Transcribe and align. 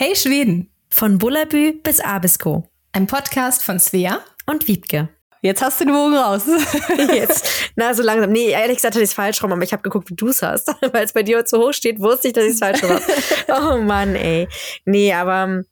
Hey 0.00 0.14
Schweden! 0.14 0.70
Von 0.90 1.18
Bullabü 1.18 1.72
bis 1.82 1.98
Abisko. 1.98 2.68
Ein 2.92 3.08
Podcast 3.08 3.64
von 3.64 3.80
Svea 3.80 4.20
und 4.46 4.68
Wiebke. 4.68 5.08
Jetzt 5.42 5.60
hast 5.60 5.80
du 5.80 5.86
den 5.86 5.92
Bogen 5.92 6.14
raus. 6.14 6.42
Jetzt. 7.12 7.72
Na, 7.74 7.92
so 7.92 8.04
langsam. 8.04 8.30
Nee, 8.30 8.50
ehrlich 8.50 8.76
gesagt 8.76 8.94
hatte 8.94 9.02
ich 9.02 9.10
es 9.10 9.14
falsch 9.14 9.42
rum, 9.42 9.50
aber 9.50 9.64
ich 9.64 9.72
habe 9.72 9.82
geguckt, 9.82 10.08
wie 10.08 10.14
du 10.14 10.28
es 10.28 10.40
hast. 10.40 10.68
Weil 10.92 11.04
es 11.04 11.12
bei 11.12 11.24
dir 11.24 11.44
zu 11.44 11.58
hoch 11.58 11.72
steht, 11.72 11.98
wusste 11.98 12.28
ich, 12.28 12.34
dass 12.34 12.44
ich 12.44 12.52
es 12.52 12.60
falsch 12.60 12.84
rum 12.84 12.90
habe. 12.90 13.02
oh 13.48 13.78
Mann, 13.78 14.14
ey. 14.14 14.46
Nee, 14.84 15.12
aber 15.12 15.42
ähm, 15.42 15.64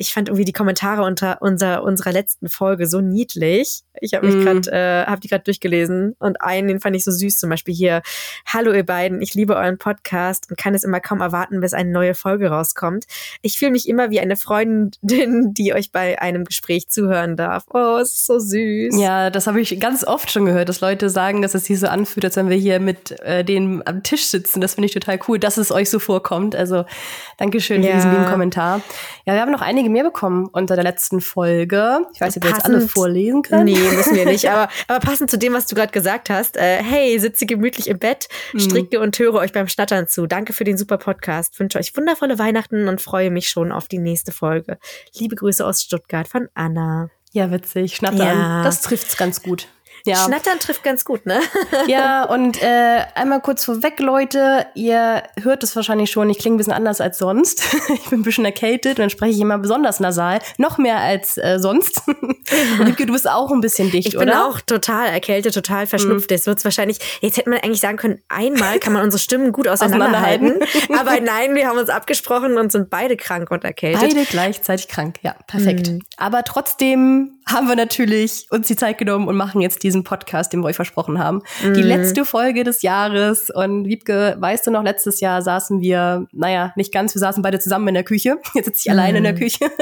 ich 0.00 0.12
fand 0.12 0.28
irgendwie 0.28 0.44
die 0.44 0.52
Kommentare 0.52 1.02
unter 1.02 1.42
unser, 1.42 1.82
unserer 1.82 2.12
letzten 2.12 2.48
Folge 2.48 2.86
so 2.86 3.00
niedlich. 3.00 3.82
Ich 4.00 4.14
habe 4.14 4.28
mich 4.28 4.36
mm. 4.36 4.42
gerade, 4.42 4.70
äh, 4.70 5.06
habe 5.06 5.20
die 5.20 5.26
gerade 5.26 5.42
durchgelesen 5.42 6.14
und 6.20 6.40
einen, 6.40 6.68
den 6.68 6.80
fand 6.80 6.94
ich 6.94 7.02
so 7.02 7.10
süß, 7.10 7.36
zum 7.36 7.50
Beispiel 7.50 7.74
hier. 7.74 8.02
Hallo 8.46 8.72
ihr 8.72 8.86
beiden, 8.86 9.20
ich 9.20 9.34
liebe 9.34 9.56
euren 9.56 9.76
Podcast 9.76 10.48
und 10.48 10.56
kann 10.56 10.72
es 10.76 10.84
immer 10.84 11.00
kaum 11.00 11.20
erwarten, 11.20 11.60
bis 11.60 11.74
eine 11.74 11.90
neue 11.90 12.14
Folge 12.14 12.48
rauskommt. 12.48 13.06
Ich 13.42 13.58
fühle 13.58 13.72
mich 13.72 13.88
immer 13.88 14.10
wie 14.10 14.20
eine 14.20 14.36
Freundin, 14.36 15.52
die 15.54 15.74
euch 15.74 15.90
bei 15.90 16.22
einem 16.22 16.44
Gespräch 16.44 16.88
zuhören 16.88 17.36
darf. 17.36 17.64
Oh, 17.74 17.98
es 18.00 18.14
ist 18.14 18.26
so 18.26 18.38
süß. 18.38 19.00
Ja, 19.00 19.30
das 19.30 19.48
habe 19.48 19.60
ich 19.60 19.80
ganz 19.80 20.04
oft 20.04 20.30
schon 20.30 20.46
gehört, 20.46 20.68
dass 20.68 20.80
Leute 20.80 21.10
sagen, 21.10 21.42
dass 21.42 21.54
es 21.54 21.64
sich 21.64 21.80
so 21.80 21.88
anfühlt, 21.88 22.24
als 22.24 22.36
wenn 22.36 22.48
wir 22.48 22.56
hier 22.56 22.78
mit 22.78 23.18
äh, 23.22 23.44
denen 23.44 23.84
am 23.84 24.04
Tisch 24.04 24.26
sitzen. 24.26 24.60
Das 24.60 24.74
finde 24.74 24.86
ich 24.86 24.92
total 24.92 25.18
cool, 25.26 25.40
dass 25.40 25.56
es 25.56 25.72
euch 25.72 25.90
so 25.90 25.98
vorkommt. 25.98 26.54
Also 26.54 26.84
Dankeschön 27.36 27.82
ja. 27.82 27.90
für 27.90 27.96
diesen 27.96 28.12
lieben 28.12 28.26
Kommentar. 28.26 28.80
Ja, 29.26 29.34
wir 29.34 29.40
haben 29.40 29.50
noch 29.50 29.60
einige 29.60 29.87
mehr 29.88 30.04
bekommen 30.04 30.48
unter 30.52 30.74
der 30.74 30.84
letzten 30.84 31.20
Folge. 31.20 32.00
Ich 32.14 32.20
weiß 32.20 32.34
nicht, 32.34 32.44
ob 32.44 32.50
wir 32.50 32.56
jetzt 32.56 32.64
alle 32.64 32.80
vorlesen 32.88 33.42
können. 33.42 33.64
Nee, 33.64 33.78
müssen 33.78 34.14
wir 34.14 34.24
nicht. 34.24 34.48
Aber, 34.48 34.68
aber 34.86 35.00
passend 35.00 35.30
zu 35.30 35.38
dem, 35.38 35.52
was 35.52 35.66
du 35.66 35.74
gerade 35.74 35.92
gesagt 35.92 36.30
hast, 36.30 36.56
äh, 36.56 36.82
hey, 36.82 37.18
sitze 37.18 37.44
gemütlich 37.44 37.88
im 37.88 37.98
Bett, 37.98 38.28
mhm. 38.52 38.60
stricke 38.60 39.00
und 39.00 39.18
höre 39.18 39.34
euch 39.34 39.52
beim 39.52 39.68
Schnattern 39.68 40.06
zu. 40.08 40.26
Danke 40.26 40.52
für 40.52 40.64
den 40.64 40.78
super 40.78 40.96
Podcast. 40.96 41.58
Wünsche 41.58 41.78
euch 41.78 41.96
wundervolle 41.96 42.38
Weihnachten 42.38 42.88
und 42.88 43.00
freue 43.00 43.30
mich 43.30 43.48
schon 43.48 43.72
auf 43.72 43.88
die 43.88 43.98
nächste 43.98 44.32
Folge. 44.32 44.78
Liebe 45.14 45.36
Grüße 45.36 45.64
aus 45.64 45.82
Stuttgart 45.82 46.28
von 46.28 46.48
Anna. 46.54 47.10
Ja, 47.32 47.50
witzig. 47.50 47.96
Schnattern. 47.96 48.18
Ja. 48.18 48.62
Das 48.62 48.80
trifft's 48.80 49.16
ganz 49.16 49.42
gut. 49.42 49.68
Ja. 50.08 50.24
Schnattern 50.24 50.58
trifft 50.58 50.82
ganz 50.82 51.04
gut, 51.04 51.26
ne? 51.26 51.40
ja, 51.86 52.24
und 52.24 52.62
äh, 52.62 53.02
einmal 53.14 53.40
kurz 53.40 53.64
vorweg, 53.64 54.00
Leute, 54.00 54.66
ihr 54.74 55.22
hört 55.42 55.62
es 55.62 55.76
wahrscheinlich 55.76 56.10
schon, 56.10 56.30
ich 56.30 56.38
klinge 56.38 56.56
ein 56.56 56.58
bisschen 56.58 56.72
anders 56.72 57.00
als 57.00 57.18
sonst. 57.18 57.62
ich 57.94 58.08
bin 58.08 58.20
ein 58.20 58.22
bisschen 58.22 58.44
erkältet 58.44 58.92
und 58.92 59.00
dann 59.00 59.10
spreche 59.10 59.32
ich 59.32 59.40
immer 59.40 59.58
besonders 59.58 60.00
nasal, 60.00 60.38
noch 60.56 60.78
mehr 60.78 60.98
als 60.98 61.36
äh, 61.36 61.58
sonst. 61.58 62.02
Liebke, 62.84 63.06
du 63.06 63.12
bist 63.12 63.28
auch 63.28 63.50
ein 63.50 63.60
bisschen 63.60 63.90
dicht, 63.90 64.14
oder? 64.14 64.24
Ich 64.24 64.30
bin 64.30 64.36
auch 64.36 64.60
total 64.60 65.08
erkältet, 65.08 65.54
total 65.54 65.86
verschnupft. 65.86 66.32
Es 66.32 66.46
mhm. 66.46 66.50
wird 66.50 66.64
wahrscheinlich, 66.64 66.98
jetzt 67.20 67.36
hätte 67.36 67.50
man 67.50 67.60
eigentlich 67.60 67.80
sagen 67.80 67.98
können, 67.98 68.20
einmal 68.28 68.78
kann 68.78 68.92
man 68.92 69.02
unsere 69.02 69.20
Stimmen 69.20 69.52
gut 69.52 69.68
auseinanderhalten. 69.68 70.60
aber 70.98 71.20
nein, 71.20 71.54
wir 71.54 71.68
haben 71.68 71.78
uns 71.78 71.90
abgesprochen 71.90 72.56
und 72.56 72.72
sind 72.72 72.90
beide 72.90 73.16
krank 73.16 73.50
und 73.50 73.64
erkältet. 73.64 74.00
Beide 74.00 74.24
gleichzeitig 74.24 74.88
krank, 74.88 75.16
ja, 75.22 75.34
perfekt. 75.46 75.88
Mhm. 75.88 76.00
Aber 76.16 76.44
trotzdem 76.44 77.37
haben 77.48 77.66
wir 77.66 77.76
natürlich 77.76 78.46
uns 78.50 78.66
die 78.66 78.76
Zeit 78.76 78.98
genommen 78.98 79.26
und 79.26 79.36
machen 79.36 79.60
jetzt 79.60 79.82
diesen 79.82 80.04
Podcast, 80.04 80.52
den 80.52 80.60
wir 80.60 80.66
euch 80.66 80.76
versprochen 80.76 81.18
haben. 81.18 81.42
Mhm. 81.64 81.74
Die 81.74 81.82
letzte 81.82 82.24
Folge 82.24 82.62
des 82.62 82.82
Jahres. 82.82 83.50
Und 83.50 83.86
Wiebke, 83.86 84.36
weißt 84.38 84.66
du 84.66 84.70
noch, 84.70 84.82
letztes 84.82 85.20
Jahr 85.20 85.40
saßen 85.40 85.80
wir, 85.80 86.26
naja, 86.32 86.72
nicht 86.76 86.92
ganz, 86.92 87.14
wir 87.14 87.20
saßen 87.20 87.42
beide 87.42 87.58
zusammen 87.58 87.88
in 87.88 87.94
der 87.94 88.04
Küche. 88.04 88.36
Jetzt 88.54 88.66
sitze 88.66 88.80
ich 88.80 88.86
mhm. 88.86 88.92
alleine 88.92 89.18
in 89.18 89.24
der 89.24 89.34
Küche. 89.34 89.70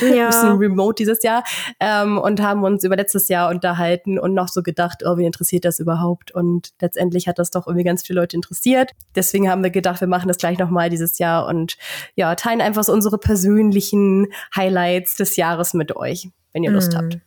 Ja. 0.00 0.24
Ein 0.24 0.30
bisschen 0.30 0.56
remote 0.56 0.94
dieses 0.94 1.22
Jahr. 1.22 1.44
Ähm, 1.78 2.16
und 2.16 2.40
haben 2.40 2.64
uns 2.64 2.84
über 2.84 2.96
letztes 2.96 3.28
Jahr 3.28 3.50
unterhalten 3.50 4.18
und 4.18 4.32
noch 4.32 4.48
so 4.48 4.62
gedacht, 4.62 5.02
oh, 5.04 5.18
wie 5.18 5.26
interessiert 5.26 5.66
das 5.66 5.78
überhaupt? 5.78 6.32
Und 6.32 6.70
letztendlich 6.80 7.28
hat 7.28 7.38
das 7.38 7.50
doch 7.50 7.66
irgendwie 7.66 7.84
ganz 7.84 8.06
viele 8.06 8.20
Leute 8.20 8.36
interessiert. 8.36 8.92
Deswegen 9.14 9.50
haben 9.50 9.62
wir 9.62 9.70
gedacht, 9.70 10.00
wir 10.00 10.08
machen 10.08 10.28
das 10.28 10.38
gleich 10.38 10.58
nochmal 10.58 10.88
dieses 10.88 11.18
Jahr 11.18 11.46
und 11.46 11.76
ja, 12.14 12.34
teilen 12.34 12.62
einfach 12.62 12.84
so 12.84 12.92
unsere 12.92 13.18
persönlichen 13.18 14.28
Highlights 14.56 15.16
des 15.16 15.36
Jahres 15.36 15.74
mit 15.74 15.94
euch 15.96 16.30
wenn 16.52 16.64
ihr 16.64 16.70
Lust 16.70 16.92
mm. 16.92 16.96
habt. 16.96 17.18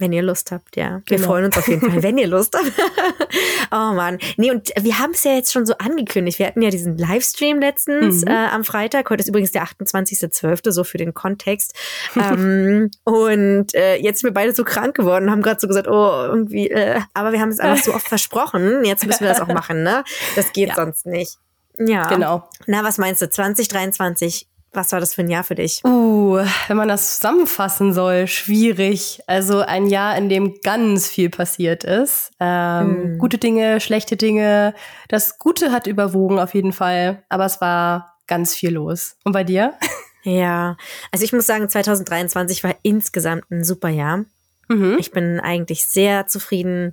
Wenn 0.00 0.14
ihr 0.14 0.22
Lust 0.22 0.50
habt, 0.50 0.76
ja. 0.76 1.02
Wir 1.04 1.18
genau. 1.18 1.28
freuen 1.28 1.44
uns 1.44 1.58
auf 1.58 1.68
jeden 1.68 1.82
Fall, 1.82 2.02
wenn 2.02 2.16
ihr 2.16 2.26
Lust 2.26 2.56
habt. 2.56 2.72
oh 3.70 3.94
Mann. 3.94 4.18
Nee, 4.38 4.50
und 4.50 4.70
wir 4.80 4.98
haben 4.98 5.10
es 5.10 5.24
ja 5.24 5.34
jetzt 5.34 5.52
schon 5.52 5.66
so 5.66 5.74
angekündigt. 5.76 6.38
Wir 6.38 6.46
hatten 6.46 6.62
ja 6.62 6.70
diesen 6.70 6.96
Livestream 6.96 7.60
letztens 7.60 8.22
mhm. 8.22 8.28
äh, 8.28 8.46
am 8.46 8.64
Freitag. 8.64 9.10
Heute 9.10 9.20
ist 9.20 9.28
übrigens 9.28 9.52
der 9.52 9.62
28.12., 9.64 10.72
so 10.72 10.84
für 10.84 10.96
den 10.96 11.12
Kontext. 11.12 11.74
ähm, 12.16 12.90
und 13.04 13.74
äh, 13.74 13.96
jetzt 13.96 14.20
sind 14.20 14.30
wir 14.30 14.34
beide 14.34 14.54
so 14.54 14.64
krank 14.64 14.96
geworden, 14.96 15.30
haben 15.30 15.42
gerade 15.42 15.60
so 15.60 15.68
gesagt, 15.68 15.86
oh, 15.86 16.24
irgendwie, 16.24 16.70
äh, 16.70 16.98
aber 17.12 17.32
wir 17.32 17.40
haben 17.42 17.50
es 17.50 17.60
einfach 17.60 17.84
so 17.84 17.92
oft 17.92 18.08
versprochen. 18.08 18.86
Jetzt 18.86 19.06
müssen 19.06 19.20
wir 19.20 19.28
das 19.28 19.42
auch 19.42 19.48
machen, 19.48 19.82
ne? 19.82 20.02
Das 20.34 20.54
geht 20.54 20.70
ja. 20.70 20.76
sonst 20.76 21.04
nicht. 21.04 21.36
Ja. 21.78 22.08
Genau. 22.08 22.48
Na, 22.66 22.84
was 22.84 22.96
meinst 22.96 23.20
du? 23.20 23.28
2023 23.28 24.48
was 24.72 24.92
war 24.92 25.00
das 25.00 25.14
für 25.14 25.22
ein 25.22 25.30
Jahr 25.30 25.44
für 25.44 25.54
dich? 25.54 25.82
Uh, 25.84 26.38
wenn 26.68 26.76
man 26.76 26.88
das 26.88 27.16
zusammenfassen 27.16 27.92
soll, 27.92 28.26
schwierig. 28.26 29.20
Also 29.26 29.60
ein 29.60 29.86
Jahr, 29.86 30.16
in 30.16 30.28
dem 30.28 30.60
ganz 30.62 31.08
viel 31.08 31.30
passiert 31.30 31.84
ist. 31.84 32.30
Ähm, 32.38 33.16
mm. 33.16 33.18
Gute 33.18 33.38
Dinge, 33.38 33.80
schlechte 33.80 34.16
Dinge. 34.16 34.74
Das 35.08 35.38
Gute 35.38 35.72
hat 35.72 35.86
überwogen 35.86 36.38
auf 36.38 36.54
jeden 36.54 36.72
Fall, 36.72 37.24
aber 37.28 37.46
es 37.46 37.60
war 37.60 38.18
ganz 38.26 38.54
viel 38.54 38.70
los. 38.70 39.16
Und 39.24 39.32
bei 39.32 39.44
dir? 39.44 39.74
Ja, 40.22 40.76
also 41.10 41.24
ich 41.24 41.32
muss 41.32 41.46
sagen, 41.46 41.68
2023 41.68 42.62
war 42.62 42.74
insgesamt 42.82 43.50
ein 43.50 43.64
super 43.64 43.88
Jahr. 43.88 44.26
Mhm. 44.70 44.96
Ich 45.00 45.10
bin 45.10 45.40
eigentlich 45.40 45.84
sehr 45.84 46.26
zufrieden 46.28 46.92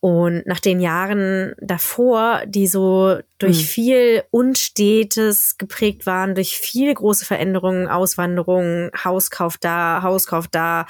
und 0.00 0.46
nach 0.46 0.60
den 0.60 0.80
Jahren 0.80 1.54
davor, 1.60 2.42
die 2.46 2.68
so 2.68 3.18
durch 3.38 3.58
mhm. 3.58 3.66
viel 3.66 4.22
Unstetes 4.30 5.58
geprägt 5.58 6.06
waren, 6.06 6.36
durch 6.36 6.56
viele 6.58 6.94
große 6.94 7.24
Veränderungen, 7.24 7.88
Auswanderungen, 7.88 8.92
Hauskauf 9.04 9.58
da, 9.58 10.02
Hauskauf 10.02 10.46
da, 10.46 10.86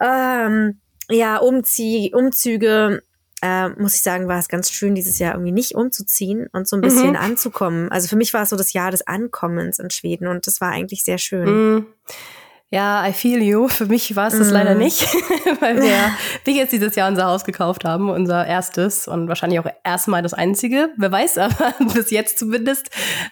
ähm, 0.00 0.80
ja, 1.10 1.38
Umzie 1.38 2.12
Umzüge, 2.14 3.02
äh, 3.40 3.70
muss 3.70 3.94
ich 3.94 4.02
sagen, 4.02 4.28
war 4.28 4.38
es 4.38 4.48
ganz 4.48 4.70
schön, 4.70 4.94
dieses 4.94 5.18
Jahr 5.18 5.32
irgendwie 5.32 5.52
nicht 5.52 5.74
umzuziehen 5.74 6.46
und 6.52 6.68
so 6.68 6.76
ein 6.76 6.82
bisschen 6.82 7.10
mhm. 7.10 7.16
anzukommen. 7.16 7.90
Also 7.90 8.08
für 8.08 8.16
mich 8.16 8.34
war 8.34 8.42
es 8.42 8.50
so 8.50 8.56
das 8.56 8.74
Jahr 8.74 8.90
des 8.90 9.06
Ankommens 9.06 9.78
in 9.78 9.88
Schweden 9.88 10.26
und 10.26 10.46
das 10.46 10.60
war 10.60 10.70
eigentlich 10.70 11.04
sehr 11.04 11.18
schön. 11.18 11.74
Mhm. 11.74 11.86
Ja, 12.72 13.06
I 13.06 13.12
feel 13.12 13.42
you. 13.42 13.68
Für 13.68 13.84
mich 13.84 14.16
war 14.16 14.28
es 14.28 14.38
das 14.38 14.48
mm. 14.48 14.54
leider 14.54 14.74
nicht, 14.74 15.02
weil 15.60 15.76
wir, 15.82 15.92
wir 16.44 16.54
jetzt 16.54 16.72
dieses 16.72 16.96
Jahr 16.96 17.10
unser 17.10 17.26
Haus 17.26 17.44
gekauft 17.44 17.84
haben, 17.84 18.08
unser 18.08 18.46
erstes 18.46 19.06
und 19.06 19.28
wahrscheinlich 19.28 19.60
auch 19.60 19.66
erstmal 19.84 20.22
das 20.22 20.32
einzige. 20.32 20.88
Wer 20.96 21.12
weiß, 21.12 21.36
aber 21.38 21.74
bis 21.92 22.10
jetzt 22.10 22.38
zumindest. 22.38 22.88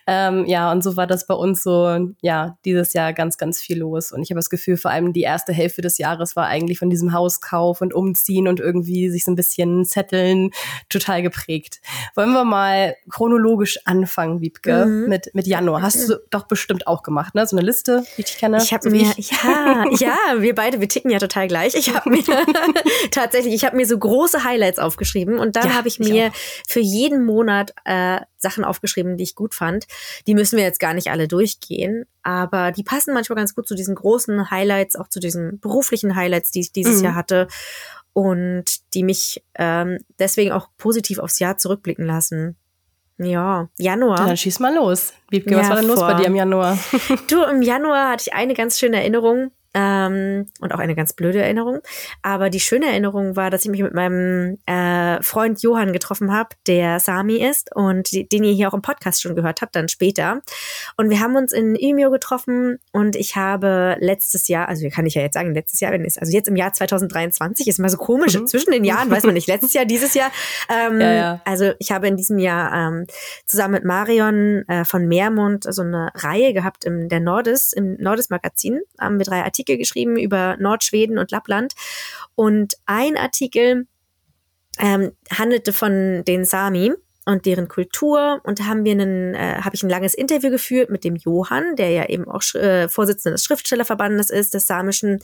Ähm, 0.07 0.45
ja, 0.45 0.71
und 0.71 0.85
so 0.85 0.95
war 0.99 1.07
das 1.07 1.27
bei 1.27 1.33
uns 1.33 1.63
so, 1.63 2.13
ja, 2.21 2.59
dieses 2.67 2.93
Jahr 2.93 3.15
ganz, 3.15 3.39
ganz 3.39 3.63
viel 3.63 3.79
los. 3.79 4.13
Und 4.13 4.21
ich 4.21 4.31
habe 4.31 4.39
das 4.39 4.51
Gefühl, 4.51 4.77
vor 4.77 4.91
allem 4.91 5.15
die 5.15 5.23
erste 5.23 5.55
Hälfte 5.55 5.81
des 5.81 5.97
Jahres 5.97 6.37
war 6.37 6.47
eigentlich 6.47 6.79
von 6.79 6.91
diesem 6.91 7.15
Hauskauf 7.15 7.81
und 7.81 7.95
Umziehen 7.95 8.47
und 8.47 8.61
irgendwie 8.61 9.09
sich 9.09 9.25
so 9.25 9.33
ein 9.33 9.37
bisschen 9.37 9.87
zetteln 9.87 10.51
total 10.91 11.23
geprägt. 11.23 11.81
Wollen 12.15 12.33
wir 12.33 12.45
mal 12.45 12.95
chronologisch 13.09 13.79
anfangen, 13.87 14.43
Wiebke, 14.43 14.85
mhm. 14.85 15.09
mit, 15.09 15.35
mit 15.35 15.47
Januar. 15.47 15.81
Hast 15.81 16.11
du 16.11 16.21
doch 16.29 16.47
bestimmt 16.47 16.87
auch 16.87 17.03
gemacht, 17.03 17.35
ne? 17.35 17.47
So 17.47 17.57
eine 17.57 17.65
Liste, 17.65 18.05
wie 18.17 18.23
ich 18.23 18.37
kenne. 18.37 18.59
Ich 18.59 18.75
habe 18.75 18.91
mir, 18.91 19.11
ja, 19.31 19.85
ja, 19.99 20.17
wir 20.39 20.55
beide, 20.55 20.81
wir 20.81 20.89
ticken 20.89 21.11
ja 21.11 21.19
total 21.19 21.49
gleich. 21.49 21.75
Ich 21.75 21.95
habe 21.95 22.11
mir 22.11 22.23
tatsächlich, 23.11 23.55
ich 23.55 23.65
habe 23.65 23.77
mir 23.77 23.87
so 23.87 23.99
große 23.99 24.45
Highlights 24.45 24.79
aufgeschrieben 24.79 25.39
und 25.39 25.57
dann 25.57 25.69
ja, 25.69 25.75
habe 25.75 25.89
ich 25.89 25.99
mir 25.99 26.29
ich 26.29 26.65
für 26.69 26.81
jeden 26.81 27.25
Monat 27.25 27.73
äh, 27.85 28.21
Sachen 28.39 28.65
aufgeschrieben, 28.65 29.17
die 29.17 29.25
ich 29.25 29.35
gut 29.35 29.55
fand. 29.55 29.87
Die 30.27 30.35
müssen 30.35 30.57
wir 30.57 30.65
jetzt 30.65 30.81
gar 30.81 30.95
nicht 30.95 31.11
alle 31.11 31.29
durchgehen, 31.29 32.07
aber 32.23 32.73
die 32.73 32.83
passen 32.83 33.15
manchmal 33.15 33.37
ganz 33.37 33.55
gut 33.55 33.69
zu 33.69 33.75
diesen 33.75 33.95
großen 33.95 34.51
Highlights, 34.51 34.97
auch 34.97 35.09
zu 35.09 35.21
diesen 35.21 35.61
beruflichen 35.61 36.17
Highlights, 36.17 36.51
die 36.51 36.61
ich 36.61 36.73
dieses 36.73 36.99
mhm. 36.99 37.05
Jahr 37.05 37.15
hatte 37.15 37.49
und 38.13 38.65
die 38.95 39.05
mich 39.05 39.43
ähm, 39.55 39.99
deswegen 40.19 40.53
auch 40.53 40.69
positiv 40.77 41.19
aufs 41.19 41.39
Jahr 41.39 41.59
zurückblicken 41.59 42.05
lassen. 42.05 42.57
Ja, 43.23 43.69
Januar. 43.79 44.27
Dann 44.27 44.37
schieß 44.37 44.61
mal 44.61 44.75
los. 44.75 45.13
Wiebke, 45.29 45.53
ja, 45.53 45.59
was 45.59 45.69
war 45.69 45.77
denn 45.77 45.87
los 45.89 46.01
bei 46.01 46.15
dir 46.15 46.27
im 46.27 46.37
Januar? 46.37 46.79
du, 47.29 47.43
im 47.45 47.61
Januar 47.61 48.13
hatte 48.13 48.25
ich 48.27 48.33
eine 48.33 48.55
ganz 48.55 48.79
schöne 48.79 48.97
Erinnerung. 48.97 49.51
Ähm, 49.73 50.49
und 50.61 50.75
auch 50.75 50.79
eine 50.81 50.97
ganz 50.97 51.13
blöde 51.13 51.41
Erinnerung. 51.41 51.79
Aber 52.23 52.51
die 52.51 52.61
schöne 52.61 52.87
Erinnerung 52.87 53.37
war, 53.37 53.51
dass 53.51 53.65
ich 53.65 53.71
mich 53.71 53.83
mit 53.83 53.95
meinem 53.95 54.59
äh, 54.67 55.23
Freund 55.23 55.63
Johann 55.63 55.93
getroffen 55.93 56.33
habe, 56.33 56.51
der 56.67 56.99
Sami 56.99 57.37
ist 57.37 57.75
und 57.75 58.11
die, 58.11 58.29
den 58.29 58.43
ihr 58.43 58.53
hier 58.53 58.69
auch 58.69 58.75
im 58.75 58.83
Podcast 58.83 59.23
schon 59.23 59.37
gehört 59.37 59.63
habt, 59.63 59.77
dann 59.77 59.89
später. 59.89 60.43
Und 60.97 61.11
wir 61.11 61.21
haben 61.21 61.37
uns 61.37 61.53
in 61.53 61.77
Imio 61.77 62.11
getroffen 62.11 62.79
und 62.93 63.15
ich 63.15 63.37
habe 63.37 63.97
letztes 64.01 64.49
Jahr, 64.49 64.69
also 64.69 64.89
kann 64.89 65.07
ich 65.07 65.15
ja 65.15 65.23
jetzt 65.23 65.35
sagen, 65.35 65.55
letztes 65.55 65.81
Jahr, 65.81 65.93
wenn 65.93 66.05
es, 66.05 66.19
also 66.19 66.33
jetzt 66.33 66.49
im 66.49 66.57
Jahr 66.57 66.73
2023, 66.73 67.69
ist 67.69 67.79
mal 67.79 67.89
so 67.89 67.97
komisch, 67.97 68.37
mhm. 68.37 68.49
zwischen 68.49 68.73
den 68.73 68.85
Jahren 68.85 69.11
weiß 69.11 69.25
man 69.25 69.35
nicht, 69.35 69.47
letztes 69.47 69.73
Jahr, 69.73 69.85
dieses 69.85 70.15
Jahr. 70.15 70.31
Ähm, 70.69 71.01
ja, 71.01 71.13
ja. 71.13 71.41
Also 71.45 71.73
ich 71.79 71.91
habe 71.91 72.07
in 72.07 72.17
diesem 72.17 72.39
Jahr 72.39 72.73
ähm, 72.73 73.07
zusammen 73.45 73.75
mit 73.75 73.85
Marion 73.85 74.65
äh, 74.69 74.85
von 74.85 75.07
Meermund 75.09 75.65
so 75.69 75.83
eine 75.83 76.11
Reihe 76.15 76.53
gehabt 76.53 76.85
im 76.85 77.09
der 77.09 77.21
Nordis, 77.21 77.73
im 77.73 77.97
Nordis 77.99 78.31
Magazin, 78.31 78.81
haben 78.99 79.19
wir 79.19 79.25
drei 79.25 79.43
Artikel 79.43 79.60
Artikel 79.61 79.79
geschrieben 79.79 80.17
über 80.19 80.57
Nordschweden 80.59 81.19
und 81.19 81.31
Lappland. 81.31 81.75
Und 82.35 82.75
ein 82.87 83.17
Artikel 83.17 83.87
ähm, 84.79 85.13
handelte 85.31 85.73
von 85.73 86.25
den 86.25 86.45
Sami. 86.45 86.93
Und 87.27 87.45
deren 87.47 87.69
Kultur. 87.69 88.41
Und 88.45 88.61
da 88.61 88.65
haben 88.65 88.85
wir 88.85 88.93
einen, 88.93 89.35
äh, 89.35 89.61
habe 89.61 89.75
ich 89.75 89.83
ein 89.83 89.91
langes 89.91 90.15
Interview 90.15 90.51
geführt 90.51 90.91
mit 90.91 91.05
dem 91.05 91.17
Johann, 91.17 91.77
der 91.77 91.91
ja 91.91 92.09
eben 92.09 92.27
auch 92.27 92.43
äh, 92.55 92.89
Vorsitzender 92.89 93.35
des 93.35 93.45
Schriftstellerverbandes 93.45 94.31
ist, 94.31 94.55
des 94.55 94.67
Samischen. 94.67 95.21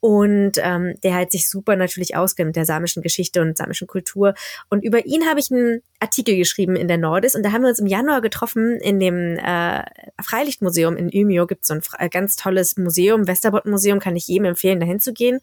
Und 0.00 0.52
ähm, 0.58 0.94
der 1.02 1.14
halt 1.14 1.32
sich 1.32 1.48
super 1.48 1.76
natürlich 1.76 2.16
auskennt 2.16 2.48
mit 2.48 2.56
der 2.56 2.64
samischen 2.64 3.02
Geschichte 3.02 3.40
und 3.40 3.56
samischen 3.56 3.86
Kultur. 3.86 4.34
Und 4.68 4.84
über 4.84 5.06
ihn 5.06 5.26
habe 5.26 5.40
ich 5.40 5.50
einen 5.50 5.82
Artikel 6.00 6.36
geschrieben 6.36 6.76
in 6.76 6.88
der 6.88 6.98
Nordis. 6.98 7.34
Und 7.34 7.44
da 7.44 7.52
haben 7.52 7.62
wir 7.62 7.68
uns 7.68 7.78
im 7.78 7.86
Januar 7.86 8.20
getroffen 8.20 8.76
in 8.80 8.98
dem 8.98 9.36
äh, 9.38 9.84
Freilichtmuseum 10.20 10.96
in 10.96 11.08
Umeå. 11.12 11.46
Gibt 11.46 11.62
es 11.62 11.68
so 11.68 11.74
ein 11.74 11.82
äh, 11.98 12.08
ganz 12.08 12.36
tolles 12.36 12.76
Museum, 12.76 13.26
Westerbott-Museum, 13.26 14.00
kann 14.00 14.16
ich 14.16 14.26
jedem 14.26 14.46
empfehlen, 14.46 14.80
dahin 14.80 15.00
zu 15.00 15.12
gehen. 15.12 15.40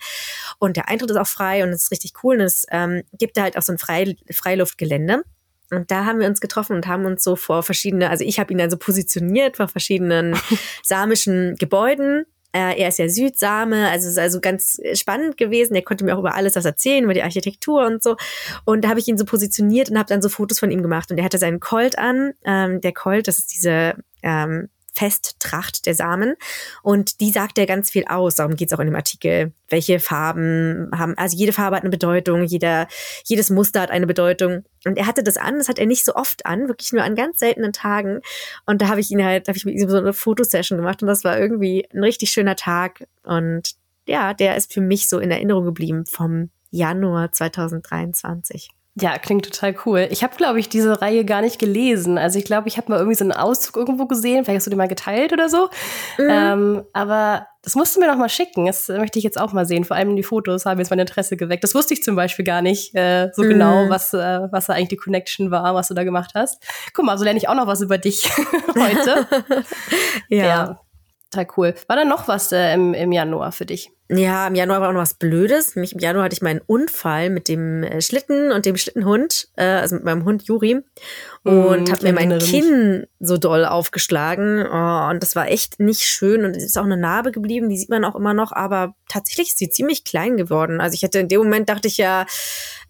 Und 0.59 0.77
der 0.77 0.89
Eintritt 0.89 1.11
ist 1.11 1.17
auch 1.17 1.27
frei 1.27 1.63
und 1.63 1.69
es 1.69 1.83
ist 1.83 1.91
richtig 1.91 2.13
cool. 2.23 2.35
Und 2.35 2.41
es 2.41 2.65
ähm, 2.69 3.03
gibt 3.17 3.37
da 3.37 3.43
halt 3.43 3.57
auch 3.57 3.61
so 3.61 3.71
ein 3.71 3.77
Freil 3.77 4.15
Freiluftgelände. 4.31 5.23
Und 5.71 5.91
da 5.91 6.05
haben 6.05 6.19
wir 6.19 6.27
uns 6.27 6.41
getroffen 6.41 6.75
und 6.75 6.87
haben 6.87 7.05
uns 7.05 7.23
so 7.23 7.35
vor 7.35 7.63
verschiedene, 7.63 8.09
also 8.09 8.23
ich 8.23 8.39
habe 8.39 8.51
ihn 8.53 8.57
dann 8.57 8.69
so 8.69 8.77
positioniert 8.77 9.57
vor 9.57 9.67
verschiedenen 9.67 10.35
samischen 10.83 11.55
Gebäuden. 11.55 12.25
Äh, 12.53 12.79
er 12.79 12.87
ist 12.87 12.99
ja 12.99 13.09
Südsame, 13.09 13.89
also 13.89 14.05
es 14.05 14.13
ist 14.13 14.19
also 14.19 14.39
ganz 14.39 14.79
spannend 14.93 15.35
gewesen. 15.37 15.75
Er 15.75 15.81
konnte 15.81 16.05
mir 16.05 16.15
auch 16.15 16.19
über 16.19 16.35
alles 16.35 16.55
was 16.55 16.65
erzählen, 16.65 17.03
über 17.03 17.13
die 17.13 17.23
Architektur 17.23 17.85
und 17.85 18.01
so. 18.01 18.15
Und 18.63 18.83
da 18.83 18.89
habe 18.89 18.99
ich 18.99 19.07
ihn 19.07 19.17
so 19.17 19.25
positioniert 19.25 19.89
und 19.89 19.97
habe 19.97 20.07
dann 20.07 20.21
so 20.21 20.29
Fotos 20.29 20.59
von 20.59 20.71
ihm 20.71 20.81
gemacht. 20.81 21.11
Und 21.11 21.17
er 21.17 21.25
hatte 21.25 21.37
seinen 21.37 21.59
Colt 21.59 21.97
an. 21.97 22.33
Ähm, 22.45 22.79
der 22.79 22.93
Colt, 22.93 23.27
das 23.27 23.39
ist 23.39 23.53
diese 23.53 23.95
ähm, 24.23 24.69
Festtracht 24.95 25.85
der 25.85 25.93
Samen. 25.93 26.35
Und 26.81 27.19
die 27.19 27.31
sagt 27.31 27.57
ja 27.57 27.65
ganz 27.65 27.89
viel 27.89 28.05
aus. 28.07 28.35
Darum 28.35 28.55
geht 28.55 28.71
es 28.71 28.77
auch 28.77 28.79
in 28.79 28.87
dem 28.87 28.95
Artikel. 28.95 29.53
Welche 29.67 29.99
Farben 29.99 30.89
haben, 30.95 31.17
also 31.17 31.37
jede 31.37 31.53
Farbe 31.53 31.75
hat 31.75 31.83
eine 31.83 31.91
Bedeutung, 31.91 32.43
jeder, 32.43 32.87
jedes 33.25 33.49
Muster 33.49 33.81
hat 33.81 33.91
eine 33.91 34.07
Bedeutung. 34.07 34.63
Und 34.85 34.97
er 34.97 35.07
hatte 35.07 35.23
das 35.23 35.37
an, 35.37 35.57
das 35.57 35.67
hat 35.67 35.79
er 35.79 35.85
nicht 35.85 36.05
so 36.05 36.15
oft 36.15 36.45
an, 36.45 36.67
wirklich 36.67 36.93
nur 36.93 37.03
an 37.03 37.15
ganz 37.15 37.39
seltenen 37.39 37.73
Tagen. 37.73 38.21
Und 38.65 38.81
da 38.81 38.87
habe 38.87 39.01
ich 39.01 39.11
ihn 39.11 39.23
halt, 39.23 39.47
da 39.47 39.49
habe 39.49 39.57
ich 39.57 39.65
mit 39.65 39.75
ihm 39.75 39.89
so 39.89 39.97
eine 39.97 40.13
Fotosession 40.13 40.77
gemacht 40.77 41.01
und 41.01 41.07
das 41.07 41.23
war 41.23 41.37
irgendwie 41.37 41.87
ein 41.93 42.03
richtig 42.03 42.29
schöner 42.29 42.55
Tag. 42.55 43.05
Und 43.23 43.71
ja, 44.07 44.33
der 44.33 44.55
ist 44.55 44.71
für 44.71 44.81
mich 44.81 45.09
so 45.09 45.19
in 45.19 45.31
Erinnerung 45.31 45.65
geblieben 45.65 46.05
vom 46.05 46.49
Januar 46.69 47.31
2023. 47.31 48.74
Ja, 48.97 49.17
klingt 49.17 49.43
total 49.43 49.75
cool. 49.85 50.07
Ich 50.09 50.23
habe, 50.23 50.37
glaube 50.37 50.57
ich, 50.57 50.69
diese 50.69 51.01
Reihe 51.01 51.25
gar 51.25 51.41
nicht 51.41 51.59
gelesen. 51.59 52.17
Also 52.17 52.39
ich 52.39 52.45
glaube, 52.45 52.69
ich 52.69 52.77
habe 52.77 52.89
mal 52.89 52.97
irgendwie 52.97 53.17
so 53.17 53.25
einen 53.25 53.33
Auszug 53.33 53.75
irgendwo 53.75 54.05
gesehen. 54.05 54.45
Vielleicht 54.45 54.59
hast 54.59 54.67
du 54.67 54.69
den 54.69 54.77
mal 54.77 54.87
geteilt 54.87 55.33
oder 55.33 55.49
so. 55.49 55.69
Mhm. 56.17 56.29
Ähm, 56.29 56.83
aber 56.93 57.45
das 57.61 57.75
musst 57.75 57.93
du 57.93 57.99
mir 57.99 58.07
noch 58.07 58.15
mal 58.15 58.29
schicken. 58.29 58.67
Das 58.67 58.87
möchte 58.87 59.19
ich 59.19 59.25
jetzt 59.25 59.37
auch 59.37 59.51
mal 59.51 59.65
sehen. 59.65 59.83
Vor 59.83 59.97
allem 59.97 60.15
die 60.15 60.23
Fotos 60.23 60.65
haben 60.65 60.79
jetzt 60.79 60.91
mein 60.91 60.99
Interesse 60.99 61.35
geweckt. 61.35 61.65
Das 61.65 61.75
wusste 61.75 61.93
ich 61.93 62.03
zum 62.03 62.15
Beispiel 62.15 62.45
gar 62.45 62.61
nicht 62.61 62.95
äh, 62.95 63.31
so 63.33 63.43
mhm. 63.43 63.49
genau, 63.49 63.89
was, 63.89 64.13
äh, 64.13 64.47
was 64.51 64.67
da 64.67 64.73
eigentlich 64.73 64.89
die 64.89 64.97
Connection 64.97 65.51
war, 65.51 65.75
was 65.75 65.89
du 65.89 65.93
da 65.93 66.05
gemacht 66.05 66.31
hast. 66.33 66.63
Guck 66.93 67.03
mal, 67.03 67.17
so 67.17 67.25
lerne 67.25 67.37
ich 67.37 67.49
auch 67.49 67.55
noch 67.55 67.67
was 67.67 67.81
über 67.81 67.97
dich 67.97 68.31
heute. 68.75 69.27
ja. 70.29 70.45
ja. 70.45 70.79
Total 71.31 71.47
cool. 71.57 71.75
War 71.87 71.97
da 71.97 72.05
noch 72.05 72.29
was 72.29 72.53
äh, 72.53 72.73
im, 72.73 72.93
im 72.93 73.11
Januar 73.11 73.51
für 73.51 73.65
dich? 73.65 73.91
Ja, 74.07 74.45
im 74.47 74.53
Januar 74.53 74.81
war 74.81 74.89
auch 74.89 74.93
noch 74.93 75.01
was 75.01 75.15
Blödes. 75.15 75.75
Nämlich 75.75 75.93
im 75.93 75.99
Januar 75.99 76.25
hatte 76.25 76.35
ich 76.35 76.41
meinen 76.43 76.61
Unfall 76.67 77.31
mit 77.31 77.47
dem 77.47 77.83
äh, 77.83 78.01
Schlitten 78.01 78.51
und 78.51 78.65
dem 78.65 78.77
Schlittenhund, 78.77 79.47
äh, 79.55 79.65
also 79.65 79.95
mit 79.95 80.03
meinem 80.03 80.25
Hund 80.25 80.43
Juri. 80.43 80.81
Und 81.43 81.89
mm, 81.89 81.91
habe 81.91 82.03
mir 82.03 82.13
mein 82.13 82.37
Kinn 82.39 83.07
so 83.19 83.37
doll 83.37 83.65
aufgeschlagen. 83.65 84.65
Oh, 84.65 85.09
und 85.09 85.21
das 85.21 85.35
war 85.35 85.47
echt 85.47 85.79
nicht 85.79 86.01
schön. 86.01 86.45
Und 86.45 86.55
es 86.55 86.63
ist 86.63 86.77
auch 86.77 86.83
eine 86.83 86.97
Narbe 86.97 87.31
geblieben, 87.31 87.69
die 87.69 87.77
sieht 87.77 87.89
man 87.89 88.05
auch 88.05 88.15
immer 88.15 88.33
noch. 88.33 88.51
Aber 88.51 88.95
tatsächlich 89.09 89.49
ist 89.49 89.57
sie 89.57 89.69
ziemlich 89.69 90.03
klein 90.03 90.37
geworden. 90.37 90.81
Also 90.81 90.93
ich 90.95 91.01
hätte 91.03 91.19
in 91.19 91.27
dem 91.27 91.39
Moment 91.39 91.69
dachte 91.69 91.87
ich 91.87 91.97
ja, 91.97 92.25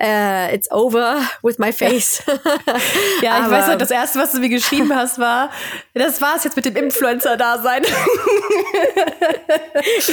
uh, 0.02 0.54
it's 0.54 0.72
over 0.72 1.22
with 1.44 1.58
my 1.58 1.72
face. 1.72 2.24
ja, 3.22 3.46
ich 3.46 3.52
weiß 3.52 3.68
noch, 3.68 3.78
das 3.78 3.92
erste, 3.92 4.20
was 4.20 4.32
du 4.32 4.40
mir 4.40 4.50
geschrieben 4.50 4.92
hast, 4.96 5.20
war, 5.20 5.50
das 5.94 6.22
war's 6.22 6.44
jetzt 6.44 6.56
mit 6.56 6.66
dem 6.66 6.76
Influencer-Dasein. 6.76 7.84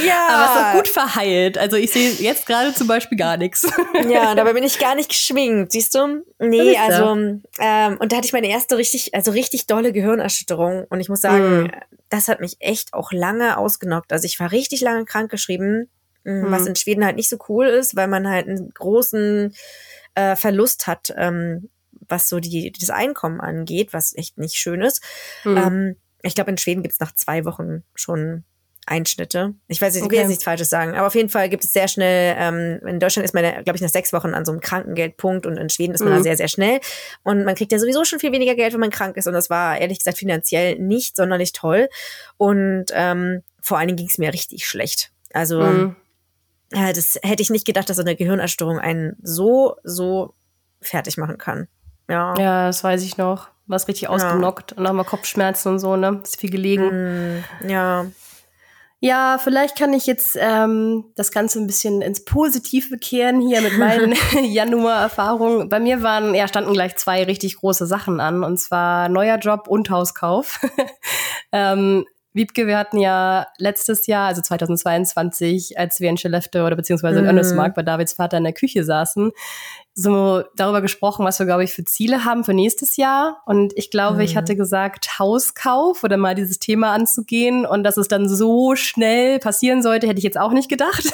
ja. 0.04 0.28
Aber 0.30 0.44
es 0.44 0.50
ist 0.50 0.56
auch 0.56 0.72
gut 0.72 0.88
verheilt. 0.92 1.58
Also 1.58 1.76
ich 1.76 1.90
sehe 1.90 2.10
jetzt 2.12 2.46
gerade 2.46 2.74
zum 2.74 2.86
Beispiel 2.86 3.18
gar 3.18 3.36
nichts. 3.36 3.66
ja, 4.08 4.34
dabei 4.36 4.52
bin 4.52 4.62
ich 4.62 4.78
gar 4.78 4.94
nicht 4.94 5.08
geschminkt, 5.08 5.72
siehst 5.72 5.94
du? 5.94 6.24
Nee, 6.38 6.76
also, 6.76 7.16
ähm, 7.58 7.96
und 7.98 8.12
da 8.12 8.16
hatte 8.16 8.26
ich 8.26 8.32
meine 8.32 8.48
erste 8.48 8.76
richtig, 8.76 9.14
also 9.14 9.30
richtig 9.30 9.66
dolle 9.66 9.92
Gehirnerschütterung. 9.92 10.84
Und 10.88 11.00
ich 11.00 11.08
muss 11.08 11.20
sagen, 11.20 11.62
mhm. 11.62 11.70
das 12.08 12.28
hat 12.28 12.40
mich 12.40 12.56
echt 12.60 12.94
auch 12.94 13.12
lange 13.12 13.56
ausgenockt. 13.58 14.12
Also 14.12 14.26
ich 14.26 14.38
war 14.38 14.52
richtig 14.52 14.80
lange 14.80 15.04
krankgeschrieben, 15.04 15.88
mhm. 16.24 16.50
was 16.50 16.66
in 16.66 16.76
Schweden 16.76 17.04
halt 17.04 17.16
nicht 17.16 17.28
so 17.28 17.38
cool 17.48 17.66
ist, 17.66 17.96
weil 17.96 18.08
man 18.08 18.28
halt 18.28 18.48
einen 18.48 18.70
großen 18.72 19.54
äh, 20.14 20.36
Verlust 20.36 20.86
hat, 20.86 21.12
ähm, 21.16 21.70
was 22.08 22.28
so 22.28 22.40
die, 22.40 22.72
das 22.72 22.90
Einkommen 22.90 23.40
angeht, 23.40 23.92
was 23.92 24.16
echt 24.16 24.38
nicht 24.38 24.56
schön 24.56 24.82
ist. 24.82 25.02
Mhm. 25.44 25.56
Ähm, 25.56 25.96
ich 26.22 26.34
glaube, 26.34 26.50
in 26.50 26.58
Schweden 26.58 26.82
gibt 26.82 26.92
es 26.92 27.00
nach 27.00 27.12
zwei 27.14 27.44
Wochen 27.44 27.82
schon 27.94 28.44
Einschnitte. 28.86 29.54
Ich 29.68 29.80
weiß 29.80 29.94
nicht, 29.94 30.04
ich 30.04 30.10
will 30.10 30.18
jetzt 30.18 30.28
nichts 30.28 30.44
Falsches 30.44 30.68
sagen, 30.68 30.94
aber 30.96 31.06
auf 31.06 31.14
jeden 31.14 31.28
Fall 31.28 31.48
gibt 31.48 31.64
es 31.64 31.72
sehr 31.72 31.86
schnell, 31.86 32.34
ähm, 32.38 32.80
in 32.86 32.98
Deutschland 32.98 33.24
ist 33.24 33.32
man, 33.32 33.44
glaube 33.64 33.76
ich, 33.76 33.80
nach 33.82 33.88
sechs 33.88 34.12
Wochen 34.12 34.34
an 34.34 34.44
so 34.44 34.50
einem 34.50 34.60
Krankengeldpunkt 34.60 35.46
und 35.46 35.56
in 35.56 35.70
Schweden 35.70 35.94
ist 35.94 36.00
man 36.00 36.12
mhm. 36.12 36.16
da 36.16 36.22
sehr, 36.22 36.36
sehr 36.36 36.48
schnell. 36.48 36.80
Und 37.22 37.44
man 37.44 37.54
kriegt 37.54 37.70
ja 37.70 37.78
sowieso 37.78 38.04
schon 38.04 38.18
viel 38.18 38.32
weniger 38.32 38.56
Geld, 38.56 38.72
wenn 38.72 38.80
man 38.80 38.90
krank 38.90 39.16
ist. 39.16 39.28
Und 39.28 39.34
das 39.34 39.50
war 39.50 39.78
ehrlich 39.78 39.98
gesagt 39.98 40.18
finanziell 40.18 40.78
nicht 40.78 41.16
sonderlich 41.16 41.52
toll. 41.52 41.88
Und 42.36 42.86
ähm, 42.92 43.42
vor 43.60 43.78
allen 43.78 43.88
Dingen 43.88 43.98
ging 43.98 44.08
es 44.08 44.18
mir 44.18 44.32
richtig 44.32 44.66
schlecht. 44.66 45.12
Also 45.32 45.60
mhm. 45.60 45.96
äh, 46.70 46.92
das 46.92 47.18
hätte 47.22 47.42
ich 47.42 47.50
nicht 47.50 47.64
gedacht, 47.64 47.88
dass 47.88 47.96
so 47.96 48.02
eine 48.02 48.16
Gehirnerstörung 48.16 48.80
einen 48.80 49.16
so, 49.22 49.76
so 49.84 50.34
fertig 50.80 51.18
machen 51.18 51.38
kann. 51.38 51.68
Ja, 52.08 52.34
ja 52.36 52.66
das 52.66 52.82
weiß 52.82 53.02
ich 53.02 53.16
noch. 53.16 53.48
Was 53.66 53.86
richtig 53.86 54.08
ausgenockt 54.08 54.72
ja. 54.72 54.76
und 54.76 54.82
nochmal 54.82 55.04
Kopfschmerzen 55.04 55.68
und 55.68 55.78
so, 55.78 55.96
ne? 55.96 56.20
Ist 56.24 56.40
viel 56.40 56.50
gelegen. 56.50 57.38
Mm, 57.38 57.68
ja. 57.68 58.06
Ja, 59.04 59.38
vielleicht 59.42 59.76
kann 59.76 59.92
ich 59.94 60.06
jetzt 60.06 60.38
ähm, 60.40 61.06
das 61.16 61.32
Ganze 61.32 61.58
ein 61.58 61.66
bisschen 61.66 62.02
ins 62.02 62.24
Positive 62.24 62.98
kehren 62.98 63.40
hier 63.40 63.60
mit 63.60 63.76
meinen 63.76 64.14
Januar-Erfahrungen. 64.44 65.68
Bei 65.68 65.80
mir 65.80 66.04
waren, 66.04 66.36
ja, 66.36 66.46
standen 66.46 66.72
gleich 66.72 66.94
zwei 66.94 67.24
richtig 67.24 67.56
große 67.56 67.84
Sachen 67.86 68.20
an, 68.20 68.44
und 68.44 68.58
zwar 68.58 69.08
neuer 69.08 69.38
Job 69.38 69.66
und 69.66 69.90
Hauskauf. 69.90 70.60
ähm, 71.52 72.04
Wiebke, 72.32 72.68
wir 72.68 72.78
hatten 72.78 72.98
ja 72.98 73.48
letztes 73.58 74.06
Jahr, 74.06 74.28
also 74.28 74.40
2022, 74.40 75.76
als 75.80 75.98
wir 75.98 76.08
in 76.08 76.16
Skellefteå 76.16 76.64
oder 76.64 76.76
beziehungsweise 76.76 77.18
in 77.18 77.24
mm. 77.24 77.30
Önnesmark 77.30 77.74
bei 77.74 77.82
Davids 77.82 78.12
Vater 78.12 78.38
in 78.38 78.44
der 78.44 78.52
Küche 78.52 78.84
saßen, 78.84 79.32
so 79.94 80.42
darüber 80.56 80.80
gesprochen, 80.80 81.24
was 81.24 81.38
wir, 81.38 81.46
glaube 81.46 81.64
ich, 81.64 81.72
für 81.72 81.84
Ziele 81.84 82.24
haben 82.24 82.44
für 82.44 82.54
nächstes 82.54 82.96
Jahr. 82.96 83.42
Und 83.44 83.72
ich 83.76 83.90
glaube, 83.90 84.16
mhm. 84.16 84.20
ich 84.22 84.36
hatte 84.36 84.56
gesagt, 84.56 85.18
Hauskauf 85.18 86.02
oder 86.02 86.16
mal 86.16 86.34
dieses 86.34 86.58
Thema 86.58 86.92
anzugehen. 86.92 87.66
Und 87.66 87.84
dass 87.84 87.98
es 87.98 88.08
dann 88.08 88.28
so 88.28 88.74
schnell 88.74 89.38
passieren 89.38 89.82
sollte, 89.82 90.06
hätte 90.06 90.18
ich 90.18 90.24
jetzt 90.24 90.38
auch 90.38 90.52
nicht 90.52 90.70
gedacht. 90.70 91.04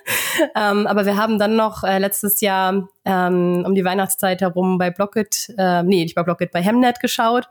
ähm, 0.54 0.86
aber 0.86 1.06
wir 1.06 1.16
haben 1.16 1.38
dann 1.38 1.56
noch 1.56 1.82
äh, 1.82 1.98
letztes 1.98 2.40
Jahr 2.42 2.88
ähm, 3.06 3.62
um 3.64 3.74
die 3.74 3.84
Weihnachtszeit 3.84 4.40
herum 4.40 4.78
bei 4.78 4.90
Blocket, 4.90 5.52
äh, 5.56 5.82
nee, 5.84 6.02
nicht 6.02 6.16
bei 6.16 6.24
Blocket, 6.24 6.50
bei 6.50 6.60
Hemnet 6.60 7.00
geschaut, 7.00 7.48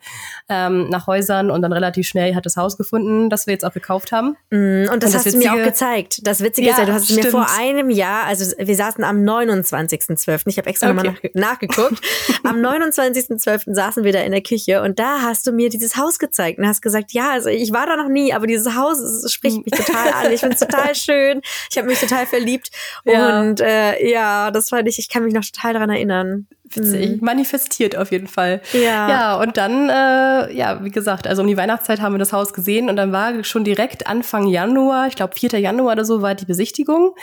ähm, 0.50 0.90
nach 0.90 1.08
Häusern 1.08 1.50
und 1.50 1.62
dann 1.62 1.72
relativ 1.72 2.08
schnell 2.08 2.36
hat 2.36 2.46
das 2.46 2.58
Haus 2.58 2.78
gefunden, 2.78 3.30
das 3.30 3.48
wir 3.48 3.54
jetzt 3.54 3.64
auch 3.64 3.74
gekauft 3.74 4.12
haben. 4.12 4.36
Mm, 4.50 4.56
und 4.56 4.86
das, 4.86 4.94
und 4.94 5.04
das 5.04 5.14
hast 5.16 5.26
Witzige, 5.28 5.44
du 5.46 5.50
mir 5.50 5.62
auch 5.62 5.66
gezeigt. 5.66 6.28
Das 6.28 6.44
Witzige 6.44 6.68
ja, 6.68 6.74
ist 6.74 6.80
ja, 6.80 6.86
du 6.86 6.94
hast 6.94 7.10
es 7.10 7.16
mir 7.16 7.32
vor 7.32 7.48
einem 7.58 7.90
Jahr, 7.90 8.26
also 8.26 8.54
wir 8.58 8.76
saßen 8.76 9.04
am 9.04 9.18
29.12. 9.24 10.44
Ich 10.48 10.58
habe 10.58 10.70
extra 10.76 10.92
okay. 10.92 10.96
nochmal 10.96 11.14
nach, 11.34 11.60
nachgeguckt. 11.60 12.02
am 12.44 12.58
29.12. 12.58 13.74
saßen 13.74 14.04
wir 14.04 14.12
da 14.12 14.22
in 14.22 14.32
der 14.32 14.42
Küche 14.42 14.82
und 14.82 15.00
da 15.00 15.22
hast 15.22 15.48
du 15.48 15.52
mir 15.52 15.70
dieses 15.70 15.96
Haus 15.96 16.20
gezeigt 16.20 16.60
und 16.60 16.68
hast 16.68 16.82
gesagt, 16.82 17.14
ja, 17.14 17.32
also 17.32 17.50
ich 17.50 17.72
war 17.72 17.86
da 17.86 17.96
noch 17.96 18.10
nie, 18.10 18.34
aber 18.34 18.48
dieses 18.48 18.76
Haus 18.76 19.00
es 19.00 19.32
spricht 19.32 19.58
mich 19.66 19.74
total 19.74 20.10
an. 20.14 20.32
Ich 20.32 20.42
finde 20.42 20.56
es 20.56 20.60
total 20.60 20.96
schön. 20.96 21.42
Ich 21.72 21.78
habe 21.78 21.88
mich 21.88 22.00
total 22.00 22.26
verliebt. 22.26 22.70
Ja. 23.06 23.42
Und 23.42 23.62
äh, 23.62 24.08
ja, 24.10 24.52
das 24.52 24.70
fand 24.70 24.88
ich, 24.88 25.00
ich 25.00 25.10
kann 25.10 25.24
mich 25.24 25.34
noch 25.34 25.46
total 25.46 25.74
daran 25.74 25.90
erinnern. 25.90 26.48
Witzig, 26.74 27.22
mhm. 27.22 27.26
manifestiert 27.26 27.96
auf 27.96 28.12
jeden 28.12 28.28
Fall. 28.28 28.62
Ja. 28.74 29.10
Ja, 29.10 29.40
und 29.40 29.56
dann, 29.58 29.90
äh, 29.90 30.54
ja, 30.56 30.84
wie 30.84 30.90
gesagt, 30.90 31.28
also 31.28 31.44
um 31.44 31.48
die 31.48 31.58
Weihnachtszeit 31.58 32.02
haben 32.02 32.14
wir 32.14 32.20
das 32.20 32.34
Haus 32.34 32.54
gesehen 32.54 32.90
und 32.90 32.96
dann 32.96 33.12
war 33.12 33.44
schon 33.44 33.64
direkt 33.64 34.08
Anfang 34.08 34.48
Januar, 34.48 35.08
ich 35.08 35.16
glaube 35.16 35.36
4. 35.36 35.60
Januar 35.60 35.94
oder 35.94 36.06
so, 36.06 36.22
war 36.22 36.34
die 36.34 36.46
Besichtigung 36.46 37.14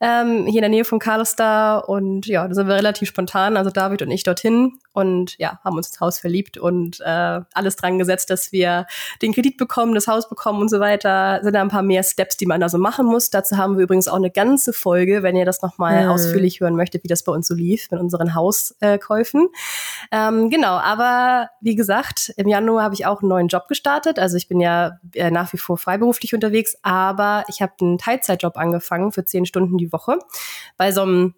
ähm, 0.00 0.46
hier 0.46 0.58
in 0.58 0.62
der 0.62 0.68
Nähe 0.68 0.84
von 0.84 1.00
Karlstad 1.00 1.88
und 1.88 2.26
ja, 2.26 2.46
da 2.46 2.54
sind 2.54 2.68
wir 2.68 2.76
relativ 2.76 3.08
spontan, 3.08 3.56
also 3.56 3.70
David 3.70 4.02
und 4.02 4.10
ich 4.10 4.22
dorthin 4.22 4.78
und 4.92 5.38
ja, 5.38 5.58
haben 5.64 5.76
uns 5.76 5.88
ins 5.88 6.00
Haus 6.00 6.18
verliebt 6.18 6.58
und 6.58 7.00
äh, 7.00 7.40
alles 7.52 7.76
dran 7.76 7.98
gesetzt, 7.98 8.30
dass 8.30 8.52
wir 8.52 8.86
den 9.20 9.32
Kredit 9.32 9.56
bekommen, 9.56 9.94
das 9.94 10.06
Haus 10.06 10.28
bekommen 10.28 10.60
und 10.60 10.68
so 10.68 10.80
weiter. 10.80 11.40
Sind 11.42 11.54
da 11.54 11.62
ein 11.62 11.68
paar 11.68 11.82
mehr 11.82 12.02
Steps, 12.02 12.36
die 12.36 12.46
man 12.46 12.60
da 12.60 12.68
so 12.68 12.78
machen 12.78 13.06
muss. 13.06 13.30
Dazu 13.30 13.56
haben 13.56 13.76
wir 13.76 13.84
übrigens 13.84 14.08
auch 14.08 14.16
eine 14.16 14.30
ganze 14.30 14.72
Folge, 14.72 15.22
wenn 15.22 15.36
ihr 15.36 15.44
das 15.44 15.62
nochmal 15.62 16.04
mhm. 16.04 16.10
ausführlich 16.10 16.60
hören 16.60 16.76
möchtet, 16.76 17.04
wie 17.04 17.08
das 17.08 17.24
bei 17.24 17.32
uns 17.32 17.46
so 17.46 17.54
lief 17.54 17.90
mit 17.90 18.00
unseren 18.00 18.34
Hauskäufen. 19.12 19.48
Ähm, 20.10 20.50
genau, 20.50 20.76
aber 20.78 21.50
wie 21.60 21.74
gesagt, 21.74 22.32
im 22.36 22.48
Januar 22.48 22.84
habe 22.84 22.94
ich 22.94 23.06
auch 23.06 23.20
einen 23.20 23.28
neuen 23.28 23.48
Job 23.48 23.68
gestartet. 23.68 24.18
Also 24.18 24.36
ich 24.36 24.48
bin 24.48 24.60
ja 24.60 24.98
äh, 25.14 25.30
nach 25.30 25.52
wie 25.52 25.58
vor 25.58 25.78
freiberuflich 25.78 26.34
unterwegs, 26.34 26.76
aber 26.82 27.44
ich 27.48 27.62
habe 27.62 27.72
einen 27.80 27.98
Teilzeitjob 27.98 28.56
angefangen 28.56 29.12
für 29.12 29.24
zehn 29.24 29.46
Stunden 29.46 29.78
die 29.78 29.92
Woche 29.92 30.18
bei 30.76 30.92
so 30.92 31.02
einem 31.02 31.34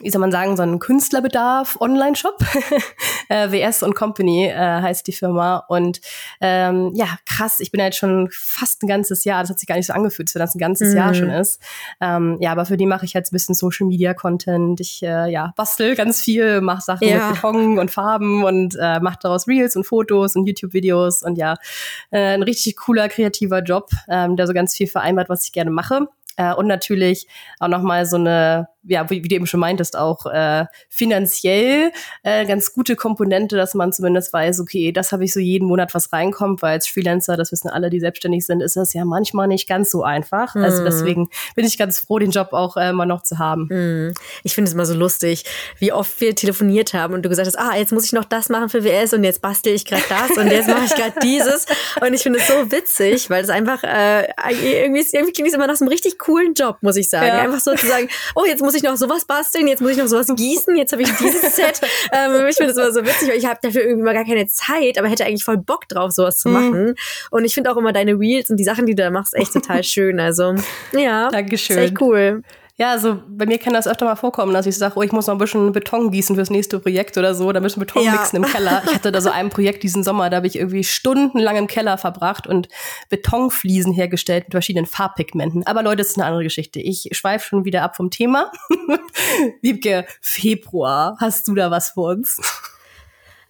wie 0.00 0.10
soll 0.10 0.20
man 0.20 0.32
sagen, 0.32 0.56
so 0.56 0.62
einen 0.62 0.78
Künstlerbedarf 0.78 1.76
Online-Shop. 1.80 2.38
äh, 3.28 3.50
WS 3.50 3.82
und 3.82 3.94
Company 3.94 4.46
äh, 4.46 4.54
heißt 4.56 5.06
die 5.06 5.12
Firma. 5.12 5.64
Und 5.68 6.00
ähm, 6.40 6.92
ja, 6.94 7.06
krass, 7.26 7.60
ich 7.60 7.70
bin 7.70 7.80
jetzt 7.80 7.98
schon 7.98 8.28
fast 8.30 8.82
ein 8.82 8.88
ganzes 8.88 9.24
Jahr, 9.24 9.42
das 9.42 9.50
hat 9.50 9.58
sich 9.58 9.68
gar 9.68 9.76
nicht 9.76 9.86
so 9.86 9.92
angefühlt, 9.92 10.28
dass 10.28 10.40
das 10.40 10.54
ein 10.54 10.58
ganzes 10.58 10.90
mhm. 10.90 10.96
Jahr 10.96 11.14
schon 11.14 11.30
ist. 11.30 11.60
Ähm, 12.00 12.38
ja, 12.40 12.52
aber 12.52 12.64
für 12.66 12.76
die 12.76 12.86
mache 12.86 13.04
ich 13.04 13.12
jetzt 13.12 13.32
ein 13.32 13.36
bisschen 13.36 13.54
Social 13.54 13.86
Media 13.86 14.14
Content. 14.14 14.80
Ich 14.80 15.02
äh, 15.02 15.30
ja, 15.30 15.52
bastel 15.56 15.94
ganz 15.94 16.20
viel, 16.20 16.60
mache 16.60 16.82
Sachen 16.82 17.08
ja. 17.08 17.28
mit 17.28 17.34
Beton 17.34 17.78
und 17.78 17.90
Farben 17.90 18.44
und 18.44 18.76
äh, 18.80 19.00
mache 19.00 19.18
daraus 19.22 19.48
Reels 19.48 19.76
und 19.76 19.84
Fotos 19.84 20.36
und 20.36 20.46
YouTube-Videos 20.46 21.22
und 21.22 21.36
ja, 21.36 21.56
äh, 22.10 22.34
ein 22.34 22.42
richtig 22.42 22.76
cooler, 22.76 23.08
kreativer 23.08 23.62
Job, 23.62 23.90
ähm, 24.08 24.36
der 24.36 24.46
so 24.46 24.52
ganz 24.52 24.74
viel 24.74 24.86
vereinbart, 24.86 25.28
was 25.28 25.44
ich 25.44 25.52
gerne 25.52 25.70
mache. 25.70 26.08
Äh, 26.38 26.54
und 26.54 26.66
natürlich 26.66 27.26
auch 27.58 27.68
nochmal 27.68 28.06
so 28.06 28.16
eine 28.16 28.68
ja, 28.88 29.08
wie, 29.10 29.22
wie, 29.22 29.28
du 29.28 29.36
eben 29.36 29.46
schon 29.46 29.60
meintest, 29.60 29.96
auch 29.96 30.26
äh, 30.26 30.66
finanziell 30.88 31.92
äh, 32.22 32.46
ganz 32.46 32.72
gute 32.72 32.96
Komponente, 32.96 33.56
dass 33.56 33.74
man 33.74 33.92
zumindest 33.92 34.32
weiß, 34.32 34.60
okay, 34.60 34.92
das 34.92 35.12
habe 35.12 35.24
ich 35.24 35.32
so 35.32 35.40
jeden 35.40 35.68
Monat, 35.68 35.94
was 35.94 36.12
reinkommt, 36.12 36.62
weil 36.62 36.72
als 36.72 36.88
Freelancer, 36.88 37.36
das 37.36 37.52
wissen 37.52 37.68
alle, 37.68 37.90
die 37.90 38.00
selbstständig 38.00 38.46
sind, 38.46 38.62
ist 38.62 38.76
das 38.76 38.94
ja 38.94 39.04
manchmal 39.04 39.46
nicht 39.46 39.68
ganz 39.68 39.90
so 39.90 40.02
einfach. 40.02 40.54
Mhm. 40.54 40.64
Also 40.64 40.84
deswegen 40.84 41.28
bin 41.54 41.64
ich 41.64 41.78
ganz 41.78 41.98
froh, 41.98 42.18
den 42.18 42.30
Job 42.30 42.52
auch 42.52 42.76
äh, 42.76 42.90
immer 42.90 43.06
noch 43.06 43.22
zu 43.22 43.38
haben. 43.38 43.68
Mhm. 43.70 44.14
Ich 44.42 44.54
finde 44.54 44.68
es 44.68 44.74
immer 44.74 44.86
so 44.86 44.94
lustig, 44.94 45.44
wie 45.78 45.92
oft 45.92 46.20
wir 46.20 46.34
telefoniert 46.34 46.94
haben 46.94 47.14
und 47.14 47.22
du 47.22 47.28
gesagt 47.28 47.46
hast, 47.46 47.58
ah, 47.58 47.76
jetzt 47.76 47.92
muss 47.92 48.04
ich 48.04 48.12
noch 48.12 48.24
das 48.24 48.48
machen 48.48 48.68
für 48.68 48.84
WS 48.84 49.12
und 49.12 49.24
jetzt 49.24 49.42
bastel 49.42 49.74
ich 49.74 49.84
gerade 49.84 50.02
das 50.08 50.36
und 50.36 50.50
jetzt 50.50 50.68
mache 50.68 50.84
ich 50.84 50.94
gerade 50.94 51.14
dieses. 51.22 51.66
Und 52.00 52.14
ich 52.14 52.22
finde 52.22 52.38
es 52.38 52.48
so 52.48 52.70
witzig, 52.70 53.30
weil 53.30 53.42
es 53.42 53.50
einfach 53.50 53.82
äh, 53.84 54.28
irgendwie, 54.50 55.04
irgendwie 55.12 55.32
klingt 55.32 55.48
es 55.48 55.54
immer 55.54 55.66
nach 55.66 55.76
so 55.76 55.84
einem 55.84 55.90
richtig 55.90 56.18
coolen 56.18 56.54
Job, 56.54 56.78
muss 56.80 56.96
ich 56.96 57.10
sagen. 57.10 57.26
Ja. 57.26 57.38
Einfach 57.38 57.60
so 57.60 57.74
zu 57.74 57.86
sagen, 57.86 58.08
oh, 58.34 58.44
jetzt 58.44 58.60
muss 58.60 58.74
ich 58.74 58.77
noch 58.82 58.96
sowas 58.96 59.24
basteln, 59.24 59.68
jetzt 59.68 59.80
muss 59.80 59.92
ich 59.92 59.96
noch 59.96 60.06
sowas 60.06 60.28
gießen, 60.34 60.76
jetzt 60.76 60.92
habe 60.92 61.02
ich 61.02 61.10
dieses 61.16 61.42
Set. 61.56 61.80
ähm, 62.12 62.46
ich 62.48 62.56
finde 62.56 62.72
das 62.72 62.82
immer 62.82 62.92
so 62.92 63.04
witzig, 63.04 63.28
weil 63.28 63.38
ich 63.38 63.46
habe 63.46 63.58
dafür 63.62 63.82
irgendwie 63.82 64.04
mal 64.04 64.14
gar 64.14 64.24
keine 64.24 64.46
Zeit, 64.46 64.98
aber 64.98 65.08
hätte 65.08 65.24
eigentlich 65.24 65.44
voll 65.44 65.58
Bock 65.58 65.88
drauf, 65.88 66.12
sowas 66.12 66.38
zu 66.38 66.48
mhm. 66.48 66.54
machen. 66.54 66.84
Mhm. 66.84 66.94
Und 67.30 67.44
ich 67.44 67.54
finde 67.54 67.70
auch 67.72 67.76
immer 67.76 67.92
deine 67.92 68.18
Reels 68.18 68.50
und 68.50 68.56
die 68.56 68.64
Sachen, 68.64 68.86
die 68.86 68.94
du 68.94 69.02
da 69.02 69.10
machst, 69.10 69.34
echt 69.34 69.52
total 69.58 69.84
schön. 69.84 70.20
Also 70.20 70.54
ja, 70.92 71.28
Dankeschön. 71.30 71.78
ist 71.78 71.84
echt 71.84 72.00
cool. 72.00 72.42
Ja, 72.80 72.92
also 72.92 73.20
bei 73.28 73.44
mir 73.44 73.58
kann 73.58 73.72
das 73.72 73.88
öfter 73.88 74.04
mal 74.04 74.14
vorkommen, 74.14 74.54
dass 74.54 74.64
ich 74.64 74.78
sage, 74.78 74.94
oh, 74.96 75.02
ich 75.02 75.10
muss 75.10 75.26
noch 75.26 75.34
ein 75.34 75.38
bisschen 75.38 75.72
Beton 75.72 76.12
gießen 76.12 76.36
fürs 76.36 76.48
nächste 76.48 76.78
Projekt 76.78 77.18
oder 77.18 77.34
so, 77.34 77.50
da 77.50 77.58
müssen 77.58 77.80
Beton 77.80 78.04
ja. 78.04 78.12
mixen 78.12 78.36
im 78.36 78.44
Keller. 78.44 78.82
Ich 78.86 78.94
hatte 78.94 79.10
da 79.10 79.20
so 79.20 79.30
ein 79.30 79.50
Projekt 79.50 79.82
diesen 79.82 80.04
Sommer, 80.04 80.30
da 80.30 80.36
habe 80.36 80.46
ich 80.46 80.54
irgendwie 80.54 80.84
stundenlang 80.84 81.56
im 81.56 81.66
Keller 81.66 81.98
verbracht 81.98 82.46
und 82.46 82.68
Betonfliesen 83.08 83.92
hergestellt 83.92 84.44
mit 84.44 84.52
verschiedenen 84.52 84.86
Farbpigmenten. 84.86 85.66
Aber 85.66 85.82
Leute, 85.82 85.96
das 85.96 86.08
ist 86.10 86.18
eine 86.18 86.26
andere 86.26 86.44
Geschichte. 86.44 86.78
Ich 86.78 87.08
schweife 87.10 87.48
schon 87.48 87.64
wieder 87.64 87.82
ab 87.82 87.96
vom 87.96 88.10
Thema. 88.10 88.52
Wiebke, 89.60 90.06
Februar, 90.20 91.16
hast 91.20 91.48
du 91.48 91.56
da 91.56 91.72
was 91.72 91.90
für 91.90 92.02
uns? 92.02 92.40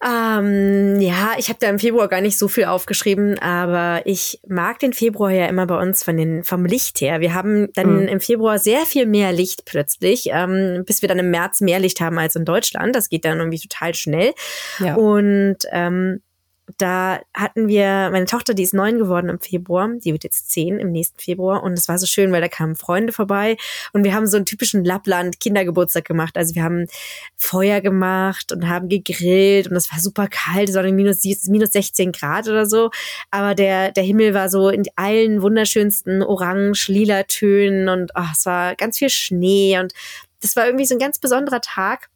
Ähm, 0.01 1.01
ja, 1.01 1.33
ich 1.37 1.49
habe 1.49 1.59
da 1.59 1.67
im 1.67 1.77
Februar 1.77 2.07
gar 2.07 2.21
nicht 2.21 2.37
so 2.37 2.47
viel 2.47 2.65
aufgeschrieben, 2.65 3.37
aber 3.39 4.01
ich 4.05 4.39
mag 4.47 4.79
den 4.79 4.93
Februar 4.93 5.31
ja 5.31 5.47
immer 5.47 5.67
bei 5.67 5.77
uns 5.77 6.03
von 6.03 6.15
den, 6.15 6.43
vom 6.45 6.65
Licht 6.65 7.01
her. 7.01 7.19
Wir 7.19 7.33
haben 7.33 7.67
dann 7.73 8.03
mhm. 8.03 8.07
im 8.07 8.21
Februar 8.21 8.59
sehr 8.59 8.85
viel 8.85 9.05
mehr 9.05 9.33
Licht 9.33 9.65
plötzlich, 9.65 10.29
ähm, 10.31 10.83
bis 10.85 11.01
wir 11.01 11.09
dann 11.09 11.19
im 11.19 11.31
März 11.31 11.59
mehr 11.59 11.79
Licht 11.79 11.99
haben 11.99 12.17
als 12.17 12.37
in 12.37 12.45
Deutschland. 12.45 12.95
Das 12.95 13.09
geht 13.09 13.25
dann 13.25 13.39
irgendwie 13.39 13.59
total 13.59 13.93
schnell. 13.93 14.33
Ja. 14.79 14.95
Und 14.95 15.57
ähm, 15.71 16.21
da 16.77 17.19
hatten 17.33 17.67
wir, 17.67 18.09
meine 18.11 18.25
Tochter, 18.25 18.53
die 18.53 18.63
ist 18.63 18.73
neun 18.73 18.97
geworden 18.97 19.29
im 19.29 19.39
Februar, 19.39 19.89
die 20.03 20.11
wird 20.13 20.23
jetzt 20.23 20.51
zehn 20.51 20.79
im 20.79 20.91
nächsten 20.91 21.19
Februar 21.19 21.63
und 21.63 21.73
es 21.73 21.87
war 21.87 21.97
so 21.97 22.05
schön, 22.05 22.31
weil 22.31 22.41
da 22.41 22.47
kamen 22.47 22.75
Freunde 22.75 23.13
vorbei 23.13 23.57
und 23.93 24.03
wir 24.03 24.13
haben 24.13 24.27
so 24.27 24.37
einen 24.37 24.45
typischen 24.45 24.83
Lappland 24.83 25.39
Kindergeburtstag 25.39 26.05
gemacht. 26.05 26.37
Also 26.37 26.55
wir 26.55 26.63
haben 26.63 26.87
Feuer 27.35 27.81
gemacht 27.81 28.51
und 28.51 28.67
haben 28.67 28.89
gegrillt 28.89 29.67
und 29.69 29.75
es 29.75 29.91
war 29.91 29.99
super 29.99 30.27
kalt, 30.27 30.69
es 30.69 30.75
war 30.75 30.83
minus, 30.83 31.23
minus 31.47 31.71
16 31.71 32.11
Grad 32.11 32.47
oder 32.47 32.65
so, 32.65 32.91
aber 33.31 33.55
der, 33.55 33.91
der 33.91 34.03
Himmel 34.03 34.33
war 34.33 34.49
so 34.49 34.69
in 34.69 34.83
allen 34.95 35.41
wunderschönsten 35.41 36.21
orange, 36.23 36.87
lila 36.87 37.23
Tönen 37.23 37.89
und 37.89 38.11
oh, 38.15 38.23
es 38.31 38.45
war 38.45 38.75
ganz 38.75 38.97
viel 38.97 39.09
Schnee 39.09 39.79
und 39.79 39.93
das 40.41 40.55
war 40.55 40.65
irgendwie 40.65 40.85
so 40.85 40.95
ein 40.95 40.99
ganz 40.99 41.19
besonderer 41.19 41.61
Tag 41.61 42.09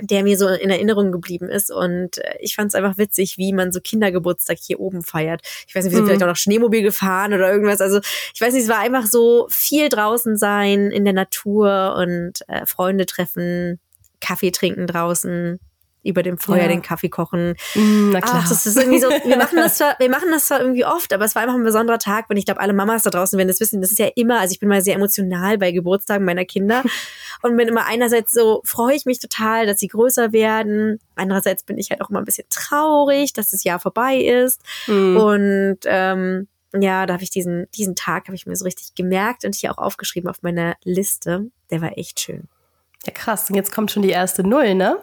der 0.00 0.22
mir 0.22 0.38
so 0.38 0.48
in 0.48 0.70
Erinnerung 0.70 1.12
geblieben 1.12 1.48
ist. 1.48 1.70
Und 1.70 2.18
äh, 2.18 2.36
ich 2.40 2.54
fand 2.54 2.68
es 2.68 2.74
einfach 2.74 2.98
witzig, 2.98 3.38
wie 3.38 3.52
man 3.52 3.72
so 3.72 3.80
Kindergeburtstag 3.80 4.58
hier 4.60 4.80
oben 4.80 5.02
feiert. 5.02 5.42
Ich 5.66 5.74
weiß 5.74 5.84
nicht, 5.84 5.92
wir 5.92 5.96
sind 5.96 6.04
mhm. 6.04 6.08
vielleicht 6.08 6.22
auch 6.22 6.28
noch 6.28 6.36
Schneemobil 6.36 6.82
gefahren 6.82 7.34
oder 7.34 7.50
irgendwas. 7.50 7.80
Also 7.80 8.00
ich 8.34 8.40
weiß 8.40 8.54
nicht, 8.54 8.64
es 8.64 8.68
war 8.68 8.78
einfach 8.78 9.06
so 9.06 9.46
viel 9.50 9.88
draußen 9.88 10.36
sein 10.36 10.90
in 10.90 11.04
der 11.04 11.14
Natur 11.14 11.96
und 11.98 12.40
äh, 12.48 12.66
Freunde 12.66 13.06
treffen, 13.06 13.80
Kaffee 14.20 14.50
trinken 14.50 14.86
draußen 14.86 15.60
über 16.08 16.22
dem 16.22 16.38
Feuer 16.38 16.62
ja. 16.62 16.68
den 16.68 16.82
Kaffee 16.82 17.08
kochen. 17.08 17.54
Mm, 17.74 18.10
na 18.10 18.20
klar. 18.20 18.42
Ach, 18.44 18.48
das 18.48 18.66
ist 18.66 18.76
irgendwie 18.76 19.00
so, 19.00 19.08
wir 19.08 19.36
machen 19.36 19.56
das 19.56 19.74
zwar, 19.78 19.96
wir 19.98 20.10
machen 20.10 20.30
das 20.30 20.46
zwar 20.46 20.60
irgendwie 20.60 20.84
oft, 20.84 21.12
aber 21.12 21.24
es 21.24 21.34
war 21.34 21.42
einfach 21.42 21.54
ein 21.54 21.64
besonderer 21.64 21.98
Tag 21.98 22.26
und 22.28 22.36
ich 22.36 22.44
glaube, 22.44 22.60
alle 22.60 22.72
Mamas 22.72 23.02
da 23.02 23.10
draußen 23.10 23.36
werden 23.38 23.48
das 23.48 23.60
wissen. 23.60 23.80
Das 23.80 23.92
ist 23.92 23.98
ja 23.98 24.08
immer, 24.16 24.40
also 24.40 24.52
ich 24.52 24.60
bin 24.60 24.68
mal 24.68 24.82
sehr 24.82 24.94
emotional 24.94 25.58
bei 25.58 25.72
Geburtstagen 25.72 26.24
meiner 26.24 26.44
Kinder 26.44 26.82
und 27.42 27.56
bin 27.56 27.68
immer 27.68 27.86
einerseits 27.86 28.32
so, 28.32 28.62
freue 28.64 28.94
ich 28.94 29.04
mich 29.04 29.18
total, 29.18 29.66
dass 29.66 29.78
sie 29.78 29.88
größer 29.88 30.32
werden. 30.32 30.98
Andererseits 31.14 31.62
bin 31.62 31.78
ich 31.78 31.90
halt 31.90 32.00
auch 32.00 32.10
immer 32.10 32.20
ein 32.20 32.24
bisschen 32.24 32.46
traurig, 32.50 33.32
dass 33.32 33.50
das 33.50 33.64
Jahr 33.64 33.78
vorbei 33.78 34.16
ist. 34.16 34.60
Mm. 34.86 35.16
Und 35.16 35.78
ähm, 35.84 36.48
ja, 36.74 37.06
da 37.06 37.14
habe 37.14 37.22
ich 37.22 37.30
diesen, 37.30 37.66
diesen 37.74 37.94
Tag 37.94 38.26
habe 38.26 38.34
ich 38.34 38.46
mir 38.46 38.56
so 38.56 38.64
richtig 38.64 38.94
gemerkt 38.94 39.44
und 39.44 39.54
hier 39.54 39.72
auch 39.72 39.78
aufgeschrieben 39.78 40.28
auf 40.28 40.42
meiner 40.42 40.76
Liste. 40.84 41.50
Der 41.70 41.80
war 41.80 41.96
echt 41.96 42.20
schön. 42.20 42.48
Ja, 43.06 43.12
krass. 43.12 43.48
Und 43.48 43.56
jetzt 43.56 43.72
kommt 43.72 43.90
schon 43.90 44.02
die 44.02 44.10
erste 44.10 44.42
Null, 44.42 44.74
ne? 44.74 44.98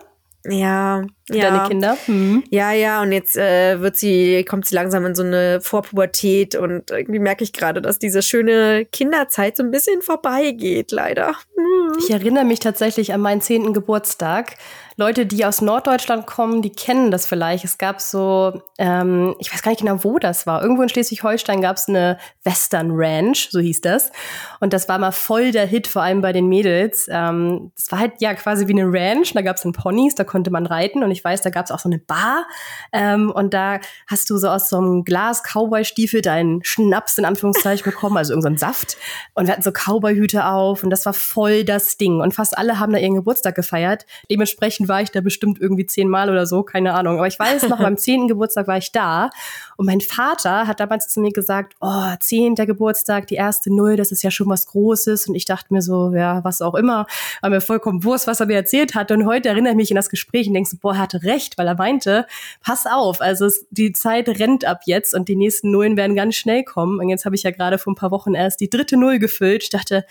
Ja, 0.47 1.03
ja. 1.29 1.49
deine 1.49 1.67
Kinder. 1.67 1.97
Mhm. 2.07 2.43
Ja, 2.49 2.71
ja, 2.71 3.01
und 3.01 3.11
jetzt 3.11 3.35
äh, 3.35 3.81
wird 3.81 3.95
sie, 3.95 4.43
kommt 4.43 4.65
sie 4.65 4.75
langsam 4.75 5.05
in 5.05 5.15
so 5.15 5.23
eine 5.23 5.59
Vorpubertät 5.61 6.55
und 6.55 6.91
irgendwie 6.91 7.19
merke 7.19 7.43
ich 7.43 7.53
gerade, 7.53 7.81
dass 7.81 7.99
diese 7.99 8.21
schöne 8.21 8.85
Kinderzeit 8.85 9.57
so 9.57 9.63
ein 9.63 9.71
bisschen 9.71 10.01
vorbeigeht, 10.01 10.91
leider. 10.91 11.33
Mhm. 11.55 11.97
Ich 11.99 12.11
erinnere 12.11 12.45
mich 12.45 12.59
tatsächlich 12.59 13.13
an 13.13 13.21
meinen 13.21 13.41
zehnten 13.41 13.73
Geburtstag. 13.73 14.55
Leute, 14.97 15.25
die 15.25 15.43
aus 15.43 15.61
Norddeutschland 15.61 16.25
kommen, 16.25 16.61
die 16.61 16.69
kennen 16.69 17.11
das 17.11 17.27
vielleicht. 17.27 17.65
Es 17.65 17.77
gab 17.77 17.99
so, 17.99 18.61
ähm, 18.77 19.35
ich 19.39 19.51
weiß 19.51 19.61
gar 19.61 19.71
nicht 19.71 19.81
genau, 19.81 20.05
wo 20.05 20.19
das 20.19 20.47
war. 20.47 20.61
Irgendwo 20.61 20.83
in 20.83 20.89
Schleswig-Holstein 20.89 21.59
gab 21.59 21.75
es 21.75 21.89
eine 21.89 22.17
Western 22.45 22.91
Ranch, 22.91 23.49
so 23.51 23.59
hieß 23.59 23.81
das. 23.81 24.13
Und 24.61 24.71
das 24.71 24.87
war 24.87 24.97
mal 24.97 25.11
voll 25.11 25.51
der 25.51 25.65
Hit, 25.65 25.87
vor 25.87 26.01
allem 26.01 26.21
bei 26.21 26.31
den 26.31 26.47
Mädels. 26.47 27.07
Ähm, 27.11 27.73
das 27.75 27.91
war 27.91 27.99
halt 27.99 28.13
ja 28.19 28.33
quasi 28.35 28.69
wie 28.69 28.71
eine 28.71 28.85
Ranch. 28.85 29.33
Da 29.33 29.41
gab 29.41 29.57
es 29.57 29.63
dann 29.63 29.73
Ponys, 29.73 30.15
da 30.15 30.23
konnte 30.23 30.49
man 30.49 30.65
reiten. 30.65 31.03
Und 31.03 31.11
ich 31.11 31.21
weiß, 31.21 31.41
da 31.41 31.49
gab 31.49 31.65
es 31.65 31.71
auch 31.71 31.79
so 31.79 31.89
eine 31.89 31.99
Bar. 31.99 32.45
Ähm, 32.93 33.31
und 33.31 33.53
da 33.53 33.79
hast 34.07 34.29
du 34.29 34.37
so 34.37 34.47
aus 34.47 34.69
so 34.69 34.77
einem 34.77 35.03
Glas 35.03 35.43
Cowboy-Stiefel 35.43 36.21
deinen 36.21 36.63
Schnaps 36.63 37.17
in 37.17 37.25
Anführungszeichen 37.25 37.83
bekommen, 37.91 38.15
also 38.15 38.31
irgendeinen 38.31 38.57
Saft. 38.57 38.95
Und 39.33 39.47
wir 39.47 39.51
hatten 39.51 39.61
so 39.61 39.71
Cowboy-Hüte 39.73 40.45
auf 40.45 40.83
und 40.83 40.89
das 40.89 41.05
war 41.05 41.13
voll 41.13 41.65
das 41.65 41.97
Ding. 41.97 42.21
Und 42.21 42.33
fast 42.33 42.57
alle 42.57 42.79
haben 42.79 42.93
da 42.93 42.99
ihren 42.99 43.15
Geburtstag 43.15 43.55
gefeiert. 43.55 44.05
Dementsprechend 44.31 44.84
war 44.87 45.01
ich 45.01 45.11
da 45.11 45.21
bestimmt 45.21 45.59
irgendwie 45.59 45.85
zehnmal 45.85 46.29
oder 46.29 46.45
so, 46.45 46.63
keine 46.63 46.93
Ahnung. 46.93 47.17
Aber 47.17 47.27
ich 47.27 47.39
weiß 47.39 47.69
noch, 47.69 47.77
beim 47.81 47.97
zehnten 47.97 48.27
Geburtstag 48.27 48.67
war 48.67 48.77
ich 48.77 48.91
da 48.91 49.29
und 49.77 49.85
mein 49.85 50.01
Vater 50.01 50.67
hat 50.67 50.79
damals 50.79 51.07
zu 51.07 51.19
mir 51.19 51.31
gesagt, 51.31 51.75
oh, 51.81 52.13
zehnter 52.19 52.65
Geburtstag, 52.65 53.27
die 53.27 53.35
erste 53.35 53.73
Null, 53.73 53.97
das 53.97 54.11
ist 54.11 54.23
ja 54.23 54.31
schon 54.31 54.47
was 54.47 54.67
Großes. 54.67 55.27
Und 55.27 55.35
ich 55.35 55.45
dachte 55.45 55.73
mir 55.73 55.81
so, 55.81 56.13
ja, 56.13 56.43
was 56.43 56.61
auch 56.61 56.75
immer, 56.75 57.07
war 57.41 57.49
mir 57.49 57.61
vollkommen 57.61 58.03
Wurst, 58.03 58.27
was 58.27 58.39
er 58.39 58.45
mir 58.45 58.55
erzählt 58.55 58.95
hat. 58.95 59.11
Und 59.11 59.25
heute 59.25 59.49
erinnere 59.49 59.71
ich 59.71 59.77
mich 59.77 59.91
in 59.91 59.95
das 59.95 60.09
Gespräch 60.09 60.47
und 60.47 60.53
denke 60.53 60.69
so, 60.69 60.77
boah, 60.77 60.93
er 60.93 60.99
hatte 60.99 61.23
recht, 61.23 61.57
weil 61.57 61.67
er 61.67 61.75
meinte, 61.75 62.25
pass 62.61 62.85
auf, 62.85 63.21
also 63.21 63.45
es, 63.45 63.65
die 63.69 63.91
Zeit 63.91 64.29
rennt 64.29 64.65
ab 64.65 64.81
jetzt 64.85 65.13
und 65.13 65.27
die 65.27 65.35
nächsten 65.35 65.71
Nullen 65.71 65.97
werden 65.97 66.15
ganz 66.15 66.35
schnell 66.35 66.63
kommen. 66.63 66.99
Und 66.99 67.09
jetzt 67.09 67.25
habe 67.25 67.35
ich 67.35 67.43
ja 67.43 67.51
gerade 67.51 67.77
vor 67.77 67.91
ein 67.91 67.97
paar 67.97 68.11
Wochen 68.11 68.33
erst 68.33 68.61
die 68.61 68.69
dritte 68.69 68.97
Null 68.97 69.19
gefüllt. 69.19 69.63
Ich 69.63 69.69
dachte, 69.69 70.05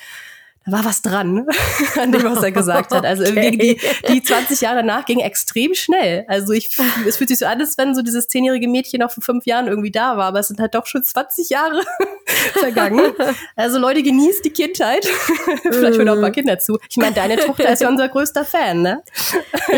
da 0.67 0.73
war 0.73 0.85
was 0.85 1.03
dran 1.03 1.47
an 2.01 2.13
dem, 2.13 2.25
was 2.25 2.43
er 2.43 2.53
gesagt 2.53 2.93
hat. 2.93 3.05
Also 3.05 3.25
okay. 3.25 3.47
irgendwie 3.47 3.77
die, 4.07 4.13
die 4.13 4.23
20 4.23 4.61
Jahre 4.63 4.83
nach 4.83 5.05
ging 5.05 5.21
extrem 5.21 5.75
schnell. 5.75 6.25
Also 6.27 6.53
ich, 6.53 6.77
es 7.07 7.17
fühlt 7.17 7.29
sich 7.29 7.39
so 7.39 7.47
an, 7.47 7.61
als 7.61 7.77
wenn 7.77 7.95
so 7.95 8.03
dieses 8.03 8.29
zehnjährige 8.29 8.69
Mädchen 8.69 9.01
noch 9.01 9.11
vor 9.11 9.23
fünf 9.23 9.45
Jahren 9.45 9.67
irgendwie 9.67 9.91
da 9.91 10.17
war, 10.17 10.27
aber 10.27 10.41
es 10.41 10.49
sind 10.49 10.61
halt 10.61 10.75
doch 10.75 10.87
schon 10.87 11.05
20 11.05 11.51
Jahre 11.51 11.83
vergangen. 12.55 13.13
Also 13.57 13.79
Leute, 13.79 14.03
genießt 14.03 14.45
die 14.45 14.51
Kindheit. 14.51 15.05
Vielleicht 15.63 15.99
hören 15.99 16.09
auch 16.09 16.15
ein 16.15 16.23
paar 16.23 16.31
Kinder 16.31 16.59
zu. 16.59 16.79
Ich 16.89 16.97
meine, 16.97 17.15
deine 17.15 17.37
Tochter 17.37 17.71
ist 17.71 17.83
ja 17.83 17.89
unser 17.89 18.09
größter 18.09 18.45
Fan, 18.45 18.83
ne? 18.83 19.03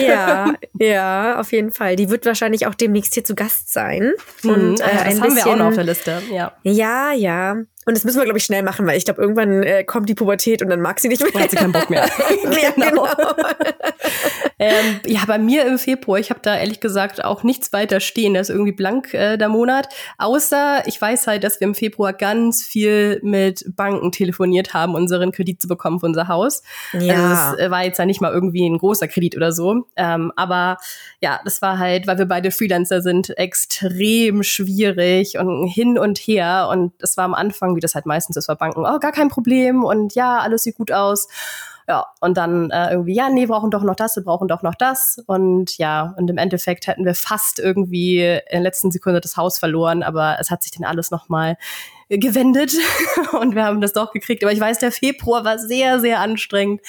ja, 0.00 0.54
ja, 0.78 1.40
auf 1.40 1.50
jeden 1.52 1.72
Fall. 1.72 1.96
Die 1.96 2.10
wird 2.10 2.26
wahrscheinlich 2.26 2.66
auch 2.66 2.74
demnächst 2.74 3.14
hier 3.14 3.24
zu 3.24 3.34
Gast 3.34 3.72
sein. 3.72 4.12
Mhm. 4.42 4.50
Und 4.50 4.80
äh, 4.80 4.84
das 4.84 5.02
ein 5.02 5.20
haben 5.20 5.34
bisschen, 5.34 5.36
wir 5.36 5.46
auch 5.46 5.56
noch 5.56 5.66
auf 5.66 5.74
der 5.74 5.84
Liste. 5.84 6.22
Ja, 6.30 6.52
ja. 6.62 7.12
ja. 7.12 7.56
Und 7.88 7.96
das 7.96 8.02
müssen 8.02 8.18
wir, 8.18 8.24
glaube 8.24 8.38
ich, 8.38 8.44
schnell 8.44 8.64
machen, 8.64 8.84
weil 8.84 8.98
ich 8.98 9.04
glaube, 9.04 9.22
irgendwann 9.22 9.62
äh, 9.62 9.84
kommt 9.84 10.08
die 10.08 10.14
Pubertät 10.16 10.60
und 10.60 10.70
dann 10.70 10.80
mag 10.80 10.98
sie 10.98 11.06
nicht 11.06 11.22
mehr. 11.22 11.30
Dann 11.30 11.42
hat 11.42 11.50
sie 11.52 11.56
keinen 11.56 11.70
Bock 11.70 11.88
mehr. 11.88 12.04
ja, 12.60 12.70
genau. 12.74 13.06
Ähm, 14.58 15.00
ja, 15.06 15.20
bei 15.26 15.38
mir 15.38 15.66
im 15.66 15.78
Februar, 15.78 16.18
ich 16.18 16.30
habe 16.30 16.40
da 16.42 16.56
ehrlich 16.56 16.80
gesagt 16.80 17.22
auch 17.22 17.42
nichts 17.42 17.72
weiter 17.74 18.00
stehen. 18.00 18.32
Das 18.32 18.48
ist 18.48 18.54
irgendwie 18.54 18.72
blank 18.72 19.12
äh, 19.12 19.36
der 19.36 19.50
Monat. 19.50 19.88
Außer 20.16 20.82
ich 20.86 21.00
weiß 21.00 21.26
halt, 21.26 21.44
dass 21.44 21.60
wir 21.60 21.66
im 21.66 21.74
Februar 21.74 22.14
ganz 22.14 22.62
viel 22.62 23.20
mit 23.22 23.64
Banken 23.76 24.12
telefoniert 24.12 24.72
haben, 24.72 24.94
unseren 24.94 25.30
Kredit 25.30 25.60
zu 25.60 25.68
bekommen 25.68 26.00
für 26.00 26.06
unser 26.06 26.28
Haus. 26.28 26.62
Ja. 26.92 27.50
Also 27.50 27.58
es 27.58 27.70
war 27.70 27.84
jetzt 27.84 27.98
ja 27.98 28.06
nicht 28.06 28.22
mal 28.22 28.32
irgendwie 28.32 28.66
ein 28.66 28.78
großer 28.78 29.08
Kredit 29.08 29.36
oder 29.36 29.52
so. 29.52 29.86
Ähm, 29.96 30.32
aber 30.36 30.78
ja, 31.20 31.40
das 31.44 31.60
war 31.60 31.78
halt, 31.78 32.06
weil 32.06 32.16
wir 32.16 32.26
beide 32.26 32.50
Freelancer 32.50 33.02
sind, 33.02 33.36
extrem 33.36 34.42
schwierig 34.42 35.38
und 35.38 35.66
hin 35.66 35.98
und 35.98 36.18
her. 36.18 36.68
Und 36.70 36.94
das 36.98 37.18
war 37.18 37.24
am 37.24 37.34
Anfang, 37.34 37.76
wie 37.76 37.80
das 37.80 37.94
halt 37.94 38.06
meistens 38.06 38.36
ist 38.36 38.46
bei 38.46 38.54
Banken, 38.54 38.86
oh, 38.86 38.98
gar 39.00 39.12
kein 39.12 39.28
Problem 39.28 39.84
und 39.84 40.14
ja, 40.14 40.38
alles 40.38 40.62
sieht 40.62 40.76
gut 40.76 40.92
aus. 40.92 41.28
Ja, 41.88 42.06
und 42.20 42.36
dann 42.36 42.70
äh, 42.70 42.90
irgendwie, 42.90 43.14
ja, 43.14 43.28
nee, 43.28 43.42
wir 43.42 43.48
brauchen 43.48 43.70
doch 43.70 43.84
noch 43.84 43.94
das, 43.94 44.16
wir 44.16 44.24
brauchen 44.24 44.48
doch 44.48 44.62
noch 44.62 44.74
das. 44.74 45.22
Und 45.26 45.78
ja, 45.78 46.14
und 46.16 46.28
im 46.28 46.36
Endeffekt 46.36 46.88
hätten 46.88 47.04
wir 47.04 47.14
fast 47.14 47.60
irgendwie 47.60 48.20
in 48.20 48.40
der 48.50 48.60
letzten 48.60 48.90
Sekunde 48.90 49.20
das 49.20 49.36
Haus 49.36 49.58
verloren, 49.58 50.02
aber 50.02 50.36
es 50.40 50.50
hat 50.50 50.62
sich 50.64 50.72
dann 50.72 50.84
alles 50.84 51.12
nochmal 51.12 51.56
gewendet 52.08 52.72
und 53.40 53.54
wir 53.54 53.64
haben 53.64 53.80
das 53.80 53.92
doch 53.92 54.12
gekriegt. 54.12 54.42
Aber 54.42 54.52
ich 54.52 54.60
weiß, 54.60 54.78
der 54.78 54.92
Februar 54.92 55.44
war 55.44 55.58
sehr, 55.58 56.00
sehr 56.00 56.20
anstrengend, 56.20 56.80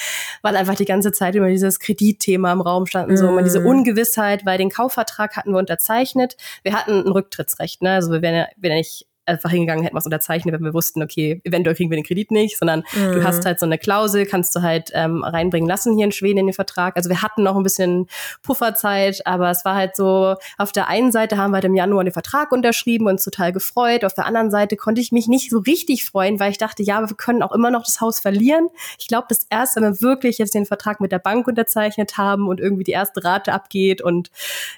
weil 0.42 0.56
einfach 0.56 0.74
die 0.74 0.84
ganze 0.84 1.12
Zeit 1.12 1.34
immer 1.34 1.48
dieses 1.48 1.80
Kreditthema 1.80 2.52
im 2.52 2.60
Raum 2.60 2.86
stand 2.86 3.08
und 3.08 3.16
so, 3.16 3.28
immer 3.28 3.42
diese 3.42 3.60
mm. 3.60 3.66
Ungewissheit, 3.66 4.46
weil 4.46 4.58
den 4.58 4.70
Kaufvertrag 4.70 5.36
hatten 5.36 5.52
wir 5.52 5.58
unterzeichnet. 5.58 6.36
Wir 6.62 6.72
hatten 6.72 7.04
ein 7.04 7.08
Rücktrittsrecht, 7.08 7.82
ne? 7.82 7.94
Also 7.94 8.12
wir 8.12 8.22
wären 8.22 8.34
ja, 8.34 8.46
wären 8.56 8.72
ja 8.72 8.78
nicht 8.78 9.06
einfach 9.28 9.50
hingegangen, 9.50 9.84
hätten 9.84 9.94
wir 9.94 10.00
es 10.00 10.06
unterzeichnet, 10.06 10.54
wenn 10.54 10.64
wir 10.64 10.74
wussten, 10.74 11.02
okay, 11.02 11.40
eventuell 11.44 11.76
kriegen 11.76 11.90
wir 11.90 11.96
den 11.96 12.04
Kredit 12.04 12.30
nicht, 12.30 12.58
sondern 12.58 12.84
mhm. 12.94 13.12
du 13.12 13.24
hast 13.24 13.44
halt 13.44 13.60
so 13.60 13.66
eine 13.66 13.78
Klausel, 13.78 14.26
kannst 14.26 14.54
du 14.56 14.62
halt 14.62 14.90
ähm, 14.94 15.22
reinbringen 15.22 15.68
lassen 15.68 15.94
hier 15.94 16.04
in 16.04 16.12
Schweden 16.12 16.38
in 16.38 16.46
den 16.46 16.54
Vertrag. 16.54 16.96
Also 16.96 17.08
wir 17.10 17.22
hatten 17.22 17.42
noch 17.42 17.56
ein 17.56 17.62
bisschen 17.62 18.06
Pufferzeit, 18.42 19.26
aber 19.26 19.50
es 19.50 19.64
war 19.64 19.74
halt 19.74 19.96
so, 19.96 20.36
auf 20.56 20.72
der 20.72 20.88
einen 20.88 21.12
Seite 21.12 21.36
haben 21.36 21.50
wir 21.50 21.56
halt 21.56 21.64
im 21.64 21.74
Januar 21.74 22.04
den 22.04 22.12
Vertrag 22.12 22.52
unterschrieben 22.52 23.06
und 23.06 23.18
uns 23.18 23.24
total 23.24 23.52
gefreut. 23.52 24.04
Auf 24.04 24.14
der 24.14 24.26
anderen 24.26 24.50
Seite 24.50 24.76
konnte 24.76 25.00
ich 25.00 25.12
mich 25.12 25.28
nicht 25.28 25.50
so 25.50 25.58
richtig 25.58 26.04
freuen, 26.04 26.40
weil 26.40 26.50
ich 26.50 26.58
dachte, 26.58 26.82
ja, 26.82 27.00
wir 27.00 27.16
können 27.16 27.42
auch 27.42 27.52
immer 27.52 27.70
noch 27.70 27.84
das 27.84 28.00
Haus 28.00 28.20
verlieren. 28.20 28.68
Ich 28.98 29.08
glaube, 29.08 29.26
das 29.28 29.46
erst, 29.50 29.76
wenn 29.76 29.82
wir 29.82 30.00
wirklich 30.00 30.38
jetzt 30.38 30.54
den 30.54 30.66
Vertrag 30.66 31.00
mit 31.00 31.12
der 31.12 31.18
Bank 31.18 31.46
unterzeichnet 31.46 32.16
haben 32.16 32.48
und 32.48 32.60
irgendwie 32.60 32.84
die 32.84 32.92
erste 32.92 33.24
Rate 33.24 33.52
abgeht 33.52 34.00
und 34.00 34.30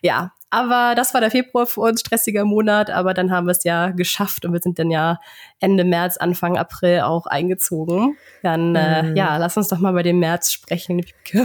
ja, 0.02 0.33
aber 0.50 0.95
das 0.97 1.14
war 1.14 1.21
der 1.21 1.30
Februar 1.30 1.66
für 1.66 1.80
uns, 1.80 2.00
stressiger 2.00 2.45
Monat, 2.45 2.90
aber 2.90 3.14
dann 3.14 3.30
haben 3.30 3.47
wir 3.47 3.52
es 3.52 3.64
ja 3.64 3.90
geschafft 3.90 4.45
und 4.45 4.52
wir 4.52 4.61
sind 4.61 4.78
dann 4.78 4.90
ja 4.90 5.21
Ende 5.61 5.85
März, 5.85 6.16
Anfang 6.16 6.59
April 6.59 7.00
auch 7.00 7.26
eingezogen. 7.26 8.16
Dann, 8.42 8.75
äh, 8.75 9.02
mhm. 9.04 9.16
ja, 9.16 9.37
lass 9.37 9.57
uns 9.57 9.69
doch 9.69 9.78
mal 9.78 9.92
bei 9.92 10.02
dem 10.02 10.19
März 10.19 10.50
sprechen. 10.50 11.04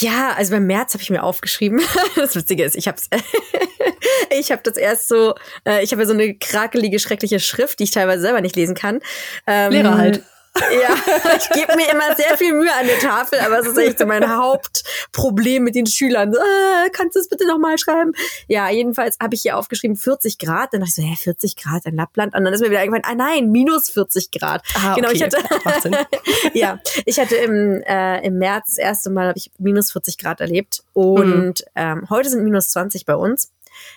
ja, 0.00 0.32
also 0.36 0.52
beim 0.52 0.66
März 0.66 0.94
habe 0.94 1.02
ich 1.02 1.10
mir 1.10 1.22
aufgeschrieben. 1.22 1.80
Das 2.14 2.36
Witzige 2.36 2.64
ist, 2.64 2.76
ich 2.76 2.88
habe 2.88 2.98
ich 4.38 4.52
habe 4.52 4.62
das 4.62 4.76
erst 4.76 5.08
so, 5.08 5.34
äh, 5.66 5.82
ich 5.82 5.92
habe 5.92 6.02
ja 6.02 6.06
so 6.06 6.14
eine 6.14 6.34
krakelige, 6.34 6.98
schreckliche 6.98 7.40
Schrift, 7.40 7.78
die 7.78 7.84
ich 7.84 7.90
teilweise 7.90 8.22
selber 8.22 8.40
nicht 8.40 8.54
lesen 8.54 8.74
kann. 8.74 9.00
Ähm, 9.46 9.72
Lehrer 9.72 9.96
halt. 9.96 10.22
Ja, 10.54 10.94
ich 11.38 11.48
gebe 11.50 11.76
mir 11.76 11.90
immer 11.90 12.14
sehr 12.14 12.36
viel 12.36 12.52
Mühe 12.52 12.72
an 12.72 12.86
der 12.86 12.98
Tafel, 12.98 13.40
aber 13.40 13.60
es 13.60 13.68
ist 13.68 13.78
echt 13.78 13.98
so 13.98 14.06
mein 14.06 14.36
Hauptproblem 14.36 15.64
mit 15.64 15.74
den 15.74 15.86
Schülern. 15.86 16.32
So, 16.32 16.38
ah, 16.38 16.88
kannst 16.92 17.16
du 17.16 17.20
es 17.20 17.28
bitte 17.28 17.46
nochmal 17.46 17.78
schreiben? 17.78 18.12
Ja, 18.48 18.68
jedenfalls 18.68 19.16
habe 19.20 19.34
ich 19.34 19.42
hier 19.42 19.56
aufgeschrieben 19.56 19.96
40 19.96 20.38
Grad. 20.38 20.74
Dann 20.74 20.80
dachte 20.80 20.90
ich 20.90 20.94
so, 20.94 21.02
hä, 21.02 21.16
40 21.16 21.56
Grad 21.56 21.86
in 21.86 21.96
Lappland. 21.96 22.34
Und 22.34 22.44
dann 22.44 22.52
ist 22.52 22.60
mir 22.60 22.70
wieder 22.70 22.80
eingefallen, 22.80 23.04
ah 23.06 23.14
nein, 23.14 23.50
minus 23.50 23.88
40 23.90 24.30
Grad. 24.30 24.62
Ah, 24.74 24.94
genau, 24.94 25.10
ich 25.10 25.22
hatte, 25.22 25.38
ja, 26.52 26.78
ich 27.06 27.18
hatte 27.18 27.36
im, 27.36 27.82
äh, 27.82 28.20
im 28.26 28.38
März 28.38 28.66
das 28.66 28.78
erste 28.78 29.10
Mal 29.10 29.28
habe 29.28 29.38
ich 29.38 29.50
minus 29.58 29.92
40 29.92 30.18
Grad 30.18 30.40
erlebt 30.40 30.82
und 30.92 31.34
mhm. 31.34 31.54
ähm, 31.76 32.06
heute 32.10 32.28
sind 32.28 32.44
minus 32.44 32.68
20 32.68 33.06
bei 33.06 33.14
uns. 33.14 33.50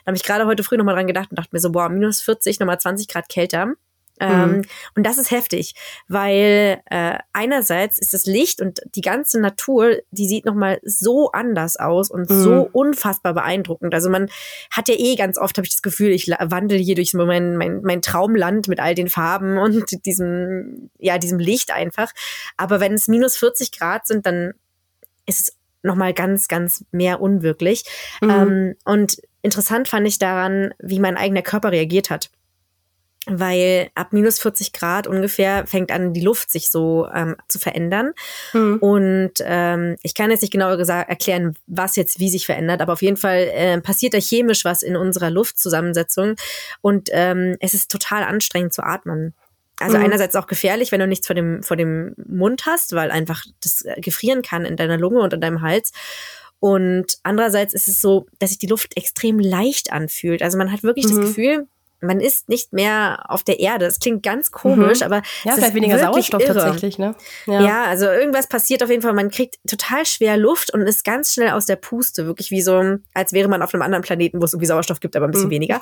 Da 0.04 0.12
habe 0.12 0.18
ich 0.18 0.24
gerade 0.24 0.46
heute 0.46 0.64
früh 0.64 0.78
nochmal 0.78 0.96
dran 0.96 1.08
gedacht 1.08 1.32
und 1.32 1.38
dachte 1.38 1.50
mir 1.52 1.60
so, 1.60 1.72
boah, 1.72 1.90
minus 1.90 2.22
40, 2.22 2.60
nochmal 2.60 2.80
20 2.80 3.10
Grad 3.10 3.28
kälter. 3.28 3.74
Ähm, 4.20 4.58
mhm. 4.58 4.62
Und 4.96 5.06
das 5.06 5.18
ist 5.18 5.32
heftig, 5.32 5.76
weil 6.08 6.82
äh, 6.90 7.18
einerseits 7.34 8.00
ist 8.00 8.14
das 8.14 8.26
Licht 8.26 8.62
und 8.62 8.82
die 8.96 9.02
ganze 9.02 9.40
Natur, 9.40 9.98
die 10.12 10.28
sieht 10.28 10.46
nochmal 10.46 10.80
so 10.84 11.32
anders 11.32 11.76
aus 11.78 12.10
und 12.10 12.30
mhm. 12.30 12.42
so 12.42 12.70
unfassbar 12.72 13.34
beeindruckend. 13.34 13.94
Also 13.94 14.10
man 14.10 14.30
hat 14.72 14.88
ja 14.88 14.96
eh 14.98 15.16
ganz 15.16 15.38
oft, 15.38 15.58
habe 15.58 15.66
ich 15.66 15.72
das 15.72 15.82
Gefühl, 15.82 16.12
ich 16.12 16.28
wandle 16.28 16.78
hier 16.78 16.96
durch 16.96 17.14
mein, 17.14 17.58
mein, 17.58 17.82
mein 17.82 18.02
Traumland 18.02 18.68
mit 18.68 18.80
all 18.80 18.96
den 18.96 19.10
Farben 19.10 19.58
und 19.58 20.06
diesem, 20.06 20.90
ja, 20.98 21.18
diesem 21.18 21.40
Licht 21.40 21.72
einfach. 21.72 22.12
Aber 22.58 22.80
wenn 22.80 22.94
es 22.94 23.08
minus 23.08 23.36
40 23.36 23.78
Grad 23.78 24.08
sind, 24.08 24.26
dann 24.26 24.54
ist 25.26 25.40
es 25.40 25.58
nochmal 25.84 26.14
ganz, 26.14 26.48
ganz 26.48 26.86
mehr 26.92 27.22
unwirklich. 27.22 27.84
Mhm. 28.22 28.30
Ähm, 28.30 28.76
und 28.86 29.22
interessant 29.42 29.88
fand 29.88 30.08
ich 30.08 30.20
daran, 30.20 30.74
wie 30.80 31.00
mein 31.00 31.18
eigener 31.18 31.42
Körper 31.42 31.72
reagiert 31.72 32.10
hat 32.10 32.32
weil 33.28 33.90
ab 33.96 34.14
minus 34.14 34.40
40 34.40 34.74
Grad 34.74 35.08
ungefähr 35.08 35.66
fängt 35.68 35.92
an, 35.92 36.14
die 36.14 36.22
Luft 36.22 36.52
sich 36.52 36.70
so 36.70 37.08
ähm, 37.14 37.36
zu 37.48 37.60
verändern. 37.60 38.12
Mhm. 38.54 38.78
Und 38.78 39.34
ähm, 39.42 39.96
ich 40.04 40.14
kann 40.14 40.32
jetzt 40.32 40.42
nicht 40.42 40.52
genau 40.52 40.70
erklären, 40.70 41.58
was 41.68 41.96
jetzt 41.96 42.20
wie 42.20 42.30
sich 42.30 42.46
verändert, 42.46 42.82
aber 42.82 42.94
auf 42.94 43.02
jeden 43.02 43.18
Fall 43.18 43.50
äh, 43.54 43.82
passiert 43.82 44.14
da 44.14 44.18
chemisch 44.20 44.66
was 44.66 44.84
in 44.84 44.96
unserer 44.96 45.30
Luftzusammensetzung 45.30 46.36
und 46.82 47.10
ähm, 47.12 47.56
es 47.60 47.74
ist 47.74 47.92
total 47.92 48.24
anstrengend 48.24 48.74
zu 48.74 48.84
atmen. 48.84 49.34
Also 49.80 49.98
mhm. 49.98 50.06
einerseits 50.06 50.36
auch 50.36 50.48
gefährlich, 50.48 50.92
wenn 50.92 51.02
du 51.02 51.08
nichts 51.08 51.28
vor 51.28 51.36
dem, 51.36 51.62
vor 51.62 51.76
dem 51.76 52.16
Mund 52.26 52.66
hast, 52.66 52.96
weil 52.96 53.12
einfach 53.12 53.44
das 53.62 53.84
gefrieren 53.98 54.42
kann 54.42 54.64
in 54.66 54.78
deiner 54.78 54.98
Lunge 54.98 55.20
und 55.20 55.34
in 55.34 55.42
deinem 55.42 55.62
Hals. 55.62 55.92
Und 56.60 57.18
andererseits 57.24 57.74
ist 57.74 57.88
es 57.88 58.00
so, 58.00 58.28
dass 58.40 58.52
sich 58.52 58.60
die 58.60 58.68
Luft 58.68 58.96
extrem 58.98 59.40
leicht 59.40 59.92
anfühlt. 59.92 60.42
Also 60.42 60.58
man 60.58 60.72
hat 60.72 60.84
wirklich 60.84 61.08
mhm. 61.08 61.18
das 61.18 61.28
Gefühl, 61.28 61.68
man 62.02 62.20
ist 62.20 62.50
nicht 62.50 62.74
mehr 62.74 63.26
auf 63.30 63.44
der 63.44 63.60
Erde. 63.60 63.86
Das 63.86 64.00
klingt 64.00 64.24
ganz 64.24 64.52
komisch, 64.52 65.00
mhm. 65.00 65.06
aber 65.06 65.16
ja, 65.16 65.22
es 65.22 65.56
vielleicht 65.56 65.70
ist 65.70 65.74
weniger 65.76 66.00
Sauerstoff 66.00 66.42
irre. 66.42 66.54
tatsächlich, 66.54 66.98
ne? 66.98 67.16
Ja. 67.46 67.62
ja. 67.62 67.84
also 67.86 68.06
irgendwas 68.06 68.48
passiert 68.48 68.84
auf 68.84 68.90
jeden 68.90 69.02
Fall. 69.02 69.14
Man 69.14 69.32
kriegt 69.32 69.58
total 69.68 70.06
schwer 70.06 70.38
Luft 70.38 70.74
und 70.74 70.82
ist 70.82 71.04
ganz 71.04 71.34
schnell 71.34 71.52
aus 71.52 71.66
der 71.66 71.78
Puste, 71.78 72.26
wirklich 72.26 72.52
wie 72.52 72.62
so, 72.62 72.98
als 73.14 73.34
wäre 73.34 73.48
man 73.48 73.62
auf 73.62 73.74
einem 73.74 73.84
anderen 73.84 74.04
Planeten, 74.04 74.42
wo 74.42 74.46
es 74.46 74.54
irgendwie 74.54 74.68
Sauerstoff 74.68 75.00
gibt, 75.00 75.16
aber 75.16 75.26
ein 75.26 75.32
bisschen 75.32 75.48
mhm. 75.48 75.52
weniger. 75.52 75.80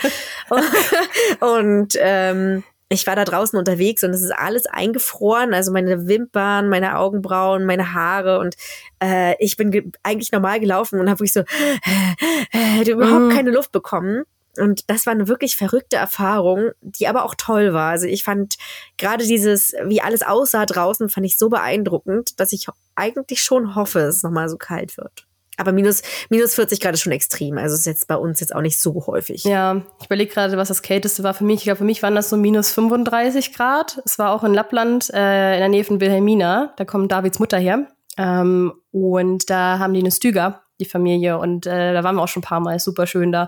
und 1.39 1.97
ähm, 1.99 2.63
ich 2.93 3.08
war 3.08 3.15
da 3.15 3.26
draußen 3.26 3.58
unterwegs 3.58 4.04
und 4.04 4.12
es 4.12 4.21
ist 4.21 4.32
alles 4.32 4.65
eingefroren, 4.65 5.54
also 5.54 5.71
meine 5.71 6.08
Wimpern, 6.08 6.69
meine 6.69 6.97
Augenbrauen, 6.97 7.65
meine 7.65 7.93
Haare 7.93 8.39
und 8.39 8.56
äh, 9.04 9.36
ich 9.43 9.58
bin 9.58 9.91
eigentlich 10.04 10.32
normal 10.32 10.60
gelaufen 10.60 10.99
und 10.99 11.10
habe 11.10 11.19
wirklich 11.19 11.34
so 11.34 11.41
äh, 11.41 12.82
äh, 12.82 12.89
überhaupt 12.89 13.26
mhm. 13.26 13.30
keine 13.32 13.52
Luft 13.52 13.71
bekommen. 13.71 14.23
Und 14.58 14.89
das 14.89 15.06
war 15.06 15.13
eine 15.13 15.28
wirklich 15.28 15.56
verrückte 15.56 15.98
Erfahrung, 15.98 16.72
die 16.82 17.08
aber 17.08 17.26
auch 17.26 17.36
toll 17.36 17.74
war. 17.74 17.92
Also 17.92 18.06
ich 18.06 18.24
fand 18.24 18.56
gerade 18.98 19.26
dieses, 19.26 19.74
wie 19.86 20.02
alles 20.02 20.22
aussah 20.22 20.66
draußen, 20.66 21.10
fand 21.10 21.26
ich 21.26 21.38
so 21.38 21.50
beeindruckend, 21.50 22.39
dass 22.39 22.54
ich 22.54 22.68
eigentlich 22.96 23.42
schon 23.42 23.76
hoffe, 23.76 24.00
dass 24.00 24.18
es 24.18 24.24
nochmal 24.24 24.50
so 24.50 24.58
kalt 24.58 24.98
wird. 24.98 25.26
Aber 25.58 25.72
minus, 25.72 26.02
minus 26.30 26.56
40 26.56 26.80
Grad 26.80 26.94
ist 26.94 27.02
schon 27.02 27.12
extrem. 27.12 27.58
Also 27.58 27.76
ist 27.76 27.86
jetzt 27.86 28.08
bei 28.08 28.16
uns 28.16 28.39
jetzt 28.39 28.56
auch 28.56 28.62
nicht 28.62 28.80
so 28.80 29.06
häufig. 29.06 29.44
Ja, 29.44 29.82
ich 30.00 30.08
überlege 30.08 30.34
gerade, 30.34 30.58
was 30.58 30.70
das 30.70 30.82
Kälteste 30.82 31.24
war 31.24 31.34
für 31.34 31.44
mich. 31.44 31.58
Ich 31.58 31.63
glaube, 31.66 31.78
für 31.78 31.84
mich 31.84 32.02
waren 32.02 32.16
das 32.16 32.30
so 32.30 32.38
minus 32.38 32.72
35 32.72 33.54
Grad. 33.54 34.02
Es 34.04 34.18
war 34.18 34.32
auch 34.32 34.44
in 34.44 34.54
Lappland, 34.54 35.12
äh, 35.13 35.54
in 35.54 35.60
der 35.60 35.70
Nähe 35.70 35.84
von 35.84 36.02
Wilhelmina. 36.02 36.74
Da 36.78 36.86
kommt 36.86 37.12
Davids 37.12 37.39
Mutter 37.39 37.60
her. 37.60 37.88
Ähm, 38.18 38.74
und 38.92 39.50
da 39.50 39.78
haben 39.80 39.94
die 39.94 40.00
eine 40.00 40.12
Stüger, 40.12 40.63
die 40.80 40.86
Familie. 40.86 41.38
Und 41.38 41.68
äh, 41.68 41.94
da 41.94 42.04
waren 42.04 42.16
wir 42.16 42.24
auch 42.24 42.28
schon 42.28 42.42
ein 42.42 42.46
paar 42.46 42.60
Mal. 42.60 42.80
Super 42.80 43.06
schön 43.06 43.32
da. 43.32 43.48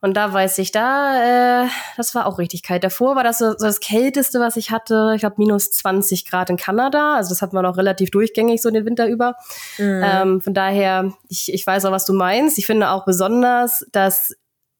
Und 0.00 0.16
da 0.16 0.32
weiß 0.32 0.58
ich, 0.58 0.72
da, 0.72 1.64
äh, 1.64 1.68
das 1.96 2.14
war 2.14 2.26
auch 2.26 2.38
richtig 2.38 2.62
kalt. 2.62 2.84
Davor 2.84 3.16
war 3.16 3.24
das 3.24 3.38
so, 3.38 3.52
so 3.52 3.66
das 3.66 3.80
Kälteste, 3.80 4.40
was 4.40 4.56
ich 4.56 4.70
hatte. 4.70 5.12
Ich 5.14 5.20
glaube, 5.20 5.36
minus 5.38 5.70
20 5.70 6.28
Grad 6.28 6.50
in 6.50 6.56
Kanada. 6.56 7.16
Also 7.16 7.30
das 7.30 7.42
hatten 7.42 7.56
wir 7.56 7.62
noch 7.62 7.76
relativ 7.76 8.10
durchgängig 8.10 8.62
so 8.62 8.70
den 8.70 8.84
Winter 8.84 9.08
über. 9.08 9.36
Mhm. 9.78 10.02
Ähm, 10.04 10.40
von 10.42 10.54
daher, 10.54 11.12
ich, 11.28 11.52
ich 11.52 11.66
weiß 11.66 11.84
auch, 11.86 11.92
was 11.92 12.04
du 12.04 12.12
meinst. 12.12 12.58
Ich 12.58 12.66
finde 12.66 12.90
auch 12.90 13.04
besonders, 13.04 13.86
dass 13.92 14.34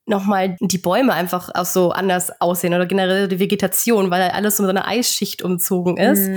nochmal 0.06 0.56
die 0.60 0.78
Bäume 0.78 1.12
einfach 1.12 1.50
auch 1.54 1.64
so 1.64 1.90
anders 1.90 2.40
aussehen 2.40 2.74
oder 2.74 2.86
generell 2.86 3.26
die 3.26 3.40
Vegetation, 3.40 4.10
weil 4.10 4.22
halt 4.22 4.34
alles 4.34 4.56
so 4.56 4.62
mit 4.62 4.68
so 4.68 4.76
einer 4.76 4.86
Eisschicht 4.86 5.42
umzogen 5.42 5.96
ist. 5.96 6.28
Mm. 6.28 6.36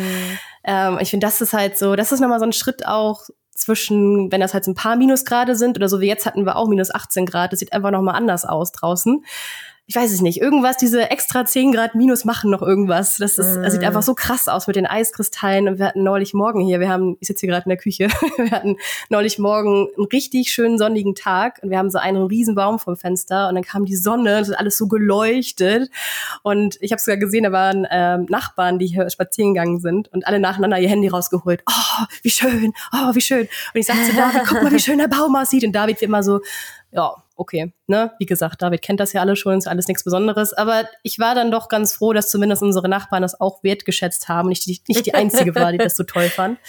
Ähm, 0.63 0.97
ich 0.99 1.11
finde, 1.11 1.27
das 1.27 1.39
ist 1.39 1.53
halt 1.53 1.77
so, 1.77 1.95
das 1.95 2.11
ist 2.11 2.19
nochmal 2.19 2.39
so 2.39 2.45
ein 2.45 2.53
Schritt 2.53 2.87
auch 2.87 3.27
zwischen, 3.59 4.31
wenn 4.31 4.41
das 4.41 4.53
halt 4.53 4.65
ein 4.67 4.75
paar 4.75 4.95
Minusgrade 4.95 5.55
sind 5.55 5.77
oder 5.77 5.89
so 5.89 5.99
wie 5.99 6.07
jetzt 6.07 6.25
hatten 6.25 6.45
wir 6.45 6.55
auch 6.55 6.67
minus 6.67 6.93
18 6.93 7.25
Grad, 7.25 7.51
das 7.51 7.59
sieht 7.59 7.73
einfach 7.73 7.91
nochmal 7.91 8.15
anders 8.15 8.45
aus 8.45 8.71
draußen. 8.71 9.23
Ich 9.89 9.95
weiß 9.95 10.11
es 10.11 10.21
nicht, 10.21 10.39
irgendwas, 10.39 10.77
diese 10.77 11.09
extra 11.09 11.45
10 11.45 11.71
Grad 11.71 11.95
Minus 11.95 12.23
machen 12.23 12.51
noch 12.51 12.61
irgendwas. 12.61 13.17
Das 13.17 13.39
ist, 13.39 13.55
das 13.55 13.73
sieht 13.73 13.83
einfach 13.83 14.03
so 14.03 14.13
krass 14.13 14.47
aus 14.47 14.67
mit 14.67 14.75
den 14.75 14.85
Eiskristallen. 14.85 15.67
Und 15.67 15.79
wir 15.79 15.87
hatten 15.87 16.03
neulich 16.03 16.35
morgen 16.35 16.61
hier, 16.61 16.79
wir 16.79 16.89
haben, 16.89 17.17
ich 17.19 17.27
sitze 17.27 17.47
hier 17.47 17.49
gerade 17.49 17.65
in 17.65 17.69
der 17.69 17.79
Küche, 17.79 18.07
wir 18.37 18.51
hatten 18.51 18.77
neulich 19.09 19.39
morgen 19.39 19.87
einen 19.97 20.05
richtig 20.13 20.51
schönen 20.51 20.77
sonnigen 20.77 21.15
Tag 21.15 21.57
und 21.63 21.71
wir 21.71 21.79
haben 21.79 21.89
so 21.89 21.97
einen 21.97 22.21
riesen 22.21 22.53
Baum 22.53 22.77
vom 22.77 22.97
Fenster 22.97 23.49
und 23.49 23.55
dann 23.55 23.63
kam 23.63 23.85
die 23.85 23.95
Sonne, 23.95 24.37
das 24.37 24.49
ist 24.49 24.55
alles 24.59 24.77
so 24.77 24.87
geleuchtet. 24.87 25.89
Und 26.43 26.77
ich 26.81 26.91
habe 26.91 27.01
sogar 27.01 27.17
gesehen, 27.17 27.45
da 27.45 27.51
waren 27.51 27.87
ähm, 27.89 28.27
Nachbarn, 28.29 28.77
die 28.77 28.85
hier 28.85 29.09
spazieren 29.09 29.55
gegangen 29.55 29.79
sind 29.79 30.07
und 30.13 30.27
alle 30.27 30.39
nacheinander 30.39 30.77
ihr 30.77 30.89
Handy 30.89 31.07
rausgeholt. 31.07 31.63
Oh, 31.67 32.05
wie 32.21 32.29
schön, 32.29 32.73
oh, 32.93 33.15
wie 33.15 33.21
schön. 33.21 33.49
Und 33.73 33.79
ich 33.79 33.87
sagte 33.87 34.03
zu 34.03 34.15
David, 34.15 34.43
guck 34.47 34.61
mal, 34.61 34.71
wie 34.71 34.77
schön 34.77 34.99
der 34.99 35.07
Baum 35.07 35.35
aussieht. 35.35 35.63
Und 35.63 35.71
David 35.71 35.99
wird 35.99 36.09
immer 36.09 36.21
so, 36.21 36.41
ja, 36.91 37.15
okay, 37.39 37.73
ne, 37.87 38.11
wie 38.19 38.25
gesagt, 38.25 38.61
David 38.61 38.81
kennt 38.81 38.99
das 38.99 39.13
ja 39.13 39.21
alle 39.21 39.35
schon, 39.35 39.57
ist 39.57 39.67
alles 39.67 39.87
nichts 39.87 40.03
Besonderes, 40.03 40.53
aber 40.53 40.83
ich 41.03 41.19
war 41.19 41.35
dann 41.35 41.51
doch 41.51 41.69
ganz 41.69 41.93
froh, 41.93 42.13
dass 42.13 42.29
zumindest 42.29 42.61
unsere 42.61 42.89
Nachbarn 42.89 43.21
das 43.21 43.39
auch 43.39 43.63
wertgeschätzt 43.63 44.27
haben, 44.27 44.49
nicht 44.49 44.65
die, 44.65 44.81
nicht 44.87 45.05
die 45.05 45.13
einzige 45.13 45.55
war, 45.55 45.71
die 45.71 45.77
das 45.77 45.95
so 45.95 46.03
toll 46.03 46.29
fand. 46.29 46.59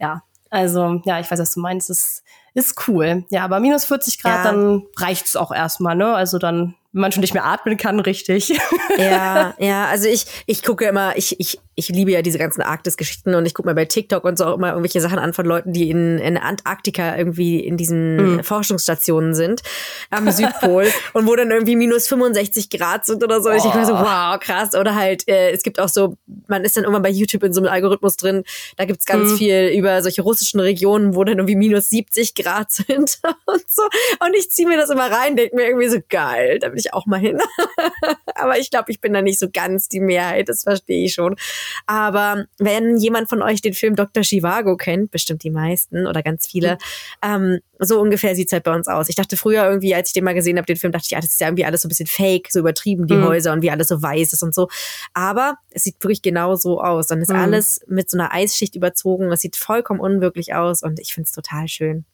Ja, 0.00 0.22
also, 0.50 1.02
ja, 1.04 1.20
ich 1.20 1.30
weiß, 1.30 1.38
was 1.38 1.52
du 1.54 1.60
meinst, 1.60 1.90
es 1.90 2.22
ist 2.54 2.88
cool. 2.88 3.24
Ja, 3.30 3.44
aber 3.44 3.60
minus 3.60 3.84
40 3.84 4.22
Grad, 4.22 4.44
ja. 4.44 4.52
dann 4.52 4.84
reicht's 4.96 5.36
auch 5.36 5.52
erstmal, 5.52 5.96
ne? 5.96 6.14
Also 6.14 6.38
dann 6.38 6.74
wenn 6.94 7.00
man 7.00 7.10
schon 7.10 7.22
nicht 7.22 7.34
mehr 7.34 7.44
atmen 7.44 7.76
kann, 7.76 7.98
richtig. 7.98 8.56
Ja, 8.96 9.54
ja, 9.58 9.86
also 9.86 10.08
ich, 10.08 10.26
ich 10.46 10.62
gucke 10.62 10.84
immer, 10.84 11.16
ich, 11.16 11.40
ich, 11.40 11.58
ich 11.76 11.88
liebe 11.88 12.12
ja 12.12 12.22
diese 12.22 12.38
ganzen 12.38 12.62
Arktis-Geschichten 12.62 13.34
und 13.34 13.46
ich 13.46 13.54
gucke 13.54 13.68
mir 13.68 13.74
bei 13.74 13.84
TikTok 13.84 14.24
und 14.24 14.38
so 14.38 14.44
auch 14.44 14.56
immer 14.56 14.68
irgendwelche 14.68 15.00
Sachen 15.00 15.18
an 15.18 15.32
von 15.32 15.44
Leuten, 15.44 15.72
die 15.72 15.90
in, 15.90 16.18
in 16.18 16.36
Antarktika 16.36 17.16
irgendwie 17.16 17.60
in 17.60 17.76
diesen 17.76 18.36
mhm. 18.36 18.44
Forschungsstationen 18.44 19.34
sind, 19.34 19.62
am 20.10 20.30
Südpol 20.30 20.86
und 21.12 21.26
wo 21.26 21.34
dann 21.34 21.50
irgendwie 21.50 21.76
minus 21.76 22.06
65 22.06 22.70
Grad 22.70 23.04
sind 23.04 23.24
oder 23.24 23.40
so. 23.40 23.50
Oh. 23.50 23.52
Ich 23.52 23.62
denke 23.62 23.78
mir 23.78 23.86
so, 23.86 23.94
wow, 23.94 24.38
krass. 24.38 24.74
Oder 24.74 24.94
halt, 24.94 25.26
äh, 25.28 25.50
es 25.50 25.62
gibt 25.62 25.80
auch 25.80 25.88
so, 25.88 26.16
man 26.46 26.64
ist 26.64 26.76
dann 26.76 26.84
irgendwann 26.84 27.02
bei 27.02 27.10
YouTube 27.10 27.42
in 27.42 27.52
so 27.52 27.60
einem 27.60 27.70
Algorithmus 27.70 28.16
drin, 28.16 28.44
da 28.76 28.84
gibt's 28.84 29.04
ganz 29.04 29.32
mhm. 29.32 29.36
viel 29.36 29.72
über 29.76 30.00
solche 30.02 30.22
russischen 30.22 30.60
Regionen, 30.60 31.14
wo 31.16 31.24
dann 31.24 31.38
irgendwie 31.38 31.56
minus 31.56 31.88
70 31.90 32.34
Grad 32.34 32.70
sind 32.72 33.18
und 33.46 33.64
so. 33.68 33.82
Und 34.20 34.34
ich 34.36 34.50
ziehe 34.50 34.68
mir 34.68 34.76
das 34.76 34.90
immer 34.90 35.10
rein, 35.10 35.36
denke 35.36 35.56
mir 35.56 35.66
irgendwie 35.66 35.88
so, 35.88 35.98
geil, 36.08 36.58
da 36.60 36.68
bin 36.68 36.78
ich 36.78 36.94
auch 36.94 37.06
mal 37.06 37.18
hin. 37.18 37.40
Aber 38.36 38.58
ich 38.58 38.70
glaube, 38.70 38.92
ich 38.92 39.00
bin 39.00 39.12
da 39.12 39.22
nicht 39.22 39.38
so 39.38 39.48
ganz 39.52 39.88
die 39.88 40.00
Mehrheit, 40.00 40.48
das 40.48 40.62
verstehe 40.62 41.06
ich 41.06 41.14
schon. 41.14 41.36
Aber 41.86 42.44
wenn 42.58 42.96
jemand 42.96 43.28
von 43.28 43.42
euch 43.42 43.60
den 43.60 43.74
Film 43.74 43.96
Dr. 43.96 44.22
Chivago 44.22 44.76
kennt, 44.76 45.10
bestimmt 45.10 45.42
die 45.42 45.50
meisten 45.50 46.06
oder 46.06 46.22
ganz 46.22 46.46
viele, 46.46 46.74
mhm. 46.74 46.78
ähm, 47.22 47.60
so 47.78 48.00
ungefähr 48.00 48.34
sieht's 48.34 48.52
halt 48.52 48.64
bei 48.64 48.74
uns 48.74 48.88
aus. 48.88 49.08
Ich 49.08 49.16
dachte 49.16 49.36
früher 49.36 49.64
irgendwie, 49.64 49.94
als 49.94 50.08
ich 50.08 50.14
den 50.14 50.24
mal 50.24 50.34
gesehen 50.34 50.56
habe, 50.56 50.66
den 50.66 50.76
Film, 50.76 50.92
dachte 50.92 51.06
ich, 51.10 51.16
ah, 51.16 51.20
das 51.20 51.30
ist 51.30 51.40
ja 51.40 51.48
irgendwie 51.48 51.64
alles 51.64 51.82
so 51.82 51.88
ein 51.88 51.90
bisschen 51.90 52.06
fake, 52.06 52.48
so 52.50 52.60
übertrieben, 52.60 53.06
die 53.06 53.14
mhm. 53.14 53.24
Häuser 53.24 53.52
und 53.52 53.62
wie 53.62 53.70
alles 53.70 53.88
so 53.88 54.02
weiß 54.02 54.32
ist 54.32 54.42
und 54.42 54.54
so. 54.54 54.68
Aber 55.12 55.56
es 55.70 55.84
sieht 55.84 55.96
wirklich 56.02 56.22
genau 56.22 56.54
so 56.54 56.80
aus. 56.80 57.08
Dann 57.08 57.20
ist 57.20 57.30
mhm. 57.30 57.36
alles 57.36 57.80
mit 57.86 58.10
so 58.10 58.18
einer 58.18 58.32
Eisschicht 58.32 58.74
überzogen. 58.76 59.30
Es 59.32 59.40
sieht 59.40 59.56
vollkommen 59.56 60.00
unwirklich 60.00 60.54
aus 60.54 60.82
und 60.82 61.00
ich 61.00 61.14
find's 61.14 61.32
total 61.32 61.68
schön. 61.68 62.04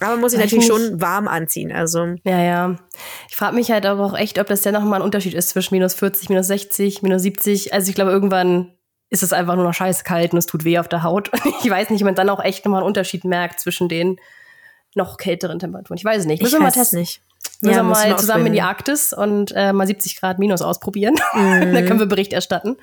Aber 0.00 0.12
man 0.12 0.20
muss 0.20 0.32
sich 0.32 0.40
natürlich 0.40 0.66
schon 0.66 1.00
warm 1.00 1.28
anziehen. 1.28 1.72
Also. 1.72 2.14
Ja, 2.24 2.42
ja. 2.42 2.76
Ich 3.28 3.36
frage 3.36 3.54
mich 3.54 3.70
halt 3.70 3.84
aber 3.84 4.04
auch 4.04 4.16
echt, 4.16 4.38
ob 4.38 4.46
das 4.46 4.64
ja 4.64 4.72
nochmal 4.72 5.00
ein 5.00 5.04
Unterschied 5.04 5.34
ist 5.34 5.50
zwischen 5.50 5.74
minus 5.74 5.94
40, 5.94 6.28
minus 6.30 6.46
60, 6.46 7.02
minus 7.02 7.22
70. 7.22 7.74
Also 7.74 7.90
ich 7.90 7.94
glaube, 7.94 8.10
irgendwann 8.10 8.72
ist 9.10 9.22
es 9.22 9.32
einfach 9.32 9.56
nur 9.56 9.64
noch 9.64 9.74
scheiß 9.74 10.04
kalt 10.04 10.32
und 10.32 10.38
es 10.38 10.46
tut 10.46 10.64
weh 10.64 10.78
auf 10.78 10.88
der 10.88 11.02
Haut. 11.02 11.30
Ich 11.62 11.68
weiß 11.68 11.90
nicht, 11.90 12.00
ob 12.02 12.06
man 12.06 12.14
dann 12.14 12.30
auch 12.30 12.42
echt 12.42 12.64
nochmal 12.64 12.80
einen 12.80 12.86
Unterschied 12.86 13.24
merkt 13.24 13.60
zwischen 13.60 13.88
den 13.88 14.18
noch 14.94 15.18
kälteren 15.18 15.58
Temperaturen. 15.58 15.98
Ich 15.98 16.04
weiß 16.04 16.20
es 16.20 16.26
nicht. 16.26 16.42
Müssen 16.42 16.58
wir 16.58 16.62
mal 16.62 16.72
testen. 16.72 17.00
Nicht. 17.00 17.20
Müssen 17.62 17.76
ja, 17.76 17.82
wir 17.82 17.90
mal 17.90 18.18
zusammen 18.18 18.46
in 18.46 18.54
die 18.54 18.62
Arktis 18.62 19.12
und 19.12 19.52
äh, 19.54 19.74
mal 19.74 19.86
70 19.86 20.18
Grad 20.18 20.38
minus 20.38 20.62
ausprobieren. 20.62 21.14
Mm. 21.34 21.74
Dann 21.74 21.84
können 21.84 22.00
wir 22.00 22.06
Bericht 22.06 22.32
erstatten. 22.32 22.78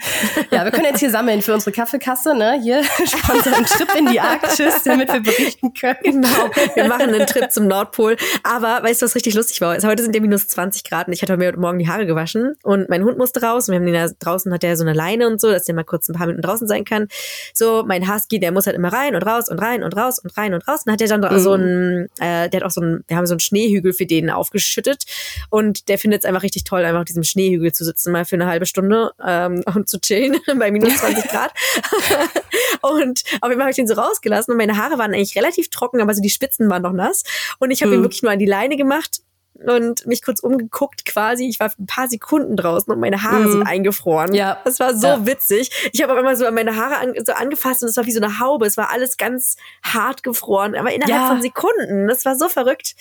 Ja, 0.51 0.65
wir 0.65 0.71
können 0.71 0.85
jetzt 0.85 0.99
hier 0.99 1.09
sammeln 1.09 1.41
für 1.41 1.55
unsere 1.55 1.71
Kaffeekasse, 1.71 2.35
ne? 2.35 2.59
Hier 2.61 2.83
sponsern 3.05 3.55
einen 3.55 3.65
Trip 3.65 3.89
in 3.97 4.05
die 4.05 4.19
Arktis, 4.19 4.83
damit 4.83 5.11
wir 5.11 5.21
berichten 5.21 5.73
können. 5.73 5.97
Genau. 6.03 6.51
Wir 6.75 6.83
machen 6.87 7.11
einen 7.11 7.25
Trip 7.25 7.51
zum 7.51 7.65
Nordpol. 7.65 8.17
Aber 8.43 8.83
weißt 8.83 9.01
du, 9.01 9.05
was 9.05 9.15
richtig 9.15 9.33
lustig 9.33 9.61
war? 9.61 9.75
Heute 9.81 10.03
sind 10.03 10.13
ja 10.13 10.21
minus 10.21 10.47
20 10.47 10.83
Grad 10.83 11.07
und 11.07 11.13
ich 11.13 11.23
hatte 11.23 11.35
mir 11.37 11.47
heute 11.47 11.59
Morgen 11.59 11.79
die 11.79 11.87
Haare 11.87 12.05
gewaschen 12.05 12.53
und 12.61 12.87
mein 12.87 13.03
Hund 13.03 13.17
musste 13.17 13.41
raus 13.41 13.67
und 13.67 13.73
wir 13.73 13.79
haben 13.79 13.85
den 13.85 13.95
da 13.95 14.07
draußen 14.19 14.53
hat 14.53 14.61
der 14.61 14.77
so 14.77 14.83
eine 14.83 14.93
Leine 14.93 15.25
und 15.27 15.41
so, 15.41 15.49
dass 15.49 15.63
der 15.63 15.73
mal 15.73 15.85
kurz 15.85 16.07
ein 16.07 16.13
paar 16.13 16.27
Minuten 16.27 16.43
draußen 16.43 16.67
sein 16.67 16.85
kann. 16.85 17.07
So, 17.51 17.83
mein 17.87 18.13
Husky, 18.13 18.39
der 18.39 18.51
muss 18.51 18.67
halt 18.67 18.75
immer 18.75 18.93
rein 18.93 19.15
und 19.15 19.23
raus 19.23 19.49
und 19.49 19.57
rein 19.57 19.81
und 19.81 19.97
raus 19.97 20.19
und 20.19 20.37
rein 20.37 20.53
und 20.53 20.67
raus. 20.67 20.81
Und 20.85 20.91
hat 20.91 20.99
der 20.99 21.07
dann 21.07 21.21
mm. 21.21 21.39
so 21.39 21.53
ein, 21.55 22.09
äh, 22.19 22.47
der 22.49 22.59
hat 22.59 22.63
auch 22.63 22.71
so 22.71 22.81
ein, 22.81 23.03
wir 23.07 23.17
haben 23.17 23.25
so 23.25 23.33
einen 23.33 23.39
Schneehügel 23.39 23.93
für 23.93 24.05
den 24.05 24.29
aufgeschrieben 24.29 24.66
geschüttet 24.67 25.05
und 25.49 25.87
der 25.89 25.97
findet 25.97 26.23
es 26.23 26.25
einfach 26.25 26.43
richtig 26.43 26.63
toll, 26.63 26.83
einfach 26.85 26.99
auf 26.99 27.05
diesem 27.05 27.23
Schneehügel 27.23 27.73
zu 27.73 27.83
sitzen, 27.83 28.11
mal 28.11 28.25
für 28.25 28.35
eine 28.35 28.47
halbe 28.47 28.65
Stunde 28.65 29.11
ähm, 29.25 29.63
und 29.73 29.89
zu 29.89 29.99
chillen 29.99 30.37
bei 30.59 30.71
minus 30.71 30.97
20 30.97 31.23
Grad. 31.29 31.51
und 32.81 33.23
auf 33.41 33.49
jeden 33.49 33.59
Fall 33.59 33.61
habe 33.61 33.69
ich 33.71 33.75
den 33.75 33.87
so 33.87 33.95
rausgelassen 33.95 34.51
und 34.51 34.57
meine 34.57 34.77
Haare 34.77 34.97
waren 34.97 35.13
eigentlich 35.13 35.35
relativ 35.35 35.69
trocken, 35.69 36.01
aber 36.01 36.13
so 36.13 36.21
die 36.21 36.29
Spitzen 36.29 36.69
waren 36.69 36.83
noch 36.83 36.93
nass 36.93 37.23
und 37.59 37.71
ich 37.71 37.81
habe 37.81 37.91
hm. 37.91 37.99
ihn 37.99 38.03
wirklich 38.03 38.23
nur 38.23 38.31
an 38.31 38.39
die 38.39 38.45
Leine 38.45 38.77
gemacht 38.77 39.21
und 39.65 40.05
mich 40.05 40.23
kurz 40.23 40.39
umgeguckt 40.39 41.05
quasi. 41.05 41.47
Ich 41.47 41.59
war 41.59 41.71
ein 41.77 41.87
paar 41.87 42.07
Sekunden 42.07 42.55
draußen 42.55 42.91
und 42.93 42.99
meine 42.99 43.23
Haare 43.23 43.45
mm. 43.45 43.51
sind 43.51 43.63
eingefroren. 43.63 44.33
Ja. 44.33 44.59
Das 44.63 44.79
war 44.79 44.95
so 44.95 45.07
ja. 45.07 45.25
witzig. 45.25 45.89
Ich 45.93 46.03
habe 46.03 46.13
auch 46.13 46.17
immer 46.17 46.35
so 46.35 46.49
meine 46.51 46.75
Haare 46.75 46.97
an, 46.97 47.13
so 47.25 47.33
angefasst 47.33 47.81
und 47.81 47.89
es 47.89 47.97
war 47.97 48.05
wie 48.05 48.11
so 48.11 48.21
eine 48.21 48.39
Haube. 48.39 48.65
Es 48.65 48.77
war 48.77 48.91
alles 48.91 49.17
ganz 49.17 49.57
hart 49.83 50.23
gefroren, 50.23 50.75
aber 50.75 50.93
innerhalb 50.93 51.21
ja. 51.21 51.27
von 51.27 51.41
Sekunden. 51.41 52.07
Das 52.07 52.25
war 52.25 52.35
so 52.35 52.49
verrückt. 52.49 52.95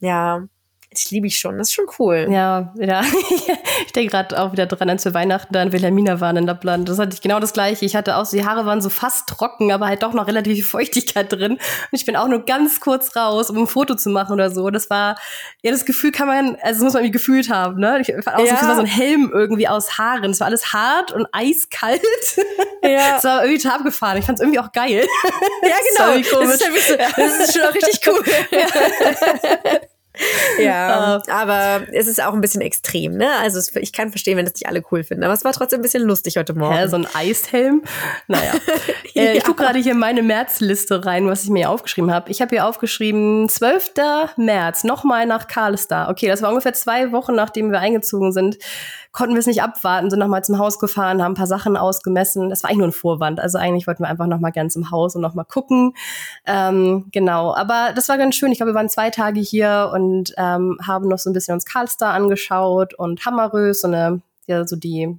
Ja 0.00 0.46
das 0.90 1.08
liebe 1.12 1.28
ich 1.28 1.38
schon. 1.38 1.56
Das 1.56 1.68
ist 1.68 1.74
schon 1.74 1.86
cool. 2.00 2.26
Ja, 2.30 2.72
ja. 2.74 3.02
ich 3.86 3.92
denke 3.92 4.10
gerade 4.10 4.42
auch 4.42 4.50
wieder 4.52 4.66
dran, 4.66 4.90
als 4.90 5.04
wir 5.04 5.14
Weihnachten 5.14 5.52
da 5.52 5.62
in 5.62 5.70
Wilhelmina 5.70 6.20
waren 6.20 6.36
in 6.36 6.46
Lappland. 6.46 6.88
Das 6.88 6.98
hatte 6.98 7.14
ich 7.14 7.20
genau 7.20 7.38
das 7.38 7.52
gleiche. 7.52 7.84
Ich 7.84 7.94
hatte 7.94 8.16
auch 8.16 8.24
so, 8.24 8.36
die 8.36 8.44
Haare 8.44 8.66
waren 8.66 8.80
so 8.80 8.88
fast 8.88 9.28
trocken, 9.28 9.70
aber 9.70 9.86
halt 9.86 10.02
doch 10.02 10.14
noch 10.14 10.26
relativ 10.26 10.54
viel 10.54 10.64
Feuchtigkeit 10.64 11.32
drin. 11.32 11.52
Und 11.52 11.60
ich 11.92 12.04
bin 12.06 12.16
auch 12.16 12.26
nur 12.26 12.44
ganz 12.44 12.80
kurz 12.80 13.14
raus, 13.14 13.50
um 13.50 13.58
ein 13.58 13.66
Foto 13.68 13.94
zu 13.94 14.10
machen 14.10 14.32
oder 14.32 14.50
so. 14.50 14.70
Das 14.70 14.90
war, 14.90 15.16
ja, 15.62 15.70
das 15.70 15.84
Gefühl 15.84 16.10
kann 16.10 16.26
man, 16.26 16.56
also 16.56 16.78
das 16.78 16.80
muss 16.80 16.92
man 16.94 17.04
irgendwie 17.04 17.18
gefühlt 17.18 17.50
haben, 17.50 17.78
ne? 17.78 18.00
Ich 18.00 18.12
fand 18.24 18.36
auch 18.36 18.44
ja. 18.44 18.56
so, 18.56 18.66
war 18.66 18.74
so 18.74 18.80
ein 18.80 18.86
Helm 18.86 19.30
irgendwie 19.32 19.68
aus 19.68 19.96
Haaren. 19.96 20.32
Es 20.32 20.40
war 20.40 20.48
alles 20.48 20.72
hart 20.72 21.12
und 21.12 21.26
eiskalt. 21.32 22.00
Ja. 22.82 23.18
Es 23.18 23.24
war 23.24 23.42
irgendwie 23.44 23.62
total 23.62 23.78
abgefahren. 23.78 24.16
Ich 24.16 24.24
fand 24.24 24.38
es 24.38 24.42
irgendwie 24.42 24.58
auch 24.58 24.72
geil. 24.72 25.06
Ja, 25.62 25.76
genau. 26.14 26.40
Das 26.40 26.60
ist, 26.60 26.88
ja 26.88 26.96
das 27.14 27.40
ist 27.40 27.52
schon 27.52 27.62
auch 27.62 27.74
richtig 27.74 28.00
cool. 28.06 28.24
Ja. 28.50 29.80
Ja, 30.58 31.16
uh, 31.16 31.22
aber 31.30 31.82
es 31.92 32.06
ist 32.06 32.22
auch 32.22 32.34
ein 32.34 32.40
bisschen 32.40 32.60
extrem, 32.60 33.16
ne? 33.16 33.28
Also 33.40 33.58
es, 33.58 33.74
ich 33.76 33.92
kann 33.92 34.10
verstehen, 34.10 34.36
wenn 34.36 34.44
das 34.44 34.54
nicht 34.54 34.66
alle 34.66 34.82
cool 34.90 35.04
finden, 35.04 35.24
aber 35.24 35.34
es 35.34 35.44
war 35.44 35.52
trotzdem 35.52 35.80
ein 35.80 35.82
bisschen 35.82 36.02
lustig 36.02 36.36
heute 36.36 36.54
Morgen. 36.54 36.74
Ja, 36.74 36.88
so 36.88 36.96
ein 36.96 37.06
Eishelm. 37.14 37.82
Naja. 38.28 38.52
äh, 39.14 39.26
ja. 39.26 39.32
Ich 39.32 39.44
gucke 39.44 39.62
gerade 39.62 39.78
hier 39.78 39.92
in 39.92 39.98
meine 39.98 40.22
Märzliste 40.22 41.04
rein, 41.04 41.26
was 41.26 41.44
ich 41.44 41.50
mir 41.50 41.70
aufgeschrieben 41.70 42.12
habe. 42.12 42.30
Ich 42.30 42.40
habe 42.40 42.50
hier 42.50 42.66
aufgeschrieben, 42.66 43.48
12. 43.48 43.92
März, 44.36 44.84
nochmal 44.84 45.26
nach 45.26 45.48
Karlstar. 45.48 46.10
Okay, 46.10 46.28
das 46.28 46.42
war 46.42 46.50
ungefähr 46.50 46.74
zwei 46.74 47.12
Wochen, 47.12 47.34
nachdem 47.34 47.70
wir 47.70 47.80
eingezogen 47.80 48.32
sind 48.32 48.58
konnten 49.12 49.34
wir 49.34 49.40
es 49.40 49.46
nicht 49.46 49.62
abwarten, 49.62 50.10
sind 50.10 50.18
nochmal 50.18 50.44
zum 50.44 50.58
Haus 50.58 50.78
gefahren, 50.78 51.22
haben 51.22 51.32
ein 51.32 51.36
paar 51.36 51.46
Sachen 51.46 51.76
ausgemessen. 51.76 52.48
Das 52.48 52.62
war 52.62 52.70
eigentlich 52.70 52.78
nur 52.78 52.88
ein 52.88 52.92
Vorwand. 52.92 53.40
Also 53.40 53.58
eigentlich 53.58 53.86
wollten 53.86 54.04
wir 54.04 54.08
einfach 54.08 54.26
nochmal 54.26 54.52
ganz 54.52 54.76
im 54.76 54.90
Haus 54.90 55.16
und 55.16 55.22
nochmal 55.22 55.44
gucken. 55.44 55.94
Ähm, 56.46 57.06
genau, 57.12 57.54
aber 57.54 57.92
das 57.94 58.08
war 58.08 58.18
ganz 58.18 58.36
schön. 58.36 58.52
Ich 58.52 58.58
glaube, 58.58 58.72
wir 58.72 58.76
waren 58.76 58.88
zwei 58.88 59.10
Tage 59.10 59.40
hier 59.40 59.90
und 59.92 60.32
ähm, 60.36 60.78
haben 60.86 61.08
noch 61.08 61.18
so 61.18 61.30
ein 61.30 61.32
bisschen 61.32 61.54
uns 61.54 61.64
Karlstar 61.64 62.14
angeschaut 62.14 62.94
und 62.94 63.24
Hammerös, 63.24 63.80
so 63.80 63.88
eine, 63.88 64.22
ja, 64.46 64.66
so 64.66 64.76
die 64.76 65.18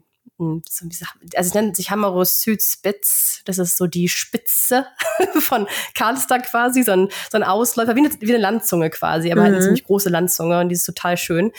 so, 0.68 0.86
also 0.86 1.48
es 1.48 1.54
nennt 1.54 1.76
sich 1.76 1.92
Hammerus 1.92 2.42
Südspitz. 2.42 3.42
Das 3.46 3.60
ist 3.60 3.78
so 3.78 3.88
die 3.88 4.10
Spitze 4.10 4.86
von 5.40 5.68
Karlstad 5.96 6.44
quasi, 6.44 6.84
so 6.84 6.92
ein, 6.92 7.10
so 7.32 7.38
ein 7.38 7.44
Ausläufer, 7.44 7.96
wie 7.96 8.00
eine, 8.00 8.10
wie 8.20 8.34
eine 8.34 8.42
Landzunge 8.42 8.90
quasi, 8.90 9.32
aber 9.32 9.42
mhm. 9.42 9.46
halt 9.46 9.54
eine 9.54 9.62
mhm. 9.62 9.66
ziemlich 9.66 9.84
große 9.84 10.10
Landzunge 10.10 10.60
und 10.60 10.70
die 10.70 10.76
ist 10.76 10.86
total 10.86 11.18
schön. 11.18 11.52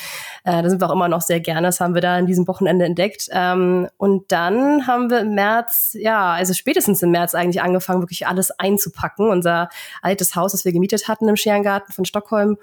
Äh, 0.45 0.62
da 0.62 0.68
sind 0.68 0.81
wir 0.81 0.88
auch 0.88 0.95
immer 0.95 1.09
noch 1.09 1.23
sehr 1.23 1.40
gerne. 1.40 1.68
Das 1.68 1.81
haben 1.81 1.95
wir 1.95 2.01
da 2.01 2.18
in 2.18 2.27
diesem 2.27 2.47
Wochenende 2.49 2.85
entdeckt. 2.85 3.29
Ähm, 3.31 3.88
und 3.97 4.31
dann 4.33 4.87
haben 4.87 5.11
wir 5.11 5.21
im 5.21 5.35
März, 5.35 5.97
ja, 5.99 6.33
also 6.33 6.53
spätestens 6.53 7.03
im 7.03 7.11
März 7.11 7.35
eigentlich 7.35 7.62
angefangen, 7.62 8.03
wirklich 8.03 8.27
alles 8.27 8.51
einzupacken. 8.59 9.31
Unser 9.31 9.68
altes 10.03 10.35
Haus, 10.35 10.53
das 10.53 10.64
wir 10.64 10.73
gemietet 10.73 11.09
hatten 11.09 11.29
im 11.29 11.37
Scherengarten 11.37 11.95
von 11.95 12.05
Stockholm. 12.05 12.59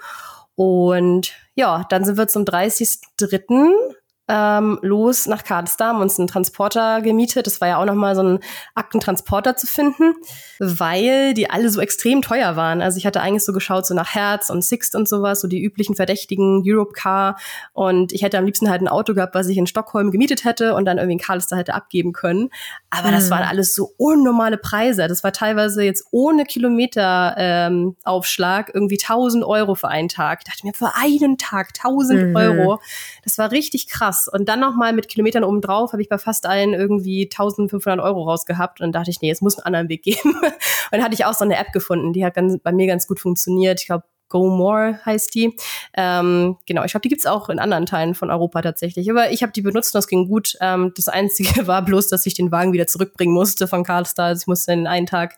Und 0.56 1.32
ja, 1.56 1.86
dann 1.90 2.04
sind 2.04 2.18
wir 2.18 2.28
zum 2.28 2.44
30.03 2.44 3.96
ähm, 4.30 4.80
los 4.84 5.26
nach 5.26 5.42
haben 5.50 6.02
uns 6.02 6.20
einen 6.20 6.28
Transporter 6.28 7.02
gemietet. 7.02 7.48
Das 7.48 7.62
war 7.62 7.68
ja 7.68 7.78
auch 7.78 7.86
nochmal 7.86 8.15
so 8.15 8.22
ein 8.22 8.39
Aktentransporter 8.76 9.58
zu 9.58 9.65
finden, 9.65 10.13
weil 10.60 11.34
die 11.34 11.50
alle 11.50 11.70
so 11.70 11.82
extrem 11.82 12.22
teuer 12.22 12.56
waren. 12.56 12.84
Also 12.84 13.00
ich 13.00 13.08
hatte 13.08 13.22
eigentlich 13.22 13.44
so 13.44 13.54
geschaut, 13.54 13.88
so 13.88 13.96
nach 13.96 14.13
Herz 14.13 14.52
und 14.52 14.63
Sixt 14.63 14.96
und 14.96 15.10
sowas, 15.10 15.42
so 15.42 15.48
die 15.48 15.63
üblichen 15.63 15.96
Verdächtigen, 15.96 16.62
Europcar. 16.63 17.39
Und 17.74 18.13
ich 18.13 18.22
hätte 18.22 18.38
am 18.38 18.46
liebsten 18.46 18.70
halt 18.70 18.82
ein 18.82 18.88
Auto 18.88 19.15
gehabt, 19.15 19.34
was 19.34 19.48
ich 19.48 19.58
in 19.58 19.65
Stockholm 19.65 20.12
gemietet 20.12 20.44
hätte 20.44 20.76
und 20.76 20.86
dann 20.86 21.00
irgendwie 21.00 21.13
in 21.13 21.20
Karlsruhe 21.20 21.58
hätte 21.58 21.74
abgeben 21.74 22.13
können. 22.13 22.52
Aber 22.92 23.08
mhm. 23.08 23.13
das 23.13 23.32
waren 23.32 23.42
alles 23.44 23.74
so 23.74 23.96
unnormale 23.98 24.58
Preise. 24.58 25.08
Das 25.08 25.24
war 25.24 25.34
teilweise 25.34 25.84
jetzt 25.84 26.06
ohne 26.12 26.46
Kilometeraufschlag 26.46 28.70
ähm, 28.70 28.74
irgendwie 28.76 29.00
1000 29.02 29.44
Euro 29.44 29.74
für 29.74 29.88
einen 29.88 30.10
Tag. 30.10 30.42
Ich 30.44 30.50
dachte 30.52 30.68
mir, 30.68 30.74
für 30.74 30.94
einen 30.96 31.39
Tag 31.39 31.70
1000 31.84 32.30
mhm. 32.30 32.36
Euro. 32.36 32.80
Das 33.24 33.39
war 33.39 33.52
richtig 33.52 33.88
krass 33.88 34.19
krass. 34.20 34.28
Und 34.28 34.50
dann 34.50 34.60
nochmal 34.60 34.94
mit 34.94 35.08
Kilometern 35.08 35.44
obendrauf 35.44 35.92
habe 35.94 36.02
ich 36.02 36.10
bei 36.10 36.18
fast 36.18 36.46
allen 36.46 36.74
irgendwie 36.74 37.24
1500 37.24 38.00
Euro 38.04 38.24
rausgehabt. 38.24 38.80
Und 38.80 38.86
dann 38.86 38.92
dachte 38.92 39.12
ich, 39.12 39.22
nee, 39.22 39.32
es 39.32 39.42
muss 39.42 39.58
einen 39.58 39.66
anderen 39.66 39.90
Weg 39.90 40.04
geben. 40.04 40.34
und 40.34 40.52
dann 40.92 41.04
hatte 41.04 41.14
ich 41.14 41.26
auch 41.26 41.34
so 41.34 41.46
eine 41.46 41.58
App 41.58 41.72
gefunden, 41.72 42.14
die 42.14 42.26
hat 42.26 42.34
ganz, 42.34 42.58
bei 42.62 42.72
mir 42.72 42.88
ganz 42.88 43.08
gut 43.08 43.20
funktioniert. 43.20 43.82
Ich 43.82 43.88
glaube, 43.88 44.04
Go 44.32 44.48
More 44.48 45.00
heißt 45.08 45.34
die. 45.34 45.58
Ähm, 45.96 46.58
genau, 46.68 46.84
ich 46.84 46.92
glaube, 46.92 47.02
die 47.02 47.10
gibt's 47.10 47.26
auch 47.26 47.50
in 47.50 47.58
anderen 47.58 47.88
Teilen 47.88 48.14
von 48.14 48.30
Europa 48.30 48.62
tatsächlich. 48.62 49.10
Aber 49.10 49.32
ich 49.32 49.42
habe 49.42 49.52
die 49.52 49.64
benutzt 49.64 49.96
und 49.96 49.98
das 49.98 50.08
ging 50.08 50.28
gut. 50.28 50.56
Ähm, 50.62 50.94
das 50.96 51.08
Einzige 51.08 51.66
war 51.68 51.84
bloß, 51.84 52.10
dass 52.10 52.28
ich 52.28 52.36
den 52.36 52.52
Wagen 52.52 52.72
wieder 52.72 52.86
zurückbringen 52.86 53.34
musste 53.34 53.68
von 53.68 53.84
Karlstad. 53.84 54.28
Also 54.28 54.44
ich 54.44 54.48
musste 54.48 54.72
den 54.72 54.86
einen 54.86 55.08
Tag 55.08 55.36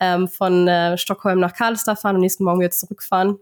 ähm, 0.00 0.26
von 0.26 0.66
äh, 0.66 0.96
Stockholm 0.96 1.38
nach 1.38 1.52
Karlstad 1.52 1.98
fahren 1.98 2.14
und 2.14 2.22
nächsten 2.22 2.44
Morgen 2.44 2.60
wieder 2.60 2.70
zurückfahren. 2.70 3.38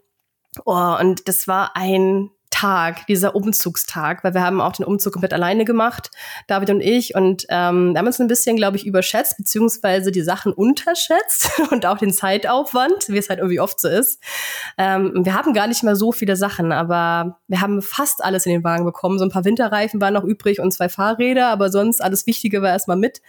Oh, 0.64 0.96
und 1.00 1.28
das 1.28 1.46
war 1.46 1.76
ein 1.76 2.30
Tag, 2.52 3.06
dieser 3.06 3.34
Umzugstag, 3.34 4.22
weil 4.22 4.34
wir 4.34 4.42
haben 4.42 4.60
auch 4.60 4.72
den 4.72 4.84
Umzug 4.84 5.14
komplett 5.14 5.32
alleine 5.32 5.64
gemacht, 5.64 6.10
David 6.46 6.70
und 6.70 6.80
ich. 6.80 7.14
Und 7.14 7.46
ähm, 7.48 7.92
wir 7.92 7.98
haben 7.98 8.06
uns 8.06 8.20
ein 8.20 8.28
bisschen, 8.28 8.56
glaube 8.56 8.76
ich, 8.76 8.86
überschätzt, 8.86 9.36
beziehungsweise 9.38 10.12
die 10.12 10.20
Sachen 10.20 10.52
unterschätzt 10.52 11.50
und 11.70 11.86
auch 11.86 11.98
den 11.98 12.12
Zeitaufwand, 12.12 13.08
wie 13.08 13.18
es 13.18 13.28
halt 13.28 13.40
irgendwie 13.40 13.58
oft 13.58 13.80
so 13.80 13.88
ist. 13.88 14.22
Ähm, 14.78 15.24
wir 15.24 15.34
haben 15.34 15.54
gar 15.54 15.66
nicht 15.66 15.82
mehr 15.82 15.96
so 15.96 16.12
viele 16.12 16.36
Sachen, 16.36 16.72
aber 16.72 17.40
wir 17.48 17.60
haben 17.60 17.82
fast 17.82 18.22
alles 18.22 18.46
in 18.46 18.52
den 18.52 18.64
Wagen 18.64 18.84
bekommen. 18.84 19.18
So 19.18 19.24
ein 19.24 19.30
paar 19.30 19.44
Winterreifen 19.44 20.00
waren 20.00 20.14
noch 20.14 20.24
übrig 20.24 20.60
und 20.60 20.72
zwei 20.72 20.88
Fahrräder, 20.88 21.48
aber 21.48 21.70
sonst 21.70 22.02
alles 22.02 22.26
Wichtige 22.26 22.62
war 22.62 22.70
erstmal 22.70 22.98
mit. 22.98 23.22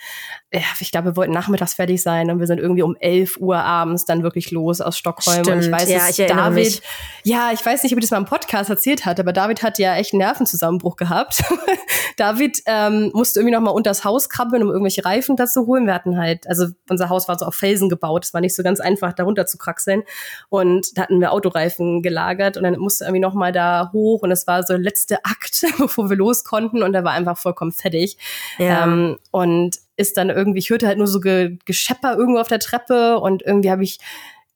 Ja, 0.54 0.62
ich 0.80 0.92
glaube, 0.92 1.12
wir 1.12 1.16
wollten 1.16 1.34
nachmittags 1.34 1.74
fertig 1.74 2.04
sein 2.04 2.30
und 2.30 2.40
wir 2.40 2.48
sind 2.48 2.60
irgendwie 2.60 2.84
um 2.84 2.96
11 3.00 3.38
Uhr 3.38 3.58
abends 3.58 4.06
dann 4.06 4.22
wirklich 4.22 4.52
los 4.52 4.82
aus 4.82 4.98
Stockholm. 4.98 5.44
Stimmt, 5.44 5.58
und 5.58 5.64
ich 5.64 5.72
weiß, 5.72 5.90
ja, 5.90 6.10
ich 6.10 6.18
David, 6.18 6.56
mich. 6.56 6.82
ja, 7.24 7.52
ich 7.54 7.66
weiß 7.66 7.84
nicht, 7.84 7.94
ob 7.94 8.00
ich 8.00 8.04
das 8.04 8.12
mal 8.12 8.18
im 8.18 8.26
Podcast 8.26 8.70
erzählt 8.70 9.06
hat, 9.06 9.13
aber 9.20 9.34
David 9.34 9.64
hat 9.64 9.80
ja 9.80 9.96
echt 9.96 10.14
einen 10.14 10.20
Nervenzusammenbruch 10.20 10.96
gehabt. 10.96 11.44
David 12.18 12.62
ähm, 12.66 13.12
musste 13.14 13.40
irgendwie 13.40 13.56
noch 13.56 13.62
mal 13.62 13.72
unters 13.72 14.04
Haus 14.04 14.30
krabbeln, 14.30 14.64
um 14.64 14.70
irgendwelche 14.70 15.06
Reifen 15.06 15.36
dazu 15.36 15.66
holen. 15.68 15.86
Wir 15.86 15.94
hatten 15.94 16.18
halt, 16.18 16.48
also 16.48 16.68
unser 16.90 17.10
Haus 17.10 17.28
war 17.28 17.38
so 17.38 17.46
auf 17.46 17.56
Felsen 17.56 17.90
gebaut, 17.90 18.26
es 18.26 18.34
war 18.34 18.42
nicht 18.42 18.56
so 18.56 18.64
ganz 18.64 18.80
einfach, 18.80 19.14
da 19.14 19.24
runter 19.24 19.46
zu 19.46 19.58
kraxeln. 19.58 20.04
Und 20.50 20.98
da 20.98 21.04
hatten 21.04 21.20
wir 21.20 21.32
Autoreifen 21.32 22.02
gelagert 22.02 22.58
und 22.58 22.64
dann 22.64 22.78
musste 22.80 23.06
irgendwie 23.06 23.22
noch 23.22 23.34
mal 23.34 23.52
da 23.52 23.90
hoch 23.94 24.22
und 24.22 24.32
es 24.32 24.48
war 24.48 24.64
so 24.64 24.74
der 24.74 24.82
letzte 24.82 25.24
Akt, 25.26 25.64
bevor 25.78 26.10
wir 26.10 26.18
los 26.18 26.44
konnten 26.44 26.84
und 26.84 26.94
er 26.94 27.04
war 27.04 27.14
einfach 27.14 27.38
vollkommen 27.38 27.72
fertig. 27.72 28.18
Ja. 28.58 28.84
Ähm, 28.84 29.18
und 29.32 29.78
ist 29.96 30.18
dann 30.18 30.30
irgendwie, 30.30 30.60
ich 30.60 30.70
hörte 30.70 30.88
halt 30.88 30.98
nur 30.98 31.08
so 31.08 31.20
Ge 31.20 31.58
Geschepper 31.66 32.16
irgendwo 32.16 32.40
auf 32.40 32.48
der 32.48 32.60
Treppe 32.60 33.20
und 33.20 33.44
irgendwie 33.44 33.70
habe 33.70 33.84
ich 33.84 34.00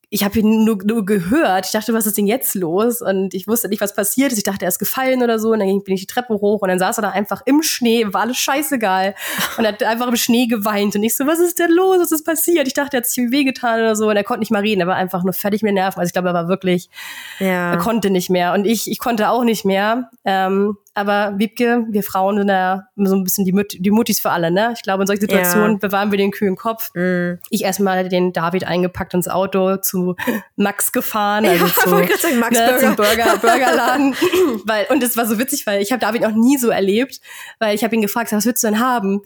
ich 0.09 0.23
habe 0.23 0.39
ihn 0.39 0.63
nur, 0.63 0.77
nur 0.85 1.05
gehört. 1.05 1.65
Ich 1.65 1.73
dachte, 1.73 1.93
was 1.93 2.05
ist 2.05 2.17
denn 2.17 2.27
jetzt 2.27 2.55
los? 2.55 3.01
Und 3.01 3.33
ich 3.33 3.45
wusste 3.45 3.67
nicht, 3.67 3.81
was 3.81 3.93
passiert 3.93 4.31
ist. 4.31 4.37
Ich 4.37 4.43
dachte, 4.45 4.63
er 4.63 4.69
ist 4.69 4.79
gefallen 4.79 5.21
oder 5.21 5.37
so. 5.37 5.51
Und 5.51 5.59
dann 5.59 5.83
bin 5.83 5.95
ich 5.95 6.01
die 6.01 6.07
Treppe 6.07 6.35
hoch 6.35 6.61
und 6.61 6.69
dann 6.69 6.79
saß 6.79 6.99
er 6.99 7.01
da 7.01 7.09
einfach 7.09 7.41
im 7.45 7.61
Schnee, 7.61 8.05
war 8.13 8.21
alles 8.21 8.37
scheißegal. 8.37 9.15
Und 9.57 9.65
er 9.65 9.73
hat 9.73 9.83
einfach 9.83 10.07
im 10.07 10.15
Schnee 10.15 10.47
geweint. 10.47 10.95
Und 10.95 11.03
ich 11.03 11.17
so, 11.17 11.27
was 11.27 11.39
ist 11.39 11.59
denn 11.59 11.71
los? 11.71 11.99
Was 11.99 12.13
ist 12.13 12.25
passiert? 12.25 12.67
Ich 12.67 12.73
dachte, 12.73 12.95
er 12.95 13.01
hat 13.01 13.07
sich 13.07 13.31
wehgetan 13.31 13.81
oder 13.81 13.97
so. 13.97 14.09
Und 14.09 14.15
er 14.15 14.23
konnte 14.23 14.39
nicht 14.39 14.51
mal 14.51 14.61
reden. 14.61 14.79
Er 14.79 14.87
war 14.87 14.95
einfach 14.95 15.23
nur 15.23 15.33
fertig 15.33 15.61
mit 15.61 15.71
den 15.71 15.75
Nerven. 15.75 15.99
Also 15.99 16.07
ich 16.09 16.13
glaube, 16.13 16.29
er 16.29 16.33
war 16.33 16.47
wirklich, 16.47 16.89
ja. 17.39 17.73
er 17.73 17.77
konnte 17.77 18.09
nicht 18.09 18.29
mehr. 18.29 18.53
Und 18.53 18.65
ich, 18.65 18.89
ich 18.89 18.99
konnte 18.99 19.29
auch 19.29 19.43
nicht 19.43 19.65
mehr. 19.65 20.09
Ähm, 20.23 20.77
aber 20.97 21.37
Wiebke, 21.37 21.85
wir 21.89 22.01
Frauen 22.01 22.39
sind 22.39 22.49
ja 22.49 22.87
so 22.95 23.15
ein 23.15 23.23
bisschen 23.23 23.45
die, 23.45 23.53
Mut 23.53 23.75
die 23.77 23.91
Mutis 23.91 24.19
für 24.19 24.31
alle, 24.31 24.49
ne? 24.49 24.73
Ich 24.75 24.81
glaube, 24.81 25.03
in 25.03 25.07
solchen 25.07 25.21
Situationen 25.21 25.73
ja. 25.73 25.77
bewahren 25.77 26.09
wir 26.09 26.17
den 26.17 26.31
kühlen 26.31 26.55
Kopf. 26.55 26.89
Mm. 26.95 27.33
Ich 27.51 27.63
erstmal 27.63 28.09
den 28.09 28.33
David 28.33 28.65
eingepackt 28.65 29.13
ins 29.13 29.27
Auto 29.27 29.77
zu 29.77 30.15
Max 30.55 30.91
gefahren. 30.91 31.45
Also 31.45 31.65
ja, 31.67 31.73
zu, 31.73 31.99
ich 32.01 32.19
sagen, 32.19 32.39
Max 32.39 32.57
ne, 32.57 32.67
Burger. 32.67 32.95
Burger, 32.95 33.37
Burgerladen. 33.41 34.15
weil, 34.65 34.87
und 34.89 35.03
es 35.03 35.15
war 35.15 35.27
so 35.27 35.37
witzig, 35.37 35.67
weil 35.67 35.83
ich 35.83 35.91
habe 35.91 35.99
David 35.99 36.23
noch 36.23 36.33
nie 36.33 36.57
so 36.57 36.69
erlebt, 36.69 37.21
weil 37.59 37.75
ich 37.75 37.83
habe 37.83 37.95
ihn 37.95 38.01
gefragt, 38.01 38.31
was 38.31 38.45
würdest 38.45 38.63
du 38.63 38.69
denn 38.69 38.79
haben? 38.79 39.21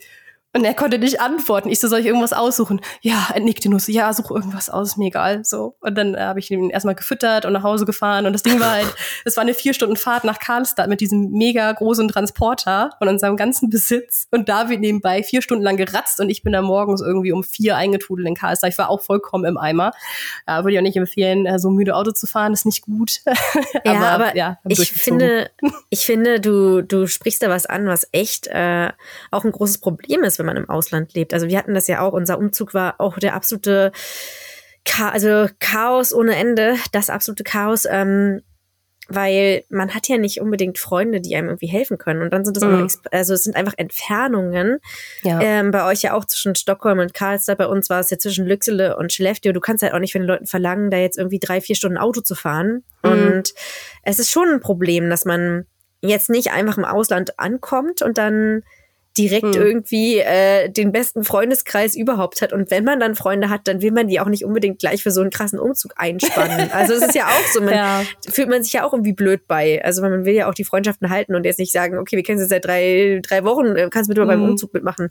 Und 0.53 0.65
er 0.65 0.73
konnte 0.73 0.99
nicht 0.99 1.21
antworten. 1.21 1.69
Ich 1.69 1.79
so, 1.79 1.87
soll 1.87 1.99
ich 1.99 2.05
irgendwas 2.05 2.33
aussuchen? 2.33 2.81
Ja, 2.99 3.29
er 3.33 3.39
nickte 3.39 3.69
nur 3.69 3.79
so, 3.79 3.89
ja, 3.89 4.11
such 4.11 4.31
irgendwas 4.31 4.69
aus, 4.69 4.97
mir 4.97 5.07
egal. 5.07 5.45
So. 5.45 5.75
Und 5.79 5.97
dann 5.97 6.13
äh, 6.13 6.19
habe 6.19 6.39
ich 6.39 6.51
ihn 6.51 6.69
erstmal 6.69 6.95
gefüttert 6.95 7.45
und 7.45 7.53
nach 7.53 7.63
Hause 7.63 7.85
gefahren. 7.85 8.25
Und 8.25 8.33
das 8.33 8.43
Ding 8.43 8.59
war 8.59 8.71
halt, 8.71 8.93
es 9.25 9.37
war 9.37 9.43
eine 9.43 9.53
vier 9.53 9.73
Stunden 9.73 9.95
Fahrt 9.95 10.25
nach 10.25 10.39
Karlstadt 10.39 10.89
mit 10.89 10.99
diesem 10.99 11.31
mega 11.31 11.71
großen 11.71 12.09
Transporter 12.09 12.89
von 12.97 13.07
unserem 13.07 13.37
ganzen 13.37 13.69
Besitz. 13.69 14.27
Und 14.31 14.49
David 14.49 14.81
nebenbei 14.81 15.23
vier 15.23 15.41
Stunden 15.41 15.63
lang 15.63 15.77
geratzt 15.77 16.19
und 16.19 16.29
ich 16.29 16.43
bin 16.43 16.51
da 16.51 16.61
morgens 16.61 17.01
irgendwie 17.01 17.31
um 17.31 17.43
vier 17.43 17.77
eingetrudelt 17.77 18.27
in 18.27 18.35
Karlstadt. 18.35 18.71
Ich 18.71 18.77
war 18.77 18.89
auch 18.89 19.01
vollkommen 19.01 19.45
im 19.45 19.57
Eimer. 19.57 19.93
Ja, 20.47 20.65
würde 20.65 20.73
ich 20.73 20.79
auch 20.79 20.83
nicht 20.83 20.97
empfehlen, 20.97 21.45
äh, 21.45 21.59
so 21.59 21.69
müde 21.69 21.95
Auto 21.95 22.11
zu 22.11 22.27
fahren, 22.27 22.51
ist 22.51 22.65
nicht 22.65 22.81
gut. 22.81 23.21
aber, 23.85 23.93
ja, 23.93 24.01
aber 24.09 24.35
ja, 24.35 24.59
ich 24.67 24.91
finde, 24.91 25.49
ich 25.89 26.05
finde, 26.05 26.41
du, 26.41 26.81
du 26.81 27.07
sprichst 27.07 27.41
da 27.41 27.49
was 27.49 27.65
an, 27.65 27.87
was 27.87 28.05
echt 28.11 28.47
äh, 28.47 28.89
auch 29.31 29.45
ein 29.45 29.51
großes 29.53 29.77
Problem 29.77 30.23
ist 30.23 30.40
wenn 30.41 30.47
man 30.47 30.57
im 30.57 30.69
Ausland 30.69 31.13
lebt. 31.13 31.33
Also 31.33 31.47
wir 31.47 31.57
hatten 31.57 31.73
das 31.73 31.87
ja 31.87 32.01
auch, 32.01 32.13
unser 32.13 32.37
Umzug 32.37 32.73
war 32.73 32.95
auch 32.99 33.17
der 33.17 33.35
absolute 33.35 33.91
Cha 34.83 35.09
also 35.09 35.47
Chaos 35.59 36.13
ohne 36.13 36.35
Ende, 36.35 36.75
das 36.91 37.09
absolute 37.09 37.43
Chaos. 37.43 37.85
Ähm, 37.89 38.41
weil 39.13 39.63
man 39.69 39.93
hat 39.93 40.07
ja 40.07 40.17
nicht 40.17 40.39
unbedingt 40.39 40.77
Freunde, 40.77 41.21
die 41.21 41.35
einem 41.35 41.49
irgendwie 41.49 41.67
helfen 41.67 41.97
können. 41.97 42.21
Und 42.21 42.31
dann 42.31 42.45
sind 42.45 42.57
es 42.57 42.63
mhm. 42.63 42.87
also 43.11 43.33
es 43.33 43.43
sind 43.43 43.55
einfach 43.55 43.73
Entfernungen. 43.77 44.79
Ja. 45.23 45.41
Ähm, 45.41 45.71
bei 45.71 45.85
euch 45.85 46.01
ja 46.01 46.13
auch 46.13 46.25
zwischen 46.25 46.55
Stockholm 46.55 46.99
und 46.99 47.13
Karlstad. 47.13 47.57
Bei 47.57 47.67
uns 47.67 47.89
war 47.89 47.99
es 47.99 48.09
ja 48.09 48.17
zwischen 48.17 48.45
Lücksele 48.45 48.97
und 48.97 49.11
Skellefteå. 49.11 49.51
Du 49.51 49.59
kannst 49.59 49.83
halt 49.83 49.93
auch 49.93 49.99
nicht 49.99 50.13
von 50.13 50.21
den 50.21 50.27
Leuten 50.27 50.47
verlangen, 50.47 50.91
da 50.91 50.97
jetzt 50.97 51.17
irgendwie 51.17 51.39
drei, 51.39 51.61
vier 51.61 51.75
Stunden 51.75 51.97
Auto 51.97 52.21
zu 52.21 52.35
fahren. 52.35 52.83
Mhm. 53.03 53.11
Und 53.11 53.53
es 54.03 54.19
ist 54.19 54.31
schon 54.31 54.47
ein 54.47 54.61
Problem, 54.61 55.09
dass 55.09 55.25
man 55.25 55.65
jetzt 56.01 56.29
nicht 56.29 56.51
einfach 56.51 56.77
im 56.77 56.85
Ausland 56.85 57.37
ankommt 57.37 58.01
und 58.01 58.17
dann 58.17 58.63
direkt 59.17 59.55
hm. 59.55 59.61
irgendwie 59.61 60.19
äh, 60.19 60.69
den 60.69 60.91
besten 60.91 61.23
Freundeskreis 61.23 61.95
überhaupt 61.95 62.41
hat. 62.41 62.53
Und 62.53 62.71
wenn 62.71 62.83
man 62.83 62.99
dann 62.99 63.15
Freunde 63.15 63.49
hat, 63.49 63.67
dann 63.67 63.81
will 63.81 63.91
man 63.91 64.07
die 64.07 64.19
auch 64.19 64.27
nicht 64.27 64.45
unbedingt 64.45 64.79
gleich 64.79 65.03
für 65.03 65.11
so 65.11 65.21
einen 65.21 65.29
krassen 65.29 65.59
Umzug 65.59 65.93
einspannen. 65.95 66.69
Also 66.81 66.93
es 66.93 67.01
ist 67.01 67.15
ja 67.15 67.25
auch 67.25 67.53
so, 67.53 67.61
man 67.61 67.73
ja. 67.73 68.01
fühlt 68.29 68.49
man 68.49 68.63
sich 68.63 68.73
ja 68.73 68.85
auch 68.85 68.93
irgendwie 68.93 69.13
blöd 69.13 69.47
bei. 69.47 69.83
Also 69.83 70.01
man 70.01 70.25
will 70.25 70.33
ja 70.33 70.49
auch 70.49 70.53
die 70.53 70.63
Freundschaften 70.63 71.09
halten 71.09 71.35
und 71.35 71.43
jetzt 71.43 71.59
nicht 71.59 71.71
sagen, 71.71 71.97
okay, 71.97 72.15
wir 72.15 72.23
kennen 72.23 72.39
sie 72.39 72.45
seit 72.45 72.65
drei, 72.65 73.19
drei 73.21 73.43
Wochen, 73.43 73.75
äh, 73.75 73.89
kannst 73.91 74.09
du 74.09 74.13
bitte 74.13 74.25
mal 74.25 74.37
beim. 74.37 74.51
Umzug 74.51 74.73
mitmachen. 74.73 75.09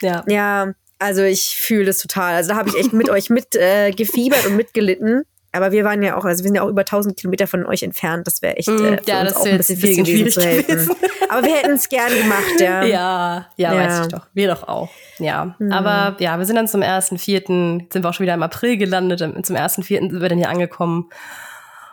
Ja. 0.00 0.24
Ja, 0.28 0.72
also 0.98 1.22
ich 1.22 1.56
fühle 1.56 1.86
das 1.86 1.98
total. 1.98 2.34
Also 2.34 2.50
da 2.50 2.56
habe 2.56 2.68
ich 2.68 2.78
echt 2.78 2.92
mit 2.92 3.10
euch 3.10 3.28
mit 3.30 3.56
äh, 3.56 3.90
gefiebert 3.90 4.46
und 4.46 4.56
mitgelitten. 4.56 5.24
Aber 5.52 5.70
wir 5.70 5.84
waren 5.84 6.02
ja 6.02 6.16
auch, 6.16 6.24
also 6.24 6.42
wir 6.42 6.48
sind 6.48 6.54
ja 6.54 6.62
auch 6.62 6.68
über 6.68 6.80
1000 6.80 7.16
Kilometer 7.16 7.46
von 7.46 7.66
euch 7.66 7.82
entfernt. 7.82 8.26
Das 8.26 8.40
wäre 8.40 8.56
echt 8.56 8.68
mm, 8.68 8.84
äh, 8.84 8.98
für 8.98 9.10
ja, 9.10 9.20
uns 9.20 9.36
auch 9.36 9.44
ein 9.44 9.58
bisschen, 9.58 9.78
bisschen 9.78 10.04
gewesen 10.04 10.30
zu 10.30 10.40
helfen. 10.40 10.74
Gewesen. 10.74 10.96
Aber 11.28 11.46
wir 11.46 11.54
hätten 11.54 11.72
es 11.72 11.88
gern 11.88 12.08
gemacht, 12.08 12.52
ja. 12.58 12.82
ja. 12.84 13.46
Ja, 13.56 13.76
weiß 13.76 14.00
ich 14.06 14.12
doch. 14.12 14.26
Wir 14.32 14.48
doch 14.48 14.66
auch. 14.66 14.88
Ja. 15.18 15.54
Mhm. 15.58 15.72
Aber 15.72 16.16
ja, 16.20 16.38
wir 16.38 16.46
sind 16.46 16.56
dann 16.56 16.68
zum 16.68 16.82
ersten 16.82 17.18
Vierten, 17.18 17.86
sind 17.92 18.02
wir 18.02 18.08
auch 18.08 18.14
schon 18.14 18.24
wieder 18.24 18.34
im 18.34 18.42
April 18.42 18.76
gelandet. 18.78 19.20
Zum 19.44 19.56
ersten 19.56 19.82
Vierten 19.82 20.10
sind 20.10 20.22
wir 20.22 20.28
dann 20.28 20.38
hier 20.38 20.48
angekommen. 20.48 21.10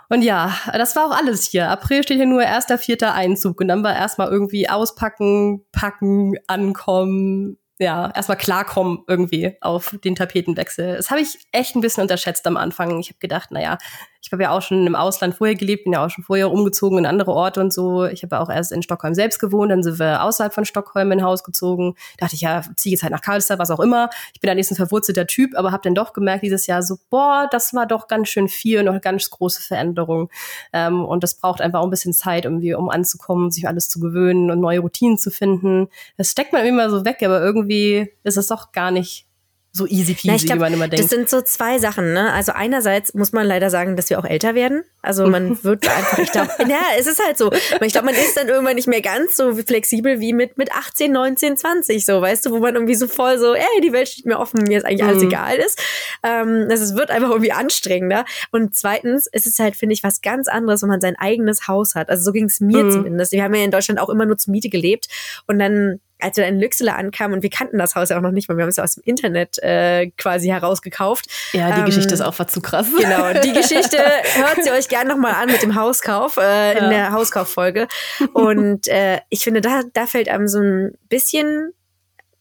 Und 0.10 0.24
ja, 0.24 0.54
das 0.74 0.96
war 0.96 1.06
auch 1.06 1.18
alles 1.18 1.46
hier. 1.46 1.70
April 1.70 2.04
steht 2.04 2.18
hier 2.18 2.26
nur 2.26 2.42
erster, 2.42 2.78
vierter 2.78 3.14
Einzug. 3.14 3.62
Und 3.62 3.68
dann 3.68 3.84
war 3.84 3.96
erstmal 3.96 4.30
irgendwie 4.30 4.68
auspacken, 4.68 5.66
packen, 5.72 6.34
ankommen, 6.48 7.60
ja, 7.80 8.12
erstmal 8.14 8.38
klarkommen 8.38 9.04
irgendwie 9.08 9.56
auf 9.62 9.96
den 10.04 10.16
Tapetenwechsel. 10.16 10.98
Das 10.98 11.10
habe 11.10 11.22
ich 11.22 11.40
echt 11.54 11.76
ein 11.76 11.82
bisschen 11.82 12.02
unterschätzt 12.02 12.46
am 12.46 12.58
Anfang. 12.58 13.00
Ich 13.00 13.10
habe 13.10 13.20
gedacht, 13.20 13.52
naja, 13.52 13.78
ich 14.22 14.32
habe 14.32 14.44
ja 14.44 14.52
auch 14.52 14.62
schon 14.62 14.86
im 14.86 14.96
Ausland 14.96 15.36
vorher 15.36 15.56
gelebt, 15.56 15.86
bin 15.86 15.94
ja 15.94 16.06
auch 16.06 16.10
schon 16.10 16.24
vorher 16.24 16.52
umgezogen 16.52 16.98
in 16.98 17.06
andere 17.06 17.32
Orte 17.32 17.62
und 17.62 17.74
so. 17.74 18.06
Ich 18.06 18.22
habe 18.24 18.36
ja 18.36 18.42
auch 18.42 18.50
erst 18.50 18.72
in 18.72 18.84
Stockholm 18.84 19.16
selbst 19.16 19.40
gewohnt, 19.40 19.72
dann 19.72 19.82
sind 19.82 19.98
wir 19.98 20.24
außerhalb 20.24 20.54
von 20.54 20.66
Stockholm 20.66 21.12
in 21.12 21.20
ein 21.20 21.26
Haus 21.26 21.44
gezogen. 21.44 21.96
Da 22.18 22.26
dachte 22.26 22.36
ich, 22.36 22.42
ja, 22.42 22.62
ziehe 22.76 22.92
jetzt 22.92 23.04
halt 23.04 23.14
nach 23.14 23.22
Karlstad, 23.22 23.60
was 23.60 23.72
auch 23.72 23.80
immer. 23.80 24.10
Ich 24.34 24.42
bin 24.42 24.50
da 24.50 24.56
nächstens 24.56 24.78
verwurzelter 24.78 25.26
Typ, 25.26 25.58
aber 25.58 25.72
habe 25.72 25.84
dann 25.84 25.96
doch 25.96 26.14
gemerkt 26.14 26.44
dieses 26.44 26.68
Jahr 26.68 26.84
so, 26.84 26.98
boah, 27.10 27.48
das 27.50 27.74
war 27.74 27.86
doch 27.86 28.08
ganz 28.08 28.28
schön 28.30 28.50
viel 28.50 28.80
und 28.80 28.90
eine 28.90 29.00
ganz 29.00 29.30
große 29.30 29.62
Veränderung. 29.62 30.30
Ähm, 30.74 31.06
und 31.06 31.24
das 31.24 31.36
braucht 31.36 31.62
einfach 31.62 31.80
auch 31.80 31.86
ein 31.86 31.90
bisschen 31.90 32.14
Zeit, 32.14 32.46
irgendwie, 32.46 32.74
um 32.74 32.90
anzukommen, 32.90 33.52
sich 33.52 33.68
alles 33.68 33.88
zu 33.88 34.00
gewöhnen 34.00 34.52
und 34.52 34.60
neue 34.60 34.80
Routinen 34.80 35.18
zu 35.18 35.32
finden. 35.32 35.88
Das 36.18 36.32
steckt 36.32 36.52
man 36.52 36.66
immer 36.66 36.90
so 36.90 37.06
weg, 37.06 37.24
aber 37.24 37.42
irgendwie 37.42 38.12
ist 38.24 38.38
es 38.38 38.48
doch 38.48 38.74
gar 38.74 38.92
nicht 38.92 39.29
so 39.72 39.86
easy 39.86 40.16
peasy, 40.16 40.28
Na, 40.28 40.38
glaub, 40.38 40.56
wie 40.56 40.62
man 40.62 40.74
immer 40.74 40.88
denkt. 40.88 41.04
Das 41.04 41.12
sind 41.12 41.30
so 41.30 41.42
zwei 41.42 41.78
Sachen, 41.78 42.14
ne? 42.14 42.34
Also 42.34 42.54
einerseits 42.54 43.14
muss 43.14 43.34
man 43.34 43.46
leider 43.46 43.70
sagen, 43.70 43.96
dass 43.96 44.10
wir 44.10 44.18
auch 44.18 44.26
älter 44.26 44.56
werden. 44.56 44.84
Also 45.04 45.28
man 45.28 45.64
wird 45.64 45.88
einfach, 45.88 46.18
ich 46.18 46.32
glaube, 46.32 46.50
ja, 46.68 46.82
es 46.98 47.06
ist 47.06 47.24
halt 47.24 47.38
so. 47.38 47.52
Ich 47.54 47.92
glaube, 47.92 48.06
man 48.06 48.16
ist 48.16 48.36
dann 48.36 48.48
irgendwann 48.48 48.76
nicht 48.76 48.88
mehr 48.88 49.02
ganz 49.02 49.38
so 49.38 49.54
flexibel 49.56 50.20
wie 50.20 50.34
mit, 50.34 50.58
mit 50.58 50.72
18, 50.72 51.12
19, 51.12 51.58
20, 51.58 52.04
so, 52.04 52.20
weißt 52.20 52.48
du, 52.48 52.52
wo 52.52 52.60
man 52.60 52.74
irgendwie 52.74 52.96
so 52.96 53.08
voll 53.08 53.38
so, 53.38 53.54
ey, 53.54 53.82
die 53.84 53.94
Welt 53.94 54.10
steht 54.10 54.26
mir 54.26 54.40
offen, 54.40 54.64
mir 54.64 54.80
ist 54.80 54.86
eigentlich 54.86 55.04
alles 55.04 55.22
mhm. 55.22 55.30
egal 55.30 55.58
ist. 55.58 55.80
Ähm, 56.24 56.68
also 56.70 56.84
es 56.84 56.96
wird 56.96 57.12
einfach 57.12 57.30
irgendwie 57.30 57.52
anstrengender. 57.52 58.26
Und 58.52 58.76
zweitens, 58.76 59.28
es 59.32 59.46
ist 59.46 59.60
halt, 59.60 59.76
finde 59.76 59.94
ich, 59.94 60.04
was 60.04 60.22
ganz 60.22 60.48
anderes, 60.48 60.82
wenn 60.82 60.90
man 60.90 61.02
sein 61.02 61.16
eigenes 61.16 61.68
Haus 61.68 61.94
hat. 61.94 62.10
Also 62.10 62.24
so 62.24 62.32
ging 62.32 62.46
es 62.46 62.60
mir 62.60 62.86
mhm. 62.86 62.92
zumindest. 62.92 63.34
Wir 63.34 63.44
haben 63.44 63.54
ja 63.54 63.64
in 63.64 63.72
Deutschland 63.72 64.00
auch 64.00 64.10
immer 64.10 64.26
nur 64.26 64.38
zur 64.38 64.52
Miete 64.52 64.70
gelebt 64.70 65.08
und 65.46 65.60
dann 65.60 66.00
als 66.20 66.38
wir 66.38 66.46
in 66.46 66.60
Lüxele 66.60 66.96
ankamen 66.96 67.38
und 67.38 67.44
wir 67.44 67.50
kannten 67.50 67.78
das 67.78 67.96
Haus 67.96 68.10
ja 68.10 68.18
auch 68.18 68.22
noch 68.22 68.32
nicht, 68.32 68.50
weil 68.50 68.58
wir 68.58 68.64
haben 68.64 68.70
es 68.70 68.76
ja 68.76 68.84
aus 68.84 68.96
dem 68.96 69.04
Internet 69.06 69.58
äh, 69.64 70.12
quasi 70.18 70.48
herausgekauft. 70.48 71.28
Ja, 71.54 71.72
die 71.72 71.80
ähm, 71.80 71.86
Geschichte 71.86 72.14
ist 72.14 72.22
auch 72.22 72.38
was 72.38 72.48
zu 72.48 72.62
krass. 72.62 72.88
Genau, 72.98 73.34
die 73.34 73.54
Geschichte 73.54 73.98
hört 74.36 74.64
sie 74.64 74.72
euch 74.72 74.90
gerne 74.90 75.10
nochmal 75.10 75.34
an 75.34 75.48
mit 75.48 75.62
dem 75.62 75.76
Hauskauf, 75.76 76.38
äh, 76.38 76.78
in 76.78 76.84
ja. 76.86 76.90
der 76.90 77.12
Hauskauffolge. 77.12 77.88
Und 78.34 78.88
äh, 78.88 79.20
ich 79.30 79.44
finde, 79.44 79.62
da, 79.62 79.82
da 79.94 80.08
fällt 80.08 80.30
einem 80.30 80.48
so 80.48 80.60
ein 80.60 80.94
bisschen 81.08 81.74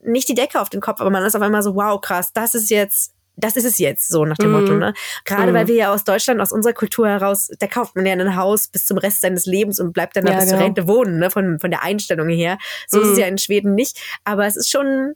nicht 0.01 0.29
die 0.29 0.35
Decke 0.35 0.61
auf 0.61 0.71
den 0.71 0.81
Kopf, 0.81 1.01
aber 1.01 1.11
man 1.11 1.25
ist 1.25 1.35
auf 1.35 1.43
einmal 1.43 1.63
so, 1.63 1.75
wow, 1.75 2.01
krass, 2.01 2.33
das 2.33 2.55
ist 2.55 2.71
jetzt 2.71 3.15
das 3.39 3.57
ist 3.57 3.65
es 3.65 3.79
jetzt, 3.79 4.09
so 4.09 4.25
nach 4.25 4.37
dem 4.37 4.53
mhm. 4.53 4.61
Motto. 4.61 4.75
Ne? 4.75 4.93
Gerade 5.25 5.53
mhm. 5.53 5.57
weil 5.57 5.69
wir 5.69 5.75
ja 5.75 5.93
aus 5.93 6.05
Deutschland, 6.05 6.41
aus 6.41 6.53
unserer 6.53 6.73
Kultur 6.73 7.09
heraus, 7.09 7.49
da 7.59 7.67
kauft 7.67 7.95
man 7.97 8.05
ja 8.05 8.13
ein 8.13 8.37
Haus 8.37 8.69
bis 8.69 8.85
zum 8.85 8.99
Rest 8.99 9.21
seines 9.21 9.47
Lebens 9.47 9.79
und 9.81 9.93
bleibt 9.93 10.17
dann 10.17 10.27
ja, 10.27 10.35
bis 10.35 10.47
genau. 10.47 10.57
zur 10.57 10.67
Rente 10.67 10.89
wohnen, 10.89 11.19
ne? 11.19 11.31
von, 11.31 11.59
von 11.59 11.71
der 11.71 11.83
Einstellung 11.83 12.29
her. 12.29 12.59
So 12.89 12.99
mhm. 12.99 13.05
ist 13.05 13.11
es 13.11 13.17
mhm. 13.17 13.21
ja 13.21 13.27
in 13.29 13.39
Schweden 13.39 13.75
nicht. 13.75 13.99
Aber 14.25 14.47
es 14.47 14.57
ist 14.57 14.71
schon 14.71 15.15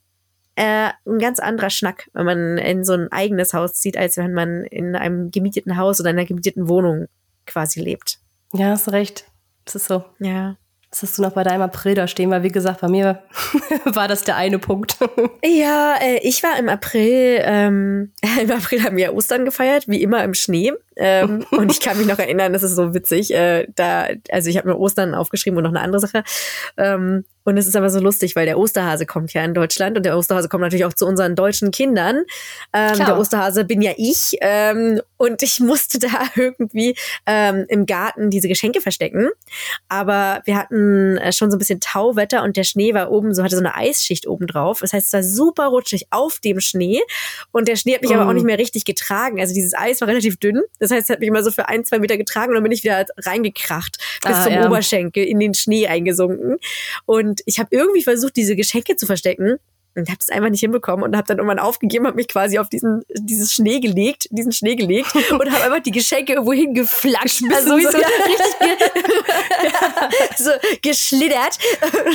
äh, 0.55 0.91
ein 1.07 1.19
ganz 1.19 1.41
anderer 1.41 1.71
Schnack, 1.71 2.09
wenn 2.13 2.27
man 2.27 2.59
in 2.59 2.85
so 2.85 2.93
ein 2.93 3.11
eigenes 3.11 3.55
Haus 3.55 3.75
zieht, 3.75 3.97
als 3.97 4.17
wenn 4.17 4.33
man 4.33 4.65
in 4.65 4.95
einem 4.95 5.31
gemieteten 5.31 5.77
Haus 5.77 6.01
oder 6.01 6.11
einer 6.11 6.25
gemieteten 6.25 6.69
Wohnung 6.69 7.09
quasi 7.47 7.81
lebt. 7.81 8.19
Ja, 8.53 8.71
hast 8.71 8.93
recht. 8.93 9.25
Das 9.65 9.75
ist 9.75 9.87
so. 9.87 10.05
Ja. 10.19 10.57
Was 10.93 11.03
hast 11.03 11.17
du 11.17 11.23
noch 11.23 11.33
bei 11.33 11.43
deinem 11.43 11.63
April 11.63 11.95
da 11.95 12.07
stehen? 12.07 12.31
Weil, 12.31 12.43
wie 12.43 12.53
gesagt, 12.53 12.83
bei 12.83 12.89
mir 12.89 13.23
war 13.85 14.09
das 14.09 14.25
der 14.25 14.37
eine 14.37 14.59
Punkt. 14.59 14.99
ja, 15.43 15.97
äh, 16.01 16.19
ich 16.19 16.43
war 16.43 16.59
im 16.59 16.69
April, 16.69 17.41
ähm, 17.43 18.13
im 18.41 18.51
April 18.51 18.85
haben 18.85 18.97
wir 18.97 19.15
Ostern 19.15 19.47
gefeiert, 19.47 19.89
wie 19.89 20.03
immer 20.03 20.23
im 20.23 20.35
Schnee. 20.35 20.73
Ähm, 20.97 21.45
und 21.51 21.71
ich 21.73 21.81
kann 21.81 21.99
mich 21.99 22.07
noch 22.07 22.19
erinnern, 22.19 22.53
das 22.53 22.63
ist 22.63 22.77
so 22.77 22.95
witzig. 22.95 23.33
Äh, 23.33 23.67
da, 23.75 24.09
also 24.31 24.51
ich 24.51 24.57
habe 24.57 24.69
mir 24.69 24.79
Ostern 24.79 25.15
aufgeschrieben 25.15 25.57
und 25.57 25.65
noch 25.65 25.71
eine 25.71 25.81
andere 25.81 26.01
Sache. 26.01 26.25
Ähm, 26.77 27.25
und 27.45 27.57
es 27.57 27.67
ist 27.67 27.77
aber 27.77 27.91
so 27.91 27.99
lustig, 27.99 28.37
weil 28.37 28.47
der 28.47 28.59
Osterhase 28.59 29.07
kommt 29.07 29.33
ja 29.33 29.45
in 29.45 29.55
Deutschland 29.55 29.97
und 29.97 30.07
der 30.07 30.17
Osterhase 30.17 30.49
kommt 30.49 30.63
natürlich 30.63 30.85
auch 30.85 30.93
zu 30.93 31.07
unseren 31.07 31.35
deutschen 31.35 31.71
Kindern. 31.71 32.25
Ähm, 32.73 32.99
der 32.99 33.19
Osterhase 33.19 33.65
bin 33.65 33.83
ja 33.83 33.93
ich. 33.97 34.37
Ähm, 34.41 35.01
und 35.17 35.43
ich 35.43 35.61
musste 35.61 35.99
da 35.99 36.09
irgendwie 36.37 36.97
ähm, 37.27 37.65
im 37.69 37.87
Garten 37.87 38.31
diese 38.31 38.49
Geschenke 38.49 38.81
verstecken. 38.81 39.29
Aber 39.89 40.43
wir 40.45 40.57
hatten 40.57 41.17
äh, 41.19 41.33
schon 41.33 41.51
so 41.51 41.57
ein 41.57 41.59
bisschen 41.59 41.81
Tauwetter 41.81 42.43
und 42.43 42.57
der 42.57 42.65
Schnee 42.65 42.95
war 42.95 43.11
oben, 43.11 43.35
so 43.35 43.43
hatte 43.43 43.57
so 43.57 43.63
eine 43.63 43.75
Eisschicht 43.75 44.27
oben 44.27 44.47
drauf. 44.47 44.81
Das 44.81 44.93
heißt, 44.93 45.07
es 45.07 45.13
war 45.13 45.23
super 45.23 45.67
rutschig 45.67 46.07
auf 46.11 46.39
dem 46.39 46.61
Schnee. 46.61 47.01
Und 47.51 47.67
der 47.69 47.77
Schnee 47.77 47.95
hat 47.95 48.03
mich 48.03 48.13
oh. 48.13 48.15
aber 48.15 48.29
auch 48.29 48.35
nicht 48.35 48.47
mehr 48.47 48.59
richtig 48.59 48.85
getragen. 48.85 49.41
Also 49.41 49.55
dieses 49.55 49.75
Eis 49.75 50.01
war 50.01 50.09
relativ 50.09 50.37
dünn. 50.37 50.63
Das 50.83 50.91
heißt, 50.91 51.05
es 51.05 51.11
hat 51.11 51.21
mich 51.21 51.29
immer 51.29 51.45
so 51.45 51.53
für 51.53 51.69
ein, 51.69 51.85
zwei 51.85 52.01
Meter 52.01 52.17
getragen 52.17 52.49
und 52.49 52.55
dann 52.55 52.65
bin 52.65 52.73
ich 52.73 52.83
wieder 52.83 53.07
reingekracht 53.19 53.99
bis 54.21 54.35
ah, 54.35 54.43
zum 54.43 54.53
ja. 54.53 54.67
Oberschenkel 54.67 55.25
in 55.25 55.39
den 55.39 55.55
Schnee 55.55 55.87
eingesunken. 55.87 56.59
Und 57.07 57.41
ich 57.47 57.61
habe 57.61 57.69
irgendwie 57.71 58.03
versucht, 58.03 58.35
diese 58.35 58.57
Geschenke 58.57 58.97
zu 58.97 59.07
verstecken 59.07 59.59
und 59.95 60.09
habe 60.09 60.19
es 60.21 60.31
einfach 60.31 60.51
nicht 60.51 60.61
hinbekommen 60.61 61.05
und 61.05 61.17
habe 61.17 61.27
dann 61.27 61.39
irgendwann 61.39 61.59
aufgegeben, 61.59 62.07
habe 62.07 62.17
mich 62.17 62.29
quasi 62.29 62.59
auf 62.59 62.69
diesen 62.69 63.05
dieses 63.15 63.53
Schnee 63.53 63.81
gelegt, 63.81 64.29
diesen 64.31 64.53
Schnee 64.53 64.77
gelegt 64.77 65.15
und 65.31 65.53
habe 65.53 65.65
einfach 65.65 65.83
die 65.83 65.91
Geschenke 65.91 66.33
irgendwo 66.33 66.53
hingeflatscht, 66.53 67.43
also 67.53 67.79
so, 67.79 67.91
so, 67.91 67.99
richtig 67.99 68.83
so 70.39 70.51
geschlittert. 70.83 71.59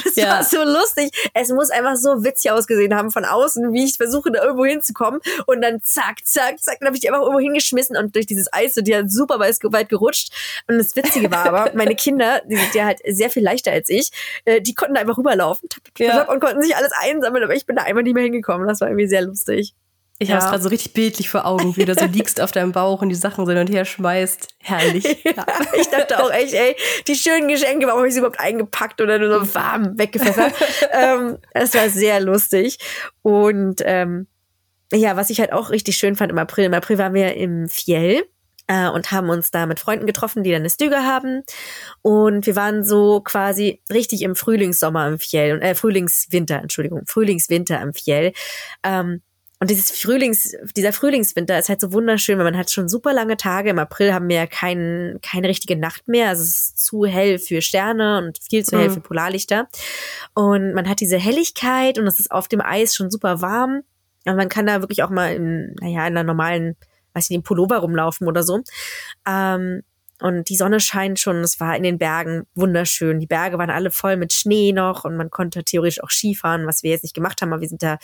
Das 0.04 0.16
ja. 0.16 0.30
war 0.30 0.44
so 0.44 0.64
lustig. 0.64 1.12
Es 1.34 1.50
muss 1.50 1.70
einfach 1.70 1.96
so 1.96 2.24
witzig 2.24 2.52
ausgesehen 2.52 2.96
haben 2.96 3.12
von 3.12 3.26
außen, 3.26 3.74
wie 3.74 3.86
ich 3.86 3.98
versuche 3.98 4.32
da 4.32 4.44
irgendwo 4.44 4.66
hinzukommen 4.66 5.22
und 5.46 5.62
dann 5.62 5.82
zack, 5.84 6.26
zack, 6.26 6.60
zack, 6.60 6.80
dann 6.80 6.88
habe 6.88 6.96
ich 6.96 7.02
die 7.02 7.10
einfach 7.10 7.22
irgendwo 7.22 7.40
hingeschmissen 7.40 7.96
und 7.98 8.16
durch 8.16 8.26
dieses 8.26 8.52
Eis 8.52 8.74
so 8.74 8.82
die 8.82 8.96
hat 8.96 9.12
super 9.12 9.40
weit 9.40 9.90
gerutscht 9.90 10.34
und 10.68 10.78
das 10.78 10.96
Witzige 10.96 11.32
war 11.32 11.46
aber, 11.46 11.72
meine 11.74 11.96
Kinder, 11.96 12.42
die 12.46 12.56
sind 12.56 12.74
ja 12.74 12.86
halt 12.86 13.00
sehr 13.06 13.30
viel 13.30 13.44
leichter 13.44 13.72
als 13.72 13.90
ich, 13.90 14.12
äh, 14.46 14.62
die 14.62 14.74
konnten 14.74 14.98
einfach 14.98 15.18
rüberlaufen 15.18 15.70
ja. 15.98 16.24
und 16.30 16.40
konnten 16.40 16.62
sich 16.62 16.76
alles 16.76 16.92
einsammeln, 17.00 17.44
aber 17.44 17.56
ich 17.56 17.67
bin 17.68 17.76
da 17.76 17.84
einfach 17.84 18.02
nicht 18.02 18.16
mehr 18.16 18.24
hingekommen. 18.24 18.68
Das 18.68 18.82
war 18.82 18.88
irgendwie 18.88 19.08
sehr 19.08 19.22
lustig. 19.22 19.76
Ich 20.20 20.30
ja. 20.30 20.36
habe 20.36 20.46
es 20.46 20.50
gerade 20.50 20.64
so 20.64 20.70
richtig 20.70 20.94
bildlich 20.94 21.30
vor 21.30 21.46
Augen, 21.46 21.78
wie 21.78 21.86
du 21.86 21.94
so 21.94 22.06
liegst 22.06 22.42
auf 22.42 22.52
deinem 22.52 22.72
Bauch 22.72 23.04
und 23.04 23.10
die 23.10 23.16
Sachen 23.16 23.46
so 23.46 23.52
hin 23.52 23.62
und 23.62 23.70
her 23.70 23.86
schmeißt. 23.86 24.48
Herrlich. 24.60 25.06
Ja. 25.28 25.46
Ich 25.80 25.90
dachte 25.90 26.24
auch 26.24 26.32
echt, 26.32 26.54
ey, 26.54 26.76
die 27.08 27.16
schönen 27.16 27.48
Geschenke, 27.48 27.86
warum 27.86 28.00
habe 28.00 28.08
ich 28.08 28.14
sie 28.14 28.20
überhaupt 28.20 28.40
eingepackt 28.40 29.02
oder 29.02 29.20
nur 29.20 29.46
so 29.46 29.56
warm 29.56 29.98
weggepfeffert? 30.00 30.54
ähm, 30.94 31.38
das 31.54 31.76
war 31.76 31.90
sehr 31.90 32.20
lustig. 32.22 32.80
Und 33.22 33.82
ähm, 33.86 34.28
ja, 34.92 35.16
was 35.18 35.30
ich 35.30 35.40
halt 35.40 35.54
auch 35.54 35.70
richtig 35.70 35.98
schön 35.98 36.16
fand 36.16 36.32
im 36.32 36.38
April. 36.38 36.66
Im 36.66 36.74
April 36.74 36.98
waren 36.98 37.14
wir 37.14 37.36
im 37.36 37.68
Fjell 37.68 38.24
äh, 38.68 38.88
und 38.90 39.12
haben 39.12 39.30
uns 39.30 39.52
da 39.52 39.66
mit 39.66 39.80
Freunden 39.80 40.06
getroffen, 40.06 40.44
die 40.44 40.52
dann 40.52 40.62
eine 40.62 40.70
Stüge 40.70 40.98
haben. 40.98 41.44
Und 42.02 42.46
wir 42.46 42.56
waren 42.56 42.84
so 42.84 43.22
quasi 43.22 43.82
richtig 43.92 44.22
im 44.22 44.36
Frühlingssommer 44.36 45.08
im 45.08 45.20
Fjell, 45.20 45.62
äh, 45.62 45.76
Frühlingswinter, 45.76 46.58
Entschuldigung, 46.58 47.04
Frühlingswinter 47.06 47.82
im 47.82 47.94
Fjell. 47.94 48.34
Ähm, 48.84 49.22
und 49.60 49.72
dieses 49.72 49.92
Frühlings, 50.00 50.56
dieser 50.76 50.94
Frühlingswinter 50.94 51.58
ist 51.58 51.70
halt 51.70 51.82
so 51.82 51.92
wunderschön, 51.92 52.38
weil 52.38 52.46
man 52.46 52.58
hat 52.58 52.70
schon 52.70 52.88
super 52.88 53.12
lange 53.12 53.38
Tage. 53.38 53.72
Im 53.72 53.80
April 53.80 54.14
haben 54.14 54.30
wir 54.30 54.36
ja 54.36 54.46
kein, 54.46 55.18
keine 55.24 55.48
richtige 55.48 55.76
Nacht 55.76 56.08
mehr. 56.08 56.30
Also 56.30 56.44
es 56.44 56.50
ist 56.50 56.86
zu 56.86 57.06
hell 57.06 57.40
für 57.40 57.64
Sterne 57.64 58.20
und 58.20 58.38
viel 58.38 58.64
zu 58.64 58.78
hell 58.78 58.90
mhm. 58.90 58.94
für 58.94 59.02
Polarlichter. 59.02 59.68
Und 60.36 60.74
man 60.74 60.88
hat 60.88 61.00
diese 61.00 61.18
Helligkeit 61.18 61.98
und 61.98 62.06
es 62.06 62.20
ist 62.20 62.30
auf 62.32 62.48
dem 62.48 62.62
Eis 62.62 62.94
schon 62.96 63.10
super 63.10 63.42
warm. 63.42 63.82
Und 64.26 64.36
man 64.36 64.50
kann 64.50 64.68
da 64.68 64.82
wirklich 64.82 65.02
auch 65.02 65.10
mal 65.10 65.34
in, 65.34 65.74
naja, 65.82 66.06
in 66.06 66.18
einer 66.18 66.24
normalen 66.24 66.76
weiß 67.18 67.26
ich 67.26 67.30
nicht, 67.32 67.38
im 67.38 67.44
Pullover 67.44 67.78
rumlaufen 67.78 68.28
oder 68.28 68.44
so. 68.44 68.62
Ähm, 69.28 69.84
und 70.20 70.50
die 70.50 70.56
Sonne 70.56 70.80
scheint 70.80 71.20
schon, 71.20 71.38
es 71.38 71.60
war 71.60 71.76
in 71.76 71.84
den 71.84 72.00
Bergen 72.00 72.48
wunderschön. 72.56 73.20
Die 73.20 73.28
Berge 73.28 73.60
waren 73.60 73.70
alle 73.70 73.92
voll 73.92 74.18
mit 74.18 74.34
Schnee 74.34 74.72
noch 74.72 75.04
und 75.04 75.16
man 75.16 75.30
konnte 75.30 75.64
theoretisch 75.64 76.02
auch 76.04 76.10
Skifahren, 76.10 76.66
was 76.66 76.82
wir 76.82 76.90
jetzt 76.90 77.04
nicht 77.04 77.14
gemacht 77.14 77.42
haben, 77.42 77.54
aber 77.54 77.62
wir 77.62 77.70
sind 77.70 77.84
da 77.84 77.98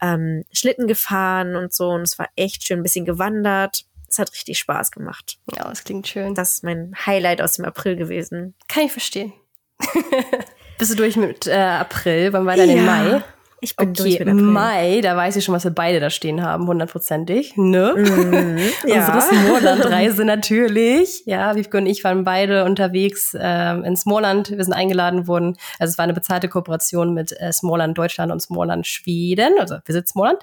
ähm, 0.00 0.44
Schlitten 0.50 0.86
gefahren 0.86 1.56
und 1.56 1.74
so 1.74 1.90
und 1.90 2.02
es 2.02 2.18
war 2.18 2.28
echt 2.36 2.64
schön, 2.64 2.80
ein 2.80 2.82
bisschen 2.82 3.04
gewandert. 3.04 3.84
Es 4.08 4.18
hat 4.18 4.32
richtig 4.32 4.58
Spaß 4.58 4.90
gemacht. 4.90 5.38
Ja, 5.54 5.68
das 5.68 5.84
klingt 5.84 6.08
schön. 6.08 6.34
Das 6.34 6.52
ist 6.52 6.64
mein 6.64 6.94
Highlight 7.04 7.42
aus 7.42 7.54
dem 7.54 7.66
April 7.66 7.96
gewesen. 7.96 8.54
Kann 8.66 8.84
ich 8.84 8.92
verstehen. 8.92 9.34
Bist 10.78 10.92
du 10.92 10.96
durch 10.96 11.16
mit 11.16 11.46
äh, 11.46 11.52
April? 11.52 12.32
Wann 12.32 12.46
war 12.46 12.56
dann 12.56 12.70
ja. 12.70 12.76
im 12.76 12.86
Mai? 12.86 13.24
Ich 13.60 13.74
bin 13.76 13.90
okay, 13.90 14.16
im 14.16 14.52
Mai, 14.52 15.00
da 15.02 15.16
weiß 15.16 15.36
ich 15.36 15.44
schon, 15.44 15.54
was 15.54 15.64
wir 15.64 15.72
beide 15.72 15.98
da 15.98 16.10
stehen 16.10 16.42
haben, 16.42 16.66
hundertprozentig. 16.66 17.56
Ne? 17.56 17.94
Mm, 18.18 18.58
ja. 18.86 19.06
Unsere 19.06 19.20
Smallland-Reise 19.20 20.24
natürlich. 20.24 21.22
Ja, 21.26 21.54
Wiebke 21.54 21.78
und 21.78 21.86
ich 21.86 22.04
waren 22.04 22.24
beide 22.24 22.64
unterwegs 22.64 23.36
ähm, 23.38 23.84
in 23.84 23.96
Smallland. 23.96 24.50
Wir 24.50 24.62
sind 24.64 24.72
eingeladen 24.72 25.26
worden. 25.28 25.56
Also 25.78 25.92
es 25.92 25.98
war 25.98 26.04
eine 26.04 26.14
bezahlte 26.14 26.48
Kooperation 26.48 27.14
mit 27.14 27.32
äh, 27.40 27.52
Smallland 27.52 27.96
Deutschland 27.96 28.32
und 28.32 28.40
Smallland 28.40 28.86
Schweden. 28.86 29.54
Also 29.58 29.76
Visit 29.84 30.08
Smallland. 30.08 30.42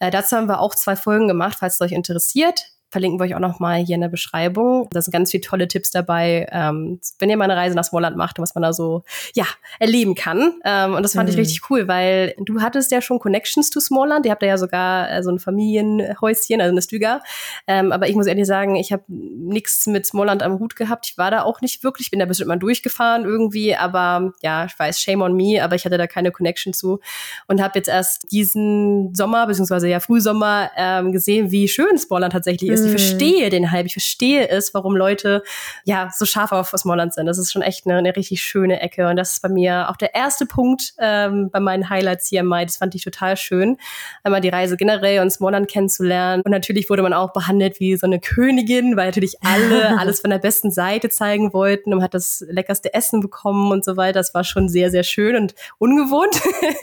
Äh, 0.00 0.10
dazu 0.10 0.36
haben 0.36 0.48
wir 0.48 0.60
auch 0.60 0.74
zwei 0.74 0.96
Folgen 0.96 1.28
gemacht, 1.28 1.56
falls 1.58 1.74
es 1.74 1.80
euch 1.80 1.92
interessiert 1.92 2.73
verlinken 2.94 3.18
wir 3.18 3.24
euch 3.24 3.34
auch 3.34 3.40
noch 3.40 3.58
mal 3.58 3.84
hier 3.84 3.96
in 3.96 4.02
der 4.02 4.08
Beschreibung. 4.08 4.86
Da 4.92 5.02
sind 5.02 5.10
ganz 5.10 5.32
viele 5.32 5.40
tolle 5.40 5.66
Tipps 5.66 5.90
dabei, 5.90 6.46
ähm, 6.52 7.00
wenn 7.18 7.28
ihr 7.28 7.36
mal 7.36 7.50
eine 7.50 7.56
Reise 7.56 7.74
nach 7.74 7.82
Smallland 7.82 8.16
macht 8.16 8.38
und 8.38 8.44
was 8.44 8.54
man 8.54 8.62
da 8.62 8.72
so 8.72 9.02
ja 9.34 9.46
erleben 9.80 10.14
kann. 10.14 10.52
Ähm, 10.64 10.94
und 10.94 11.02
das 11.02 11.14
fand 11.14 11.28
mhm. 11.28 11.34
ich 11.34 11.40
richtig 11.40 11.68
cool, 11.70 11.88
weil 11.88 12.36
du 12.38 12.60
hattest 12.60 12.92
ja 12.92 13.02
schon 13.02 13.18
Connections 13.18 13.70
to 13.70 13.80
Smallland. 13.80 14.26
Ihr 14.26 14.30
habt 14.30 14.44
ja 14.44 14.56
sogar 14.58 15.10
äh, 15.10 15.24
so 15.24 15.30
ein 15.32 15.40
Familienhäuschen, 15.40 16.60
also 16.60 16.70
eine 16.70 16.82
Stüger. 16.82 17.20
Ähm, 17.66 17.90
aber 17.90 18.08
ich 18.08 18.14
muss 18.14 18.28
ehrlich 18.28 18.46
sagen, 18.46 18.76
ich 18.76 18.92
habe 18.92 19.02
nichts 19.08 19.88
mit 19.88 20.06
Smallland 20.06 20.44
am 20.44 20.60
Hut 20.60 20.76
gehabt. 20.76 21.08
Ich 21.10 21.18
war 21.18 21.32
da 21.32 21.42
auch 21.42 21.62
nicht 21.62 21.82
wirklich. 21.82 22.06
Ich 22.06 22.10
bin 22.12 22.20
da 22.20 22.26
bestimmt 22.26 22.46
mal 22.46 22.60
durchgefahren 22.60 23.24
irgendwie, 23.24 23.74
aber 23.74 24.34
ja, 24.40 24.66
ich 24.66 24.78
weiß, 24.78 25.00
shame 25.00 25.22
on 25.22 25.34
me, 25.34 25.64
aber 25.64 25.74
ich 25.74 25.84
hatte 25.84 25.98
da 25.98 26.06
keine 26.06 26.30
Connection 26.30 26.72
zu 26.72 27.00
und 27.48 27.60
habe 27.60 27.76
jetzt 27.76 27.88
erst 27.88 28.30
diesen 28.30 29.12
Sommer 29.16 29.48
beziehungsweise 29.48 29.88
ja 29.88 29.98
Frühsommer 29.98 30.70
ähm, 30.76 31.10
gesehen, 31.10 31.50
wie 31.50 31.66
schön 31.66 31.98
Smallland 31.98 32.32
tatsächlich 32.32 32.70
ist. 32.70 32.83
Ich 32.84 32.92
mhm. 32.92 32.98
verstehe 32.98 33.50
den 33.50 33.70
Hype. 33.70 33.86
Ich 33.86 33.94
verstehe 33.94 34.48
es, 34.48 34.74
warum 34.74 34.96
Leute 34.96 35.42
ja 35.84 36.10
so 36.14 36.24
scharf 36.24 36.52
auf 36.52 36.70
Smallland 36.76 37.14
sind. 37.14 37.26
Das 37.26 37.38
ist 37.38 37.52
schon 37.52 37.62
echt 37.62 37.86
eine, 37.86 37.96
eine 37.96 38.14
richtig 38.14 38.42
schöne 38.42 38.80
Ecke. 38.80 39.08
Und 39.08 39.16
das 39.16 39.32
ist 39.32 39.42
bei 39.42 39.48
mir 39.48 39.88
auch 39.90 39.96
der 39.96 40.14
erste 40.14 40.46
Punkt 40.46 40.94
ähm, 40.98 41.50
bei 41.50 41.60
meinen 41.60 41.88
Highlights 41.88 42.28
hier 42.28 42.40
im 42.40 42.46
Mai. 42.46 42.64
Das 42.64 42.76
fand 42.76 42.94
ich 42.94 43.02
total 43.02 43.36
schön, 43.36 43.78
einmal 44.22 44.40
die 44.40 44.48
Reise 44.48 44.76
generell 44.76 45.20
und 45.20 45.30
Smallland 45.30 45.68
kennenzulernen. 45.68 46.42
Und 46.44 46.50
natürlich 46.50 46.90
wurde 46.90 47.02
man 47.02 47.12
auch 47.12 47.32
behandelt 47.32 47.80
wie 47.80 47.96
so 47.96 48.06
eine 48.06 48.20
Königin, 48.20 48.96
weil 48.96 49.06
natürlich 49.06 49.36
alle 49.42 49.98
alles 49.98 50.20
von 50.20 50.30
der 50.30 50.38
besten 50.38 50.70
Seite 50.70 51.08
zeigen 51.08 51.52
wollten 51.52 51.92
und 51.92 51.98
man 51.98 52.04
hat 52.04 52.14
das 52.14 52.44
leckerste 52.48 52.94
Essen 52.94 53.20
bekommen 53.20 53.72
und 53.72 53.84
so 53.84 53.96
weiter. 53.96 54.20
Das 54.20 54.34
war 54.34 54.44
schon 54.44 54.68
sehr, 54.68 54.90
sehr 54.90 55.02
schön 55.02 55.36
und 55.36 55.54
ungewohnt. 55.78 56.40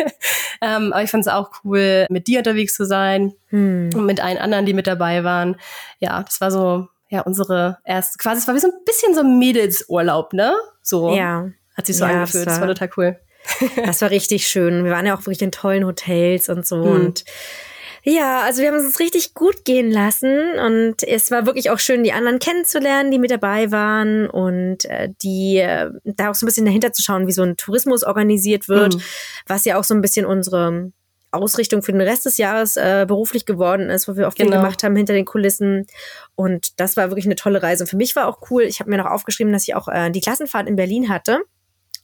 ähm, 0.62 0.94
aber 0.94 1.04
ich 1.04 1.12
fand 1.12 1.26
es 1.26 1.32
auch 1.32 1.52
cool, 1.64 2.06
mit 2.10 2.28
dir 2.28 2.40
unterwegs 2.40 2.76
zu 2.76 2.86
sein 2.86 3.34
hm. 3.50 3.90
und 3.94 4.06
mit 4.06 4.24
allen 4.24 4.38
anderen, 4.38 4.66
die 4.66 4.74
mit 4.74 4.88
dabei 4.88 5.24
waren. 5.24 5.56
Ja, 6.00 6.24
das 6.24 6.42
war 6.42 6.52
so, 6.52 6.88
ja, 7.10 7.22
unsere 7.22 7.78
erste, 7.84 8.18
quasi, 8.18 8.40
es 8.40 8.48
war 8.48 8.56
wie 8.56 8.60
so 8.60 8.68
ein 8.68 8.86
bisschen 8.86 9.14
so 9.14 9.22
ein 9.22 9.38
Mädelsurlaub, 9.40 10.34
ne? 10.34 10.54
So. 10.82 11.14
Ja. 11.14 11.50
Hat 11.76 11.86
sich 11.86 11.98
so 11.98 12.06
ja, 12.06 12.12
angefühlt. 12.12 12.48
Das 12.48 12.60
war, 12.60 12.68
das 12.68 12.80
war 12.80 12.90
total 12.90 13.16
cool. 13.16 13.20
das 13.86 14.02
war 14.02 14.10
richtig 14.10 14.48
schön. 14.48 14.84
Wir 14.84 14.92
waren 14.92 15.06
ja 15.06 15.16
auch 15.16 15.22
wirklich 15.22 15.42
in 15.42 15.52
tollen 15.52 15.86
Hotels 15.86 16.50
und 16.50 16.66
so 16.66 16.84
hm. 16.84 16.92
und 16.92 17.24
ja, 18.04 18.42
also 18.42 18.62
wir 18.62 18.70
haben 18.70 18.78
es 18.78 18.86
uns 18.86 19.00
richtig 19.00 19.36
gut 19.36 19.64
gehen 19.64 19.92
lassen 19.92 20.58
und 20.60 21.04
es 21.04 21.30
war 21.30 21.46
wirklich 21.46 21.70
auch 21.70 21.78
schön, 21.78 22.04
die 22.04 22.14
anderen 22.14 22.40
kennenzulernen, 22.40 23.12
die 23.12 23.20
mit 23.20 23.30
dabei 23.30 23.72
waren 23.72 24.28
und 24.28 24.86
äh, 24.86 25.10
die 25.22 25.58
äh, 25.58 25.92
da 26.04 26.32
auch 26.32 26.36
so 26.36 26.46
ein 26.46 26.48
bisschen 26.48 26.66
dahinter 26.66 26.94
zu 26.94 27.04
schauen, 27.04 27.28
wie 27.28 27.32
so 27.32 27.44
ein 27.44 27.58
Tourismus 27.58 28.04
organisiert 28.04 28.68
wird, 28.68 28.96
mhm. 28.96 29.02
was 29.46 29.66
ja 29.66 29.78
auch 29.78 29.84
so 29.84 29.94
ein 29.94 30.02
bisschen 30.02 30.26
unsere 30.26 30.92
Ausrichtung 31.32 31.82
für 31.82 31.92
den 31.92 32.02
Rest 32.02 32.26
des 32.26 32.38
Jahres 32.38 32.76
äh, 32.78 33.06
beruflich 33.08 33.46
geworden 33.46 33.90
ist, 33.90 34.08
wo 34.08 34.16
wir 34.16 34.28
auch 34.28 34.34
viel 34.34 34.46
genau. 34.46 34.58
gemacht 34.58 34.84
haben 34.84 34.96
hinter 34.96 35.14
den 35.14 35.26
Kulissen. 35.26 35.88
Und 36.36 36.80
das 36.80 36.98
war 36.98 37.10
wirklich 37.10 37.26
eine 37.26 37.36
tolle 37.36 37.64
Reise. 37.64 37.84
Und 37.84 37.88
für 37.88 37.98
mich 37.98 38.16
war 38.16 38.28
auch 38.28 38.40
cool, 38.50 38.64
ich 38.64 38.80
habe 38.80 38.90
mir 38.90 38.98
noch 38.98 39.06
aufgeschrieben, 39.06 39.54
dass 39.54 39.68
ich 39.68 39.76
auch 39.76 39.88
äh, 39.88 40.12
die 40.12 40.22
Klassenfahrt 40.22 40.68
in 40.68 40.76
Berlin 40.76 41.10
hatte. 41.10 41.40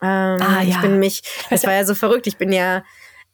Ähm, 0.01 0.08
ah, 0.41 0.62
ja. 0.62 0.70
Ich 0.70 0.82
bin 0.82 0.99
mich, 0.99 1.22
das 1.49 1.66
war 1.66 1.74
ja 1.74 1.84
so 1.84 1.95
verrückt, 1.95 2.28
ich 2.28 2.38
bin 2.38 2.51
ja 2.51 2.84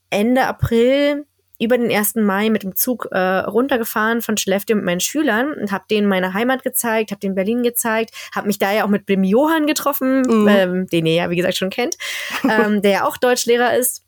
Ende 0.09 0.45
April 0.45 1.25
über 1.59 1.77
den 1.77 1.91
1. 1.91 2.15
Mai 2.15 2.49
mit 2.49 2.63
dem 2.63 2.75
Zug 2.75 3.07
äh, 3.11 3.17
runtergefahren 3.17 4.21
von 4.21 4.37
Skellefteå 4.37 4.75
mit 4.75 4.85
meinen 4.85 4.99
Schülern 4.99 5.53
und 5.53 5.71
habe 5.71 5.85
denen 5.89 6.07
meine 6.07 6.33
Heimat 6.33 6.63
gezeigt, 6.63 7.11
habe 7.11 7.19
den 7.19 7.35
Berlin 7.35 7.63
gezeigt, 7.63 8.13
habe 8.33 8.47
mich 8.47 8.59
da 8.59 8.71
ja 8.71 8.85
auch 8.85 8.89
mit 8.89 9.07
dem 9.07 9.23
Johann 9.23 9.67
getroffen, 9.67 10.21
mhm. 10.21 10.47
ähm, 10.47 10.87
den 10.87 11.05
ihr 11.05 11.13
ja 11.13 11.29
wie 11.29 11.35
gesagt 11.35 11.57
schon 11.57 11.69
kennt, 11.69 11.97
ähm, 12.43 12.81
der 12.81 12.91
ja 12.91 13.05
auch 13.05 13.17
Deutschlehrer 13.17 13.77
ist. 13.77 14.03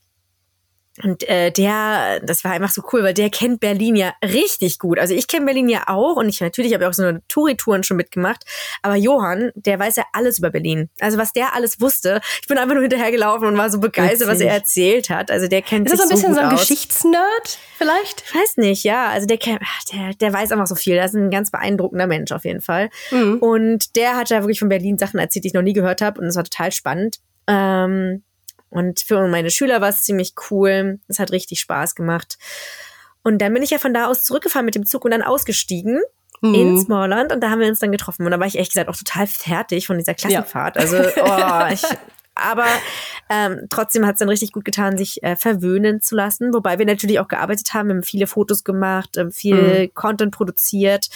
Und 1.04 1.28
äh, 1.28 1.52
der, 1.52 2.22
das 2.22 2.44
war 2.46 2.52
einfach 2.52 2.70
so 2.70 2.82
cool, 2.94 3.04
weil 3.04 3.14
der 3.14 3.30
kennt 3.30 3.60
Berlin 3.60 3.98
ja 3.98 4.14
richtig 4.24 4.80
gut. 4.80 4.98
Also 4.98 5.14
ich 5.14 5.28
kenne 5.28 5.46
Berlin 5.46 5.68
ja 5.68 5.84
auch 5.88 6.16
und 6.16 6.30
ich 6.30 6.40
natürlich 6.40 6.74
habe 6.74 6.86
ich 6.86 6.90
auch 6.90 6.94
so 6.94 7.04
eine 7.04 7.22
Touri-Touren 7.28 7.84
schon 7.84 7.98
mitgemacht. 7.98 8.46
Aber 8.82 8.96
Johann, 8.96 9.52
der 9.56 9.78
weiß 9.78 9.98
ja 9.98 10.06
alles 10.14 10.40
über 10.40 10.52
Berlin. 10.52 10.90
Also 11.02 11.18
was 11.18 11.34
der 11.34 11.54
alles 11.54 11.82
wusste. 11.82 12.22
Ich 12.42 12.48
bin 12.48 12.58
einfach 12.58 12.76
nur 12.76 12.82
hinterhergelaufen 12.82 13.46
und 13.48 13.58
war 13.58 13.70
so 13.70 13.80
begeistert, 13.80 14.30
was 14.30 14.40
er 14.40 14.54
erzählt 14.54 15.10
hat. 15.10 15.32
Also 15.32 15.48
der 15.48 15.62
kennt 15.62 15.88
Ist 15.88 15.92
das 15.92 16.00
so 16.00 16.06
ein 16.06 16.16
bisschen 16.16 16.34
so 16.34 16.40
ein 16.40 16.50
Geschichtsnerd 16.56 17.60
vielleicht? 17.78 18.24
Ich 18.26 18.36
weiß 18.36 18.58
nicht, 18.58 18.84
ja. 18.86 19.10
Also 19.10 19.28
der, 19.28 19.38
der, 19.38 20.14
der 20.20 20.34
weiß 20.34 20.54
einfach 20.54 20.68
so 20.68 20.76
viel. 20.76 20.96
Das 20.96 21.12
ist 21.12 21.18
ein 21.18 21.30
ganz 21.30 21.52
beeindruckender 21.52 22.08
Mensch 22.08 22.32
auf 22.32 22.46
jeden 22.46 22.62
Fall. 22.62 22.90
Mhm. 23.12 23.40
Und 23.40 23.98
der 23.98 24.16
hat 24.16 24.30
ja 24.30 24.42
wirklich 24.42 24.60
von 24.60 24.70
Berlin 24.70 24.98
Sachen 24.98 25.20
erzählt, 25.20 25.44
die 25.44 25.50
ich 25.50 25.54
noch 25.54 25.62
nie 25.62 25.74
gehört 25.74 26.02
habe. 26.02 26.22
Und 26.22 26.28
es 26.28 26.38
war 26.38 26.46
total 26.46 26.72
spannend. 26.72 27.18
Ähm, 27.48 28.24
und 28.76 29.00
für 29.00 29.26
meine 29.28 29.52
Schüler 29.52 29.80
war 29.80 29.90
es 29.90 30.04
ziemlich 30.04 30.34
cool. 30.52 31.00
Es 31.08 31.18
hat 31.18 31.32
richtig 31.32 31.62
Spaß 31.62 31.96
gemacht. 31.96 32.38
Und 33.24 33.40
dann 33.40 33.54
bin 33.54 33.64
ich 33.64 33.70
ja 33.70 33.78
von 33.78 33.94
da 33.94 34.08
aus 34.08 34.26
zurückgefahren 34.26 34.66
mit 34.66 34.76
dem 34.76 34.86
Zug 34.86 35.06
und 35.06 35.12
dann 35.12 35.24
ausgestiegen 35.24 36.02
mhm. 36.42 36.54
in 36.54 36.82
Smallland 36.82 37.32
und 37.32 37.42
da 37.42 37.50
haben 37.50 37.62
wir 37.62 37.68
uns 37.70 37.80
dann 37.80 37.94
getroffen. 37.94 38.26
Und 38.26 38.32
da 38.32 38.40
war 38.40 38.48
ich 38.48 38.56
ehrlich 38.56 38.70
gesagt 38.70 38.90
auch 38.90 38.98
total 38.98 39.28
fertig 39.28 39.88
von 39.88 39.98
dieser 39.98 40.14
Klassenfahrt. 40.14 40.76
Ja. 40.76 40.82
Also, 40.82 40.98
oh, 40.98 41.74
ich, 41.74 41.84
aber 42.36 42.68
ähm, 43.30 43.68
trotzdem 43.70 44.06
hat 44.06 44.16
es 44.16 44.20
dann 44.20 44.28
richtig 44.28 44.52
gut 44.52 44.66
getan, 44.66 44.98
sich 44.98 45.24
äh, 45.24 45.38
verwöhnen 45.38 46.02
zu 46.02 46.16
lassen. 46.16 46.54
Wobei 46.54 46.78
wir 46.78 46.86
natürlich 46.86 47.22
auch 47.22 47.30
gearbeitet 47.30 47.74
haben, 47.74 47.88
wir 47.88 47.96
haben 47.96 48.04
viele 48.04 48.28
Fotos 48.28 48.66
gemacht, 48.66 49.16
äh, 49.16 49.32
viel 49.32 49.86
mhm. 49.86 49.94
Content 49.94 50.36
produziert. 50.36 51.08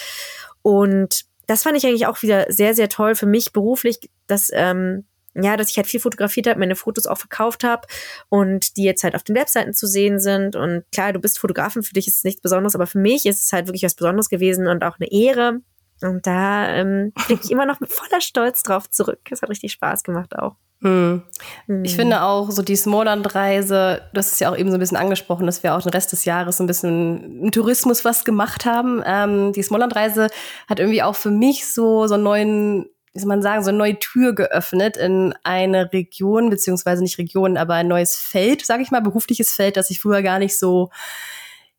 Und 0.62 1.26
das 1.45 1.64
fand 1.64 1.76
ich 1.76 1.86
eigentlich 1.86 2.07
auch 2.07 2.22
wieder 2.22 2.45
sehr, 2.47 2.74
sehr 2.74 2.88
toll 2.88 3.16
für 3.16 3.26
mich 3.26 3.51
beruflich, 3.51 4.10
dass 4.28 4.49
ähm, 4.53 5.03
ja, 5.36 5.58
dass 5.58 5.70
ich 5.70 5.78
halt 5.78 5.88
viel 5.88 6.00
fotografiert 6.00 6.48
habe, 6.48 6.60
meine 6.60 6.76
Fotos 6.76 7.06
auch 7.06 7.18
verkauft 7.18 7.64
habe 7.64 7.88
und 8.30 8.78
die 8.78 8.84
jetzt 8.84 9.04
halt 9.04 9.16
auf 9.16 9.24
den 9.24 9.36
Webseiten 9.36 9.74
zu 9.74 9.88
sehen 9.88 10.20
sind. 10.20 10.56
Und 10.56 10.84
klar, 10.92 11.14
du 11.14 11.20
bist 11.20 11.40
Fotografin, 11.40 11.84
für 11.84 11.94
dich 11.94 12.08
ist 12.08 12.18
es 12.18 12.24
nichts 12.24 12.42
Besonderes, 12.42 12.76
aber 12.76 12.88
für 12.88 13.00
mich 13.00 13.26
ist 13.26 13.44
es 13.44 13.54
halt 13.54 13.68
wirklich 13.68 13.84
was 13.84 13.96
Besonderes 13.96 14.30
gewesen 14.30 14.68
und 14.68 14.84
auch 14.84 14.98
eine 15.00 15.12
Ehre. 15.12 15.62
Und 16.02 16.26
da 16.26 16.70
ähm, 16.70 17.12
blicke 17.28 17.44
ich 17.44 17.52
immer 17.52 17.66
noch 17.66 17.80
mit 17.80 17.92
voller 17.92 18.22
Stolz 18.22 18.64
drauf 18.64 18.90
zurück. 18.90 19.20
Es 19.30 19.42
hat 19.42 19.50
richtig 19.50 19.72
Spaß 19.74 20.04
gemacht 20.04 20.38
auch. 20.38 20.56
Hm. 20.82 21.24
Hm. 21.66 21.84
Ich 21.84 21.96
finde 21.96 22.22
auch 22.22 22.52
so 22.52 22.62
die 22.62 22.78
Smallland-Reise, 22.78 24.02
hast 24.16 24.32
es 24.32 24.40
ja 24.40 24.50
auch 24.50 24.58
eben 24.58 24.70
so 24.70 24.78
ein 24.78 24.80
bisschen 24.80 24.96
angesprochen, 24.96 25.46
dass 25.46 25.62
wir 25.62 25.76
auch 25.76 25.82
den 25.82 25.92
Rest 25.92 26.14
des 26.14 26.24
Jahres 26.24 26.58
so 26.58 26.64
ein 26.64 26.68
bisschen 26.68 27.44
im 27.44 27.52
Tourismus 27.52 28.06
was 28.06 28.24
gemacht 28.24 28.66
haben. 28.66 29.04
Ähm, 29.06 29.52
die 29.52 29.62
Smallland-Reise 29.62 30.28
hat 30.70 30.80
irgendwie 30.80 31.04
auch 31.04 31.16
für 31.16 31.32
mich 31.32 31.68
so, 31.68 32.08
so 32.08 32.14
einen 32.14 32.24
neuen 32.24 32.86
wie 33.14 33.20
soll 33.20 33.28
man 33.28 33.41
sagen, 33.41 33.64
so 33.64 33.70
eine 33.70 33.78
neue 33.78 33.99
Tür 33.99 34.34
geöffnet 34.34 34.97
in 34.97 35.34
eine 35.43 35.91
Region, 35.91 36.49
beziehungsweise 36.49 37.01
nicht 37.01 37.18
Region, 37.18 37.57
aber 37.57 37.76
ein 37.76 37.88
neues 37.88 38.16
Feld, 38.16 38.66
sage 38.66 38.84
ich 38.84 38.91
mal, 38.91 39.01
berufliches 39.01 39.51
Feld, 39.51 39.78
das 39.78 39.89
ich 39.89 39.99
früher 39.99 40.22
gar 40.22 40.39
nicht 40.39 40.57
so 40.57 40.89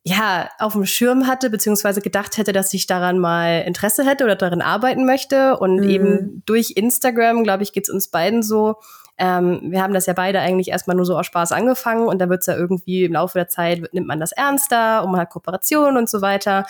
ja, 0.03 0.49
auf 0.59 0.73
dem 0.73 0.87
Schirm 0.87 1.27
hatte, 1.27 1.51
beziehungsweise 1.51 2.01
gedacht 2.01 2.39
hätte, 2.39 2.53
dass 2.53 2.73
ich 2.73 2.87
daran 2.87 3.19
mal 3.19 3.63
Interesse 3.67 4.05
hätte 4.07 4.25
oder 4.25 4.35
darin 4.35 4.63
arbeiten 4.63 5.05
möchte. 5.05 5.59
Und 5.59 5.77
mhm. 5.77 5.91
eben 5.91 6.43
durch 6.47 6.73
Instagram, 6.77 7.45
glaube 7.45 7.65
ich, 7.65 7.73
geht's 7.73 7.91
uns 7.91 8.09
beiden 8.09 8.43
so, 8.43 8.77
ähm, 9.21 9.61
wir 9.65 9.83
haben 9.83 9.93
das 9.93 10.07
ja 10.07 10.15
beide 10.15 10.41
eigentlich 10.41 10.69
erstmal 10.69 10.97
nur 10.97 11.05
so 11.05 11.17
aus 11.17 11.27
Spaß 11.27 11.53
angefangen 11.53 12.09
und 12.09 12.19
dann 12.19 12.31
wird's 12.31 12.47
ja 12.47 12.57
irgendwie 12.57 13.05
im 13.05 13.13
Laufe 13.13 13.39
der 13.39 13.49
Zeit, 13.49 13.93
nimmt 13.93 14.07
man 14.07 14.19
das 14.19 14.33
ernster 14.33 15.05
und 15.05 15.13
man 15.13 15.21
hat 15.21 15.29
Kooperationen 15.29 15.99
und 15.99 16.09
so 16.09 16.23
weiter. 16.23 16.65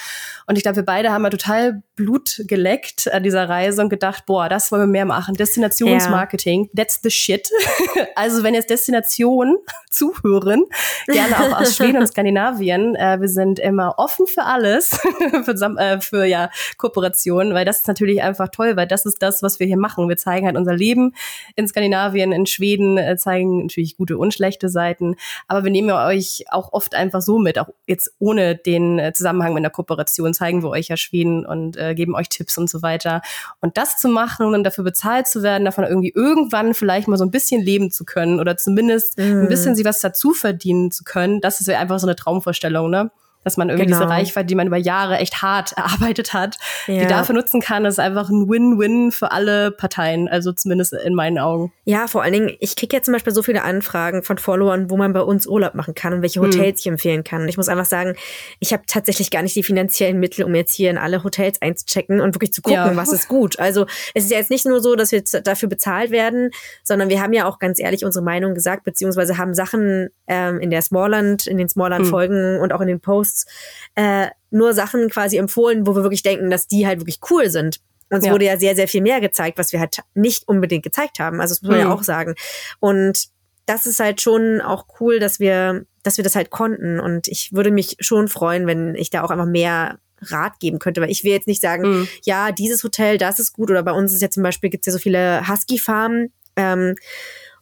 Und 0.49 0.57
ich 0.57 0.65
glaube, 0.65 0.77
wir 0.77 0.85
beide 0.85 1.13
haben 1.13 1.23
ja 1.23 1.31
total 1.31 1.83
Blut 1.95 2.43
geleckt 2.49 3.13
an 3.13 3.23
dieser 3.23 3.49
Reise 3.49 3.81
und 3.83 3.89
gedacht, 3.89 4.27
boah, 4.27 4.49
das 4.49 4.73
wollen 4.73 4.83
wir 4.83 4.87
mehr 4.89 5.05
machen. 5.05 5.35
Destinationsmarketing, 5.35 6.65
ja. 6.65 6.83
that's 6.83 7.01
the 7.03 7.11
shit. 7.11 7.49
also 8.17 8.43
wenn 8.43 8.55
jetzt 8.55 8.69
Destinationen 8.69 9.57
zuhören, 9.91 10.65
gerne 11.07 11.39
auch 11.39 11.61
aus 11.61 11.77
Schweden 11.77 11.99
und 11.99 12.09
Skandinavien, 12.09 12.97
äh, 12.97 13.21
wir 13.21 13.29
sind 13.29 13.61
immer 13.61 13.95
offen 13.99 14.27
für 14.27 14.43
alles, 14.43 14.99
für, 15.45 15.77
äh, 15.79 16.01
für 16.01 16.25
ja, 16.25 16.51
Kooperationen, 16.79 17.55
weil 17.55 17.65
das 17.65 17.83
ist 17.83 17.89
natürlich 17.89 18.23
einfach 18.23 18.49
toll, 18.49 18.77
weil 18.77 18.89
das 18.89 19.07
ist 19.07 19.23
das, 19.23 19.41
was 19.41 19.61
wir 19.61 19.69
hier 19.69 19.79
machen. 19.79 20.09
Wir 20.09 20.17
zeigen 20.17 20.47
halt 20.47 20.57
unser 20.57 20.75
Leben 20.75 21.15
in 21.55 21.69
Skandinavien, 21.69 22.40
in 22.41 22.47
Schweden 22.47 22.99
äh, 22.99 23.17
zeigen 23.17 23.63
natürlich 23.63 23.97
gute 23.97 24.19
und 24.19 24.35
schlechte 24.35 24.69
Seiten, 24.69 25.17
aber 25.49 25.65
wir 25.65 25.71
nehmen 25.71 25.91
euch 25.91 26.45
auch 26.51 26.73
oft 26.73 26.95
einfach 26.95 27.23
so 27.23 27.39
mit, 27.39 27.59
auch 27.59 27.69
jetzt 27.87 28.15
ohne 28.19 28.57
den 28.57 28.99
äh, 28.99 29.13
Zusammenhang 29.13 29.55
mit 29.55 29.63
der 29.63 29.71
Kooperation 29.71 30.35
zeigen 30.35 30.63
wir 30.63 30.71
euch 30.71 30.89
ja 30.89 30.97
Schweden 30.97 31.47
und 31.47 31.77
äh, 31.77 31.95
geben 31.95 32.15
euch 32.15 32.29
Tipps 32.29 32.59
und 32.59 32.69
so 32.69 32.83
weiter. 32.83 33.23
Und 33.61 33.77
das 33.77 33.99
zu 33.99 34.09
machen 34.09 34.55
und 34.55 34.65
dafür 34.65 34.85
bezahlt 34.85 35.27
zu 35.27 35.43
werden, 35.43 35.65
davon 35.65 35.85
irgendwie 35.85 36.13
irgendwann 36.15 36.75
vielleicht 36.75 37.09
mal 37.09 37.17
so 37.17 37.25
ein 37.25 37.31
bisschen 37.31 37.63
leben 37.63 37.91
zu 37.91 38.05
können 38.05 38.41
oder 38.41 38.57
zumindest 38.57 39.19
mm. 39.19 39.23
ein 39.23 39.49
bisschen 39.49 39.75
sie 39.75 39.85
was 39.85 40.01
dazu 40.01 40.33
verdienen 40.33 40.91
zu 40.91 41.05
können, 41.05 41.41
das 41.41 41.61
ist 41.61 41.67
ja 41.67 41.79
einfach 41.79 41.99
so 41.99 42.07
eine 42.07 42.17
Traumvorstellung, 42.17 42.91
ne? 42.91 43.11
Dass 43.45 43.57
man 43.57 43.71
irgendwie 43.71 43.87
genau. 43.87 44.01
diese 44.01 44.11
Reichweite, 44.11 44.47
die 44.47 44.55
man 44.55 44.67
über 44.67 44.77
Jahre 44.77 45.19
echt 45.19 45.43
hart 45.43 45.73
erarbeitet 45.73 46.35
hat, 46.35 46.57
ja. 46.87 47.01
die 47.01 47.07
dafür 47.07 47.35
nutzen 47.35 47.61
kann, 47.61 47.85
ist 47.85 47.99
einfach 47.99 48.29
ein 48.29 48.49
Win-Win 48.49 49.13
für 49.13 49.33
alle 49.33 49.71
Parteien, 49.71 50.29
also 50.29 50.53
zumindest 50.53 50.93
in 50.93 51.15
meinen 51.15 51.39
Augen. 51.39 51.73
Ja, 51.85 52.07
vor 52.07 52.23
allen 52.23 52.33
Dingen, 52.33 52.57
ich 52.61 52.77
kriege 52.77 52.95
jetzt 52.95 53.07
zum 53.07 53.13
Beispiel 53.13 53.33
so 53.33 53.43
viele 53.43 53.63
Anfragen 53.63 54.23
von 54.23 54.39
Followern, 54.39 54.91
wo 54.91 54.97
man 54.97 55.13
bei 55.13 55.23
uns 55.23 55.47
Urlaub 55.47 55.75
machen 55.75 55.95
kann 55.95 56.13
und 56.13 56.23
welche 56.23 56.41
hm. 56.41 56.49
Hotels 56.49 56.65
hm. 56.65 56.75
ich 56.77 56.87
empfehlen 56.87 57.25
kann. 57.25 57.43
Und 57.43 57.49
ich 57.49 57.57
muss 57.57 57.69
einfach 57.69 57.87
sagen, 57.87 58.15
ich 58.59 58.73
habe 58.73 58.83
tatsächlich 58.87 59.31
gar 59.31 59.43
nicht 59.43 59.57
die 59.57 59.63
finanziellen 59.63 60.21
Mittel, 60.21 60.45
um 60.45 60.55
jetzt 60.55 60.75
hier 60.75 60.91
in 60.91 60.99
alle 60.99 61.25
Hotels 61.25 61.63
einzuchecken 61.63 62.21
und 62.21 62.35
wirklich 62.35 62.53
zu 62.53 62.63
gucken, 62.63 62.77
ja. 62.77 62.97
was 62.97 63.13
ist 63.13 63.29
gut. 63.29 63.59
Also 63.59 63.87
es 64.15 64.25
ist 64.25 64.31
ja 64.31 64.39
jetzt 64.39 64.51
nicht 64.51 64.67
nur 64.67 64.81
so, 64.81 64.97
dass 64.97 65.13
wir 65.13 65.23
dafür 65.43 65.69
bezahlt 65.69 66.11
werden, 66.11 66.51
sondern 66.85 67.09
wir 67.09 67.23
haben 67.23 67.33
ja 67.33 67.47
auch 67.47 67.59
ganz 67.59 67.81
ehrlich 67.81 68.05
unsere 68.05 68.25
Meinung 68.25 68.55
gesagt, 68.55 68.85
beziehungsweise 68.85 69.39
haben 69.39 69.55
Sachen 69.55 70.11
ähm, 70.27 70.61
in 70.61 70.71
der 70.71 70.83
Smallland, 70.83 71.47
in 71.47 71.57
den 71.57 71.69
Smallland-Folgen 71.69 72.57
hm. 72.57 72.63
und 72.63 72.73
auch 72.73 72.81
in 72.81 72.89
den 72.89 73.01
Posts 73.01 73.30
Posts 73.31 73.47
äh, 73.95 74.29
nur 74.51 74.75
Sachen 74.75 75.09
quasi 75.09 75.37
empfohlen, 75.37 75.87
wo 75.87 75.95
wir 75.95 76.03
wirklich 76.03 76.23
denken, 76.23 76.51
dass 76.51 76.67
die 76.67 76.87
halt 76.87 77.01
wirklich 77.01 77.21
cool 77.31 77.51
sind. 77.51 77.81
Uns 78.11 78.27
ja. 78.27 78.33
wurde 78.33 78.47
ja 78.47 78.59
sehr, 78.59 78.75
sehr 78.75 78.89
viel 78.89 79.03
mehr 79.03 79.21
gezeigt, 79.21 79.57
was 79.59 79.73
wir 79.73 79.79
halt 79.79 79.99
nicht 80.15 80.49
unbedingt 80.49 80.83
gezeigt 80.83 81.21
haben. 81.21 81.41
Also 81.41 81.55
das 81.55 81.63
muss 81.63 81.71
man 81.71 81.81
mhm. 81.81 81.87
ja 81.87 81.95
auch 81.95 82.03
sagen. 82.03 82.35
Und 82.81 83.29
das 83.67 83.87
ist 83.87 84.01
halt 84.01 84.21
schon 84.21 84.61
auch 84.61 84.87
cool, 85.01 85.21
dass 85.21 85.39
wir, 85.39 85.85
dass 86.03 86.17
wir 86.17 86.25
das 86.25 86.35
halt 86.35 86.51
konnten. 86.51 86.99
Und 86.99 87.29
ich 87.29 87.53
würde 87.53 87.71
mich 87.71 87.97
schon 88.01 88.27
freuen, 88.27 88.67
wenn 88.67 88.97
ich 88.97 89.11
da 89.11 89.23
auch 89.23 89.31
einfach 89.31 89.47
mehr 89.47 90.01
Rat 90.23 90.59
geben 90.59 90.81
könnte, 90.81 91.01
weil 91.01 91.11
ich 91.11 91.23
will 91.23 91.31
jetzt 91.31 91.47
nicht 91.47 91.63
sagen, 91.63 91.83
mhm. 91.89 92.09
ja, 92.25 92.51
dieses 92.51 92.83
Hotel, 92.83 93.17
das 93.17 93.39
ist 93.39 93.53
gut. 93.53 93.71
Oder 93.71 93.85
bei 93.85 93.93
uns 93.93 94.13
ist 94.13 94.23
ja 94.23 94.29
zum 94.29 94.43
Beispiel, 94.43 94.71
gibt 94.71 94.83
es 94.83 94.93
ja 94.93 94.93
so 94.93 94.99
viele 94.99 95.49
Husky-Farmen. 95.49 96.33
Ähm, 96.57 96.97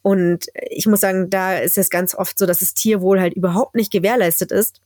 und 0.01 0.47
ich 0.71 0.87
muss 0.87 1.01
sagen, 1.01 1.29
da 1.29 1.59
ist 1.59 1.77
es 1.77 1.91
ganz 1.91 2.15
oft 2.15 2.39
so, 2.39 2.47
dass 2.47 2.61
das 2.61 2.73
Tierwohl 2.73 3.21
halt 3.21 3.35
überhaupt 3.35 3.75
nicht 3.75 3.93
gewährleistet 3.93 4.51
ist 4.51 4.81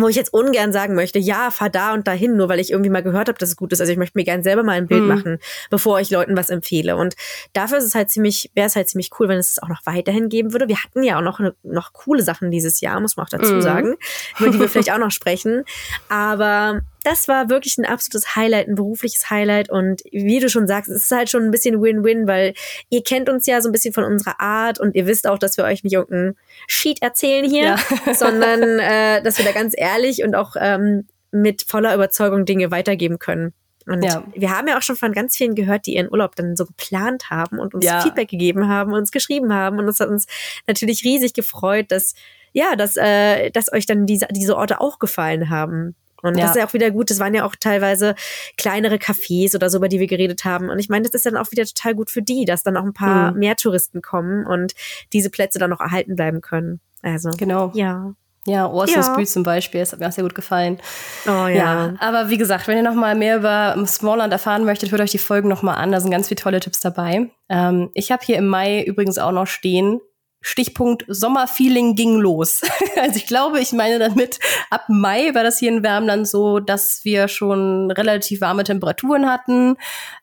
wo 0.00 0.08
ich 0.08 0.16
jetzt 0.16 0.32
ungern 0.32 0.72
sagen 0.72 0.94
möchte, 0.94 1.18
ja, 1.18 1.50
fahr 1.50 1.70
da 1.70 1.92
und 1.92 2.06
dahin, 2.06 2.36
nur 2.36 2.48
weil 2.48 2.60
ich 2.60 2.70
irgendwie 2.70 2.90
mal 2.90 3.02
gehört 3.02 3.28
habe, 3.28 3.38
dass 3.38 3.50
es 3.50 3.56
gut 3.56 3.72
ist. 3.72 3.80
Also 3.80 3.92
ich 3.92 3.98
möchte 3.98 4.16
mir 4.16 4.24
gerne 4.24 4.42
selber 4.42 4.62
mal 4.62 4.72
ein 4.72 4.86
Bild 4.86 5.02
mhm. 5.02 5.08
machen, 5.08 5.38
bevor 5.70 6.00
ich 6.00 6.10
Leuten 6.10 6.36
was 6.36 6.50
empfehle. 6.50 6.96
Und 6.96 7.14
dafür 7.52 7.78
ist 7.78 7.84
es 7.84 7.94
halt 7.94 8.10
ziemlich, 8.10 8.50
wäre 8.54 8.66
es 8.66 8.76
halt 8.76 8.88
ziemlich 8.88 9.10
cool, 9.18 9.28
wenn 9.28 9.38
es 9.38 9.50
es 9.50 9.62
auch 9.62 9.68
noch 9.68 9.84
weiterhin 9.84 10.28
geben 10.28 10.52
würde. 10.52 10.68
Wir 10.68 10.82
hatten 10.82 11.02
ja 11.02 11.18
auch 11.18 11.22
noch, 11.22 11.40
noch 11.62 11.92
coole 11.92 12.22
Sachen 12.22 12.50
dieses 12.50 12.80
Jahr, 12.80 13.00
muss 13.00 13.16
man 13.16 13.26
auch 13.26 13.30
dazu 13.30 13.54
mhm. 13.54 13.62
sagen, 13.62 13.96
über 14.38 14.50
die 14.50 14.60
wir 14.60 14.68
vielleicht 14.68 14.92
auch 14.92 14.98
noch 14.98 15.10
sprechen. 15.10 15.64
Aber 16.08 16.82
das 17.04 17.28
war 17.28 17.48
wirklich 17.48 17.78
ein 17.78 17.84
absolutes 17.84 18.36
Highlight, 18.36 18.68
ein 18.68 18.74
berufliches 18.74 19.30
Highlight. 19.30 19.70
Und 19.70 20.02
wie 20.10 20.40
du 20.40 20.48
schon 20.48 20.66
sagst, 20.66 20.90
es 20.90 21.04
ist 21.04 21.10
halt 21.10 21.30
schon 21.30 21.44
ein 21.44 21.50
bisschen 21.50 21.80
Win-Win, 21.82 22.26
weil 22.26 22.54
ihr 22.90 23.02
kennt 23.02 23.28
uns 23.28 23.46
ja 23.46 23.60
so 23.60 23.68
ein 23.68 23.72
bisschen 23.72 23.94
von 23.94 24.04
unserer 24.04 24.40
Art 24.40 24.80
und 24.80 24.94
ihr 24.94 25.06
wisst 25.06 25.26
auch, 25.26 25.38
dass 25.38 25.56
wir 25.56 25.64
euch 25.64 25.84
nicht 25.84 25.92
irgendeinen 25.92 26.36
Sheet 26.66 27.02
erzählen 27.02 27.48
hier, 27.48 27.76
ja. 28.06 28.14
sondern 28.14 28.62
äh, 28.78 29.22
dass 29.22 29.38
wir 29.38 29.44
da 29.44 29.52
ganz 29.52 29.74
ehrlich 29.76 30.22
und 30.22 30.34
auch 30.34 30.56
ähm, 30.58 31.06
mit 31.30 31.62
voller 31.62 31.94
Überzeugung 31.94 32.44
Dinge 32.44 32.70
weitergeben 32.70 33.18
können. 33.18 33.52
Und 33.86 34.04
ja. 34.04 34.22
wir 34.34 34.50
haben 34.50 34.68
ja 34.68 34.76
auch 34.76 34.82
schon 34.82 34.96
von 34.96 35.12
ganz 35.12 35.34
vielen 35.34 35.54
gehört, 35.54 35.86
die 35.86 35.96
ihren 35.96 36.10
Urlaub 36.10 36.36
dann 36.36 36.56
so 36.56 36.66
geplant 36.66 37.30
haben 37.30 37.58
und 37.58 37.74
uns 37.74 37.86
ja. 37.86 38.02
Feedback 38.02 38.28
gegeben 38.28 38.68
haben, 38.68 38.92
uns 38.92 39.12
geschrieben 39.12 39.54
haben. 39.54 39.78
Und 39.78 39.86
das 39.86 40.00
hat 40.00 40.08
uns 40.08 40.26
natürlich 40.66 41.04
riesig 41.04 41.32
gefreut, 41.32 41.86
dass 41.88 42.14
ja, 42.52 42.76
dass, 42.76 42.96
äh, 42.96 43.50
dass 43.50 43.72
euch 43.72 43.86
dann 43.86 44.06
diese, 44.06 44.26
diese 44.30 44.56
Orte 44.56 44.80
auch 44.80 44.98
gefallen 44.98 45.50
haben. 45.50 45.94
Und 46.22 46.36
ja. 46.36 46.42
das 46.42 46.50
ist 46.52 46.56
ja 46.56 46.66
auch 46.66 46.72
wieder 46.72 46.90
gut. 46.90 47.10
Das 47.10 47.18
waren 47.18 47.34
ja 47.34 47.44
auch 47.44 47.54
teilweise 47.56 48.14
kleinere 48.56 48.96
Cafés 48.96 49.54
oder 49.54 49.70
so, 49.70 49.78
über 49.78 49.88
die 49.88 50.00
wir 50.00 50.06
geredet 50.06 50.44
haben. 50.44 50.68
Und 50.70 50.78
ich 50.78 50.88
meine, 50.88 51.04
das 51.04 51.14
ist 51.14 51.26
dann 51.26 51.36
auch 51.36 51.50
wieder 51.50 51.64
total 51.64 51.94
gut 51.94 52.10
für 52.10 52.22
die, 52.22 52.44
dass 52.44 52.62
dann 52.62 52.76
auch 52.76 52.84
ein 52.84 52.94
paar 52.94 53.32
mhm. 53.32 53.38
mehr 53.38 53.56
Touristen 53.56 54.02
kommen 54.02 54.46
und 54.46 54.74
diese 55.12 55.30
Plätze 55.30 55.58
dann 55.58 55.70
noch 55.70 55.80
erhalten 55.80 56.16
bleiben 56.16 56.40
können. 56.40 56.80
Also, 57.02 57.30
genau. 57.36 57.72
Ja. 57.74 58.14
Ja, 58.46 58.66
Orsons 58.66 59.08
ja. 59.08 59.24
zum 59.24 59.42
Beispiel, 59.42 59.80
das 59.80 59.92
hat 59.92 60.00
mir 60.00 60.08
auch 60.08 60.12
sehr 60.12 60.24
gut 60.24 60.34
gefallen. 60.34 60.78
Oh 61.26 61.48
ja. 61.48 61.48
ja. 61.48 61.94
Aber 61.98 62.30
wie 62.30 62.38
gesagt, 62.38 62.66
wenn 62.66 62.78
ihr 62.78 62.82
noch 62.82 62.94
mal 62.94 63.14
mehr 63.14 63.36
über 63.36 63.76
Smallland 63.86 64.32
erfahren 64.32 64.64
möchtet, 64.64 64.90
hört 64.90 65.02
euch 65.02 65.10
die 65.10 65.18
Folgen 65.18 65.48
noch 65.48 65.62
mal 65.62 65.74
an. 65.74 65.92
Da 65.92 66.00
sind 66.00 66.10
ganz 66.10 66.28
viele 66.28 66.40
tolle 66.40 66.60
Tipps 66.60 66.80
dabei. 66.80 67.28
Ähm, 67.50 67.90
ich 67.92 68.10
habe 68.10 68.24
hier 68.24 68.36
im 68.36 68.46
Mai 68.46 68.82
übrigens 68.82 69.18
auch 69.18 69.32
noch 69.32 69.46
stehen, 69.46 70.00
Stichpunkt 70.40 71.04
Sommerfeeling 71.08 71.94
ging 71.94 72.18
los. 72.18 72.60
also 72.96 73.16
ich 73.16 73.26
glaube, 73.26 73.60
ich 73.60 73.72
meine 73.72 73.98
damit, 73.98 74.38
ab 74.70 74.84
Mai 74.88 75.34
war 75.34 75.42
das 75.42 75.58
hier 75.58 75.70
in 75.70 75.82
Wärmland 75.82 76.28
so, 76.28 76.60
dass 76.60 77.00
wir 77.04 77.28
schon 77.28 77.90
relativ 77.90 78.40
warme 78.40 78.64
Temperaturen 78.64 79.28
hatten. 79.28 79.76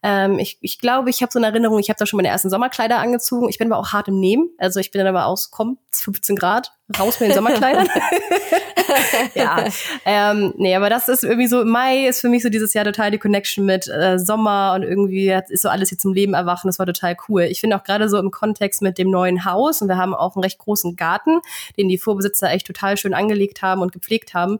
Ähm, 0.03 0.39
ich, 0.39 0.57
ich 0.61 0.79
glaube, 0.79 1.09
ich 1.09 1.21
habe 1.21 1.31
so 1.31 1.39
eine 1.39 1.47
Erinnerung, 1.47 1.79
ich 1.79 1.89
habe 1.89 1.97
da 1.97 2.05
schon 2.05 2.17
meine 2.17 2.29
ersten 2.29 2.49
Sommerkleider 2.49 2.99
angezogen. 2.99 3.49
Ich 3.49 3.57
bin 3.57 3.71
aber 3.71 3.79
auch 3.79 3.91
hart 3.91 4.07
im 4.07 4.19
Nehmen. 4.19 4.49
Also 4.57 4.79
ich 4.79 4.91
bin 4.91 4.99
dann 4.99 5.13
aber 5.13 5.25
aus, 5.25 5.51
komm, 5.51 5.77
15 5.91 6.35
Grad, 6.35 6.71
raus 6.99 7.19
mit 7.19 7.29
den 7.29 7.35
Sommerkleidern. 7.35 7.87
ja, 9.35 9.65
ähm, 10.05 10.53
nee, 10.57 10.75
aber 10.75 10.89
das 10.89 11.07
ist 11.07 11.23
irgendwie 11.23 11.47
so, 11.47 11.65
Mai 11.65 12.07
ist 12.07 12.21
für 12.21 12.29
mich 12.29 12.43
so 12.43 12.49
dieses 12.49 12.73
Jahr 12.73 12.85
total 12.85 13.11
die 13.11 13.17
Connection 13.17 13.65
mit 13.65 13.87
äh, 13.87 14.19
Sommer 14.19 14.73
und 14.75 14.83
irgendwie 14.83 15.35
ist 15.49 15.63
so 15.63 15.69
alles 15.69 15.89
hier 15.89 15.97
zum 15.97 16.13
Leben 16.13 16.35
erwachen. 16.35 16.67
Das 16.67 16.77
war 16.77 16.85
total 16.85 17.17
cool. 17.27 17.43
Ich 17.43 17.59
finde 17.59 17.75
auch 17.75 17.83
gerade 17.83 18.07
so 18.07 18.19
im 18.19 18.29
Kontext 18.29 18.81
mit 18.81 18.97
dem 18.97 19.09
neuen 19.09 19.45
Haus 19.45 19.81
und 19.81 19.87
wir 19.87 19.97
haben 19.97 20.13
auch 20.13 20.35
einen 20.35 20.43
recht 20.43 20.59
großen 20.59 20.95
Garten, 20.95 21.39
den 21.77 21.89
die 21.89 21.97
Vorbesitzer 21.97 22.51
echt 22.51 22.67
total 22.67 22.97
schön 22.97 23.13
angelegt 23.13 23.61
haben 23.61 23.81
und 23.81 23.91
gepflegt 23.91 24.33
haben. 24.33 24.59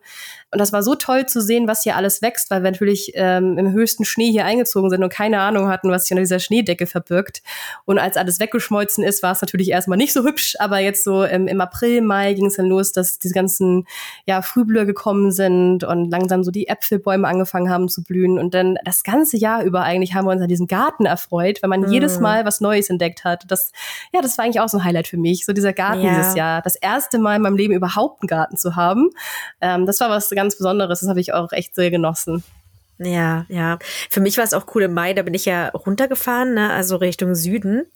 Und 0.56 0.60
das 0.60 0.72
war 0.72 0.84
so 0.84 0.96
toll 0.96 1.26
zu 1.26 1.42
sehen, 1.42 1.68
was 1.68 1.84
hier 1.84 1.98
alles 1.98 2.22
wächst, 2.22 2.50
weil 2.50 2.64
wir 2.64 2.72
natürlich 2.72 3.12
ähm, 3.16 3.58
im 3.58 3.74
höchsten 3.74 4.06
Schnee 4.06 4.32
hier 4.32 4.46
eingezogen 4.46 4.90
sind 4.90 5.04
und 5.04 5.12
keine 5.12 5.42
Ahnung 5.42 5.68
hatten, 5.68 5.92
was 5.92 6.04
sich 6.04 6.12
unter 6.12 6.22
dieser 6.22 6.40
Schneedecke 6.40 6.88
verbirgt. 6.88 7.44
Und 7.84 8.00
als 8.00 8.16
alles 8.16 8.40
weggeschmolzen 8.40 9.04
ist, 9.04 9.22
war 9.22 9.34
es 9.34 9.42
natürlich 9.42 9.70
erstmal 9.70 9.98
nicht 9.98 10.14
so 10.14 10.24
hübsch, 10.24 10.56
aber 10.60 10.80
jetzt 10.80 11.04
so 11.04 11.26
ähm, 11.26 11.50
im 11.50 11.60
April, 11.60 12.02
Mai 12.02 12.36
ging 12.36 12.46
es 12.46 12.56
dann 12.56 12.68
los, 12.68 12.94
dass 12.94 13.20
diese 13.20 13.34
ganzen 13.34 13.86
ja, 14.26 14.42
Frühblüher 14.42 14.86
gekommen 14.86 15.34
sind 15.34 15.84
und 15.84 16.10
langsam 16.10 16.42
so 16.46 16.52
die 16.52 16.70
Äpfelbäume 16.70 17.28
angefangen 17.28 17.70
haben 17.70 17.90
zu 17.90 18.02
blühen. 18.02 18.40
Und 18.40 18.54
dann 18.54 18.78
das 18.86 19.04
ganze 19.04 19.36
Jahr 19.36 19.62
über 19.62 19.82
eigentlich 19.82 20.14
haben 20.14 20.24
wir 20.24 20.32
uns 20.32 20.42
an 20.42 20.48
diesem 20.48 20.68
Garten 20.68 21.06
erfreut, 21.06 21.62
weil 21.64 21.70
man 21.70 21.82
mm. 21.82 21.92
jedes 21.92 22.22
Mal 22.22 22.46
was 22.46 22.62
Neues 22.62 22.90
entdeckt 22.90 23.26
hat. 23.26 23.44
Das, 23.52 23.74
ja, 24.14 24.22
das 24.22 24.38
war 24.38 24.46
eigentlich 24.46 24.62
auch 24.62 24.70
so 24.70 24.78
ein 24.78 24.86
Highlight 24.86 25.08
für 25.08 25.18
mich, 25.18 25.46
so 25.46 25.52
dieser 25.52 25.74
Garten 25.74 26.02
ja. 26.02 26.16
dieses 26.16 26.36
Jahr. 26.36 26.62
Das 26.62 26.78
erste 26.78 27.20
Mal 27.20 27.36
in 27.36 27.42
meinem 27.42 27.58
Leben 27.58 27.74
überhaupt 27.74 28.22
einen 28.22 28.28
Garten 28.28 28.56
zu 28.56 28.78
haben. 28.78 29.10
Ähm, 29.60 29.86
das 29.86 30.00
war 30.00 30.10
was 30.10 30.30
ganz 30.30 30.45
ganz 30.46 30.58
Besonderes. 30.58 31.00
Das 31.00 31.10
habe 31.10 31.20
ich 31.20 31.34
auch 31.34 31.52
echt 31.52 31.76
sehr 31.76 31.92
genossen. 31.92 32.44
Ja, 32.98 33.46
ja. 33.50 33.78
Für 34.10 34.22
mich 34.22 34.38
war 34.38 34.46
es 34.46 34.54
auch 34.54 34.68
cool 34.74 34.84
im 34.84 34.94
Mai, 34.94 35.14
da 35.14 35.22
bin 35.22 35.34
ich 35.34 35.44
ja 35.44 35.68
runtergefahren, 35.70 36.54
ne, 36.54 36.72
also 36.72 36.96
Richtung 36.96 37.36
Süden. 37.36 37.88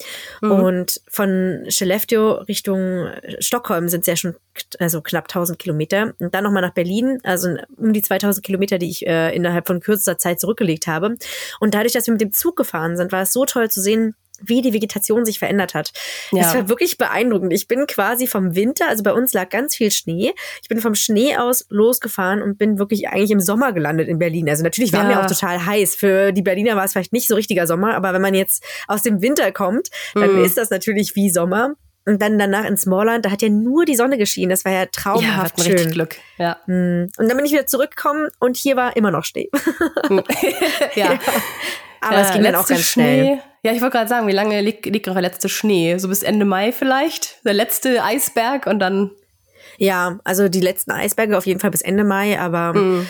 Mhm. 0.42 0.52
Und 0.52 1.02
von 1.08 1.66
Skellefteå 1.70 2.42
Richtung 2.50 3.08
Stockholm 3.40 3.88
sind 3.88 4.02
es 4.02 4.08
ja 4.08 4.16
schon 4.18 4.36
also 4.78 5.02
knapp 5.02 5.26
1000 5.26 5.58
Kilometer. 5.58 6.14
Und 6.20 6.36
dann 6.36 6.44
nochmal 6.44 6.64
nach 6.64 6.74
Berlin, 6.74 7.20
also 7.24 7.56
um 7.78 7.94
die 7.94 8.02
2000 8.02 8.46
Kilometer, 8.46 8.78
die 8.78 8.90
ich 8.90 9.08
äh, 9.08 9.34
innerhalb 9.34 9.68
von 9.68 9.80
kürzester 9.80 10.18
Zeit 10.18 10.42
zurückgelegt 10.42 10.88
habe. 10.88 11.16
Und 11.62 11.74
dadurch, 11.76 11.94
dass 11.94 12.08
wir 12.08 12.12
mit 12.12 12.22
dem 12.22 12.34
Zug 12.34 12.58
gefahren 12.58 12.98
sind, 12.98 13.14
war 13.14 13.22
es 13.22 13.32
so 13.32 13.46
toll 13.46 13.72
zu 13.72 13.82
sehen, 13.82 14.16
wie 14.42 14.62
die 14.62 14.74
Vegetation 14.74 15.26
sich 15.26 15.40
verändert 15.40 15.74
hat. 15.74 15.92
Ja. 16.32 16.44
Das 16.44 16.56
war 16.56 16.70
wirklich 16.70 16.98
beeindruckend. 16.98 17.54
Ich 17.54 17.68
bin 17.68 17.88
quasi 17.88 18.28
vom 18.28 18.56
Winter, 18.56 18.88
also 18.88 19.04
bei 19.04 19.14
uns 19.14 19.34
lag 19.34 19.50
ganz 19.50 19.76
viel 19.76 19.92
Schnee. 19.92 20.34
Ich 20.62 20.70
bin 20.70 20.80
vom 20.80 20.96
Schnee 20.96 21.38
aus 21.38 21.66
losgefahren 21.70 22.42
und 22.42 22.58
bin 22.58 22.80
wirklich 22.80 23.10
eigentlich 23.10 23.32
im 23.32 23.40
Sommer 23.40 23.74
gelandet 23.74 24.08
in 24.08 24.20
Berlin. 24.20 24.50
Also 24.50 24.64
natürlich 24.64 24.94
war 24.94 25.04
ja. 25.04 25.08
mir 25.08 25.24
auch 25.24 25.28
total 25.28 25.66
heiß. 25.66 25.96
Für 25.96 26.32
die 26.32 26.42
Berliner 26.42 26.76
war 26.76 26.86
es 26.86 26.94
vielleicht 26.94 27.14
nicht 27.14 27.28
so 27.28 27.36
richtiger 27.36 27.68
Sommer, 27.68 27.96
aber 27.96 28.14
wenn 28.14 28.22
man 28.22 28.34
jetzt 28.34 28.64
aus 28.88 29.04
dem 29.04 29.22
Winter 29.22 29.52
kommt, 29.52 29.90
dann 30.14 30.38
mhm. 30.38 30.44
ist 30.44 30.58
das 30.58 30.70
natürlich 30.70 31.16
wie 31.16 31.30
Sommer. 31.30 31.76
Und 32.06 32.22
dann 32.24 32.40
danach 32.40 32.66
in 32.66 32.76
Smallland, 32.76 33.26
da 33.26 33.32
hat 33.32 33.44
ja 33.44 33.50
nur 33.50 33.86
die 33.86 33.96
Sonne 33.96 34.18
geschienen. 34.18 34.50
Das 34.50 34.66
war 34.66 34.72
ja 34.72 34.86
traumhaft 34.88 35.60
ja, 35.60 35.64
schön. 35.64 35.74
Richtig 35.74 35.94
Glück. 35.94 36.16
Ja. 36.38 36.58
Mhm. 36.66 37.12
Und 37.18 37.28
dann 37.30 37.38
bin 37.38 37.46
ich 37.46 37.52
wieder 37.52 37.68
zurückgekommen 37.68 38.30
und 38.40 38.58
hier 38.58 38.76
war 38.76 38.96
immer 38.96 39.12
noch 39.12 39.26
Schnee. 39.26 39.50
ja. 40.96 41.14
ja. 41.14 41.20
Aber 42.02 42.16
ja, 42.16 42.22
es 42.22 42.34
ging 42.34 42.44
dann 42.44 42.56
auch 42.56 42.68
ganz 42.68 42.82
Schnee. 42.82 43.24
schnell. 43.24 43.40
Ja, 43.64 43.74
ich 43.74 43.82
wollte 43.82 43.98
gerade 43.98 44.10
sagen, 44.10 44.28
wie 44.28 44.34
lange 44.34 44.62
liegt, 44.62 44.86
liegt 44.86 45.08
noch 45.08 45.14
der 45.14 45.22
letzte 45.22 45.50
Schnee? 45.50 45.98
So 45.98 46.08
bis 46.08 46.24
Ende 46.24 46.46
Mai 46.46 46.72
vielleicht? 46.72 47.44
Der 47.46 47.54
letzte 47.54 48.04
Eisberg 48.04 48.68
und 48.68 48.80
dann. 48.80 49.12
Ja, 49.78 50.20
also 50.24 50.48
die 50.48 50.62
letzten 50.62 50.92
Eisberge 50.92 51.38
auf 51.38 51.46
jeden 51.46 51.60
Fall 51.60 51.72
bis 51.72 51.82
Ende 51.82 52.04
Mai, 52.04 52.40
aber 52.40 52.74
mm. 52.74 53.08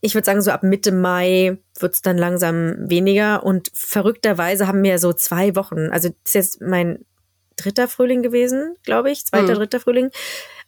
ich 0.00 0.14
würde 0.14 0.24
sagen, 0.24 0.42
so 0.42 0.50
ab 0.52 0.62
Mitte 0.62 0.92
Mai 0.92 1.58
wird's 1.78 2.02
dann 2.02 2.18
langsam 2.18 2.76
weniger. 2.78 3.42
Und 3.42 3.70
verrückterweise 3.74 4.66
haben 4.66 4.82
wir 4.82 4.98
so 4.98 5.12
zwei 5.12 5.56
Wochen, 5.56 5.90
also 5.90 6.08
das 6.08 6.16
ist 6.24 6.34
jetzt 6.34 6.60
mein 6.60 7.04
dritter 7.56 7.88
Frühling 7.88 8.22
gewesen, 8.22 8.76
glaube 8.84 9.10
ich, 9.10 9.26
zweiter, 9.26 9.54
mm. 9.54 9.56
dritter 9.56 9.80
Frühling. 9.80 10.10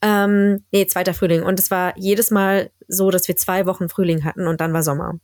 Ähm, 0.02 0.64
nee, 0.72 0.86
zweiter 0.86 1.14
Frühling. 1.14 1.44
Und 1.44 1.60
es 1.60 1.70
war 1.70 1.96
jedes 1.96 2.30
Mal 2.32 2.70
so, 2.88 3.10
dass 3.10 3.28
wir 3.28 3.36
zwei 3.36 3.66
Wochen 3.66 3.88
Frühling 3.88 4.24
hatten 4.24 4.48
und 4.48 4.60
dann 4.60 4.72
war 4.72 4.82
Sommer. 4.82 5.14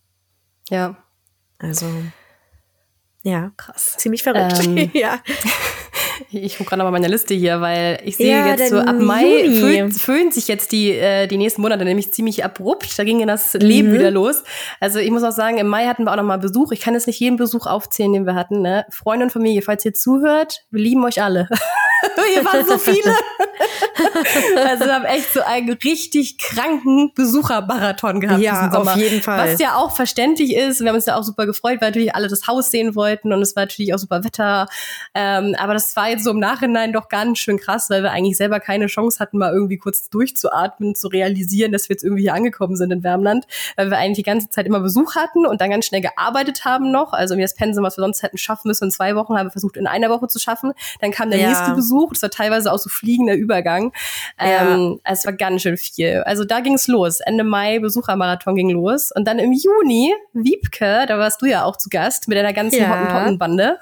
Ja. 0.70 0.96
Also 1.58 1.86
ja, 3.22 3.52
krass. 3.56 3.96
Ziemlich 3.98 4.22
verrückt. 4.22 4.64
Ähm, 4.64 4.90
ja. 4.94 5.20
Ich 6.30 6.58
gucke 6.58 6.70
gerade 6.70 6.82
mal 6.82 6.90
meine 6.90 7.08
Liste 7.08 7.34
hier, 7.34 7.60
weil 7.60 8.00
ich 8.04 8.16
sehe 8.16 8.30
ja, 8.30 8.48
jetzt 8.48 8.70
so 8.70 8.78
ab 8.78 8.96
Mai 8.98 9.48
füllen, 9.50 9.92
füllen 9.92 10.32
sich 10.32 10.48
jetzt 10.48 10.72
die, 10.72 10.92
äh, 10.92 11.26
die 11.26 11.36
nächsten 11.36 11.62
Monate 11.62 11.84
nämlich 11.84 12.12
ziemlich 12.12 12.44
abrupt. 12.44 12.98
Da 12.98 13.04
ging 13.04 13.20
ja 13.20 13.26
das 13.26 13.54
Leben 13.54 13.88
mhm. 13.88 13.94
wieder 13.94 14.10
los. 14.10 14.42
Also 14.80 14.98
ich 14.98 15.10
muss 15.10 15.22
auch 15.22 15.32
sagen, 15.32 15.58
im 15.58 15.68
Mai 15.68 15.86
hatten 15.86 16.04
wir 16.04 16.12
auch 16.12 16.16
noch 16.16 16.22
mal 16.24 16.38
Besuch. 16.38 16.72
Ich 16.72 16.80
kann 16.80 16.94
jetzt 16.94 17.06
nicht 17.06 17.20
jeden 17.20 17.36
Besuch 17.36 17.66
aufzählen, 17.66 18.12
den 18.12 18.26
wir 18.26 18.34
hatten. 18.34 18.62
Ne? 18.62 18.86
Freunde 18.90 19.24
und 19.24 19.30
Familie, 19.30 19.62
falls 19.62 19.84
ihr 19.84 19.94
zuhört, 19.94 20.64
wir 20.70 20.82
lieben 20.82 21.04
euch 21.04 21.22
alle. 21.22 21.48
Ihr 22.34 22.44
waren 22.44 22.66
so 22.66 22.78
viele. 22.78 23.12
also 24.68 24.84
wir 24.84 24.94
haben 24.94 25.04
echt 25.04 25.32
so 25.32 25.40
einen 25.42 25.72
richtig 25.72 26.38
kranken 26.38 27.12
Besuchermarathon 27.14 28.20
gehabt 28.20 28.40
ja, 28.40 28.52
diesen 28.52 28.72
Sommer. 28.72 28.92
auf 28.92 28.98
jeden 28.98 29.22
Fall. 29.22 29.52
Was 29.52 29.60
ja 29.60 29.76
auch 29.76 29.94
verständlich 29.94 30.54
ist. 30.54 30.80
Wir 30.80 30.88
haben 30.88 30.96
uns 30.96 31.06
ja 31.06 31.16
auch 31.16 31.24
super 31.24 31.46
gefreut, 31.46 31.80
weil 31.80 31.90
natürlich 31.90 32.14
alle 32.14 32.28
das 32.28 32.46
Haus 32.46 32.70
sehen 32.70 32.94
wollten 32.94 33.32
und 33.32 33.42
es 33.42 33.56
war 33.56 33.64
natürlich 33.64 33.94
auch 33.94 33.98
super 33.98 34.24
Wetter. 34.24 34.68
Ähm, 35.14 35.56
aber 35.58 35.74
das 35.74 35.94
war 35.96 36.07
jetzt 36.08 36.24
so 36.24 36.30
im 36.30 36.38
Nachhinein 36.38 36.92
doch 36.92 37.08
ganz 37.08 37.38
schön 37.38 37.58
krass, 37.58 37.90
weil 37.90 38.02
wir 38.02 38.10
eigentlich 38.10 38.36
selber 38.36 38.60
keine 38.60 38.86
Chance 38.86 39.18
hatten, 39.18 39.38
mal 39.38 39.52
irgendwie 39.52 39.78
kurz 39.78 40.10
durchzuatmen, 40.10 40.94
zu 40.94 41.08
realisieren, 41.08 41.72
dass 41.72 41.88
wir 41.88 41.94
jetzt 41.94 42.04
irgendwie 42.04 42.22
hier 42.22 42.34
angekommen 42.34 42.76
sind 42.76 42.90
in 42.90 43.02
Wärmland, 43.02 43.46
weil 43.76 43.90
wir 43.90 43.98
eigentlich 43.98 44.16
die 44.16 44.22
ganze 44.22 44.48
Zeit 44.50 44.66
immer 44.66 44.80
Besuch 44.80 45.16
hatten 45.16 45.46
und 45.46 45.60
dann 45.60 45.70
ganz 45.70 45.86
schnell 45.86 46.00
gearbeitet 46.00 46.64
haben 46.64 46.90
noch. 46.90 47.12
Also 47.12 47.36
mir 47.36 47.42
das 47.42 47.54
Pensum, 47.54 47.84
was 47.84 47.96
wir 47.96 48.02
sonst 48.02 48.22
hätten 48.22 48.38
schaffen 48.38 48.68
müssen 48.68 48.84
in 48.84 48.90
zwei 48.90 49.14
Wochen, 49.16 49.36
haben 49.36 49.46
wir 49.46 49.52
versucht 49.52 49.76
in 49.76 49.86
einer 49.86 50.10
Woche 50.10 50.28
zu 50.28 50.38
schaffen. 50.38 50.72
Dann 51.00 51.10
kam 51.10 51.30
der 51.30 51.40
ja. 51.40 51.48
nächste 51.48 51.72
Besuch. 51.72 52.12
Das 52.12 52.22
war 52.22 52.30
teilweise 52.30 52.72
auch 52.72 52.78
so 52.78 52.88
fliegender 52.88 53.34
Übergang. 53.34 53.92
Ja. 54.40 54.74
Ähm, 54.74 55.00
es 55.04 55.24
war 55.24 55.32
ganz 55.32 55.62
schön 55.62 55.76
viel. 55.76 56.22
Also 56.24 56.44
da 56.44 56.60
ging 56.60 56.74
es 56.74 56.86
los. 56.86 57.20
Ende 57.20 57.44
Mai 57.44 57.78
Besuchermarathon 57.78 58.54
ging 58.54 58.70
los. 58.70 59.12
Und 59.12 59.26
dann 59.26 59.38
im 59.38 59.52
Juni, 59.52 60.14
Wiebke, 60.32 61.04
da 61.06 61.18
warst 61.18 61.42
du 61.42 61.46
ja 61.46 61.64
auch 61.64 61.76
zu 61.76 61.88
Gast 61.88 62.28
mit 62.28 62.36
deiner 62.38 62.52
ganzen 62.52 62.80
ja. 62.80 62.90
Hottentotten-Bande. 62.90 63.78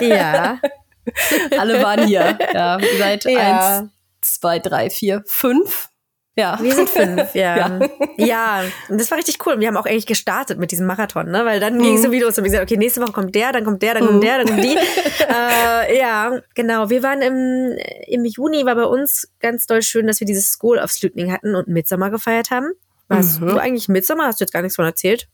Ja. 0.00 0.58
Alle 1.58 1.82
waren 1.82 2.06
hier. 2.06 2.38
Ja, 2.54 2.78
seit 2.98 3.24
ja. 3.24 3.78
eins, 3.78 3.90
zwei, 4.20 4.58
drei, 4.58 4.90
vier, 4.90 5.22
fünf 5.26 5.92
ja. 6.34 6.58
Wir 6.62 6.74
sind 6.74 6.88
fünf, 6.88 7.34
ja. 7.34 7.56
ja. 7.78 7.88
Ja, 8.16 8.62
und 8.88 8.98
das 8.98 9.10
war 9.10 9.18
richtig 9.18 9.44
cool. 9.44 9.54
Und 9.54 9.60
wir 9.60 9.68
haben 9.68 9.76
auch 9.76 9.84
eigentlich 9.84 10.06
gestartet 10.06 10.58
mit 10.58 10.70
diesem 10.70 10.86
Marathon, 10.86 11.30
ne? 11.30 11.44
Weil 11.44 11.60
dann 11.60 11.76
mhm. 11.76 11.82
ging 11.82 11.94
es 11.96 12.02
so 12.02 12.10
wieder 12.10 12.26
los 12.26 12.38
und 12.38 12.44
wir 12.44 12.50
gesagt, 12.50 12.70
okay, 12.70 12.78
nächste 12.78 13.02
Woche 13.02 13.12
kommt 13.12 13.34
der, 13.34 13.52
dann 13.52 13.64
kommt 13.64 13.82
der, 13.82 13.94
dann 13.94 14.06
kommt 14.06 14.16
mhm. 14.16 14.22
der, 14.22 14.38
dann 14.38 14.46
kommt 14.46 14.64
die. 14.64 14.76
äh, 15.28 15.98
ja, 15.98 16.40
genau. 16.54 16.88
Wir 16.88 17.02
waren 17.02 17.20
im, 17.20 17.76
im 18.06 18.24
Juni, 18.24 18.64
war 18.64 18.76
bei 18.76 18.84
uns 18.84 19.30
ganz 19.40 19.66
doll 19.66 19.82
schön, 19.82 20.06
dass 20.06 20.20
wir 20.20 20.26
dieses 20.26 20.50
School 20.50 20.78
of 20.78 20.90
Slutning 20.90 21.30
hatten 21.30 21.54
und 21.54 21.68
Midsommer 21.68 22.10
gefeiert 22.10 22.50
haben. 22.50 22.72
Warst 23.08 23.40
mhm. 23.40 23.48
du 23.48 23.58
eigentlich 23.58 23.88
Midsommer? 23.88 24.26
Hast 24.26 24.40
du 24.40 24.44
jetzt 24.44 24.52
gar 24.52 24.62
nichts 24.62 24.76
von 24.76 24.86
erzählt? 24.86 25.28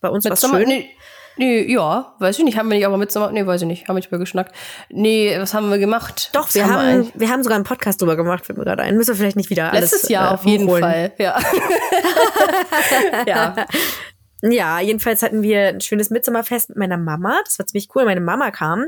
Bei 0.00 0.08
uns 0.08 0.24
war 0.24 0.32
es 0.32 0.40
schön. 0.40 0.66
Nee. 0.66 0.90
Nee, 1.36 1.72
ja, 1.72 2.14
weiß 2.18 2.38
ich 2.38 2.44
nicht. 2.44 2.58
Haben 2.58 2.68
wir 2.68 2.76
nicht 2.76 2.86
aber 2.86 2.98
mit 2.98 3.14
Nee, 3.32 3.46
weiß 3.46 3.62
ich 3.62 3.66
nicht. 3.66 3.82
Haben 3.88 3.96
wir 3.96 4.00
nicht 4.00 4.10
mehr 4.10 4.18
geschnackt. 4.18 4.54
Nee, 4.90 5.36
was 5.38 5.54
haben 5.54 5.70
wir 5.70 5.78
gemacht? 5.78 6.30
Doch, 6.32 6.52
wir 6.54 6.64
haben, 6.64 6.72
haben 6.72 7.10
wir, 7.14 7.20
wir, 7.20 7.28
haben 7.30 7.42
sogar 7.42 7.56
einen 7.56 7.64
Podcast 7.64 8.00
drüber 8.00 8.16
gemacht, 8.16 8.46
fällt 8.46 8.58
mir 8.58 8.64
gerade 8.64 8.82
ein. 8.82 8.96
Müssen 8.96 9.08
wir 9.08 9.16
vielleicht 9.16 9.36
nicht 9.36 9.50
wieder 9.50 9.72
alles 9.72 9.92
Letztes 9.92 10.08
Jahr 10.08 10.30
äh, 10.30 10.34
auf 10.34 10.44
jeden 10.44 10.68
Fall, 10.68 11.12
ja. 11.18 11.38
ja. 13.26 13.54
Ja, 14.42 14.80
jedenfalls 14.80 15.22
hatten 15.22 15.42
wir 15.42 15.68
ein 15.68 15.80
schönes 15.80 16.10
Mitsommerfest 16.10 16.70
mit 16.70 16.78
meiner 16.78 16.96
Mama. 16.96 17.38
Das 17.44 17.58
war 17.58 17.66
ziemlich 17.66 17.88
cool. 17.94 18.04
Meine 18.04 18.22
Mama 18.22 18.50
kam 18.50 18.86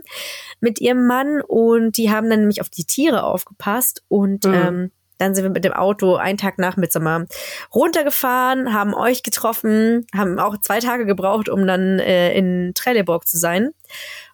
mit 0.60 0.80
ihrem 0.80 1.06
Mann 1.06 1.42
und 1.42 1.96
die 1.96 2.10
haben 2.10 2.30
dann 2.30 2.40
nämlich 2.40 2.60
auf 2.62 2.70
die 2.70 2.84
Tiere 2.84 3.24
aufgepasst 3.24 4.02
und 4.08 4.44
mhm. 4.44 4.54
ähm, 4.54 4.90
dann 5.22 5.34
sind 5.34 5.44
wir 5.44 5.50
mit 5.50 5.64
dem 5.64 5.72
Auto 5.72 6.16
einen 6.16 6.36
Tag 6.36 6.58
nach 6.58 6.76
Mitsommer 6.76 7.26
runtergefahren, 7.72 8.74
haben 8.74 8.92
euch 8.92 9.22
getroffen, 9.22 10.06
haben 10.14 10.38
auch 10.40 10.58
zwei 10.60 10.80
Tage 10.80 11.06
gebraucht, 11.06 11.48
um 11.48 11.66
dann 11.66 12.00
äh, 12.00 12.34
in 12.36 12.72
Trelleborg 12.74 13.26
zu 13.26 13.38
sein. 13.38 13.70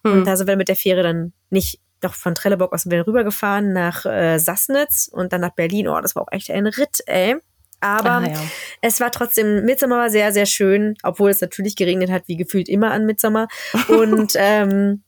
Mhm. 0.03 0.11
Und 0.11 0.25
da 0.25 0.35
sind 0.35 0.47
wir 0.47 0.57
mit 0.57 0.67
der 0.67 0.75
Fähre 0.75 1.03
dann 1.03 1.33
nicht 1.49 1.79
doch 2.01 2.13
von 2.13 2.33
Trelleborg 2.33 2.73
aus 2.73 2.83
sind 2.83 2.93
wir 2.93 3.05
rübergefahren 3.05 3.73
nach 3.73 4.05
äh, 4.05 4.37
Sassnitz 4.39 5.09
und 5.11 5.33
dann 5.33 5.41
nach 5.41 5.53
Berlin. 5.53 5.89
Oh, 5.89 5.99
das 5.99 6.15
war 6.15 6.23
auch 6.23 6.31
echt 6.31 6.49
ein 6.49 6.65
Ritt, 6.65 7.01
ey. 7.05 7.35
Aber 7.81 8.09
ah, 8.09 8.25
ja. 8.25 8.41
es 8.81 8.99
war 8.99 9.11
trotzdem, 9.11 9.65
Mitsommer 9.65 9.97
war 9.97 10.09
sehr, 10.09 10.31
sehr 10.31 10.45
schön, 10.45 10.95
obwohl 11.03 11.29
es 11.29 11.41
natürlich 11.41 11.75
geregnet 11.75 12.09
hat, 12.09 12.23
wie 12.27 12.37
gefühlt 12.37 12.67
immer 12.67 12.91
an 12.91 13.05
Mitsommer. 13.05 13.47
Und 13.87 14.33
ähm, 14.35 15.03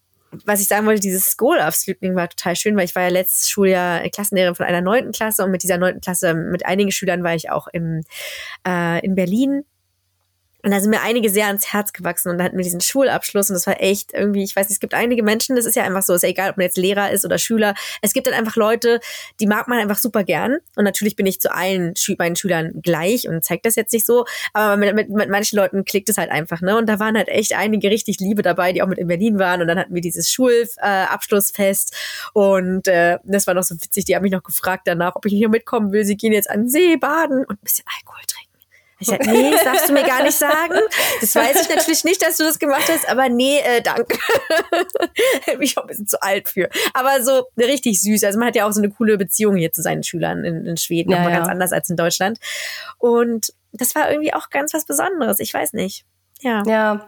was 0.45 0.61
ich 0.61 0.67
sagen 0.67 0.85
wollte, 0.85 1.01
dieses 1.01 1.25
School 1.25 1.57
of 1.57 1.75
Sleeping 1.75 2.15
war 2.15 2.29
total 2.29 2.55
schön, 2.55 2.75
weil 2.75 2.85
ich 2.85 2.95
war 2.95 3.03
ja 3.03 3.09
letztes 3.09 3.49
Schuljahr 3.49 4.01
Klassenlehrerin 4.09 4.55
von 4.55 4.65
einer 4.65 4.81
neunten 4.81 5.11
Klasse 5.11 5.43
und 5.43 5.51
mit 5.51 5.63
dieser 5.63 5.77
neunten 5.77 6.01
Klasse, 6.01 6.33
mit 6.33 6.65
einigen 6.65 6.91
Schülern 6.91 7.23
war 7.23 7.35
ich 7.35 7.49
auch 7.49 7.67
im, 7.67 8.01
äh, 8.67 9.05
in 9.05 9.15
Berlin 9.15 9.63
und 10.63 10.71
da 10.71 10.79
sind 10.79 10.89
mir 10.89 11.01
einige 11.01 11.29
sehr 11.29 11.47
ans 11.47 11.73
Herz 11.73 11.93
gewachsen 11.93 12.29
und 12.29 12.37
da 12.37 12.43
hatten 12.43 12.57
wir 12.57 12.63
diesen 12.63 12.81
Schulabschluss 12.81 13.49
und 13.49 13.55
das 13.55 13.67
war 13.67 13.81
echt 13.81 14.13
irgendwie, 14.13 14.43
ich 14.43 14.55
weiß 14.55 14.69
nicht, 14.69 14.75
es 14.75 14.79
gibt 14.79 14.93
einige 14.93 15.23
Menschen, 15.23 15.55
das 15.55 15.65
ist 15.65 15.75
ja 15.75 15.83
einfach 15.83 16.03
so, 16.03 16.13
ist 16.13 16.23
ja 16.23 16.29
egal, 16.29 16.51
ob 16.51 16.57
man 16.57 16.65
jetzt 16.65 16.77
Lehrer 16.77 17.11
ist 17.11 17.25
oder 17.25 17.37
Schüler. 17.37 17.73
Es 18.01 18.13
gibt 18.13 18.27
dann 18.27 18.33
einfach 18.33 18.55
Leute, 18.55 18.99
die 19.39 19.47
mag 19.47 19.67
man 19.67 19.79
einfach 19.79 19.97
super 19.97 20.23
gern. 20.23 20.57
Und 20.75 20.83
natürlich 20.83 21.15
bin 21.15 21.25
ich 21.25 21.39
zu 21.39 21.53
allen 21.53 21.95
Schü 21.95 22.15
meinen 22.17 22.35
Schülern 22.35 22.81
gleich 22.81 23.27
und 23.27 23.43
zeigt 23.43 23.65
das 23.65 23.75
jetzt 23.75 23.93
nicht 23.93 24.05
so. 24.05 24.25
Aber 24.53 24.77
mit, 24.77 24.93
mit, 24.95 25.09
mit 25.09 25.29
manchen 25.29 25.57
Leuten 25.57 25.85
klickt 25.85 26.09
es 26.09 26.17
halt 26.17 26.29
einfach, 26.29 26.61
ne? 26.61 26.77
Und 26.77 26.87
da 26.87 26.99
waren 26.99 27.17
halt 27.17 27.27
echt 27.27 27.55
einige 27.55 27.89
richtig 27.89 28.19
Liebe 28.19 28.41
dabei, 28.41 28.73
die 28.73 28.81
auch 28.81 28.87
mit 28.87 28.97
in 28.97 29.07
Berlin 29.07 29.39
waren. 29.39 29.61
Und 29.61 29.67
dann 29.67 29.79
hatten 29.79 29.93
wir 29.93 30.01
dieses 30.01 30.31
Schulabschlussfest 30.31 31.93
äh, 31.93 32.39
und 32.39 32.87
äh, 32.87 33.17
das 33.23 33.47
war 33.47 33.53
noch 33.53 33.63
so 33.63 33.75
witzig. 33.75 34.05
Die 34.05 34.15
haben 34.15 34.23
mich 34.23 34.31
noch 34.31 34.43
gefragt 34.43 34.83
danach, 34.85 35.15
ob 35.15 35.25
ich 35.25 35.33
hier 35.33 35.49
mitkommen 35.49 35.91
will. 35.91 36.05
Sie 36.05 36.17
gehen 36.17 36.33
jetzt 36.33 36.49
an 36.49 36.67
See 36.67 36.97
baden 36.97 37.45
und 37.45 37.61
ein 37.61 37.63
bisschen 37.63 37.85
Alkohol 37.99 38.21
trinken. 38.27 38.50
Ich 39.01 39.07
sag, 39.07 39.25
nee, 39.25 39.51
das 39.51 39.63
darfst 39.63 39.89
du 39.89 39.93
mir 39.93 40.03
gar 40.03 40.21
nicht 40.21 40.37
sagen. 40.37 40.75
Das 41.19 41.35
weiß 41.35 41.63
ich 41.63 41.69
natürlich 41.69 42.03
nicht, 42.03 42.21
dass 42.21 42.37
du 42.37 42.43
das 42.43 42.59
gemacht 42.59 42.83
hast, 42.87 43.09
aber 43.09 43.29
nee, 43.29 43.59
äh, 43.59 43.81
danke. 43.81 44.17
Bin 45.47 45.61
ich 45.61 45.77
auch 45.77 45.83
ein 45.83 45.87
bisschen 45.87 46.07
zu 46.07 46.21
alt 46.21 46.49
für. 46.49 46.69
Aber 46.93 47.23
so 47.23 47.47
richtig 47.57 47.99
süß. 48.01 48.23
Also 48.23 48.37
man 48.37 48.49
hat 48.49 48.55
ja 48.55 48.67
auch 48.67 48.71
so 48.71 48.79
eine 48.79 48.91
coole 48.91 49.17
Beziehung 49.17 49.55
hier 49.55 49.73
zu 49.73 49.81
seinen 49.81 50.03
Schülern 50.03 50.45
in, 50.45 50.67
in 50.67 50.77
Schweden, 50.77 51.09
ja, 51.11 51.17
nochmal 51.17 51.33
ja. 51.33 51.39
ganz 51.39 51.49
anders 51.49 51.73
als 51.73 51.89
in 51.89 51.95
Deutschland. 51.95 52.39
Und 52.99 53.53
das 53.73 53.95
war 53.95 54.11
irgendwie 54.11 54.33
auch 54.33 54.49
ganz 54.49 54.73
was 54.73 54.85
Besonderes. 54.85 55.39
Ich 55.39 55.53
weiß 55.53 55.73
nicht. 55.73 56.05
Ja. 56.41 56.63
Ja. 56.67 57.07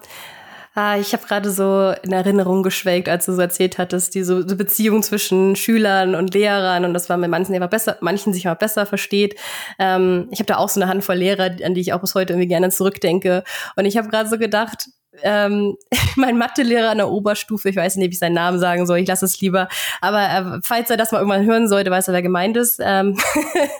Ah, 0.76 0.98
ich 0.98 1.14
habe 1.14 1.24
gerade 1.28 1.52
so 1.52 1.94
in 2.02 2.12
Erinnerung 2.12 2.64
geschwelgt, 2.64 3.08
als 3.08 3.28
du 3.28 3.34
so 3.34 3.42
erzählt 3.42 3.78
hattest, 3.78 4.16
diese 4.16 4.44
Beziehung 4.44 5.04
zwischen 5.04 5.56
Schülern 5.56 6.16
und 6.16 6.34
Lehrern 6.34 6.84
und 6.84 6.96
das 6.96 7.10
war 7.10 7.18
mit 7.18 7.30
manchen 7.30 7.54
einfach 7.54 7.70
besser, 7.70 7.98
manchen 8.02 8.34
sich 8.34 8.46
mal 8.46 8.56
besser 8.56 8.88
versteht. 8.88 9.36
Ähm, 9.78 10.28
ich 10.32 10.40
habe 10.40 10.48
da 10.48 10.58
auch 10.58 10.70
so 10.70 10.82
eine 10.82 10.90
Handvoll 10.90 11.18
Lehrer, 11.18 11.52
an 11.64 11.76
die 11.76 11.82
ich 11.82 11.94
auch 11.94 12.02
bis 12.02 12.16
heute 12.16 12.34
irgendwie 12.34 12.48
gerne 12.48 12.72
zurückdenke. 12.72 13.44
Und 13.76 13.86
ich 13.86 13.98
habe 13.98 14.10
gerade 14.10 14.28
so 14.28 14.40
gedacht, 14.40 14.88
ähm, 15.22 15.78
mein 16.16 16.38
Mathelehrer 16.38 16.90
an 16.90 16.98
der 16.98 17.10
Oberstufe, 17.10 17.70
ich 17.70 17.76
weiß 17.76 17.98
nicht, 17.98 18.10
wie 18.10 18.14
ich 18.14 18.20
seinen 18.20 18.34
Namen 18.34 18.60
sagen 18.60 18.86
soll, 18.86 19.00
ich 19.00 19.08
lasse 19.08 19.26
es 19.26 19.40
lieber, 19.40 19.68
aber 20.02 20.24
äh, 20.58 20.60
falls 20.64 20.90
er 20.90 20.98
das 20.98 21.12
mal 21.12 21.20
irgendwann 21.20 21.46
hören 21.46 21.68
sollte, 21.68 21.92
weiß 21.92 22.08
er, 22.08 22.14
wer 22.14 22.22
gemeint 22.22 22.58
ist. 22.58 22.80
Ähm, 22.84 23.18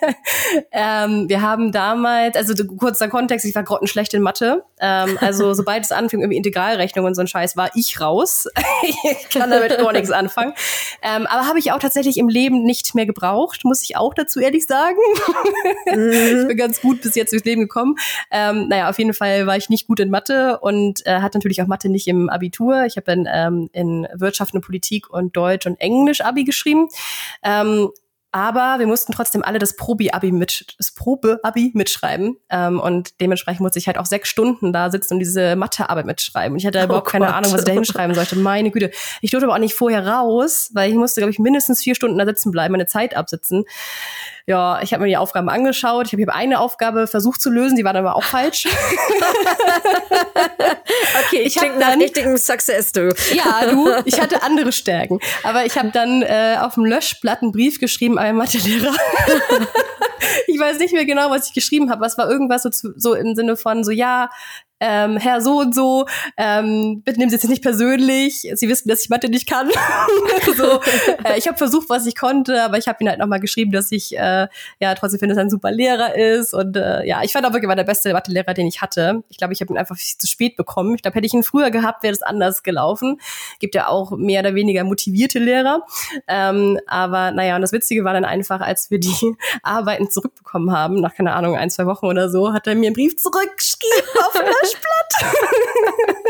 ähm, 0.72 1.28
wir 1.28 1.42
haben 1.42 1.72
damals, 1.72 2.36
also 2.36 2.54
kurzer 2.76 3.08
Kontext, 3.08 3.44
ich 3.46 3.54
war 3.54 3.64
grottenschlecht 3.64 4.14
in 4.14 4.22
Mathe, 4.22 4.64
ähm, 4.80 5.18
also 5.20 5.54
sobald 5.54 5.84
es 5.84 5.92
anfing, 5.92 6.20
irgendwie 6.20 6.36
Integralrechnung 6.36 7.04
und 7.04 7.14
so 7.14 7.20
ein 7.20 7.26
Scheiß, 7.26 7.56
war 7.56 7.70
ich 7.74 8.00
raus. 8.00 8.46
ich 8.82 9.28
kann 9.30 9.50
damit 9.50 9.76
gar 9.76 9.92
nichts 9.92 10.10
anfangen. 10.10 10.54
Ähm, 11.02 11.26
aber 11.26 11.46
habe 11.46 11.58
ich 11.58 11.72
auch 11.72 11.78
tatsächlich 11.78 12.18
im 12.18 12.28
Leben 12.28 12.64
nicht 12.64 12.94
mehr 12.94 13.06
gebraucht, 13.06 13.64
muss 13.64 13.82
ich 13.82 13.96
auch 13.96 14.14
dazu 14.14 14.40
ehrlich 14.40 14.66
sagen. 14.66 14.96
Mhm. 15.86 16.10
ich 16.12 16.48
bin 16.48 16.56
ganz 16.56 16.80
gut 16.80 17.02
bis 17.02 17.14
jetzt 17.14 17.32
durchs 17.32 17.44
Leben 17.44 17.62
gekommen. 17.62 17.96
Ähm, 18.30 18.68
naja, 18.68 18.88
auf 18.88 18.98
jeden 18.98 19.14
Fall 19.14 19.46
war 19.46 19.56
ich 19.56 19.68
nicht 19.68 19.86
gut 19.86 20.00
in 20.00 20.10
Mathe 20.10 20.58
und 20.60 21.04
äh, 21.06 21.23
hatte 21.24 21.38
natürlich 21.38 21.62
auch 21.62 21.66
Mathe 21.66 21.88
nicht 21.88 22.06
im 22.06 22.28
Abitur. 22.28 22.84
Ich 22.84 22.96
habe 22.96 23.06
dann 23.06 23.26
ähm, 23.30 23.68
in 23.72 24.06
Wirtschaft 24.14 24.54
und 24.54 24.60
Politik 24.60 25.10
und 25.10 25.36
Deutsch 25.36 25.66
und 25.66 25.80
Englisch 25.80 26.20
Abi 26.20 26.44
geschrieben. 26.44 26.88
Ähm, 27.42 27.90
aber 28.34 28.80
wir 28.80 28.88
mussten 28.88 29.12
trotzdem 29.12 29.44
alle 29.44 29.60
das 29.60 29.76
Probi-Abi 29.76 30.32
mit, 30.32 30.74
das 30.76 30.92
Probe-Abi 30.92 31.70
mitschreiben. 31.72 32.36
Ähm, 32.50 32.80
und 32.80 33.20
dementsprechend 33.20 33.60
musste 33.60 33.78
ich 33.78 33.86
halt 33.86 33.96
auch 33.96 34.06
sechs 34.06 34.28
Stunden 34.28 34.72
da 34.72 34.90
sitzen 34.90 35.14
und 35.14 35.18
diese 35.20 35.54
Mathearbeit 35.54 36.04
mitschreiben. 36.04 36.54
Und 36.54 36.58
ich 36.58 36.66
hatte 36.66 36.80
oh 36.80 36.84
überhaupt 36.84 37.04
Gott. 37.04 37.12
keine 37.12 37.32
Ahnung, 37.32 37.52
was 37.52 37.60
ich 37.60 37.66
da 37.66 37.72
hinschreiben 37.72 38.12
sollte. 38.16 38.34
Meine 38.34 38.72
Güte. 38.72 38.90
Ich 39.20 39.30
durfte 39.30 39.46
aber 39.46 39.54
auch 39.54 39.60
nicht 39.60 39.74
vorher 39.74 40.04
raus, 40.04 40.70
weil 40.74 40.90
ich 40.90 40.96
musste, 40.96 41.20
glaube 41.20 41.30
ich, 41.30 41.38
mindestens 41.38 41.80
vier 41.80 41.94
Stunden 41.94 42.18
da 42.18 42.26
sitzen 42.26 42.50
bleiben, 42.50 42.72
meine 42.72 42.86
Zeit 42.86 43.16
absitzen 43.16 43.66
ja, 44.46 44.82
ich 44.82 44.92
habe 44.92 45.02
mir 45.02 45.08
die 45.08 45.16
Aufgaben 45.16 45.48
angeschaut. 45.48 46.06
Ich 46.06 46.12
habe 46.12 46.22
hier 46.22 46.34
eine 46.34 46.60
Aufgabe 46.60 47.06
versucht 47.06 47.40
zu 47.40 47.48
lösen, 47.48 47.76
die 47.76 47.84
war 47.84 47.94
dann 47.94 48.04
aber 48.04 48.16
auch 48.16 48.24
falsch. 48.24 48.66
okay, 51.26 51.40
ich 51.44 51.56
klingt 51.56 51.78
nach 51.78 51.96
richtigen 51.96 52.36
Success, 52.36 52.92
du. 52.92 53.14
ja, 53.34 53.70
du, 53.70 53.88
ich 54.04 54.20
hatte 54.20 54.42
andere 54.42 54.72
Stärken. 54.72 55.18
Aber 55.44 55.64
ich 55.64 55.78
habe 55.78 55.90
dann 55.92 56.20
äh, 56.20 56.58
auf 56.60 56.74
dem 56.74 56.84
Löschblatt 56.84 57.40
einen 57.40 57.52
Brief 57.52 57.80
geschrieben 57.80 58.18
meinen 58.24 58.38
Mathelehrer. 58.38 58.92
ich 60.46 60.58
weiß 60.58 60.78
nicht 60.78 60.94
mehr 60.94 61.04
genau, 61.04 61.30
was 61.30 61.48
ich 61.48 61.54
geschrieben 61.54 61.90
habe. 61.90 62.00
Was 62.00 62.16
war 62.16 62.30
irgendwas 62.30 62.62
so, 62.62 62.70
zu, 62.70 62.94
so 62.96 63.14
im 63.14 63.34
Sinne 63.34 63.56
von 63.56 63.84
so, 63.84 63.90
ja, 63.90 64.30
ähm, 64.84 65.16
Herr 65.16 65.40
so 65.40 65.60
und 65.60 65.74
so, 65.74 66.04
ähm, 66.36 67.00
bitte 67.04 67.18
nehmen 67.18 67.30
Sie 67.30 67.36
es 67.36 67.44
nicht 67.44 67.62
persönlich. 67.62 68.46
Sie 68.54 68.68
wissen, 68.68 68.88
dass 68.88 69.02
ich 69.02 69.08
Mathe 69.08 69.30
nicht 69.30 69.48
kann. 69.48 69.70
so, 70.56 70.80
äh, 71.24 71.38
ich 71.38 71.48
habe 71.48 71.56
versucht, 71.56 71.88
was 71.88 72.04
ich 72.04 72.14
konnte, 72.14 72.62
aber 72.62 72.76
ich 72.76 72.86
habe 72.86 73.02
ihn 73.02 73.08
halt 73.08 73.18
nochmal 73.18 73.40
geschrieben, 73.40 73.72
dass 73.72 73.90
ich 73.92 74.16
äh, 74.16 74.46
ja 74.80 74.94
trotzdem 74.94 75.20
finde, 75.20 75.34
dass 75.34 75.40
er 75.40 75.46
ein 75.46 75.50
super 75.50 75.70
Lehrer 75.70 76.14
ist. 76.14 76.52
Und 76.52 76.76
äh, 76.76 77.06
ja, 77.06 77.22
ich 77.22 77.32
fand 77.32 77.46
auch 77.46 77.52
wirklich, 77.52 77.68
war 77.68 77.76
der 77.76 77.84
beste 77.84 78.12
Mathelehrer, 78.12 78.52
den 78.52 78.66
ich 78.66 78.82
hatte. 78.82 79.24
Ich 79.30 79.38
glaube, 79.38 79.54
ich 79.54 79.62
habe 79.62 79.72
ihn 79.72 79.78
einfach 79.78 79.96
viel 79.96 80.18
zu 80.18 80.26
spät 80.26 80.56
bekommen. 80.56 80.94
Ich 80.94 81.02
glaube, 81.02 81.14
hätte 81.14 81.26
ich 81.26 81.32
ihn 81.32 81.42
früher 81.42 81.70
gehabt, 81.70 82.02
wäre 82.02 82.12
das 82.12 82.22
anders 82.22 82.62
gelaufen. 82.62 83.18
Gibt 83.60 83.74
ja 83.74 83.88
auch 83.88 84.10
mehr 84.10 84.40
oder 84.40 84.54
weniger 84.54 84.84
motivierte 84.84 85.38
Lehrer. 85.38 85.86
Ähm, 86.28 86.78
aber 86.86 87.30
naja, 87.30 87.56
und 87.56 87.62
das 87.62 87.72
Witzige 87.72 88.04
war 88.04 88.12
dann 88.12 88.26
einfach, 88.26 88.60
als 88.60 88.90
wir 88.90 89.00
die 89.00 89.36
Arbeiten 89.62 90.10
zurückbekommen 90.10 90.72
haben, 90.76 91.00
nach 91.00 91.14
keine 91.14 91.32
Ahnung, 91.32 91.56
ein, 91.56 91.70
zwei 91.70 91.86
Wochen 91.86 92.04
oder 92.04 92.28
so, 92.28 92.52
hat 92.52 92.66
er 92.66 92.74
mir 92.74 92.88
einen 92.88 92.94
Brief 92.94 93.16
zurückgeschrieben 93.16 94.08
auf 94.26 94.34
Blatt. 94.80 95.34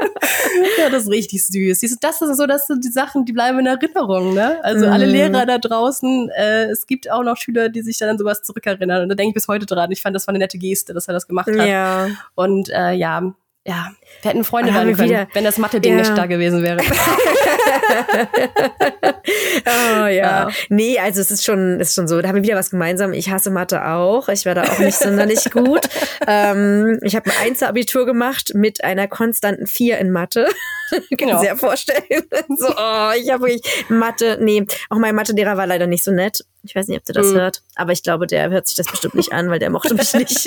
ja, 0.78 0.90
das 0.90 1.04
ist 1.04 1.10
richtig 1.10 1.46
süß. 1.46 1.98
Das 2.00 2.18
sind 2.18 2.36
so, 2.36 2.46
das 2.46 2.66
sind 2.66 2.84
die 2.84 2.90
Sachen, 2.90 3.24
die 3.24 3.32
bleiben 3.32 3.58
in 3.58 3.66
Erinnerung, 3.66 4.34
ne? 4.34 4.58
Also 4.62 4.86
mm. 4.86 4.90
alle 4.90 5.06
mhm. 5.06 5.12
Lehrer 5.12 5.46
da 5.46 5.58
draußen, 5.58 6.30
äh, 6.30 6.64
es 6.66 6.86
gibt 6.86 7.10
auch 7.10 7.22
noch 7.22 7.36
Schüler, 7.36 7.68
die 7.68 7.82
sich 7.82 7.98
dann 7.98 8.10
an 8.10 8.18
sowas 8.18 8.42
zurückerinnern. 8.42 9.02
Und 9.02 9.08
da 9.08 9.14
denke 9.14 9.30
ich 9.30 9.34
bis 9.34 9.48
heute 9.48 9.66
dran. 9.66 9.90
Ich 9.90 10.02
fand, 10.02 10.14
das 10.14 10.26
war 10.26 10.32
eine 10.32 10.40
nette 10.40 10.58
Geste, 10.58 10.94
dass 10.94 11.08
er 11.08 11.14
das 11.14 11.26
gemacht 11.26 11.48
hat. 11.48 11.66
Ja. 11.66 12.08
Und 12.34 12.68
äh, 12.70 12.92
ja, 12.92 13.34
ja, 13.66 13.90
wir 14.22 14.30
hätten 14.30 14.44
Freunde 14.44 14.74
werden 14.74 14.94
können, 14.94 15.08
wieder, 15.08 15.28
wenn 15.32 15.44
das 15.44 15.58
Mathe-Ding 15.58 15.94
ja. 15.94 16.00
nicht 16.00 16.16
da 16.16 16.26
gewesen 16.26 16.62
wäre. 16.62 16.78
oh 19.66 20.06
ja. 20.06 20.50
Nee, 20.68 20.98
also 20.98 21.20
es 21.20 21.30
ist 21.30 21.44
schon, 21.44 21.80
ist 21.80 21.94
schon 21.94 22.08
so. 22.08 22.20
Da 22.20 22.28
haben 22.28 22.36
wir 22.36 22.42
wieder 22.42 22.56
was 22.56 22.70
gemeinsam. 22.70 23.12
Ich 23.12 23.30
hasse 23.30 23.50
Mathe 23.50 23.86
auch. 23.86 24.28
Ich 24.28 24.44
war 24.44 24.54
da 24.54 24.64
auch 24.64 24.78
nicht 24.78 24.98
sonderlich 24.98 25.50
gut. 25.50 25.88
Ähm, 26.26 26.98
ich 27.02 27.16
habe 27.16 27.30
ein 27.30 27.48
Einzelabitur 27.48 28.06
gemacht 28.06 28.52
mit 28.54 28.84
einer 28.84 29.08
konstanten 29.08 29.66
Vier 29.66 29.98
in 29.98 30.10
Mathe. 30.10 30.46
Kann 30.90 31.02
genau. 31.16 31.40
sehr 31.40 31.56
vorstellen. 31.56 32.24
so, 32.56 32.68
oh, 32.68 33.10
ich 33.16 33.30
habe 33.30 33.44
wirklich 33.46 33.62
Mathe, 33.88 34.38
nee, 34.40 34.66
auch 34.90 34.98
mein 34.98 35.14
Mathelehrer 35.14 35.56
war 35.56 35.66
leider 35.66 35.86
nicht 35.86 36.04
so 36.04 36.10
nett. 36.10 36.44
Ich 36.62 36.74
weiß 36.74 36.88
nicht, 36.88 36.98
ob 36.98 37.04
der 37.04 37.14
das 37.14 37.28
mhm. 37.28 37.36
hört, 37.36 37.62
aber 37.74 37.92
ich 37.92 38.02
glaube, 38.02 38.26
der 38.26 38.50
hört 38.50 38.66
sich 38.66 38.76
das 38.76 38.86
bestimmt 38.86 39.14
nicht 39.14 39.32
an, 39.32 39.50
weil 39.50 39.58
der 39.58 39.70
mochte 39.70 39.94
mich 39.94 40.12
nicht. 40.14 40.46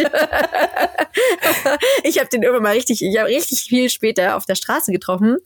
ich 2.03 2.19
habe 2.19 2.29
den 2.31 2.43
irgendwann 2.43 2.63
mal 2.63 2.73
richtig, 2.73 3.03
ich 3.03 3.17
habe 3.17 3.29
richtig 3.29 3.63
viel 3.63 3.89
später 3.89 4.35
auf 4.35 4.45
der 4.45 4.55
Straße 4.55 4.91
getroffen 4.91 5.37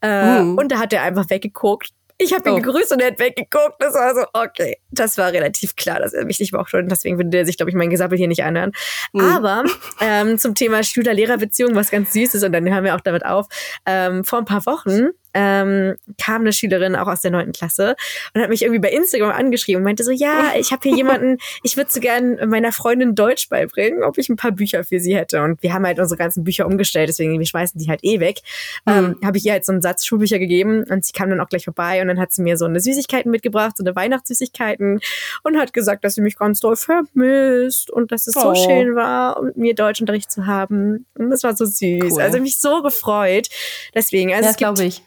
äh, 0.00 0.40
mhm. 0.40 0.58
und 0.58 0.70
da 0.70 0.78
hat 0.78 0.92
er 0.92 1.02
einfach 1.02 1.30
weggeguckt. 1.30 1.90
Ich 2.18 2.32
habe 2.32 2.48
ihn 2.48 2.56
oh. 2.56 2.60
gegrüßt 2.60 2.92
und 2.92 3.00
er 3.00 3.08
hat 3.08 3.18
weggeguckt. 3.18 3.76
Das 3.78 3.94
war 3.94 4.14
so, 4.14 4.24
okay. 4.32 4.78
Das 4.90 5.18
war 5.18 5.32
relativ 5.32 5.76
klar, 5.76 6.00
dass 6.00 6.12
er 6.12 6.24
mich 6.24 6.40
nicht 6.40 6.52
mochte. 6.52 6.78
Und 6.78 6.88
deswegen 6.88 7.18
würde 7.18 7.36
er 7.36 7.46
sich, 7.46 7.56
glaube 7.56 7.70
ich, 7.70 7.76
mein 7.76 7.90
Gesappel 7.90 8.18
hier 8.18 8.28
nicht 8.28 8.44
anhören. 8.44 8.72
Mhm. 9.12 9.20
Aber 9.20 9.64
ähm, 10.00 10.38
zum 10.38 10.54
Thema 10.54 10.82
Schüler-Lehrer-Beziehung, 10.82 11.74
was 11.74 11.90
ganz 11.90 12.12
süß 12.12 12.34
ist, 12.34 12.44
und 12.44 12.52
dann 12.52 12.68
hören 12.68 12.84
wir 12.84 12.94
auch 12.94 13.00
damit 13.00 13.24
auf. 13.24 13.46
Ähm, 13.86 14.24
vor 14.24 14.38
ein 14.38 14.44
paar 14.44 14.64
Wochen 14.66 15.10
ähm, 15.34 15.96
kam 16.20 16.42
eine 16.42 16.52
Schülerin 16.52 16.96
auch 16.96 17.08
aus 17.08 17.20
der 17.20 17.30
neunten 17.30 17.52
Klasse 17.52 17.96
und 18.34 18.42
hat 18.42 18.50
mich 18.50 18.62
irgendwie 18.62 18.80
bei 18.80 18.90
Instagram 18.90 19.30
angeschrieben 19.30 19.78
und 19.78 19.84
meinte 19.84 20.04
so, 20.04 20.10
ja, 20.10 20.52
ich 20.58 20.72
habe 20.72 20.82
hier 20.82 20.96
jemanden, 20.96 21.38
ich 21.62 21.76
würde 21.76 21.90
so 21.90 22.00
gern 22.00 22.48
meiner 22.48 22.72
Freundin 22.72 23.14
Deutsch 23.14 23.48
beibringen, 23.48 24.02
ob 24.02 24.18
ich 24.18 24.28
ein 24.28 24.36
paar 24.36 24.52
Bücher 24.52 24.84
für 24.84 25.00
sie 25.00 25.16
hätte. 25.16 25.42
Und 25.42 25.62
wir 25.62 25.72
haben 25.72 25.86
halt 25.86 25.98
unsere 25.98 26.18
ganzen 26.18 26.44
Bücher 26.44 26.66
umgestellt, 26.66 27.08
deswegen 27.08 27.38
wir 27.38 27.46
schmeißen 27.46 27.78
die 27.80 27.88
halt 27.88 28.00
eh 28.02 28.20
weg. 28.20 28.40
Mhm. 28.86 28.92
Ähm, 28.92 29.16
habe 29.24 29.38
ich 29.38 29.46
ihr 29.46 29.52
halt 29.52 29.64
so 29.64 29.72
einen 29.72 29.82
Satz 29.82 30.04
Schulbücher 30.04 30.38
gegeben 30.38 30.84
und 30.88 31.04
sie 31.04 31.12
kam 31.12 31.30
dann 31.30 31.40
auch 31.40 31.48
gleich 31.48 31.64
vorbei 31.64 32.00
und 32.02 32.08
dann 32.08 32.20
hat 32.20 32.32
sie 32.32 32.42
mir 32.42 32.56
so 32.56 32.64
eine 32.64 32.80
Süßigkeiten 32.80 33.30
mitgebracht, 33.30 33.76
so 33.76 33.84
eine 33.84 33.94
Weihnachtssüßigkeiten 33.94 35.00
und 35.42 35.58
hat 35.58 35.72
gesagt, 35.72 36.04
dass 36.04 36.14
sie 36.14 36.20
mich 36.20 36.36
ganz 36.36 36.60
doll 36.60 36.76
vermisst 36.76 37.90
und 37.90 38.12
dass 38.12 38.26
es 38.26 38.36
oh. 38.36 38.54
so 38.54 38.54
schön 38.54 38.94
war, 38.94 39.42
mit 39.42 39.56
mir 39.56 39.74
Deutschunterricht 39.74 40.30
zu 40.30 40.46
haben. 40.46 41.06
Und 41.14 41.30
das 41.30 41.42
war 41.42 41.56
so 41.56 41.64
süß. 41.64 42.12
Cool. 42.12 42.22
Also 42.22 42.38
mich 42.40 42.58
so 42.58 42.82
gefreut. 42.82 43.48
Deswegen, 43.94 44.32
also 44.32 44.48
das 44.48 44.56
glaube 44.56 44.84
ich. 44.84 45.02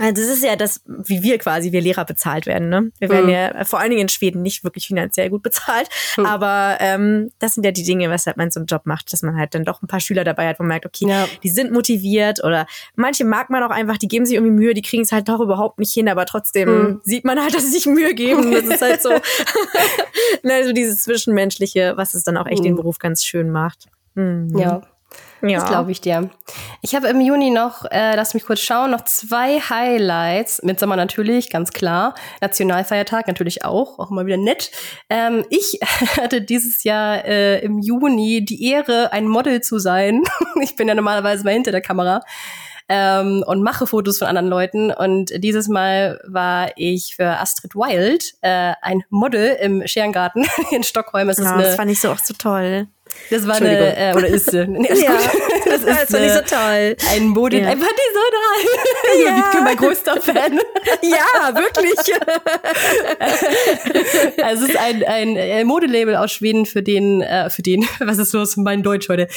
Also 0.00 0.12
das 0.22 0.30
ist 0.30 0.42
ja 0.42 0.56
das, 0.56 0.82
wie 0.86 1.22
wir 1.22 1.38
quasi, 1.38 1.70
wir 1.70 1.80
Lehrer 1.80 2.04
bezahlt 2.04 2.46
werden. 2.46 2.68
Ne? 2.68 2.90
Wir 2.98 3.08
werden 3.10 3.26
mhm. 3.26 3.30
ja 3.30 3.64
vor 3.64 3.78
allen 3.78 3.90
Dingen 3.90 4.02
in 4.02 4.08
Schweden 4.08 4.42
nicht 4.42 4.64
wirklich 4.64 4.88
finanziell 4.88 5.30
gut 5.30 5.44
bezahlt. 5.44 5.88
Mhm. 6.16 6.26
Aber 6.26 6.78
ähm, 6.80 7.30
das 7.38 7.54
sind 7.54 7.64
ja 7.64 7.70
die 7.70 7.84
Dinge, 7.84 8.10
weshalb 8.10 8.36
man 8.36 8.50
so 8.50 8.58
einen 8.58 8.66
Job 8.66 8.86
macht, 8.86 9.12
dass 9.12 9.22
man 9.22 9.36
halt 9.36 9.54
dann 9.54 9.64
doch 9.64 9.82
ein 9.82 9.86
paar 9.86 10.00
Schüler 10.00 10.24
dabei 10.24 10.48
hat, 10.48 10.58
wo 10.58 10.64
man 10.64 10.68
merkt, 10.68 10.86
okay, 10.86 11.06
ja. 11.08 11.28
die 11.44 11.48
sind 11.48 11.70
motiviert 11.70 12.42
oder 12.42 12.66
manche 12.96 13.24
mag 13.24 13.50
man 13.50 13.62
auch 13.62 13.70
einfach, 13.70 13.96
die 13.96 14.08
geben 14.08 14.26
sich 14.26 14.34
irgendwie 14.34 14.52
Mühe, 14.52 14.74
die 14.74 14.82
kriegen 14.82 15.04
es 15.04 15.12
halt 15.12 15.28
doch 15.28 15.38
überhaupt 15.38 15.78
nicht 15.78 15.94
hin, 15.94 16.08
aber 16.08 16.26
trotzdem 16.26 16.68
mhm. 16.68 17.00
sieht 17.04 17.24
man 17.24 17.40
halt, 17.40 17.54
dass 17.54 17.62
sie 17.62 17.70
sich 17.70 17.86
Mühe 17.86 18.14
geben. 18.14 18.52
Das 18.64 18.64
ist 18.66 18.82
halt 18.82 19.02
so, 19.02 19.10
also 20.48 20.72
dieses 20.72 21.02
Zwischenmenschliche, 21.02 21.94
was 21.96 22.14
es 22.14 22.22
dann 22.22 22.36
auch 22.36 22.46
echt 22.46 22.64
den 22.64 22.72
mhm. 22.72 22.76
Beruf 22.76 22.98
ganz 22.98 23.24
schön 23.24 23.50
macht. 23.50 23.88
Mhm. 24.14 24.56
Ja. 24.56 24.82
Ja. 25.48 25.60
Das 25.60 25.68
glaube 25.68 25.92
ich 25.92 26.00
dir. 26.00 26.30
Ich 26.80 26.94
habe 26.94 27.08
im 27.08 27.20
Juni 27.20 27.50
noch, 27.50 27.84
äh, 27.90 28.16
lass 28.16 28.34
mich 28.34 28.44
kurz 28.44 28.60
schauen, 28.60 28.90
noch 28.90 29.04
zwei 29.04 29.60
Highlights. 29.60 30.62
Mitsommer 30.62 30.96
natürlich, 30.96 31.50
ganz 31.50 31.72
klar. 31.72 32.14
Nationalfeiertag 32.40 33.26
natürlich 33.26 33.64
auch, 33.64 33.98
auch 33.98 34.10
immer 34.10 34.26
wieder 34.26 34.36
nett. 34.36 34.70
Ähm, 35.10 35.44
ich 35.50 35.78
hatte 36.16 36.40
dieses 36.40 36.84
Jahr 36.84 37.24
äh, 37.24 37.60
im 37.60 37.78
Juni 37.78 38.44
die 38.44 38.70
Ehre, 38.70 39.12
ein 39.12 39.28
Model 39.28 39.60
zu 39.60 39.78
sein. 39.78 40.22
ich 40.62 40.76
bin 40.76 40.88
ja 40.88 40.94
normalerweise 40.94 41.44
mal 41.44 41.52
hinter 41.52 41.72
der 41.72 41.82
Kamera. 41.82 42.22
Ähm, 42.86 43.42
und 43.46 43.62
mache 43.62 43.86
Fotos 43.86 44.18
von 44.18 44.28
anderen 44.28 44.48
Leuten. 44.48 44.90
Und 44.90 45.32
dieses 45.42 45.68
Mal 45.68 46.20
war 46.26 46.70
ich 46.76 47.16
für 47.16 47.40
Astrid 47.40 47.74
Wild 47.74 48.34
äh, 48.42 48.74
ein 48.82 49.02
Model 49.08 49.56
im 49.60 49.86
Scherengarten 49.86 50.46
in 50.70 50.82
Stockholm. 50.82 51.28
Es 51.30 51.38
ist 51.38 51.46
ja, 51.46 51.56
das 51.56 51.76
fand 51.76 51.90
ich 51.90 52.00
so 52.00 52.10
auch 52.10 52.18
so 52.18 52.34
toll. 52.34 52.88
Das 53.30 53.46
war 53.46 53.56
eine, 53.56 53.96
äh, 53.96 54.14
oder 54.14 54.28
ist 54.28 54.50
sie? 54.50 54.66
Nee, 54.66 54.88
ja, 55.02 55.18
das 55.70 55.82
ist 55.82 55.88
das 55.88 56.14
eine, 56.14 56.26
nicht 56.26 56.34
so 56.34 56.56
toll. 56.56 56.96
Ein 57.10 57.28
Mode, 57.28 57.58
ja. 57.58 57.72
so 57.72 57.78
da. 57.78 58.44
Ja. 59.24 59.50
Bin 59.52 59.64
mein 59.64 59.76
größter 59.76 60.20
Fan. 60.20 60.58
ja, 61.02 61.54
wirklich. 61.54 61.98
also 64.42 64.64
es 64.64 64.70
ist 64.70 64.78
ein, 64.78 65.04
ein 65.04 65.66
Modelabel 65.66 66.16
aus 66.16 66.32
Schweden, 66.32 66.66
für 66.66 66.82
den, 66.82 67.20
äh, 67.22 67.48
für 67.48 67.62
den, 67.62 67.86
was 68.00 68.18
ist 68.18 68.32
los, 68.32 68.56
mein 68.56 68.82
Deutsch 68.82 69.08
heute, 69.08 69.28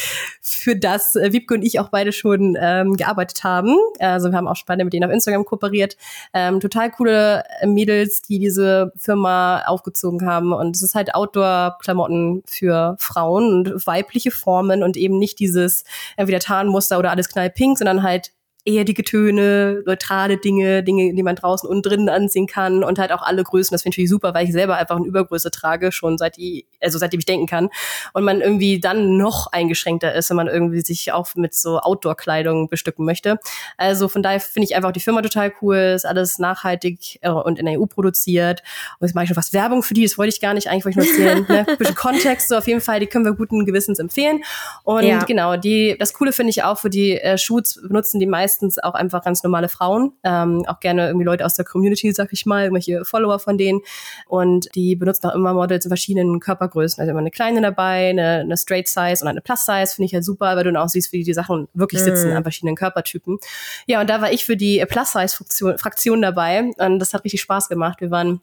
für 0.41 0.75
das 0.75 1.15
äh, 1.15 1.31
Wiebke 1.31 1.53
und 1.53 1.61
ich 1.61 1.79
auch 1.79 1.89
beide 1.89 2.11
schon 2.11 2.57
ähm, 2.59 2.95
gearbeitet 2.95 3.43
haben. 3.43 3.75
Also 3.99 4.31
wir 4.31 4.37
haben 4.37 4.47
auch 4.47 4.55
spannend 4.55 4.85
mit 4.85 4.93
denen 4.93 5.05
auf 5.05 5.11
Instagram 5.11 5.45
kooperiert. 5.45 5.97
Ähm, 6.33 6.59
total 6.59 6.91
coole 6.91 7.43
Mädels, 7.65 8.21
die 8.21 8.39
diese 8.39 8.91
Firma 8.97 9.63
aufgezogen 9.65 10.25
haben. 10.25 10.53
Und 10.53 10.75
es 10.75 10.81
ist 10.81 10.95
halt 10.95 11.13
Outdoor-Klamotten 11.13 12.43
für 12.45 12.95
Frauen 12.99 13.67
und 13.67 13.87
weibliche 13.87 14.31
Formen 14.31 14.83
und 14.83 14.97
eben 14.97 15.19
nicht 15.19 15.39
dieses 15.39 15.83
entweder 16.17 16.39
Tarnmuster 16.39 16.99
oder 16.99 17.11
alles 17.11 17.29
knallpink, 17.29 17.77
sondern 17.77 18.03
halt 18.03 18.33
erdige 18.67 19.03
Töne, 19.03 19.81
neutrale 19.85 20.37
Dinge, 20.37 20.83
Dinge, 20.83 21.13
die 21.13 21.23
man 21.23 21.35
draußen 21.35 21.67
und 21.67 21.85
drinnen 21.85 22.09
ansehen 22.09 22.47
kann 22.47 22.83
und 22.83 22.99
halt 22.99 23.11
auch 23.11 23.21
alle 23.21 23.43
Größen. 23.43 23.73
Das 23.73 23.83
finde 23.83 23.93
ich 23.93 23.97
natürlich 23.97 24.09
super, 24.09 24.33
weil 24.33 24.45
ich 24.45 24.51
selber 24.51 24.75
einfach 24.75 24.97
eine 24.97 25.05
Übergröße 25.05 25.51
trage, 25.51 25.91
schon 25.91 26.17
seit 26.17 26.37
die, 26.37 26.65
also 26.81 26.97
seitdem 26.97 27.19
ich 27.19 27.25
denken 27.25 27.47
kann. 27.47 27.69
Und 28.13 28.23
man 28.23 28.41
irgendwie 28.41 28.79
dann 28.79 29.17
noch 29.17 29.47
eingeschränkter 29.51 30.13
ist, 30.13 30.29
wenn 30.29 30.37
man 30.37 30.47
irgendwie 30.47 30.81
sich 30.81 31.11
auch 31.11 31.33
mit 31.35 31.55
so 31.55 31.79
Outdoor-Kleidung 31.79 32.69
bestücken 32.69 33.05
möchte. 33.05 33.39
Also 33.77 34.07
von 34.07 34.21
daher 34.21 34.39
finde 34.39 34.65
ich 34.65 34.75
einfach 34.75 34.91
die 34.91 34.99
Firma 34.99 35.21
total 35.21 35.53
cool, 35.61 35.77
ist 35.95 36.05
alles 36.05 36.39
nachhaltig 36.39 37.19
äh, 37.21 37.29
und 37.29 37.59
in 37.59 37.65
der 37.65 37.79
EU 37.79 37.85
produziert. 37.85 38.63
Und 38.99 39.07
jetzt 39.07 39.15
mache 39.15 39.23
ich 39.23 39.29
schon 39.29 39.35
fast 39.35 39.53
Werbung 39.53 39.81
für 39.81 39.93
die, 39.93 40.03
das 40.03 40.17
wollte 40.17 40.33
ich 40.33 40.41
gar 40.41 40.53
nicht, 40.53 40.69
eigentlich 40.69 40.85
wollte 40.85 40.99
ich 40.99 41.17
nur 41.17 41.27
erzählen. 41.27 41.45
ne? 41.47 41.65
Ein 41.67 41.77
bisschen 41.77 41.95
Kontext, 41.95 42.49
so 42.49 42.57
auf 42.57 42.67
jeden 42.67 42.81
Fall, 42.81 42.99
die 42.99 43.07
können 43.07 43.23
wir 43.23 43.33
guten 43.33 43.65
Gewissens 43.65 43.99
empfehlen. 43.99 44.43
Und 44.83 45.03
ja. 45.03 45.23
genau, 45.23 45.55
die, 45.55 45.95
das 45.97 46.13
Coole 46.13 46.33
finde 46.33 46.49
ich 46.49 46.63
auch 46.63 46.77
für 46.77 46.89
die 46.89 47.19
äh, 47.19 47.37
Shoots 47.37 47.81
benutzen 47.81 48.19
die 48.19 48.25
meisten 48.25 48.56
meistens 48.57 48.79
auch 48.83 48.93
einfach 48.93 49.23
ganz 49.23 49.43
normale 49.43 49.69
Frauen, 49.69 50.13
ähm, 50.23 50.63
auch 50.67 50.79
gerne 50.79 51.07
irgendwie 51.07 51.25
Leute 51.25 51.45
aus 51.45 51.55
der 51.55 51.65
Community, 51.65 52.11
sag 52.11 52.29
ich 52.31 52.45
mal, 52.45 52.63
irgendwelche 52.63 53.05
Follower 53.05 53.39
von 53.39 53.57
denen. 53.57 53.81
Und 54.27 54.67
die 54.75 54.95
benutzen 54.95 55.27
auch 55.27 55.35
immer 55.35 55.53
Models 55.53 55.85
in 55.85 55.89
verschiedenen 55.89 56.39
Körpergrößen. 56.39 56.99
Also 56.99 57.11
immer 57.11 57.19
eine 57.19 57.31
kleine 57.31 57.61
dabei, 57.61 58.09
eine, 58.09 58.39
eine 58.39 58.57
Straight 58.57 58.87
Size 58.87 59.19
und 59.21 59.27
eine 59.27 59.41
Plus 59.41 59.65
Size, 59.65 59.93
finde 59.95 60.07
ich 60.07 60.13
halt 60.13 60.23
super, 60.23 60.55
weil 60.55 60.63
du 60.63 60.71
dann 60.73 60.77
auch 60.77 60.89
siehst, 60.89 61.11
wie 61.13 61.23
die 61.23 61.33
Sachen 61.33 61.67
wirklich 61.73 62.01
sitzen 62.01 62.31
mm. 62.31 62.37
an 62.37 62.43
verschiedenen 62.43 62.75
Körpertypen. 62.75 63.37
Ja, 63.85 64.01
und 64.01 64.09
da 64.09 64.21
war 64.21 64.31
ich 64.31 64.45
für 64.45 64.57
die 64.57 64.83
Plus 64.87 65.11
Size 65.11 65.77
Fraktion 65.77 66.21
dabei 66.21 66.71
und 66.77 66.99
das 66.99 67.13
hat 67.13 67.23
richtig 67.23 67.41
Spaß 67.41 67.69
gemacht. 67.69 68.01
Wir 68.01 68.11
waren 68.11 68.41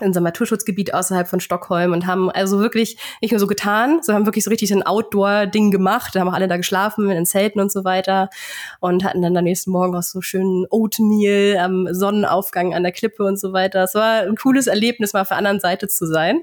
unserem 0.00 0.24
Naturschutzgebiet 0.24 0.94
außerhalb 0.94 1.28
von 1.28 1.40
Stockholm 1.40 1.92
und 1.92 2.06
haben 2.06 2.30
also 2.30 2.60
wirklich 2.60 2.96
nicht 3.20 3.30
nur 3.30 3.38
so 3.38 3.46
getan, 3.46 4.00
sondern 4.02 4.22
haben 4.22 4.26
wirklich 4.26 4.44
so 4.44 4.50
richtig 4.50 4.72
ein 4.72 4.82
Outdoor-Ding 4.82 5.70
gemacht. 5.70 6.14
Da 6.14 6.20
haben 6.20 6.28
auch 6.28 6.34
alle 6.34 6.48
da 6.48 6.56
geschlafen 6.56 7.10
in 7.10 7.26
Zelten 7.26 7.60
und 7.60 7.70
so 7.70 7.84
weiter 7.84 8.30
und 8.80 9.04
hatten 9.04 9.20
dann 9.20 9.36
am 9.36 9.44
nächsten 9.44 9.70
Morgen 9.70 9.94
auch 9.94 10.02
so 10.02 10.22
schön 10.22 10.66
Oatmeal 10.70 11.58
am 11.58 11.92
Sonnenaufgang 11.92 12.72
an 12.72 12.84
der 12.84 12.92
Klippe 12.92 13.24
und 13.24 13.38
so 13.38 13.52
weiter. 13.52 13.84
Es 13.84 13.94
war 13.94 14.22
ein 14.22 14.36
cooles 14.36 14.66
Erlebnis, 14.66 15.12
mal 15.12 15.22
auf 15.22 15.28
der 15.28 15.36
anderen 15.36 15.60
Seite 15.60 15.88
zu 15.88 16.06
sein 16.06 16.42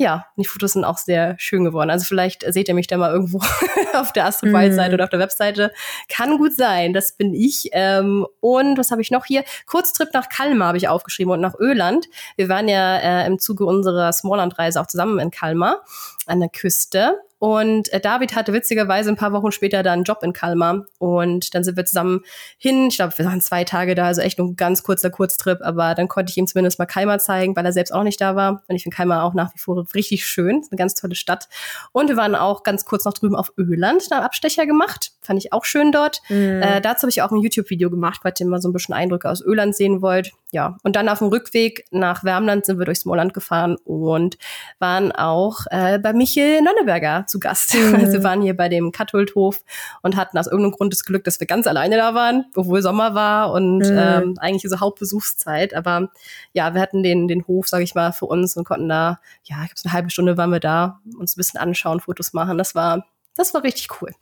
ja, 0.00 0.26
die 0.36 0.44
Fotos 0.44 0.74
sind 0.74 0.84
auch 0.84 0.96
sehr 0.96 1.34
schön 1.38 1.64
geworden. 1.64 1.90
Also 1.90 2.04
vielleicht 2.04 2.44
seht 2.52 2.68
ihr 2.68 2.74
mich 2.74 2.86
da 2.86 2.96
mal 2.96 3.12
irgendwo 3.12 3.40
auf 3.94 4.12
der 4.12 4.26
Astrid 4.26 4.52
Wild 4.52 4.72
Seite 4.72 4.92
mm. 4.92 4.94
oder 4.94 5.04
auf 5.04 5.10
der 5.10 5.18
Webseite. 5.18 5.72
Kann 6.08 6.38
gut 6.38 6.54
sein, 6.54 6.92
das 6.92 7.12
bin 7.12 7.34
ich. 7.34 7.70
Ähm, 7.72 8.24
und 8.38 8.78
was 8.78 8.92
habe 8.92 9.02
ich 9.02 9.10
noch 9.10 9.24
hier? 9.24 9.42
Kurztrip 9.66 10.10
nach 10.14 10.28
Kalmar 10.28 10.68
habe 10.68 10.78
ich 10.78 10.86
aufgeschrieben 10.86 11.32
und 11.32 11.40
nach 11.40 11.58
Öland. 11.58 12.06
Wir 12.36 12.48
waren 12.48 12.68
ja 12.68 12.96
äh, 12.96 13.26
im 13.26 13.40
Zuge 13.40 13.66
unserer 13.66 14.12
Smallland-Reise 14.12 14.80
auch 14.80 14.86
zusammen 14.86 15.18
in 15.18 15.32
Kalmar 15.32 15.82
an 16.26 16.38
der 16.38 16.48
Küste. 16.48 17.18
Und 17.38 17.92
äh, 17.92 18.00
David 18.00 18.34
hatte 18.34 18.52
witzigerweise 18.52 19.10
ein 19.10 19.16
paar 19.16 19.32
Wochen 19.32 19.52
später 19.52 19.82
da 19.82 19.92
einen 19.92 20.04
Job 20.04 20.22
in 20.22 20.32
Kalmar. 20.32 20.84
Und 20.98 21.54
dann 21.54 21.64
sind 21.64 21.76
wir 21.76 21.84
zusammen 21.84 22.22
hin. 22.58 22.88
Ich 22.88 22.96
glaube, 22.96 23.16
wir 23.16 23.24
waren 23.24 23.40
zwei 23.40 23.64
Tage 23.64 23.94
da, 23.94 24.06
also 24.06 24.20
echt 24.20 24.38
nur 24.38 24.48
ein 24.48 24.56
ganz 24.56 24.82
kurzer 24.82 25.10
Kurztrip. 25.10 25.60
Aber 25.62 25.94
dann 25.94 26.08
konnte 26.08 26.30
ich 26.30 26.36
ihm 26.36 26.46
zumindest 26.46 26.78
mal 26.78 26.86
Kalmar 26.86 27.18
zeigen, 27.18 27.54
weil 27.56 27.64
er 27.64 27.72
selbst 27.72 27.92
auch 27.92 28.02
nicht 28.02 28.20
da 28.20 28.34
war. 28.34 28.62
Und 28.66 28.76
ich 28.76 28.82
finde 28.82 28.96
Kalmar 28.96 29.24
auch 29.24 29.34
nach 29.34 29.54
wie 29.54 29.58
vor 29.58 29.86
richtig 29.94 30.26
schön. 30.26 30.60
Ist 30.60 30.72
eine 30.72 30.78
ganz 30.78 30.94
tolle 30.94 31.14
Stadt. 31.14 31.48
Und 31.92 32.08
wir 32.08 32.16
waren 32.16 32.34
auch 32.34 32.62
ganz 32.62 32.84
kurz 32.84 33.04
noch 33.04 33.14
drüben 33.14 33.36
auf 33.36 33.52
Öland, 33.56 34.02
einen 34.10 34.24
Abstecher 34.24 34.66
gemacht. 34.66 35.12
Fand 35.28 35.44
ich 35.44 35.52
auch 35.52 35.66
schön 35.66 35.92
dort. 35.92 36.22
Mhm. 36.30 36.62
Äh, 36.62 36.80
dazu 36.80 37.02
habe 37.02 37.10
ich 37.10 37.20
auch 37.20 37.30
ein 37.30 37.36
YouTube-Video 37.36 37.90
gemacht, 37.90 38.20
weil 38.22 38.32
ihr 38.40 38.46
mal 38.46 38.62
so 38.62 38.70
ein 38.70 38.72
bisschen 38.72 38.94
Eindrücke 38.94 39.28
aus 39.28 39.42
Öland 39.42 39.76
sehen 39.76 40.00
wollt. 40.00 40.32
Ja, 40.52 40.78
und 40.84 40.96
dann 40.96 41.06
auf 41.10 41.18
dem 41.18 41.28
Rückweg 41.28 41.84
nach 41.90 42.24
Wärmland 42.24 42.64
sind 42.64 42.78
wir 42.78 42.86
durchs 42.86 43.04
Moorland 43.04 43.34
gefahren 43.34 43.76
und 43.84 44.38
waren 44.78 45.12
auch 45.12 45.66
äh, 45.70 45.98
bei 45.98 46.14
Michel 46.14 46.62
Nonneberger 46.62 47.26
zu 47.26 47.38
Gast. 47.38 47.74
Mhm. 47.74 47.96
Also 48.08 48.12
wir 48.14 48.24
waren 48.24 48.40
hier 48.40 48.56
bei 48.56 48.70
dem 48.70 48.90
Katholdhof 48.90 49.62
und 50.00 50.16
hatten 50.16 50.38
aus 50.38 50.46
irgendeinem 50.46 50.72
Grund 50.72 50.94
das 50.94 51.04
Glück, 51.04 51.24
dass 51.24 51.40
wir 51.40 51.46
ganz 51.46 51.66
alleine 51.66 51.98
da 51.98 52.14
waren, 52.14 52.46
obwohl 52.56 52.80
Sommer 52.80 53.14
war 53.14 53.52
und 53.52 53.80
mhm. 53.80 53.98
ähm, 53.98 54.34
eigentlich 54.38 54.70
so 54.70 54.80
Hauptbesuchszeit. 54.80 55.74
Aber 55.74 56.08
ja, 56.54 56.72
wir 56.72 56.80
hatten 56.80 57.02
den, 57.02 57.28
den 57.28 57.46
Hof, 57.46 57.68
sage 57.68 57.84
ich 57.84 57.94
mal, 57.94 58.12
für 58.12 58.24
uns 58.24 58.56
und 58.56 58.64
konnten 58.64 58.88
da, 58.88 59.20
ja, 59.44 59.56
ich 59.64 59.74
glaube, 59.74 59.84
eine 59.84 59.92
halbe 59.92 60.10
Stunde 60.10 60.38
waren 60.38 60.50
wir 60.50 60.60
da, 60.60 61.00
uns 61.18 61.36
ein 61.36 61.38
bisschen 61.40 61.60
anschauen, 61.60 62.00
Fotos 62.00 62.32
machen. 62.32 62.56
Das 62.56 62.74
war, 62.74 63.04
das 63.34 63.52
war 63.52 63.62
richtig 63.62 63.88
cool. 64.00 64.14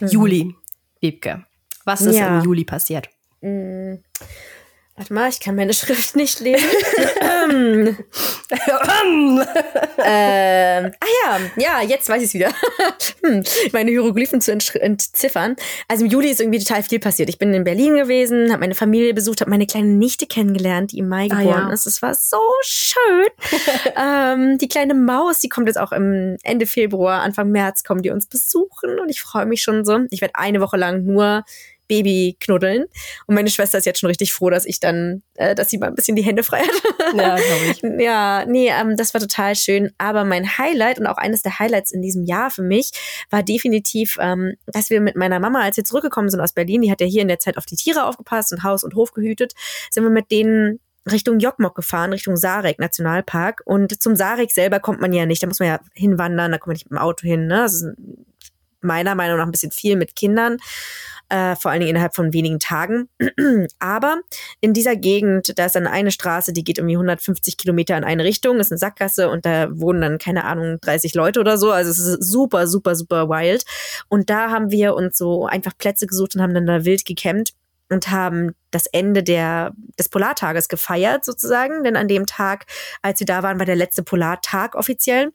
Mhm. 0.00 0.08
Juli, 0.08 0.54
Bebke. 1.00 1.44
Was 1.84 2.00
ist 2.02 2.16
ja. 2.16 2.38
im 2.38 2.44
Juli 2.44 2.64
passiert? 2.64 3.08
Warte 4.96 5.12
mal, 5.12 5.28
ich 5.28 5.40
kann 5.40 5.56
meine 5.56 5.74
Schrift 5.74 6.14
nicht 6.16 6.38
lesen. 6.38 6.68
ähm, 7.50 7.96
ah 11.00 11.06
ja, 11.24 11.40
ja, 11.56 11.82
jetzt 11.82 12.08
weiß 12.08 12.22
ich 12.22 12.28
es 12.28 12.34
wieder. 12.34 12.52
hm, 13.24 13.42
meine 13.72 13.90
Hieroglyphen 13.90 14.40
zu 14.40 14.52
entziffern. 14.52 15.56
Also 15.88 16.04
im 16.04 16.10
Juli 16.12 16.30
ist 16.30 16.40
irgendwie 16.40 16.60
total 16.60 16.84
viel 16.84 17.00
passiert. 17.00 17.28
Ich 17.28 17.38
bin 17.38 17.52
in 17.52 17.64
Berlin 17.64 17.96
gewesen, 17.96 18.52
habe 18.52 18.60
meine 18.60 18.76
Familie 18.76 19.14
besucht, 19.14 19.40
habe 19.40 19.50
meine 19.50 19.66
kleine 19.66 19.88
Nichte 19.88 20.26
kennengelernt, 20.26 20.92
die 20.92 20.98
im 20.98 21.08
Mai 21.08 21.28
ah, 21.28 21.38
geboren 21.38 21.66
ja. 21.68 21.72
ist. 21.72 21.88
Es 21.88 22.00
war 22.00 22.14
so 22.14 22.40
schön. 22.62 23.26
ähm, 23.96 24.58
die 24.58 24.68
kleine 24.68 24.94
Maus, 24.94 25.40
die 25.40 25.48
kommt 25.48 25.66
jetzt 25.66 25.78
auch 25.78 25.90
im 25.90 26.36
Ende 26.44 26.66
Februar, 26.66 27.22
Anfang 27.22 27.50
März 27.50 27.82
kommen 27.82 28.02
die 28.02 28.10
uns 28.10 28.28
besuchen 28.28 29.00
und 29.00 29.08
ich 29.08 29.20
freue 29.20 29.46
mich 29.46 29.60
schon 29.60 29.84
so. 29.84 29.98
Ich 30.10 30.20
werde 30.20 30.36
eine 30.36 30.60
Woche 30.60 30.76
lang 30.76 31.04
nur 31.04 31.42
Baby 31.88 32.36
knuddeln. 32.40 32.84
Und 33.26 33.34
meine 33.34 33.50
Schwester 33.50 33.78
ist 33.78 33.86
jetzt 33.86 34.00
schon 34.00 34.08
richtig 34.08 34.32
froh, 34.32 34.50
dass 34.50 34.64
ich 34.64 34.80
dann, 34.80 35.22
äh, 35.34 35.54
dass 35.54 35.70
sie 35.70 35.78
mal 35.78 35.88
ein 35.88 35.94
bisschen 35.94 36.16
die 36.16 36.22
Hände 36.22 36.42
frei 36.42 36.60
hat. 36.60 37.14
Ja, 37.14 37.36
glaube 37.36 37.64
ich. 37.98 38.02
Ja, 38.02 38.44
nee, 38.46 38.68
ähm, 38.68 38.96
das 38.96 39.14
war 39.14 39.20
total 39.20 39.54
schön. 39.56 39.92
Aber 39.98 40.24
mein 40.24 40.58
Highlight 40.58 40.98
und 40.98 41.06
auch 41.06 41.16
eines 41.16 41.42
der 41.42 41.58
Highlights 41.58 41.92
in 41.92 42.02
diesem 42.02 42.24
Jahr 42.24 42.50
für 42.50 42.62
mich 42.62 42.92
war 43.30 43.42
definitiv, 43.42 44.16
ähm, 44.20 44.54
dass 44.66 44.90
wir 44.90 45.00
mit 45.00 45.16
meiner 45.16 45.40
Mama, 45.40 45.62
als 45.62 45.76
wir 45.76 45.84
zurückgekommen 45.84 46.28
sind 46.28 46.40
aus 46.40 46.52
Berlin, 46.52 46.82
die 46.82 46.90
hat 46.90 47.00
ja 47.00 47.06
hier 47.06 47.22
in 47.22 47.28
der 47.28 47.38
Zeit 47.38 47.56
auf 47.56 47.66
die 47.66 47.76
Tiere 47.76 48.04
aufgepasst 48.06 48.52
und 48.52 48.62
Haus 48.62 48.84
und 48.84 48.94
Hof 48.94 49.12
gehütet, 49.12 49.52
sind 49.90 50.04
wir 50.04 50.10
mit 50.10 50.30
denen 50.30 50.80
Richtung 51.10 51.38
Jokmok 51.38 51.74
gefahren, 51.74 52.12
Richtung 52.12 52.36
Sarek 52.36 52.78
Nationalpark. 52.78 53.62
Und 53.64 54.00
zum 54.02 54.16
Sarek 54.16 54.50
selber 54.50 54.80
kommt 54.80 55.00
man 55.00 55.12
ja 55.12 55.26
nicht. 55.26 55.42
Da 55.42 55.46
muss 55.46 55.60
man 55.60 55.68
ja 55.68 55.80
hinwandern, 55.92 56.52
da 56.52 56.58
kommt 56.58 56.68
man 56.68 56.74
nicht 56.74 56.90
mit 56.90 56.98
dem 56.98 57.02
Auto 57.02 57.26
hin. 57.26 57.46
Ne? 57.46 57.56
Das 57.56 57.74
ist 57.74 57.86
meiner 58.80 59.14
Meinung 59.14 59.38
nach 59.38 59.46
ein 59.46 59.52
bisschen 59.52 59.72
viel 59.72 59.96
mit 59.96 60.14
Kindern. 60.14 60.58
Äh, 61.30 61.56
vor 61.56 61.70
allen 61.70 61.80
Dingen 61.80 61.90
innerhalb 61.90 62.14
von 62.14 62.32
wenigen 62.32 62.58
Tagen. 62.58 63.08
Aber 63.78 64.20
in 64.60 64.74
dieser 64.74 64.94
Gegend, 64.94 65.58
da 65.58 65.66
ist 65.66 65.74
dann 65.74 65.86
eine 65.86 66.10
Straße, 66.10 66.52
die 66.52 66.64
geht 66.64 66.78
irgendwie 66.78 66.96
150 66.96 67.56
Kilometer 67.56 67.96
in 67.96 68.04
eine 68.04 68.24
Richtung, 68.24 68.60
ist 68.60 68.70
eine 68.70 68.78
Sackgasse 68.78 69.30
und 69.30 69.46
da 69.46 69.68
wohnen 69.70 70.02
dann, 70.02 70.18
keine 70.18 70.44
Ahnung, 70.44 70.78
30 70.82 71.14
Leute 71.14 71.40
oder 71.40 71.56
so. 71.56 71.70
Also 71.70 71.90
es 71.90 71.98
ist 71.98 72.30
super, 72.30 72.66
super, 72.66 72.94
super 72.94 73.28
wild. 73.28 73.64
Und 74.08 74.28
da 74.28 74.50
haben 74.50 74.70
wir 74.70 74.94
uns 74.94 75.16
so 75.16 75.46
einfach 75.46 75.76
Plätze 75.78 76.06
gesucht 76.06 76.34
und 76.36 76.42
haben 76.42 76.54
dann 76.54 76.66
da 76.66 76.84
wild 76.84 77.06
gecampt 77.06 77.54
und 77.90 78.10
haben 78.10 78.54
das 78.70 78.86
Ende 78.86 79.22
der, 79.22 79.72
des 79.98 80.08
Polartages 80.08 80.68
gefeiert 80.68 81.24
sozusagen, 81.24 81.84
denn 81.84 81.96
an 81.96 82.08
dem 82.08 82.26
Tag, 82.26 82.66
als 83.02 83.20
wir 83.20 83.26
da 83.26 83.42
waren, 83.42 83.58
war 83.58 83.66
der 83.66 83.76
letzte 83.76 84.02
Polartag 84.02 84.74
offiziell. 84.74 85.32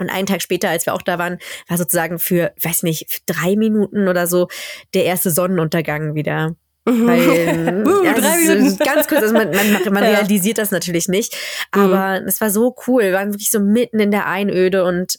Und 0.00 0.10
einen 0.10 0.26
Tag 0.26 0.42
später, 0.42 0.70
als 0.70 0.86
wir 0.86 0.94
auch 0.94 1.02
da 1.02 1.18
waren, 1.18 1.38
war 1.68 1.76
sozusagen 1.76 2.18
für, 2.18 2.52
weiß 2.60 2.82
nicht, 2.82 3.22
drei 3.26 3.54
Minuten 3.54 4.08
oder 4.08 4.26
so 4.26 4.48
der 4.94 5.04
erste 5.04 5.30
Sonnenuntergang 5.30 6.14
wieder. 6.14 6.56
Mhm. 6.86 7.06
Weil, 7.06 7.86
uh, 7.86 8.04
ja, 8.04 8.14
drei 8.14 8.38
Minuten. 8.38 8.78
ganz 8.78 9.06
kurz, 9.06 9.22
also 9.22 9.34
man, 9.34 9.50
man, 9.50 9.92
man 9.92 10.02
ja. 10.04 10.10
realisiert 10.10 10.58
das 10.58 10.70
natürlich 10.70 11.06
nicht. 11.06 11.36
Aber 11.70 12.20
mhm. 12.20 12.26
es 12.26 12.40
war 12.40 12.50
so 12.50 12.74
cool. 12.86 13.02
Wir 13.02 13.12
waren 13.12 13.32
wirklich 13.32 13.50
so 13.50 13.60
mitten 13.60 14.00
in 14.00 14.10
der 14.10 14.26
Einöde 14.26 14.84
und 14.84 15.18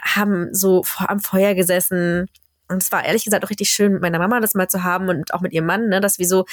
haben 0.00 0.54
so 0.54 0.82
vor, 0.82 1.10
am 1.10 1.20
Feuer 1.20 1.54
gesessen, 1.54 2.28
und 2.70 2.82
es 2.82 2.92
war 2.92 3.04
ehrlich 3.04 3.24
gesagt 3.24 3.44
auch 3.44 3.50
richtig 3.50 3.70
schön, 3.70 3.92
mit 3.92 4.02
meiner 4.02 4.18
Mama 4.18 4.40
das 4.40 4.54
mal 4.54 4.68
zu 4.68 4.84
haben 4.84 5.08
und 5.08 5.34
auch 5.34 5.40
mit 5.40 5.52
ihrem 5.52 5.66
Mann, 5.66 5.88
ne, 5.88 6.00
dass 6.00 6.18
wir 6.18 6.26
so 6.26 6.46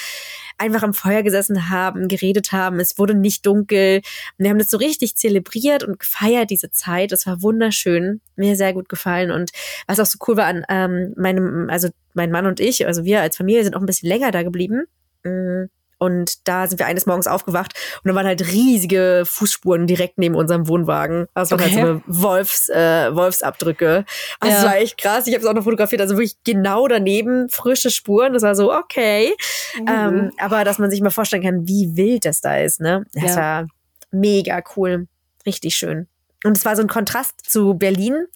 einfach 0.58 0.82
am 0.82 0.92
Feuer 0.94 1.22
gesessen 1.22 1.70
haben, 1.70 2.08
geredet 2.08 2.52
haben. 2.52 2.80
Es 2.80 2.98
wurde 2.98 3.14
nicht 3.14 3.46
dunkel. 3.46 3.98
Und 3.98 4.44
wir 4.44 4.50
haben 4.50 4.58
das 4.58 4.70
so 4.70 4.76
richtig 4.78 5.16
zelebriert 5.16 5.84
und 5.84 6.00
gefeiert, 6.00 6.50
diese 6.50 6.70
Zeit. 6.70 7.12
Das 7.12 7.26
war 7.26 7.42
wunderschön. 7.42 8.20
Mir 8.36 8.56
sehr 8.56 8.72
gut 8.72 8.88
gefallen. 8.88 9.30
Und 9.30 9.52
was 9.86 10.00
auch 10.00 10.06
so 10.06 10.18
cool 10.26 10.36
war 10.36 10.46
an 10.46 10.64
ähm, 10.68 11.14
meinem, 11.16 11.70
also 11.70 11.88
mein 12.14 12.30
Mann 12.30 12.46
und 12.46 12.58
ich, 12.60 12.86
also 12.86 13.04
wir 13.04 13.20
als 13.20 13.36
Familie 13.36 13.62
sind 13.62 13.76
auch 13.76 13.80
ein 13.80 13.86
bisschen 13.86 14.08
länger 14.08 14.32
da 14.32 14.42
geblieben. 14.42 14.84
Mhm 15.22 15.70
und 15.98 16.46
da 16.48 16.66
sind 16.66 16.78
wir 16.78 16.86
eines 16.86 17.06
Morgens 17.06 17.26
aufgewacht 17.26 17.72
und 18.02 18.08
da 18.08 18.14
waren 18.14 18.26
halt 18.26 18.46
riesige 18.52 19.24
Fußspuren 19.26 19.86
direkt 19.86 20.18
neben 20.18 20.34
unserem 20.34 20.68
Wohnwagen. 20.68 21.26
Also 21.34 21.56
okay. 21.56 21.64
halt 21.64 21.74
so 21.74 21.80
eine 21.80 22.02
Wolfs, 22.06 22.68
äh, 22.68 23.14
Wolfsabdrücke. 23.14 24.04
Also 24.40 24.54
ja. 24.54 24.62
das 24.62 24.70
war 24.70 24.76
echt 24.78 24.98
krass. 24.98 25.26
Ich 25.26 25.34
habe 25.34 25.44
es 25.44 25.48
auch 25.48 25.54
noch 25.54 25.64
fotografiert. 25.64 26.00
Also 26.00 26.14
wirklich 26.14 26.36
genau 26.44 26.88
daneben 26.88 27.48
frische 27.48 27.90
Spuren. 27.90 28.32
Das 28.32 28.42
war 28.42 28.54
so, 28.54 28.72
okay. 28.72 29.34
Mhm. 29.78 29.86
Ähm, 29.88 30.32
aber 30.38 30.64
dass 30.64 30.78
man 30.78 30.90
sich 30.90 31.00
mal 31.00 31.10
vorstellen 31.10 31.42
kann, 31.42 31.66
wie 31.66 31.96
wild 31.96 32.24
das 32.24 32.40
da 32.40 32.58
ist, 32.58 32.80
ne? 32.80 33.04
Das 33.12 33.34
ja. 33.34 33.36
war 33.36 33.66
mega 34.10 34.62
cool. 34.76 35.08
Richtig 35.44 35.76
schön. 35.76 36.06
Und 36.44 36.56
es 36.56 36.64
war 36.64 36.76
so 36.76 36.82
ein 36.82 36.88
Kontrast 36.88 37.50
zu 37.50 37.74
Berlin 37.74 38.26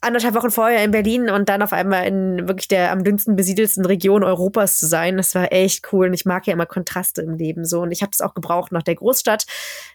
anderthalb 0.00 0.34
Wochen 0.34 0.50
vorher 0.50 0.84
in 0.84 0.92
Berlin 0.92 1.28
und 1.28 1.48
dann 1.48 1.62
auf 1.62 1.72
einmal 1.72 2.06
in 2.06 2.46
wirklich 2.46 2.68
der 2.68 2.92
am 2.92 3.02
dünnsten 3.02 3.34
besiedelsten 3.34 3.84
Region 3.84 4.22
Europas 4.22 4.78
zu 4.78 4.86
sein. 4.86 5.16
Das 5.16 5.34
war 5.34 5.52
echt 5.52 5.92
cool 5.92 6.06
und 6.06 6.14
ich 6.14 6.24
mag 6.24 6.46
ja 6.46 6.52
immer 6.52 6.66
Kontraste 6.66 7.22
im 7.22 7.34
Leben 7.34 7.64
so 7.64 7.80
und 7.80 7.90
ich 7.90 8.02
habe 8.02 8.10
das 8.10 8.20
auch 8.20 8.34
gebraucht 8.34 8.70
nach 8.70 8.82
der 8.82 8.94
Großstadt. 8.94 9.46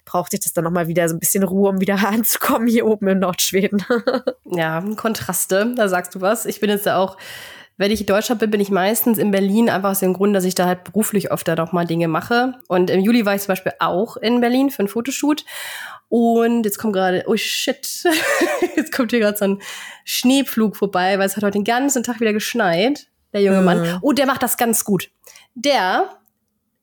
Brauchte 0.06 0.36
ich 0.36 0.42
das 0.42 0.54
dann 0.54 0.66
nochmal 0.66 0.88
wieder 0.88 1.08
so 1.08 1.16
ein 1.16 1.20
bisschen 1.20 1.44
Ruhe, 1.44 1.70
um 1.70 1.82
wieder 1.82 1.96
anzukommen 2.08 2.68
hier 2.68 2.86
oben 2.86 3.08
in 3.08 3.20
Nordschweden. 3.20 3.86
ja, 4.46 4.84
Kontraste, 4.98 5.74
da 5.76 5.88
sagst 5.88 6.16
du 6.16 6.22
was. 6.22 6.46
Ich 6.46 6.60
bin 6.60 6.70
jetzt 6.70 6.86
ja 6.86 6.98
auch 6.98 7.18
wenn 7.78 7.92
ich 7.92 8.02
in 8.02 8.08
Deutschland 8.08 8.40
bin, 8.40 8.52
bin 8.52 8.62
ich 8.62 8.70
meistens 8.70 9.18
in 9.18 9.32
Berlin, 9.32 9.68
einfach 9.68 9.92
aus 9.92 10.00
dem 10.00 10.14
Grund, 10.14 10.36
dass 10.36 10.44
ich 10.44 10.54
da 10.54 10.68
halt 10.68 10.84
beruflich 10.84 11.32
öfter 11.32 11.56
noch 11.56 11.72
mal 11.72 11.86
Dinge 11.86 12.08
mache. 12.08 12.54
Und 12.68 12.92
im 12.92 13.00
Juli 13.00 13.26
war 13.26 13.34
ich 13.34 13.42
zum 13.42 13.48
Beispiel 13.48 13.74
auch 13.80 14.16
in 14.16 14.42
Berlin 14.42 14.70
für 14.70 14.84
ein 14.84 14.88
Fotoshoot. 14.88 15.44
Und 16.10 16.64
jetzt 16.64 16.78
kommt 16.78 16.94
gerade, 16.94 17.24
oh 17.28 17.36
shit, 17.36 18.04
jetzt 18.76 18.92
kommt 18.92 19.12
hier 19.12 19.20
gerade 19.20 19.38
so 19.38 19.46
ein 19.46 19.62
Schneepflug 20.06 20.76
vorbei, 20.76 21.18
weil 21.18 21.26
es 21.26 21.36
hat 21.36 21.44
heute 21.44 21.58
den 21.58 21.64
ganzen 21.64 22.04
Tag 22.04 22.20
wieder 22.20 22.34
geschneit, 22.34 23.08
der 23.34 23.42
junge 23.42 23.60
mhm. 23.60 23.66
Mann. 23.66 24.00
Oh, 24.02 24.14
der 24.14 24.26
macht 24.26 24.44
das 24.44 24.58
ganz 24.58 24.86
gut. 24.86 25.10
Der, 25.56 26.10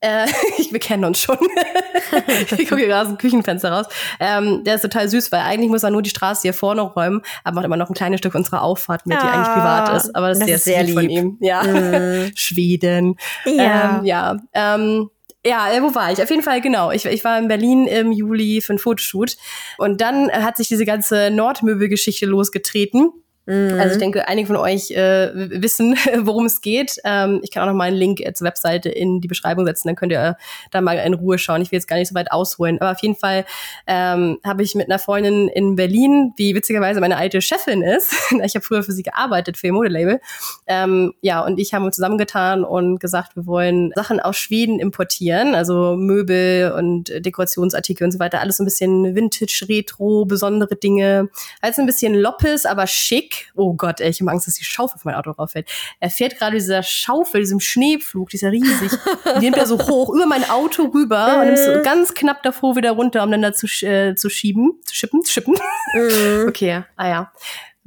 äh, 0.01 0.25
wir 0.71 0.79
kennen 0.79 1.05
uns 1.05 1.19
schon. 1.19 1.37
ich 2.27 2.67
gucke 2.67 2.77
hier 2.77 2.87
gerade 2.87 3.01
aus 3.03 3.07
dem 3.07 3.17
Küchenfenster 3.17 3.71
raus. 3.71 3.85
Ähm, 4.19 4.63
der 4.63 4.75
ist 4.75 4.81
total 4.81 5.07
süß, 5.07 5.31
weil 5.31 5.41
eigentlich 5.41 5.69
muss 5.69 5.83
er 5.83 5.91
nur 5.91 6.01
die 6.01 6.09
Straße 6.09 6.41
hier 6.41 6.53
vorne 6.53 6.81
räumen, 6.81 7.21
aber 7.43 7.55
macht 7.55 7.65
immer 7.65 7.77
noch 7.77 7.89
ein 7.89 7.93
kleines 7.93 8.19
Stück 8.19 8.35
unserer 8.35 8.63
Auffahrt 8.63 9.05
mit, 9.05 9.17
die 9.17 9.25
eigentlich 9.25 9.53
privat 9.53 9.95
ist. 9.95 10.15
Aber 10.15 10.29
das, 10.29 10.39
das 10.39 10.49
ist 10.49 10.63
sehr, 10.65 10.75
sehr 10.75 10.83
lieb 10.83 10.95
von 10.95 11.09
ihm. 11.09 11.37
Ja, 11.39 11.63
mhm. 11.63 12.31
Schweden. 12.35 13.15
Ja, 13.45 13.99
ähm, 13.99 14.05
ja. 14.05 14.37
Ähm, 14.53 15.09
ja, 15.45 15.71
äh, 15.71 15.81
wo 15.81 15.95
war 15.95 16.11
ich? 16.11 16.21
Auf 16.21 16.29
jeden 16.29 16.43
Fall, 16.43 16.61
genau. 16.61 16.91
Ich, 16.91 17.05
ich 17.05 17.23
war 17.23 17.39
in 17.39 17.47
Berlin 17.47 17.87
im 17.87 18.11
Juli 18.11 18.61
für 18.61 18.73
ein 18.73 18.79
Fotoshoot. 18.79 19.37
Und 19.77 20.01
dann 20.01 20.31
hat 20.31 20.57
sich 20.57 20.67
diese 20.67 20.85
ganze 20.85 21.31
Nordmöbelgeschichte 21.31 22.25
losgetreten. 22.25 23.11
Mhm. 23.51 23.77
Also 23.81 23.95
ich 23.95 23.99
denke, 23.99 24.29
einige 24.29 24.47
von 24.47 24.55
euch 24.55 24.91
äh, 24.91 25.29
wissen, 25.33 25.97
worum 26.21 26.45
es 26.45 26.61
geht. 26.61 26.95
Ähm, 27.03 27.41
ich 27.43 27.51
kann 27.51 27.63
auch 27.63 27.67
noch 27.67 27.73
mal 27.73 27.89
einen 27.89 27.97
Link 27.97 28.21
äh, 28.21 28.33
zur 28.33 28.47
Webseite 28.47 28.87
in 28.87 29.19
die 29.19 29.27
Beschreibung 29.27 29.65
setzen, 29.65 29.89
dann 29.89 29.97
könnt 29.97 30.13
ihr 30.13 30.21
äh, 30.21 30.33
da 30.71 30.79
mal 30.79 30.93
in 30.93 31.13
Ruhe 31.13 31.37
schauen. 31.37 31.61
Ich 31.61 31.71
will 31.71 31.77
jetzt 31.77 31.87
gar 31.87 31.97
nicht 31.97 32.07
so 32.07 32.15
weit 32.15 32.31
ausholen. 32.31 32.79
Aber 32.79 32.91
auf 32.91 33.01
jeden 33.01 33.15
Fall 33.15 33.43
ähm, 33.87 34.37
habe 34.45 34.63
ich 34.63 34.73
mit 34.75 34.87
einer 34.87 34.99
Freundin 34.99 35.49
in 35.49 35.75
Berlin, 35.75 36.33
die 36.37 36.55
witzigerweise 36.55 37.01
meine 37.01 37.17
alte 37.17 37.41
Chefin 37.41 37.81
ist, 37.81 38.13
ich 38.43 38.55
habe 38.55 38.63
früher 38.63 38.83
für 38.83 38.93
sie 38.93 39.03
gearbeitet, 39.03 39.57
für 39.57 39.67
ihr 39.67 39.73
Modelabel, 39.73 40.21
ähm, 40.67 41.13
ja, 41.19 41.41
und 41.41 41.59
ich 41.59 41.73
haben 41.73 41.83
uns 41.83 41.95
zusammengetan 41.95 42.63
und 42.63 42.99
gesagt, 42.99 43.35
wir 43.35 43.45
wollen 43.45 43.91
Sachen 43.95 44.21
aus 44.21 44.37
Schweden 44.37 44.79
importieren, 44.79 45.55
also 45.55 45.97
Möbel 45.97 46.71
und 46.71 47.11
Dekorationsartikel 47.25 48.05
und 48.05 48.11
so 48.11 48.19
weiter, 48.19 48.39
alles 48.39 48.57
so 48.57 48.63
ein 48.63 48.65
bisschen 48.65 49.13
Vintage, 49.13 49.65
Retro, 49.67 50.23
besondere 50.23 50.77
Dinge, 50.77 51.29
alles 51.59 51.77
ein 51.79 51.85
bisschen 51.85 52.13
loppes, 52.13 52.65
aber 52.65 52.87
schick 52.87 53.40
Oh 53.55 53.73
Gott, 53.73 54.01
ey, 54.01 54.09
ich 54.09 54.21
habe 54.21 54.31
Angst, 54.31 54.47
dass 54.47 54.55
die 54.55 54.63
Schaufel 54.63 54.95
auf 54.95 55.05
mein 55.05 55.15
Auto 55.15 55.31
rauffällt. 55.31 55.69
Er 55.99 56.09
fährt 56.09 56.37
gerade 56.37 56.55
dieser 56.55 56.83
Schaufel, 56.83 57.41
diesem 57.41 57.59
Schneepflug, 57.59 58.29
dieser 58.29 58.51
riesig, 58.51 58.91
die 59.37 59.45
nimmt 59.45 59.57
er 59.57 59.65
so 59.65 59.79
hoch 59.79 60.13
über 60.13 60.25
mein 60.25 60.49
Auto 60.49 60.85
rüber 60.85 61.39
und 61.39 61.45
nimmt 61.45 61.59
so 61.59 61.81
ganz 61.83 62.13
knapp 62.13 62.43
davor 62.43 62.75
wieder 62.75 62.91
runter, 62.91 63.23
um 63.23 63.31
dann 63.31 63.41
da 63.41 63.53
zu, 63.53 63.67
äh, 63.85 64.15
zu 64.15 64.29
schieben, 64.29 64.79
zu 64.85 64.95
schippen, 64.95 65.23
zu 65.23 65.31
schippen. 65.31 65.55
Mhm. 65.93 66.45
okay, 66.49 66.83
ah 66.95 67.07
ja. 67.07 67.31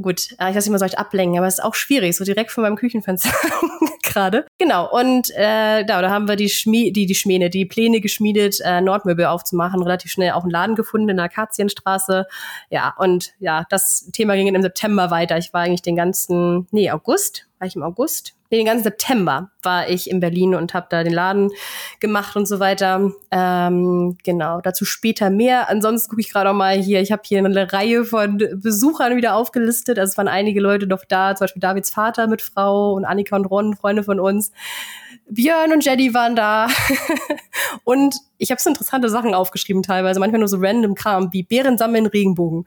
Gut, 0.03 0.32
äh, 0.40 0.51
ich 0.51 0.57
weiß 0.57 0.64
nicht 0.64 0.70
mal, 0.72 0.78
soll 0.78 0.88
ich 0.88 0.99
ablenken, 0.99 1.38
aber 1.38 1.47
es 1.47 1.59
ist 1.59 1.64
auch 1.64 1.74
schwierig, 1.74 2.16
so 2.16 2.24
direkt 2.24 2.51
von 2.51 2.62
meinem 2.62 2.74
Küchenfenster 2.74 3.30
gerade. 4.03 4.45
Genau, 4.59 4.90
und 4.90 5.30
äh, 5.36 5.84
da, 5.84 6.03
da 6.03 6.11
haben 6.11 6.26
wir 6.26 6.34
die, 6.34 6.49
Schmie 6.49 6.92
die, 6.92 7.07
die 7.07 7.14
Schmähne, 7.14 7.49
die 7.49 7.64
Pläne 7.64 8.01
geschmiedet, 8.01 8.61
äh, 8.64 8.80
Nordmöbel 8.80 9.26
aufzumachen, 9.26 9.82
relativ 9.82 10.11
schnell 10.11 10.32
auch 10.32 10.42
einen 10.42 10.51
Laden 10.51 10.74
gefunden 10.74 11.11
in 11.11 11.16
der 11.16 11.26
Akazienstraße. 11.26 12.26
Ja, 12.70 12.92
und 12.99 13.34
ja, 13.38 13.66
das 13.70 14.11
Thema 14.12 14.34
ging 14.34 14.53
im 14.53 14.62
September 14.62 15.12
weiter. 15.12 15.38
Ich 15.38 15.53
war 15.53 15.62
eigentlich 15.62 15.82
den 15.82 15.97
ganzen, 15.97 16.66
nee, 16.72 16.90
August, 16.90 17.47
war 17.61 17.68
ich 17.68 17.76
im 17.76 17.84
August? 17.84 18.34
Nee, 18.55 18.59
den 18.59 18.66
ganzen 18.66 18.84
September 18.84 19.50
war 19.64 19.88
ich 19.88 20.09
in 20.09 20.20
Berlin 20.20 20.55
und 20.55 20.74
habe 20.74 20.86
da 20.88 21.02
den 21.02 21.12
Laden 21.12 21.50
gemacht 21.98 22.36
und 22.36 22.46
so 22.46 22.61
weiter. 22.61 23.11
Ähm, 23.32 24.16
genau, 24.22 24.61
dazu 24.61 24.84
später 24.84 25.28
mehr. 25.28 25.68
Ansonsten 25.68 26.09
gucke 26.09 26.20
ich 26.20 26.30
gerade 26.32 26.50
auch 26.50 26.55
mal 26.55 26.76
hier, 26.76 27.00
ich 27.00 27.11
habe 27.11 27.22
hier 27.24 27.40
eine 27.40 27.72
Reihe 27.72 28.05
von 28.05 28.38
Besuchern 28.38 29.16
wieder 29.16 29.34
aufgelistet. 29.34 29.98
Also 29.98 30.12
es 30.12 30.18
waren 30.18 30.28
einige 30.28 30.61
Leute 30.61 30.86
noch 30.86 31.05
da, 31.05 31.34
zum 31.34 31.46
Beispiel 31.46 31.59
Davids 31.62 31.90
Vater 31.90 32.28
mit 32.28 32.42
Frau 32.42 32.92
und 32.92 33.05
Annika 33.05 33.34
und 33.34 33.46
Ron, 33.46 33.74
Freunde 33.74 34.05
von 34.05 34.20
uns. 34.20 34.52
Björn 35.28 35.72
und 35.72 35.84
Jedi 35.84 36.14
waren 36.14 36.36
da. 36.36 36.68
und 37.84 38.14
ich 38.38 38.50
habe 38.50 38.60
so 38.60 38.68
interessante 38.68 39.08
Sachen 39.08 39.34
aufgeschrieben 39.34 39.82
teilweise, 39.82 40.20
manchmal 40.20 40.40
nur 40.40 40.48
so 40.48 40.58
random 40.60 40.94
Kram, 40.94 41.32
wie 41.32 41.42
Bären 41.42 41.78
sammeln 41.78 42.06
Regenbogen. 42.06 42.66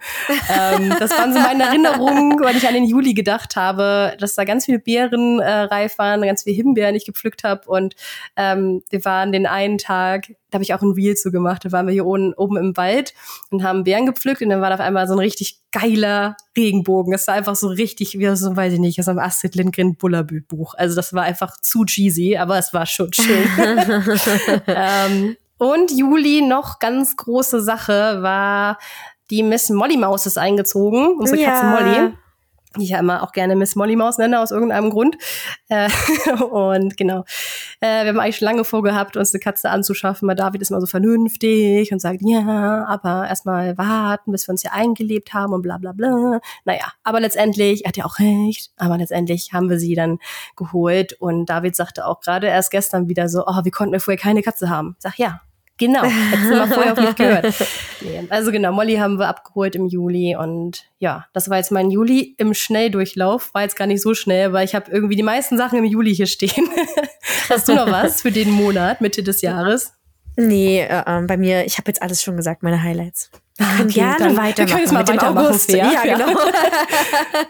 ähm, 0.49 0.93
das 0.99 1.11
waren 1.11 1.33
so 1.33 1.39
meine 1.39 1.63
Erinnerungen, 1.63 2.39
weil 2.41 2.55
ich 2.55 2.67
an 2.67 2.73
den 2.73 2.85
Juli 2.85 3.13
gedacht 3.13 3.55
habe, 3.55 4.15
dass 4.19 4.35
da 4.35 4.43
ganz 4.43 4.65
viele 4.65 4.79
Beeren 4.79 5.39
äh, 5.39 5.61
reif 5.63 5.97
waren, 5.97 6.21
ganz 6.21 6.43
viele 6.43 6.55
Himbeeren 6.55 6.95
ich 6.95 7.05
gepflückt 7.05 7.43
habe. 7.43 7.67
Und 7.67 7.95
ähm, 8.35 8.81
wir 8.89 9.05
waren 9.05 9.31
den 9.31 9.45
einen 9.45 9.77
Tag, 9.77 10.27
da 10.49 10.55
habe 10.55 10.63
ich 10.63 10.73
auch 10.73 10.81
ein 10.81 10.91
Reel 10.91 11.15
zu 11.15 11.31
gemacht, 11.31 11.65
da 11.65 11.71
waren 11.71 11.87
wir 11.87 11.93
hier 11.93 12.05
oben, 12.05 12.33
oben 12.33 12.57
im 12.57 12.77
Wald 12.77 13.13
und 13.51 13.63
haben 13.63 13.83
Beeren 13.83 14.05
gepflückt 14.05 14.41
und 14.41 14.49
dann 14.49 14.61
war 14.61 14.69
da 14.69 14.75
auf 14.75 14.81
einmal 14.81 15.07
so 15.07 15.13
ein 15.13 15.19
richtig 15.19 15.59
geiler 15.71 16.37
Regenbogen. 16.55 17.11
Das 17.11 17.27
war 17.27 17.35
einfach 17.35 17.55
so 17.55 17.67
richtig, 17.67 18.17
wie 18.17 18.35
so, 18.35 18.55
weiß 18.55 18.73
ich 18.73 18.79
nicht, 18.79 18.99
aus 18.99 19.09
einem 19.09 19.19
Astrid 19.19 19.55
Lindgren 19.55 19.95
Bullabü-Buch. 19.95 20.73
Also 20.75 20.95
das 20.95 21.13
war 21.13 21.23
einfach 21.23 21.59
zu 21.61 21.83
cheesy, 21.83 22.37
aber 22.47 22.57
es 22.57 22.73
war 22.73 22.85
schon 22.85 23.11
schön. 23.11 23.45
ähm, 24.67 25.35
und 25.57 25.91
Juli 25.91 26.41
noch 26.41 26.79
ganz 26.79 27.17
große 27.17 27.61
Sache 27.61 28.21
war, 28.21 28.77
die 29.29 29.43
Miss 29.43 29.69
Molly 29.69 29.97
Maus 29.97 30.25
ist 30.25 30.37
eingezogen, 30.37 31.17
unsere 31.19 31.41
ja. 31.41 31.49
Katze 31.49 31.65
Molly. 31.65 32.13
Die 32.77 32.85
ich 32.85 32.91
ja 32.91 32.99
immer 32.99 33.23
auch 33.23 33.31
gerne 33.31 33.55
Miss 33.55 33.75
Molly 33.75 33.95
Maus 33.95 34.17
nenne, 34.17 34.39
aus 34.39 34.51
irgendeinem 34.51 34.89
Grund. 34.89 35.17
Äh, 35.69 35.89
und 36.51 36.97
genau, 36.97 37.23
äh, 37.79 38.03
wir 38.03 38.09
haben 38.09 38.19
eigentlich 38.19 38.37
schon 38.37 38.45
lange 38.45 38.63
vorgehabt, 38.63 39.17
uns 39.17 39.33
eine 39.33 39.39
Katze 39.39 39.69
anzuschaffen, 39.69 40.27
weil 40.27 40.35
David 40.35 40.61
ist 40.61 40.71
immer 40.71 40.81
so 40.81 40.87
vernünftig 40.87 41.91
und 41.91 41.99
sagt, 41.99 42.21
ja, 42.21 42.85
aber 42.87 43.27
erstmal 43.27 43.77
warten, 43.77 44.31
bis 44.31 44.47
wir 44.47 44.53
uns 44.53 44.61
hier 44.61 44.73
eingelebt 44.73 45.33
haben 45.33 45.53
und 45.53 45.61
bla 45.61 45.77
bla 45.77 45.91
bla. 45.91 46.39
Naja, 46.65 46.91
aber 47.03 47.19
letztendlich, 47.19 47.85
er 47.85 47.89
hat 47.89 47.97
ja 47.97 48.05
auch 48.05 48.19
recht, 48.19 48.71
aber 48.77 48.97
letztendlich 48.97 49.53
haben 49.53 49.69
wir 49.69 49.79
sie 49.79 49.95
dann 49.95 50.19
geholt 50.55 51.13
und 51.13 51.47
David 51.47 51.75
sagte 51.75 52.05
auch 52.05 52.21
gerade 52.21 52.47
erst 52.47 52.71
gestern 52.71 53.09
wieder 53.09 53.29
so, 53.29 53.45
oh, 53.45 53.63
wie 53.63 53.71
konnten 53.71 53.93
wir 53.93 53.99
vorher 53.99 54.21
keine 54.21 54.41
Katze 54.41 54.69
haben? 54.69 54.95
Ich 54.97 55.03
sag, 55.03 55.17
ja, 55.17 55.41
Genau, 55.77 56.03
hättest 56.03 56.49
du 56.49 56.55
mal 56.55 56.67
vorher 56.67 56.93
auch 56.93 56.97
nicht 56.97 57.17
gehört. 57.17 57.53
Nee, 57.99 58.27
also 58.29 58.51
genau, 58.51 58.71
Molly 58.71 58.97
haben 58.97 59.17
wir 59.17 59.27
abgeholt 59.27 59.75
im 59.75 59.87
Juli 59.87 60.35
und 60.35 60.85
ja, 60.99 61.25
das 61.33 61.49
war 61.49 61.57
jetzt 61.57 61.71
mein 61.71 61.89
Juli 61.89 62.35
im 62.37 62.53
Schnelldurchlauf. 62.53 63.51
War 63.55 63.63
jetzt 63.63 63.75
gar 63.75 63.87
nicht 63.87 64.03
so 64.03 64.13
schnell, 64.13 64.53
weil 64.53 64.65
ich 64.65 64.75
habe 64.75 64.91
irgendwie 64.91 65.15
die 65.15 65.23
meisten 65.23 65.57
Sachen 65.57 65.79
im 65.79 65.85
Juli 65.85 66.13
hier 66.13 66.27
stehen. 66.27 66.69
Hast 67.49 67.67
du 67.67 67.73
noch 67.73 67.91
was 67.91 68.21
für 68.21 68.31
den 68.31 68.51
Monat, 68.51 69.01
Mitte 69.01 69.23
des 69.23 69.41
Jahres? 69.41 69.93
Nee, 70.35 70.81
äh, 70.81 71.01
äh, 71.05 71.21
bei 71.23 71.37
mir, 71.37 71.65
ich 71.65 71.79
habe 71.79 71.89
jetzt 71.89 72.03
alles 72.03 72.21
schon 72.21 72.37
gesagt, 72.37 72.61
meine 72.61 72.83
Highlights. 72.83 73.31
Wir 73.57 73.65
können 73.65 73.89
okay, 73.89 73.93
gerne 73.93 74.17
dann, 74.19 74.37
weitermachen. 74.37 74.57
Wir 74.57 74.65
können 74.67 74.79
jetzt 74.81 74.93
mal 74.93 75.07
weitermachen. 75.07 75.47
August. 75.47 75.71
Ja, 75.71 75.91
ja, 75.91 76.17
genau. 76.17 76.39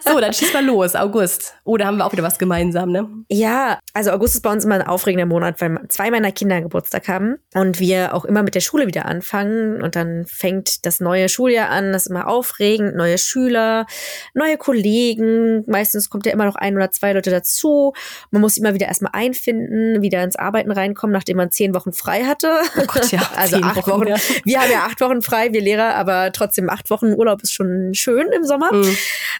so, 0.00 0.20
dann 0.20 0.32
schieß 0.32 0.54
mal 0.54 0.64
los. 0.64 0.94
August. 0.94 1.54
Oh, 1.64 1.76
da 1.76 1.84
haben 1.84 1.98
wir 1.98 2.06
auch 2.06 2.12
wieder 2.12 2.22
was 2.22 2.38
gemeinsam, 2.38 2.92
ne? 2.92 3.06
Ja, 3.28 3.78
also 3.92 4.12
August 4.12 4.36
ist 4.36 4.40
bei 4.40 4.50
uns 4.50 4.64
immer 4.64 4.76
ein 4.76 4.86
aufregender 4.86 5.26
Monat, 5.26 5.60
weil 5.60 5.78
zwei 5.88 6.10
meiner 6.10 6.32
Kinder 6.32 6.62
Geburtstag 6.62 7.08
haben 7.08 7.36
und 7.52 7.78
wir 7.78 8.14
auch 8.14 8.24
immer 8.24 8.42
mit 8.42 8.54
der 8.54 8.60
Schule 8.60 8.86
wieder 8.86 9.04
anfangen. 9.04 9.82
Und 9.82 9.96
dann 9.96 10.24
fängt 10.26 10.86
das 10.86 11.00
neue 11.00 11.28
Schuljahr 11.28 11.68
an. 11.68 11.92
Das 11.92 12.06
ist 12.06 12.10
immer 12.10 12.26
aufregend. 12.26 12.96
Neue 12.96 13.18
Schüler, 13.18 13.84
neue 14.32 14.56
Kollegen. 14.56 15.64
Meistens 15.66 16.08
kommt 16.08 16.24
ja 16.24 16.32
immer 16.32 16.46
noch 16.46 16.56
ein 16.56 16.74
oder 16.74 16.90
zwei 16.90 17.12
Leute 17.12 17.30
dazu. 17.30 17.92
Man 18.30 18.40
muss 18.40 18.56
immer 18.56 18.72
wieder 18.72 18.86
erstmal 18.86 19.12
einfinden, 19.12 20.00
wieder 20.00 20.24
ins 20.24 20.36
Arbeiten 20.36 20.70
reinkommen, 20.70 21.12
nachdem 21.12 21.36
man 21.36 21.50
zehn 21.50 21.74
Wochen 21.74 21.92
frei 21.92 22.24
hatte. 22.24 22.60
Oh 22.78 22.84
Gott, 22.86 23.12
ja. 23.12 23.20
also 23.36 23.58
acht 23.58 23.76
Wochen. 23.76 23.90
Wochen. 23.90 24.08
Ja. 24.08 24.16
Wir 24.44 24.60
haben 24.60 24.70
ja 24.70 24.86
acht 24.86 25.00
Wochen 25.02 25.20
frei, 25.20 25.52
wir 25.52 25.60
Lehrer 25.60 25.97
aber 25.98 26.32
trotzdem 26.32 26.70
acht 26.70 26.90
Wochen 26.90 27.12
Urlaub 27.12 27.42
ist 27.42 27.52
schon 27.52 27.94
schön 27.94 28.28
im 28.32 28.44
Sommer. 28.44 28.72
Mhm. 28.72 28.96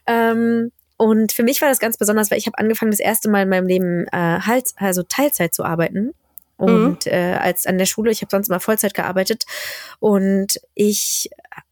Ähm, 0.06 0.72
und 0.96 1.32
für 1.32 1.44
mich 1.44 1.62
war 1.62 1.68
das 1.68 1.78
ganz 1.78 1.96
besonders, 1.96 2.30
weil 2.30 2.38
ich 2.38 2.46
habe 2.46 2.58
angefangen, 2.58 2.90
das 2.90 3.00
erste 3.00 3.30
Mal 3.30 3.42
in 3.42 3.48
meinem 3.48 3.68
Leben 3.68 4.06
äh, 4.08 4.40
halt, 4.40 4.72
also 4.76 5.04
Teilzeit 5.04 5.54
zu 5.54 5.64
arbeiten. 5.64 6.12
Und 6.56 7.06
mhm. 7.06 7.12
äh, 7.12 7.34
als 7.34 7.66
an 7.66 7.78
der 7.78 7.86
Schule, 7.86 8.10
ich 8.10 8.20
habe 8.20 8.30
sonst 8.30 8.48
mal 8.48 8.58
Vollzeit 8.58 8.92
gearbeitet 8.92 9.44
und 10.00 10.60
ich 10.74 11.30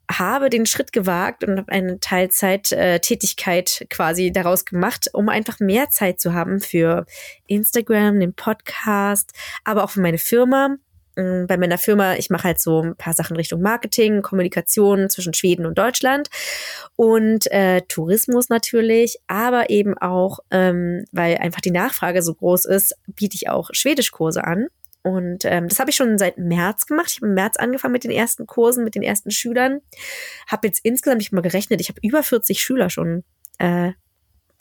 habe 0.09 0.49
den 0.49 0.67
Schritt 0.67 0.93
gewagt 0.93 1.43
und 1.43 1.59
habe 1.59 1.73
eine 1.73 1.99
Teilzeit-Tätigkeit 1.99 3.81
äh, 3.81 3.87
quasi 3.87 4.31
daraus 4.31 4.65
gemacht, 4.65 5.09
um 5.13 5.29
einfach 5.29 5.59
mehr 5.59 5.91
Zeit 5.91 6.21
zu 6.21 6.33
haben 6.33 6.61
für 6.61 7.05
Instagram, 7.49 8.21
den 8.21 8.33
Podcast, 8.33 9.33
aber 9.65 9.83
auch 9.83 9.91
für 9.91 10.01
meine 10.01 10.19
Firma 10.19 10.77
bei 11.17 11.57
meiner 11.57 11.79
Firma, 11.79 12.15
ich 12.17 12.29
mache 12.29 12.45
halt 12.45 12.61
so 12.61 12.83
ein 12.83 12.97
paar 12.97 13.15
Sachen 13.15 13.37
Richtung 13.37 13.63
Marketing, 13.63 14.21
Kommunikation 14.21 15.09
zwischen 15.09 15.33
Schweden 15.33 15.65
und 15.65 15.79
Deutschland 15.79 16.29
und 16.95 17.51
äh, 17.51 17.81
Tourismus 17.89 18.51
natürlich, 18.51 19.19
aber 19.27 19.71
eben 19.71 19.97
auch, 19.97 20.41
ähm, 20.51 21.05
weil 21.13 21.39
einfach 21.39 21.63
die 21.63 21.71
Nachfrage 21.71 22.23
so 22.23 22.35
groß 22.35 22.67
ist, 22.67 22.95
biete 23.07 23.35
ich 23.35 23.49
auch 23.49 23.71
Schwedischkurse 23.73 24.45
an. 24.45 24.67
Und 25.03 25.45
ähm, 25.45 25.69
das 25.69 25.79
habe 25.79 25.91
ich 25.91 25.97
schon 25.97 26.19
seit 26.19 26.37
März 26.37 26.87
gemacht. 26.87 27.07
Ich 27.11 27.19
habe 27.19 27.29
im 27.29 27.35
März 27.35 27.57
angefangen 27.57 27.93
mit 27.93 28.05
den 28.05 28.11
ersten 28.11 28.47
Kursen, 28.47 28.83
mit 28.85 28.97
den 28.97 29.05
ersten 29.05 29.31
Schülern. 29.31 29.81
Habe 30.49 30.67
jetzt 30.67 30.81
insgesamt, 30.85 31.23
ich 31.23 31.29
habe 31.29 31.37
mal 31.37 31.43
gerechnet, 31.43 31.81
ich 31.81 31.89
habe 31.89 32.01
über 32.03 32.25
40 32.25 32.61
Schüler 32.61 32.91
schon 32.91 33.23
äh, 33.59 33.93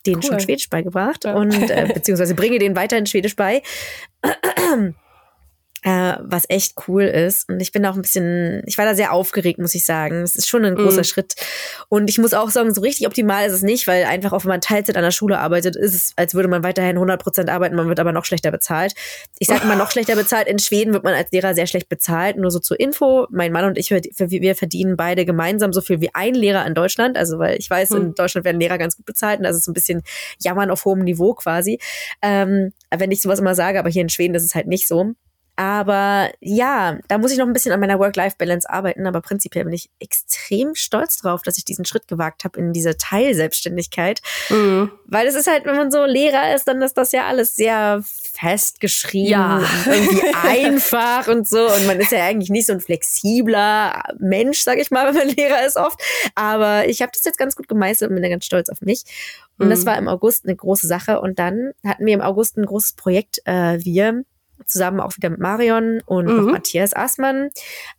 denen 0.05 0.17
cool. 0.17 0.23
schon 0.23 0.39
Schwedisch 0.39 0.69
beigebracht 0.69 1.25
ja. 1.25 1.33
und 1.35 1.69
äh, 1.69 1.89
beziehungsweise 1.93 2.35
bringe 2.35 2.59
denen 2.59 2.75
weiterhin 2.75 3.07
Schwedisch 3.07 3.35
bei 3.35 3.63
äh, 5.85 6.17
was 6.19 6.49
echt 6.49 6.73
cool 6.87 7.03
ist. 7.03 7.47
Und 7.47 7.59
ich 7.59 7.71
bin 7.71 7.85
auch 7.85 7.93
ein 7.93 8.01
bisschen, 8.01 8.63
ich 8.65 8.79
war 8.79 8.85
da 8.85 8.95
sehr 8.95 9.13
aufgeregt, 9.13 9.59
muss 9.59 9.75
ich 9.75 9.85
sagen. 9.85 10.23
Es 10.23 10.35
ist 10.35 10.49
schon 10.49 10.65
ein 10.65 10.73
großer 10.73 11.01
mm. 11.01 11.03
Schritt. 11.03 11.35
Und 11.89 12.09
ich 12.09 12.17
muss 12.17 12.33
auch 12.33 12.49
sagen, 12.49 12.73
so 12.73 12.81
richtig 12.81 13.05
optimal 13.05 13.45
ist 13.45 13.53
es 13.53 13.61
nicht, 13.61 13.85
weil 13.85 14.05
einfach 14.05 14.33
auch 14.33 14.43
wenn 14.45 14.49
man 14.49 14.61
Teilzeit 14.61 14.97
an 14.97 15.03
der 15.03 15.11
Schule 15.11 15.37
arbeitet, 15.37 15.75
ist 15.75 15.93
es, 15.93 16.13
als 16.15 16.33
würde 16.33 16.49
man 16.49 16.63
weiterhin 16.63 16.95
100 16.95 17.21
Prozent 17.21 17.49
arbeiten, 17.51 17.75
man 17.75 17.87
wird 17.87 17.99
aber 17.99 18.13
noch 18.13 18.25
schlechter 18.25 18.49
bezahlt. 18.49 18.95
Ich 19.37 19.47
sage 19.47 19.61
immer 19.63 19.75
noch 19.75 19.91
schlechter 19.91 20.15
bezahlt. 20.15 20.47
In 20.47 20.57
Schweden 20.57 20.91
wird 20.91 21.03
man 21.03 21.13
als 21.13 21.31
Lehrer 21.31 21.53
sehr 21.53 21.67
schlecht 21.67 21.87
bezahlt. 21.87 22.37
Nur 22.37 22.49
so 22.49 22.57
zur 22.57 22.79
Info, 22.79 23.27
mein 23.29 23.51
Mann 23.51 23.65
und 23.65 23.77
ich, 23.77 23.91
wir 23.91 24.55
verdienen 24.55 24.97
beide 24.97 25.23
gemeinsam 25.23 25.71
so 25.71 25.81
viel 25.81 26.01
wie 26.01 26.09
ein 26.15 26.33
Lehrer 26.33 26.65
in 26.65 26.73
Deutschland. 26.73 27.15
Also 27.15 27.37
weil 27.37 27.59
ich 27.59 27.69
weiß, 27.69 27.91
mm. 27.91 27.95
in 27.95 28.01
hm. 28.01 28.15
Deutschland 28.15 28.45
werden 28.45 28.59
Lehrer 28.59 28.79
ganz 28.79 28.97
gut 28.97 29.05
bezahlt 29.05 29.37
und 29.37 29.43
das 29.43 29.55
ist 29.55 29.65
so 29.65 29.71
ein 29.71 29.75
bisschen 29.75 30.01
Jammern 30.39 30.71
auf 30.71 30.83
hohem 30.85 31.03
Niveau 31.03 31.35
quasi. 31.35 31.77
Ähm, 32.23 32.73
wenn 32.89 33.11
ich 33.11 33.21
sowas 33.21 33.37
immer 33.37 33.53
sage, 33.53 33.77
aber 33.77 33.89
hier 33.89 34.01
in 34.01 34.09
Schweden 34.09 34.33
ist 34.33 34.45
es 34.45 34.55
halt 34.55 34.65
nicht 34.65 34.87
so. 34.87 35.13
Aber 35.57 36.31
ja, 36.41 36.97
da 37.07 37.17
muss 37.17 37.31
ich 37.31 37.37
noch 37.37 37.47
ein 37.47 37.53
bisschen 37.53 37.71
an 37.71 37.79
meiner 37.79 37.97
Work-Life-Balance 37.99 38.69
arbeiten. 38.69 39.07
Aber 39.07 39.21
prinzipiell 39.21 39.63
bin 39.63 39.73
ich 39.73 39.89
extrem 39.99 40.75
stolz 40.75 41.17
drauf, 41.17 41.43
dass 41.43 41.57
ich 41.57 41.63
diesen 41.63 41.85
Schritt 41.85 42.07
gewagt 42.07 42.43
habe 42.43 42.59
in 42.59 42.73
diese 42.73 42.97
Teilselbstständigkeit. 42.97 44.21
Mhm. 44.49 44.91
Weil 45.05 45.27
es 45.27 45.35
ist 45.35 45.47
halt, 45.47 45.65
wenn 45.65 45.77
man 45.77 45.91
so 45.91 46.03
Lehrer 46.03 46.53
ist, 46.53 46.67
dann 46.67 46.81
ist 46.81 46.97
das 46.97 47.13
ja 47.13 47.25
alles 47.27 47.55
sehr 47.55 48.03
festgeschrieben 48.33 49.31
ja. 49.31 49.57
und 49.57 49.87
irgendwie 49.87 50.33
einfach 50.43 51.27
und 51.29 51.47
so. 51.47 51.65
Und 51.73 51.87
man 51.87 51.99
ist 52.01 52.11
ja 52.11 52.25
eigentlich 52.25 52.49
nicht 52.49 52.67
so 52.67 52.73
ein 52.73 52.81
flexibler 52.81 54.03
Mensch, 54.19 54.59
sag 54.59 54.77
ich 54.77 54.91
mal, 54.91 55.07
wenn 55.07 55.15
man 55.15 55.35
Lehrer 55.35 55.65
ist 55.65 55.77
oft. 55.77 56.01
Aber 56.35 56.87
ich 56.87 57.01
habe 57.01 57.11
das 57.13 57.23
jetzt 57.23 57.37
ganz 57.37 57.55
gut 57.55 57.69
gemeistert 57.69 58.09
und 58.09 58.15
bin 58.15 58.23
da 58.23 58.29
ganz 58.29 58.45
stolz 58.45 58.69
auf 58.69 58.81
mich. 58.81 59.03
Und 59.57 59.67
mhm. 59.67 59.69
das 59.69 59.85
war 59.85 59.97
im 59.97 60.09
August 60.09 60.45
eine 60.45 60.55
große 60.55 60.87
Sache. 60.87 61.21
Und 61.21 61.39
dann 61.39 61.71
hatten 61.85 62.05
wir 62.05 62.13
im 62.13 62.21
August 62.21 62.57
ein 62.57 62.65
großes 62.65 62.93
Projekt, 62.93 63.41
äh, 63.45 63.79
wir 63.79 64.25
zusammen 64.65 64.99
auch 64.99 65.15
wieder 65.15 65.29
mit 65.29 65.39
Marion 65.39 66.01
und 66.05 66.25
mhm. 66.25 66.51
Matthias 66.51 66.93
Aßmann 66.93 67.49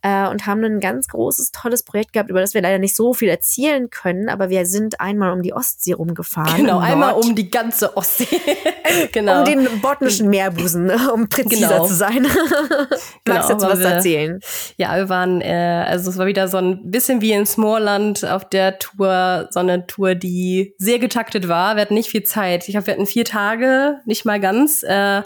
äh, 0.01 0.27
und 0.27 0.45
haben 0.45 0.63
ein 0.63 0.79
ganz 0.79 1.07
großes, 1.07 1.51
tolles 1.51 1.83
Projekt 1.83 2.13
gehabt, 2.13 2.29
über 2.29 2.41
das 2.41 2.53
wir 2.53 2.61
leider 2.61 2.79
nicht 2.79 2.95
so 2.95 3.13
viel 3.13 3.29
erzählen 3.29 3.89
können, 3.89 4.29
aber 4.29 4.49
wir 4.49 4.65
sind 4.65 4.99
einmal 4.99 5.31
um 5.31 5.41
die 5.41 5.53
Ostsee 5.53 5.93
rumgefahren. 5.93 6.57
Genau, 6.57 6.79
einmal 6.79 7.13
um 7.13 7.35
die 7.35 7.49
ganze 7.49 7.95
Ostsee. 7.95 8.27
genau. 9.11 9.39
Um 9.39 9.45
den 9.45 9.81
botnischen 9.81 10.29
Meerbusen, 10.29 10.91
um 11.13 11.29
präziser 11.29 11.69
genau. 11.69 11.87
zu 11.87 11.93
sein. 11.93 12.23
Magst 12.27 13.21
genau, 13.25 13.49
jetzt 13.49 13.61
was 13.61 13.79
wir, 13.79 13.87
erzählen? 13.87 14.39
Ja, 14.77 14.95
wir 14.95 15.09
waren, 15.09 15.41
äh, 15.41 15.85
also 15.87 16.09
es 16.09 16.17
war 16.17 16.25
wieder 16.25 16.47
so 16.47 16.57
ein 16.57 16.91
bisschen 16.91 17.21
wie 17.21 17.31
in 17.31 17.45
Smallland 17.45 18.25
auf 18.25 18.47
der 18.47 18.79
Tour, 18.79 19.47
so 19.51 19.59
eine 19.59 19.87
Tour, 19.87 20.15
die 20.15 20.73
sehr 20.77 20.99
getaktet 20.99 21.47
war. 21.47 21.75
Wir 21.75 21.81
hatten 21.81 21.93
nicht 21.93 22.09
viel 22.09 22.23
Zeit. 22.23 22.67
Ich 22.67 22.73
glaube, 22.73 22.87
wir 22.87 22.93
hatten 22.93 23.05
vier 23.05 23.25
Tage, 23.25 23.99
nicht 24.05 24.25
mal 24.25 24.39
ganz. 24.39 24.83
Äh, 24.83 25.21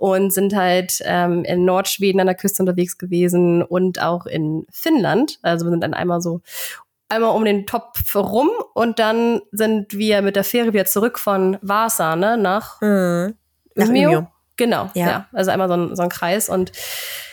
und 0.00 0.32
sind 0.32 0.56
halt 0.56 1.02
ähm, 1.04 1.44
in 1.44 1.66
Nordschweden 1.66 2.22
an 2.22 2.26
der 2.26 2.34
Küste 2.34 2.62
unterwegs 2.62 2.96
gewesen 2.96 3.62
und 3.62 4.00
auch 4.00 4.24
in 4.24 4.66
Finnland. 4.70 5.38
Also 5.42 5.66
wir 5.66 5.70
sind 5.70 5.82
dann 5.82 5.92
einmal 5.92 6.22
so 6.22 6.40
einmal 7.10 7.36
um 7.36 7.44
den 7.44 7.66
Topf 7.66 8.16
rum 8.16 8.48
und 8.72 8.98
dann 8.98 9.42
sind 9.52 9.92
wir 9.92 10.22
mit 10.22 10.36
der 10.36 10.44
Fähre 10.44 10.72
wieder 10.72 10.86
zurück 10.86 11.18
von 11.18 11.58
Vasa, 11.60 12.16
ne, 12.16 12.38
nach, 12.38 12.80
mhm. 12.80 13.34
nach 13.74 13.88
Umeå. 13.88 14.26
Genau, 14.56 14.88
ja. 14.94 15.06
ja. 15.06 15.26
Also 15.34 15.50
einmal 15.50 15.68
so 15.68 15.74
ein, 15.74 15.96
so 15.96 16.02
ein 16.02 16.08
Kreis 16.08 16.48
und 16.48 16.72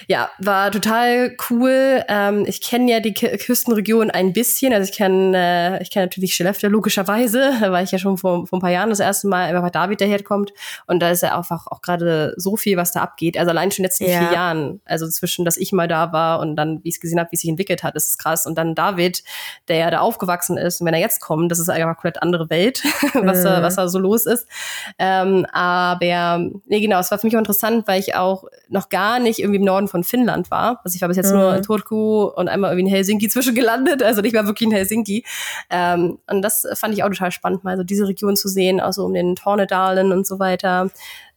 ja, 0.09 0.29
war 0.39 0.71
total 0.71 1.35
cool. 1.49 2.01
Ähm, 2.07 2.45
ich 2.47 2.61
kenne 2.61 2.89
ja 2.89 3.01
die 3.01 3.13
K 3.13 3.35
Küstenregion 3.35 4.09
ein 4.09 4.31
bisschen. 4.31 4.73
Also 4.73 4.89
ich 4.89 4.95
kenne 4.95 5.35
äh, 5.35 5.83
ich 5.83 5.91
kenne 5.91 6.05
natürlich 6.05 6.33
Skellefteå 6.33 6.69
logischerweise. 6.69 7.51
Da 7.67 7.71
war 7.71 7.81
ich 7.81 7.91
ja 7.91 7.97
schon 7.97 8.17
vor, 8.17 8.47
vor 8.47 8.59
ein 8.59 8.61
paar 8.61 8.71
Jahren 8.71 8.89
das 8.89 9.01
erste 9.01 9.27
Mal, 9.27 9.53
weil 9.61 9.71
David 9.71 9.99
daherkommt. 9.99 10.53
Und 10.85 11.01
da 11.01 11.09
ist 11.09 11.23
ja 11.23 11.35
einfach 11.35 11.67
auch 11.67 11.81
gerade 11.81 12.33
so 12.37 12.55
viel, 12.55 12.77
was 12.77 12.93
da 12.93 13.01
abgeht. 13.01 13.37
Also 13.37 13.51
allein 13.51 13.71
schon 13.71 13.83
in 13.83 13.83
den 13.83 13.87
letzten 13.87 14.05
ja. 14.05 14.19
vier 14.19 14.31
Jahren. 14.31 14.81
Also 14.85 15.07
zwischen, 15.09 15.43
dass 15.43 15.57
ich 15.57 15.73
mal 15.73 15.89
da 15.89 16.13
war 16.13 16.39
und 16.39 16.55
dann, 16.55 16.83
wie 16.83 16.89
ich 16.89 16.95
es 16.95 17.01
gesehen 17.01 17.19
habe, 17.19 17.31
wie 17.31 17.35
es 17.35 17.41
sich 17.41 17.49
entwickelt 17.49 17.83
hat, 17.83 17.95
ist 17.95 18.07
es 18.07 18.17
krass. 18.17 18.45
Und 18.45 18.57
dann 18.57 18.75
David, 18.75 19.23
der 19.67 19.77
ja 19.77 19.91
da 19.91 19.99
aufgewachsen 19.99 20.57
ist. 20.57 20.79
Und 20.79 20.87
wenn 20.87 20.93
er 20.93 21.01
jetzt 21.01 21.19
kommt, 21.19 21.51
das 21.51 21.59
ist 21.59 21.69
einfach 21.69 21.87
eine 21.87 21.95
komplett 21.95 22.21
andere 22.21 22.49
Welt, 22.49 22.83
was, 23.13 23.39
mhm. 23.39 23.43
da, 23.43 23.61
was 23.61 23.75
da 23.75 23.89
so 23.89 23.99
los 23.99 24.25
ist. 24.25 24.47
Ähm, 24.99 25.45
aber 25.51 26.39
nee, 26.65 26.79
genau, 26.79 26.99
es 26.99 27.11
war 27.11 27.19
für 27.19 27.27
mich 27.27 27.35
auch 27.35 27.39
interessant, 27.39 27.87
weil 27.87 27.99
ich 27.99 28.15
auch 28.15 28.45
noch 28.69 28.87
gar 28.89 29.19
nicht 29.19 29.39
irgendwie 29.39 29.57
im 29.57 29.65
Norden 29.65 29.87
von 29.87 29.96
von 29.97 30.03
Finnland 30.03 30.51
war. 30.51 30.79
Also 30.83 30.95
ich 30.95 31.01
war 31.01 31.07
bis 31.07 31.17
jetzt 31.17 31.31
mhm. 31.31 31.39
nur 31.39 31.55
in 31.55 31.63
Turku 31.63 32.25
und 32.25 32.47
einmal 32.47 32.71
irgendwie 32.71 32.89
in 32.89 32.95
Helsinki 32.95 33.27
zwischengelandet. 33.29 34.03
Also 34.03 34.21
nicht 34.21 34.33
mal 34.33 34.45
wirklich 34.45 34.67
in 34.67 34.73
Helsinki. 34.73 35.25
Ähm, 35.69 36.19
und 36.27 36.41
das 36.41 36.67
fand 36.73 36.93
ich 36.93 37.03
auch 37.03 37.09
total 37.09 37.31
spannend, 37.31 37.63
mal 37.63 37.77
so 37.77 37.83
diese 37.83 38.07
Region 38.07 38.35
zu 38.35 38.47
sehen, 38.47 38.79
auch 38.79 38.93
so 38.93 39.05
um 39.05 39.13
den 39.13 39.35
Tornedalen 39.35 40.11
und 40.11 40.27
so 40.27 40.39
weiter. 40.39 40.89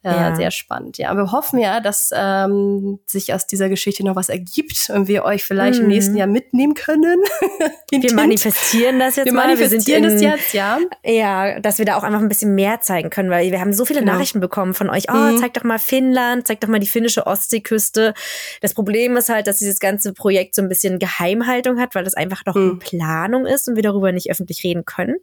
Äh, 0.02 0.10
ja. 0.12 0.34
Sehr 0.34 0.50
spannend, 0.50 0.96
ja. 0.96 1.14
Wir 1.14 1.30
hoffen 1.30 1.58
ja, 1.58 1.80
dass 1.80 2.10
ähm, 2.14 3.00
sich 3.04 3.34
aus 3.34 3.46
dieser 3.46 3.68
Geschichte 3.68 4.02
noch 4.02 4.16
was 4.16 4.30
ergibt 4.30 4.88
und 4.88 5.08
wir 5.08 5.24
euch 5.24 5.44
vielleicht 5.44 5.78
mhm. 5.78 5.84
im 5.84 5.88
nächsten 5.88 6.16
Jahr 6.16 6.26
mitnehmen 6.26 6.72
können. 6.72 7.20
wir 7.90 8.14
manifestieren 8.14 8.98
das 8.98 9.16
jetzt 9.16 9.26
wir 9.26 9.34
mal. 9.34 9.48
Manifestieren 9.48 10.02
wir 10.02 10.08
manifestieren 10.08 10.34
das 10.34 10.40
jetzt, 10.40 10.54
ja. 10.54 10.78
Ja, 11.04 11.60
dass 11.60 11.76
wir 11.76 11.84
da 11.84 11.96
auch 11.96 12.02
einfach 12.02 12.20
ein 12.20 12.28
bisschen 12.28 12.54
mehr 12.54 12.80
zeigen 12.80 13.10
können, 13.10 13.28
weil 13.28 13.50
wir 13.50 13.60
haben 13.60 13.74
so 13.74 13.84
viele 13.84 14.00
genau. 14.00 14.14
Nachrichten 14.14 14.40
bekommen 14.40 14.72
von 14.72 14.88
euch. 14.88 15.04
Oh, 15.10 15.14
mhm. 15.14 15.36
zeig 15.36 15.52
doch 15.52 15.64
mal 15.64 15.78
Finnland, 15.78 16.46
zeig 16.46 16.60
doch 16.60 16.68
mal 16.68 16.80
die 16.80 16.86
finnische 16.86 17.26
Ostseeküste. 17.26 18.14
Das 18.62 18.72
Problem 18.72 19.18
ist 19.18 19.28
halt, 19.28 19.46
dass 19.48 19.58
dieses 19.58 19.80
ganze 19.80 20.14
Projekt 20.14 20.54
so 20.54 20.62
ein 20.62 20.70
bisschen 20.70 20.98
Geheimhaltung 20.98 21.78
hat, 21.78 21.94
weil 21.94 22.04
das 22.04 22.14
einfach 22.14 22.46
noch 22.46 22.54
mhm. 22.54 22.70
in 22.70 22.78
Planung 22.78 23.44
ist 23.44 23.68
und 23.68 23.76
wir 23.76 23.82
darüber 23.82 24.12
nicht 24.12 24.30
öffentlich 24.30 24.64
reden 24.64 24.86
können. 24.86 25.16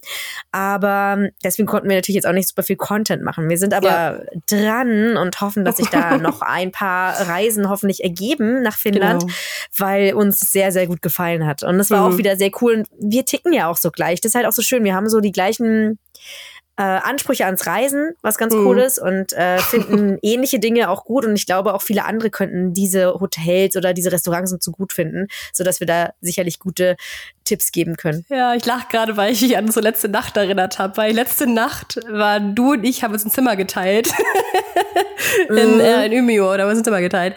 Aber 0.52 1.16
ähm, 1.18 1.30
deswegen 1.44 1.68
konnten 1.68 1.90
wir 1.90 1.96
natürlich 1.96 2.16
jetzt 2.16 2.28
auch 2.28 2.34
nicht 2.34 2.50
super 2.50 2.62
viel 2.62 2.76
Content 2.76 3.24
machen. 3.24 3.50
Wir 3.50 3.58
sind 3.58 3.74
aber 3.74 3.88
ja. 3.88 4.20
Dran 4.68 5.18
und 5.18 5.42
hoffen, 5.42 5.66
dass 5.66 5.78
sich 5.78 5.90
da 5.90 6.18
noch 6.18 6.42
ein 6.42 6.72
paar 6.72 7.14
Reisen 7.28 7.70
hoffentlich 7.70 8.04
ergeben 8.04 8.62
nach 8.62 8.78
Finnland, 8.78 9.22
genau. 9.22 9.34
weil 9.78 10.14
uns 10.14 10.40
sehr, 10.40 10.72
sehr 10.72 10.88
gut 10.88 11.02
gefallen 11.02 11.46
hat. 11.46 11.64
Und 11.64 11.78
das 11.78 11.90
war 11.90 12.08
mhm. 12.08 12.14
auch 12.14 12.18
wieder 12.18 12.36
sehr 12.36 12.52
cool. 12.62 12.76
Und 12.76 12.88
wir 13.00 13.26
ticken 13.26 13.54
ja 13.54 13.70
auch 13.70 13.78
so 13.78 13.92
gleich. 13.92 14.22
Das 14.22 14.32
ist 14.32 14.36
halt 14.36 14.46
auch 14.46 14.52
so 14.52 14.62
schön. 14.62 14.84
Wir 14.84 14.96
haben 14.96 15.10
so 15.10 15.20
die 15.20 15.32
gleichen 15.32 16.00
äh, 16.78 16.84
Ansprüche 16.84 17.46
ans 17.46 17.66
Reisen, 17.66 18.14
was 18.22 18.38
ganz 18.38 18.54
mhm. 18.54 18.66
cool 18.66 18.80
ist 18.80 19.00
und 19.00 19.34
äh, 19.34 19.58
finden 19.58 20.20
ähnliche 20.22 20.60
Dinge 20.60 20.90
auch 20.90 21.06
gut 21.06 21.26
und 21.26 21.36
ich 21.36 21.48
glaube 21.48 21.74
auch 21.74 21.82
viele 21.82 22.06
andere 22.06 22.30
könnten 22.30 22.74
diese 22.74 23.16
Hotels 23.16 23.76
oder 23.76 23.94
diese 23.94 24.12
Restaurants 24.12 24.56
so 24.60 24.72
gut 24.72 24.94
finden, 24.94 25.28
so 25.52 25.64
dass 25.64 25.80
wir 25.80 25.88
da 25.88 26.12
sicherlich 26.22 26.60
gute 26.60 26.96
Tipps 27.48 27.72
geben 27.72 27.96
können. 27.96 28.26
Ja, 28.30 28.54
ich 28.54 28.66
lache 28.66 28.88
gerade, 28.90 29.18
weil 29.18 29.32
ich 29.32 29.42
mich 29.42 29.58
an 29.58 29.72
so 29.72 29.80
letzte 29.80 30.10
Nacht 30.10 30.38
erinnert 30.38 30.80
habe, 30.80 30.98
weil 30.98 31.14
letzte 31.14 31.48
Nacht 31.48 32.00
waren 32.10 32.56
du 32.56 32.74
und 32.74 32.84
ich 32.84 33.04
haben 33.04 33.14
uns 33.14 33.26
ein 33.26 33.32
Zimmer 33.32 33.56
geteilt 33.56 34.10
in, 35.50 35.76
mhm. 35.76 35.80
äh, 35.80 36.06
in 36.06 36.14
Umeå 36.14 36.54
oder 36.54 36.68
uns 36.68 36.80
ein 36.80 36.84
Zimmer 36.84 37.02
geteilt 37.02 37.36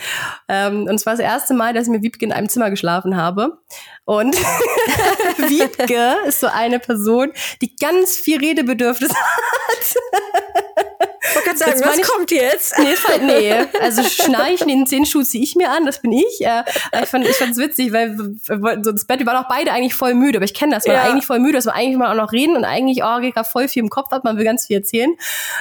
ähm, 0.49 0.87
und 0.89 0.95
es 0.95 1.07
war 1.07 1.13
das 1.13 1.21
erste 1.21 1.55
Mal, 1.55 1.73
dass 1.73 1.85
ich 1.85 1.91
mit 1.91 2.03
Wiebke 2.03 2.25
in 2.25 2.33
einem 2.33 2.49
Zimmer 2.49 2.71
geschlafen 2.71 3.17
habe 3.17 3.59
und 4.05 4.37
Wiebke 5.37 6.17
ist 6.27 6.41
so 6.41 6.49
eine 6.49 6.81
Person, 6.81 7.33
die 7.63 7.77
ganz 7.77 8.17
viel 8.17 8.39
Redebedürfnis 8.39 9.11
hat. 9.15 10.90
Ich 11.23 11.45
kann 11.45 11.57
sagen, 11.57 11.81
was 11.85 11.99
ich, 11.99 12.07
kommt 12.07 12.31
jetzt? 12.31 12.79
Nee, 12.79 12.95
nee. 13.21 13.55
also 13.81 14.03
Schnarchen, 14.03 14.69
den 14.69 14.87
Zehenschuh 14.87 15.23
ziehe 15.23 15.45
ich 15.45 15.55
mir 15.55 15.71
an, 15.71 15.85
das 15.85 16.01
bin 16.01 16.13
ich. 16.13 16.41
Äh, 16.41 16.63
ich 17.03 17.09
fand 17.09 17.27
ich 17.27 17.37
fand's 17.37 17.59
witzig, 17.59 17.93
weil 17.93 18.17
wir 18.17 18.83
so 18.83 18.91
ins 18.91 19.05
Bett, 19.07 19.19
wir 19.19 19.27
waren 19.27 19.45
auch 19.45 19.49
beide 19.49 19.73
eigentlich 19.73 19.95
voll 19.95 20.15
müde, 20.15 20.39
aber 20.39 20.47
ich 20.47 20.55
kenne 20.55 20.75
das, 20.75 20.87
wir 20.87 20.95
ja. 20.95 21.01
waren 21.01 21.13
eigentlich 21.13 21.27
voll 21.27 21.39
müde, 21.39 21.55
dass 21.55 21.67
wir 21.67 21.75
eigentlich 21.75 21.99
mal 21.99 22.11
auch 22.11 22.23
noch 22.23 22.33
reden 22.33 22.57
und 22.57 22.65
eigentlich, 22.65 23.03
oh, 23.05 23.21
geht 23.21 23.35
gerade 23.35 23.49
voll 23.49 23.69
viel 23.69 23.83
im 23.83 23.91
Kopf 23.91 24.13
ab, 24.13 24.25
man 24.25 24.39
will 24.39 24.45
ganz 24.45 24.67
viel 24.67 24.77
erzählen. 24.77 25.15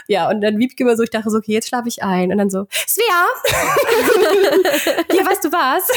Ja, 0.07 0.29
und 0.29 0.41
dann 0.41 0.59
Wiebke 0.59 0.83
immer 0.83 0.95
so, 0.95 1.03
ich 1.03 1.09
dachte 1.09 1.29
so, 1.29 1.37
okay, 1.37 1.51
jetzt 1.51 1.67
schlafe 1.67 1.89
ich 1.89 2.03
ein. 2.03 2.31
Und 2.31 2.37
dann 2.37 2.49
so, 2.49 2.67
Svea! 2.87 3.25
ja, 5.13 5.25
weißt 5.25 5.43
du 5.43 5.51
was? 5.51 5.87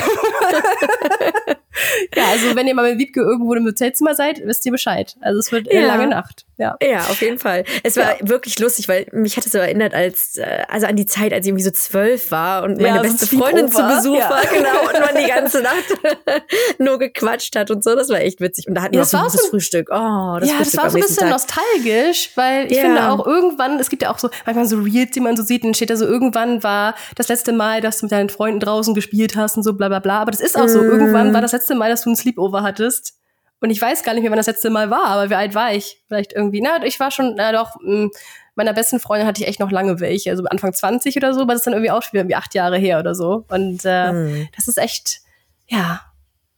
ja, 2.16 2.24
also 2.30 2.54
wenn 2.56 2.66
ihr 2.66 2.74
mal 2.74 2.90
mit 2.90 2.98
Wiebke 2.98 3.20
irgendwo 3.20 3.54
im 3.54 3.64
Hotelzimmer 3.64 4.14
seid, 4.14 4.42
wisst 4.44 4.64
ihr 4.66 4.72
Bescheid. 4.72 5.16
Also 5.20 5.38
es 5.38 5.52
wird 5.52 5.70
eine 5.70 5.80
ja. 5.80 5.86
lange 5.86 6.08
Nacht. 6.08 6.46
Ja. 6.58 6.76
ja, 6.80 7.00
auf 7.00 7.20
jeden 7.20 7.38
Fall. 7.38 7.64
Es 7.82 7.96
war 7.96 8.20
ja. 8.20 8.28
wirklich 8.28 8.58
lustig, 8.60 8.86
weil 8.86 9.06
mich 9.10 9.36
hat 9.36 9.46
es 9.46 9.52
so 9.52 9.58
erinnert, 9.58 9.94
als 9.94 10.36
äh, 10.36 10.62
also 10.68 10.86
an 10.86 10.94
die 10.94 11.06
Zeit, 11.06 11.32
als 11.32 11.44
ich 11.44 11.50
irgendwie 11.50 11.64
so 11.64 11.72
zwölf 11.72 12.30
war 12.30 12.62
und 12.62 12.76
meine 12.76 12.96
ja, 12.96 13.02
beste 13.02 13.26
Freundin 13.26 13.68
zu 13.68 13.82
Besuch 13.82 14.20
war, 14.20 14.42
genau, 14.46 14.82
und 14.82 15.00
man 15.00 15.24
die 15.24 15.28
ganze 15.28 15.60
Nacht 15.62 15.84
nur 16.78 16.98
gequatscht 17.00 17.56
hat 17.56 17.72
und 17.72 17.82
so. 17.82 17.96
Das 17.96 18.10
war 18.10 18.20
echt 18.20 18.40
witzig. 18.40 18.68
Und 18.68 18.74
da 18.74 18.82
hatten 18.82 18.94
wir 18.94 19.02
auch 19.02 19.06
so 19.06 19.18
das 19.18 19.48
Frühstück. 19.48 19.88
Oh, 19.90 20.36
das 20.38 20.48
ja, 20.48 20.56
Frühstück 20.56 20.72
das 20.72 20.76
war 20.76 20.90
so 20.90 20.98
ein 20.98 21.02
bisschen 21.02 21.28
Tag. 21.28 21.30
nostalgisch, 21.30 22.30
weil 22.36 22.70
ich 22.70 22.78
finde 22.78 23.10
auch 23.10 23.26
irgendwann, 23.26 23.80
es 23.80 23.88
gibt 23.90 24.02
ja 24.02 24.12
auch 24.12 24.18
so 24.18 24.30
manchmal 24.46 24.66
so 24.66 24.78
Reels, 24.78 25.10
die 25.10 25.20
man 25.20 25.36
so 25.36 25.42
sieht, 25.42 25.64
dann 25.64 25.74
steht 25.74 25.90
da 25.90 25.96
so, 25.96 26.06
irgendwann 26.06 26.62
war 26.62 26.94
das 27.16 27.26
letzte 27.26 27.52
Mal, 27.52 27.80
dass 27.80 27.98
du 27.98 28.06
mit 28.06 28.12
deinen 28.12 28.28
Freunden 28.28 28.60
draußen 28.60 28.94
gespielt 28.94 29.34
hast 29.34 29.56
und 29.56 29.64
so 29.64 29.72
bla 29.72 29.88
bla 29.88 29.98
bla. 29.98 30.20
Aber 30.20 30.30
das 30.30 30.40
ist 30.40 30.56
auch 30.56 30.66
mm. 30.66 30.68
so, 30.68 30.82
irgendwann 30.82 31.34
war 31.34 31.40
das 31.40 31.52
letzte 31.52 31.61
Mal, 31.70 31.90
dass 31.90 32.02
du 32.02 32.10
ein 32.10 32.16
Sleepover 32.16 32.62
hattest. 32.62 33.18
Und 33.60 33.70
ich 33.70 33.80
weiß 33.80 34.02
gar 34.02 34.12
nicht 34.14 34.22
mehr, 34.22 34.30
wann 34.30 34.38
das 34.38 34.48
letzte 34.48 34.70
Mal 34.70 34.90
war, 34.90 35.06
aber 35.06 35.30
wie 35.30 35.34
alt 35.36 35.54
war 35.54 35.72
ich? 35.72 36.02
Vielleicht 36.08 36.32
irgendwie, 36.32 36.60
na, 36.60 36.84
ich 36.84 36.98
war 36.98 37.12
schon, 37.12 37.34
na 37.36 37.52
doch, 37.52 37.76
mh, 37.80 38.08
meiner 38.56 38.72
besten 38.72 38.98
Freundin 38.98 39.26
hatte 39.26 39.40
ich 39.40 39.48
echt 39.48 39.60
noch 39.60 39.70
lange 39.70 40.00
welche, 40.00 40.30
also 40.30 40.44
Anfang 40.44 40.72
20 40.72 41.16
oder 41.16 41.32
so, 41.32 41.42
aber 41.42 41.52
das 41.52 41.60
ist 41.60 41.66
dann 41.66 41.74
irgendwie 41.74 41.92
auch 41.92 42.02
schon 42.02 42.18
irgendwie 42.18 42.34
acht 42.34 42.54
Jahre 42.54 42.76
her 42.76 42.98
oder 42.98 43.14
so. 43.14 43.44
Und 43.48 43.82
äh, 43.84 44.12
mhm. 44.12 44.48
das 44.56 44.66
ist 44.66 44.78
echt, 44.78 45.20
ja, 45.68 46.00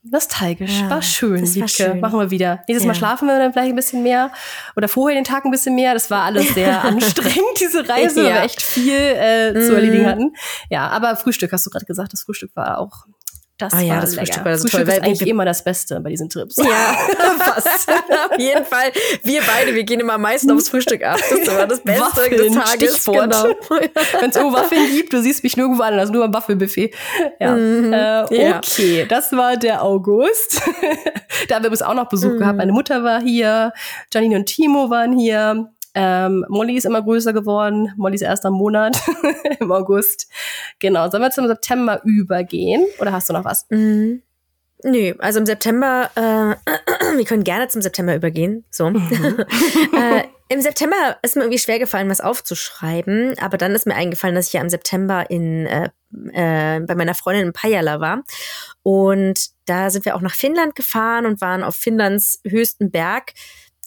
nostalgisch. 0.03 0.81
Ja, 0.81 0.91
war 0.91 1.03
schön, 1.03 1.41
das 1.41 1.59
war 1.59 1.69
schön. 1.69 2.01
Machen 2.01 2.19
wir 2.19 2.31
wieder. 2.31 2.63
Nächstes 2.69 2.85
ja. 2.85 2.89
Mal 2.89 2.95
schlafen 2.95 3.27
wir 3.27 3.39
dann 3.39 3.53
vielleicht 3.53 3.71
ein 3.71 3.77
bisschen 3.77 4.03
mehr. 4.03 4.31
Oder 4.77 4.89
vorher 4.89 5.19
den 5.19 5.25
Tag 5.25 5.45
ein 5.45 5.51
bisschen 5.51 5.75
mehr. 5.75 5.95
Das 5.95 6.11
war 6.11 6.23
alles 6.23 6.55
sehr 6.55 6.85
anstrengend, 6.85 7.61
diese 7.61 7.89
Reise, 7.89 8.21
ja. 8.21 8.27
weil 8.27 8.35
wir 8.35 8.43
echt 8.43 8.63
viel 8.63 8.93
äh, 8.93 9.53
zu 9.55 9.71
mhm. 9.71 9.77
erledigen 9.77 10.07
hatten. 10.07 10.35
Ja, 10.69 10.89
aber 10.89 11.17
Frühstück 11.17 11.53
hast 11.53 11.65
du 11.65 11.71
gerade 11.71 11.87
gesagt, 11.87 12.13
das 12.13 12.23
Frühstück 12.23 12.55
war 12.55 12.79
auch 12.79 13.07
das 13.57 13.73
ah, 13.73 13.81
ja, 13.81 14.01
das 14.01 14.17
Frühstück 14.17 14.45
war 14.45 14.59
so 14.59 14.63
Frühstück 14.63 14.87
toll. 14.87 14.95
Ist 14.95 15.05
eigentlich 15.05 15.29
immer 15.29 15.45
das 15.45 15.63
Beste 15.63 16.01
bei 16.01 16.11
diesen 16.11 16.29
Trips. 16.29 16.57
Ja, 16.57 16.65
fast. 17.39 17.89
Auf 18.31 18.39
jeden 18.39 18.65
Fall. 18.65 18.91
Wir 19.23 19.43
beide, 19.47 19.75
wir 19.75 19.85
gehen 19.85 20.01
immer 20.01 20.15
am 20.15 20.23
meisten 20.23 20.51
aufs 20.51 20.69
Frühstück 20.69 21.05
ab. 21.05 21.21
Das 21.31 21.55
war 21.55 21.67
das 21.69 21.81
Beste 21.81 22.01
Waffeln, 22.01 22.37
des 22.37 22.53
Tages. 22.53 22.97
Stichwort. 22.97 23.31
Genau. 23.31 23.55
Wenn 24.21 24.31
es 24.31 24.37
Waffeln 24.37 24.91
gibt, 24.93 25.13
du 25.13 25.23
siehst 25.23 25.45
mich 25.45 25.57
nirgendwo 25.57 25.83
anders, 25.83 26.11
nur 26.11 26.25
am 26.25 26.35
Waffelbuffet. 26.35 26.95
Ja. 27.39 27.55
Mhm. 27.55 27.93
Äh, 27.93 28.23
okay, 28.25 28.99
ja. 29.01 29.07
das 29.07 29.31
war 29.33 29.57
der 29.57 29.85
August. 29.85 30.61
da 31.49 31.55
haben 31.55 31.63
wir 31.63 31.69
übrigens 31.69 31.83
auch 31.83 31.95
noch 31.95 32.09
Besuch 32.09 32.33
mhm. 32.33 32.39
gehabt. 32.39 32.59
Meine 32.59 32.73
Mutter 32.73 33.05
war 33.05 33.21
hier, 33.21 33.73
Janine 34.13 34.37
und 34.37 34.47
Timo 34.47 34.91
waren 34.91 35.17
hier. 35.17 35.71
Ähm, 35.95 36.45
Molly 36.49 36.77
ist 36.77 36.87
immer 36.87 37.03
größer 37.03 37.33
geworden. 37.33 37.93
Molly 37.97 38.17
ist 38.17 38.23
erst 38.23 38.45
am 38.45 38.55
Monat 38.55 39.01
im 39.61 39.71
August. 39.71 40.29
Genau. 40.81 41.09
Sollen 41.11 41.23
wir 41.23 41.31
zum 41.31 41.47
September 41.47 42.01
übergehen? 42.05 42.85
Oder 42.99 43.13
hast 43.13 43.29
du 43.29 43.33
noch 43.33 43.45
was? 43.45 43.67
Mhm. 43.71 44.23
Nö, 44.83 45.15
also 45.19 45.41
im 45.41 45.47
September, 45.47 46.11
äh, 46.15 46.71
wir 47.17 47.25
können 47.25 47.45
gerne 47.45 47.69
zum 47.69 47.81
September 47.81 48.15
übergehen. 48.15 48.65
So. 48.71 48.91
Mhm. 48.91 49.01
äh, 49.93 50.25
Im 50.49 50.61
September 50.61 51.17
ist 51.23 51.37
mir 51.37 51.43
irgendwie 51.43 51.59
schwer 51.59 51.79
gefallen, 51.79 52.11
was 52.11 52.21
aufzuschreiben, 52.21 53.35
aber 53.39 53.57
dann 53.57 53.73
ist 53.73 53.87
mir 53.87 53.95
eingefallen, 53.95 54.35
dass 54.35 54.49
ich 54.49 54.53
ja 54.53 54.61
im 54.61 54.69
September 54.69 55.31
in 55.31 55.67
äh, 55.67 55.89
äh, 56.33 56.81
bei 56.81 56.95
meiner 56.95 57.15
Freundin 57.15 57.47
in 57.47 57.53
Pajala 57.53 58.01
war. 58.01 58.23
Und 58.83 59.51
da 59.67 59.91
sind 59.91 60.05
wir 60.05 60.15
auch 60.15 60.21
nach 60.21 60.35
Finnland 60.35 60.77
gefahren 60.77 61.27
und 61.27 61.41
waren 61.41 61.63
auf 61.65 61.77
Finnlands 61.77 62.41
höchsten 62.47 62.91
Berg 62.91 63.33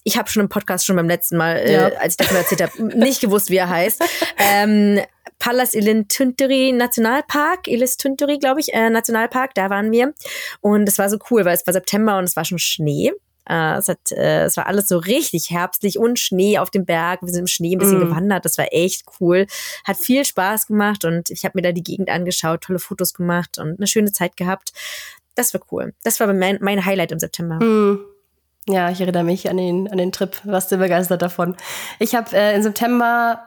ich 0.07 0.17
habe 0.17 0.29
schon 0.29 0.41
im 0.43 0.47
Podcast 0.47 0.85
schon 0.85 0.95
beim 0.95 1.09
letzten 1.09 1.35
Mal, 1.35 1.57
äh, 1.57 1.73
ja. 1.73 1.87
äh, 1.89 1.97
als 1.97 2.15
ich 2.17 2.31
mal 2.31 2.37
erzählt 2.37 2.61
habe, 2.61 2.81
nicht 2.97 3.19
gewusst, 3.19 3.49
wie 3.49 3.57
er 3.57 3.67
heißt. 3.67 4.01
Ähm, 4.37 5.01
Pallas 5.37 5.73
Ilintunturi 5.73 6.71
Nationalpark, 6.71 7.67
Ilintunturi, 7.67 8.39
glaube 8.39 8.61
ich, 8.61 8.73
äh, 8.73 8.89
Nationalpark, 8.89 9.53
da 9.53 9.69
waren 9.69 9.91
wir. 9.91 10.13
Und 10.61 10.87
es 10.87 10.97
war 10.97 11.09
so 11.09 11.17
cool, 11.29 11.43
weil 11.43 11.55
es 11.55 11.67
war 11.67 11.73
September 11.73 12.17
und 12.17 12.23
es 12.23 12.37
war 12.37 12.45
schon 12.45 12.57
Schnee. 12.57 13.11
Äh, 13.49 13.75
es, 13.75 13.89
hat, 13.89 14.13
äh, 14.13 14.45
es 14.45 14.55
war 14.55 14.67
alles 14.67 14.87
so 14.87 14.97
richtig 14.97 15.51
herbstlich 15.51 15.99
und 15.99 16.19
Schnee 16.19 16.57
auf 16.57 16.69
dem 16.69 16.85
Berg. 16.85 17.21
Wir 17.21 17.29
sind 17.33 17.41
im 17.41 17.47
Schnee 17.47 17.75
ein 17.75 17.79
bisschen 17.79 17.99
mm. 17.99 18.07
gewandert. 18.07 18.45
Das 18.45 18.57
war 18.57 18.67
echt 18.71 19.03
cool. 19.19 19.45
Hat 19.83 19.97
viel 19.97 20.23
Spaß 20.23 20.67
gemacht 20.67 21.03
und 21.03 21.29
ich 21.31 21.43
habe 21.43 21.51
mir 21.55 21.63
da 21.63 21.73
die 21.73 21.83
Gegend 21.83 22.09
angeschaut, 22.09 22.61
tolle 22.61 22.79
Fotos 22.79 23.13
gemacht 23.13 23.57
und 23.57 23.77
eine 23.77 23.87
schöne 23.87 24.13
Zeit 24.13 24.37
gehabt. 24.37 24.71
Das 25.35 25.53
war 25.53 25.59
cool. 25.71 25.93
Das 26.03 26.21
war 26.21 26.33
mein, 26.33 26.59
mein 26.61 26.85
Highlight 26.85 27.11
im 27.11 27.19
September. 27.19 27.55
Mm. 27.63 28.16
Ja, 28.69 28.89
ich 28.91 28.99
erinnere 28.99 29.23
mich 29.23 29.49
an 29.49 29.57
den, 29.57 29.89
an 29.89 29.97
den 29.97 30.11
Trip, 30.11 30.35
warst 30.43 30.71
du 30.71 30.77
begeistert 30.77 31.21
davon. 31.21 31.55
Ich 31.99 32.15
habe 32.15 32.35
äh, 32.35 32.55
im 32.55 32.61
September 32.61 33.41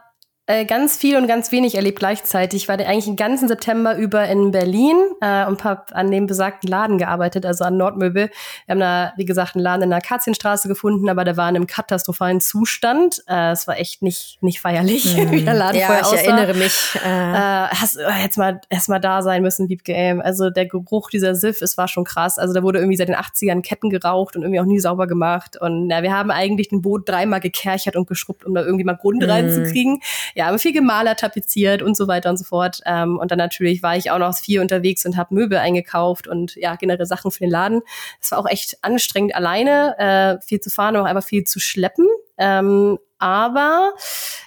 äh, 0.50 0.64
ganz 0.64 0.96
viel 0.96 1.16
und 1.16 1.26
ganz 1.28 1.52
wenig 1.52 1.74
erlebt 1.74 2.00
gleichzeitig. 2.00 2.62
Ich 2.62 2.68
war 2.68 2.78
eigentlich 2.78 3.04
den 3.04 3.16
ganzen 3.16 3.48
September 3.48 3.96
über 3.96 4.26
in 4.26 4.50
Berlin 4.50 4.96
äh, 5.20 5.46
und 5.46 5.64
habe 5.64 5.94
an 5.94 6.10
dem 6.10 6.26
besagten 6.26 6.68
Laden 6.68 6.98
gearbeitet, 6.98 7.46
also 7.46 7.64
an 7.64 7.76
Nordmöbel. 7.76 8.30
Wir 8.66 8.72
haben 8.72 8.80
da, 8.80 9.12
wie 9.16 9.24
gesagt, 9.24 9.54
einen 9.54 9.62
Laden 9.62 9.82
in 9.82 9.90
der 9.90 9.98
Akazienstraße 9.98 10.68
gefunden, 10.68 11.08
aber 11.08 11.24
der 11.24 11.36
war 11.36 11.48
in 11.48 11.56
einem 11.56 11.66
katastrophalen 11.66 12.40
Zustand. 12.40 13.22
Äh, 13.28 13.52
es 13.52 13.68
war 13.68 13.78
echt 13.78 14.02
nicht, 14.02 14.38
nicht 14.42 14.60
feierlich, 14.60 15.16
mhm. 15.16 15.30
wie 15.30 15.44
der 15.44 15.54
Laden 15.54 15.78
ja, 15.78 15.86
vorher 15.86 16.02
ich 16.02 16.08
aussah. 16.08 16.16
erinnere 16.16 16.54
mich. 16.54 16.98
Äh, 17.04 17.08
äh 17.08 17.68
hast 17.68 17.96
äh, 17.96 18.22
jetzt 18.22 18.36
mal 18.36 18.60
erst 18.68 18.88
mal 18.88 18.98
da 18.98 19.22
sein 19.22 19.42
müssen, 19.42 19.68
Wiebke. 19.68 19.94
Ey. 19.94 20.20
Also 20.20 20.50
der 20.50 20.66
Geruch 20.66 21.10
dieser 21.10 21.34
Siff, 21.34 21.62
es 21.62 21.78
war 21.78 21.86
schon 21.86 22.04
krass. 22.04 22.38
Also 22.38 22.54
da 22.54 22.62
wurde 22.62 22.78
irgendwie 22.78 22.96
seit 22.96 23.08
den 23.08 23.16
80ern 23.16 23.62
Ketten 23.62 23.90
geraucht 23.90 24.36
und 24.36 24.42
irgendwie 24.42 24.60
auch 24.60 24.64
nie 24.64 24.80
sauber 24.80 25.06
gemacht. 25.06 25.60
Und 25.60 25.90
ja, 25.90 26.02
wir 26.02 26.12
haben 26.12 26.30
eigentlich 26.30 26.68
den 26.68 26.82
Boot 26.82 27.08
dreimal 27.08 27.40
gekerchert 27.40 27.96
und 27.96 28.08
geschrubbt, 28.08 28.44
um 28.44 28.54
da 28.54 28.62
irgendwie 28.62 28.84
mal 28.84 28.96
Grund 28.96 29.22
mhm. 29.22 29.30
reinzukriegen 29.30 30.00
ja, 30.34 30.39
aber 30.48 30.58
viel 30.58 30.72
Gemaler 30.72 31.16
tapeziert 31.16 31.82
und 31.82 31.96
so 31.96 32.08
weiter 32.08 32.30
und 32.30 32.36
so 32.36 32.44
fort. 32.44 32.80
Ähm, 32.86 33.18
und 33.18 33.30
dann 33.30 33.38
natürlich 33.38 33.82
war 33.82 33.96
ich 33.96 34.10
auch 34.10 34.18
noch 34.18 34.36
viel 34.36 34.60
unterwegs 34.60 35.04
und 35.04 35.16
habe 35.16 35.34
Möbel 35.34 35.58
eingekauft 35.58 36.28
und 36.28 36.54
ja, 36.56 36.76
generell 36.76 37.06
Sachen 37.06 37.30
für 37.30 37.40
den 37.40 37.50
Laden. 37.50 37.82
Es 38.20 38.30
war 38.30 38.38
auch 38.38 38.48
echt 38.48 38.78
anstrengend 38.82 39.34
alleine, 39.34 39.98
äh, 39.98 40.44
viel 40.44 40.60
zu 40.60 40.70
fahren, 40.70 40.96
aber 40.96 41.04
auch 41.04 41.10
einfach 41.10 41.26
viel 41.26 41.44
zu 41.44 41.60
schleppen. 41.60 42.06
Ähm, 42.38 42.98
Aber 43.20 43.92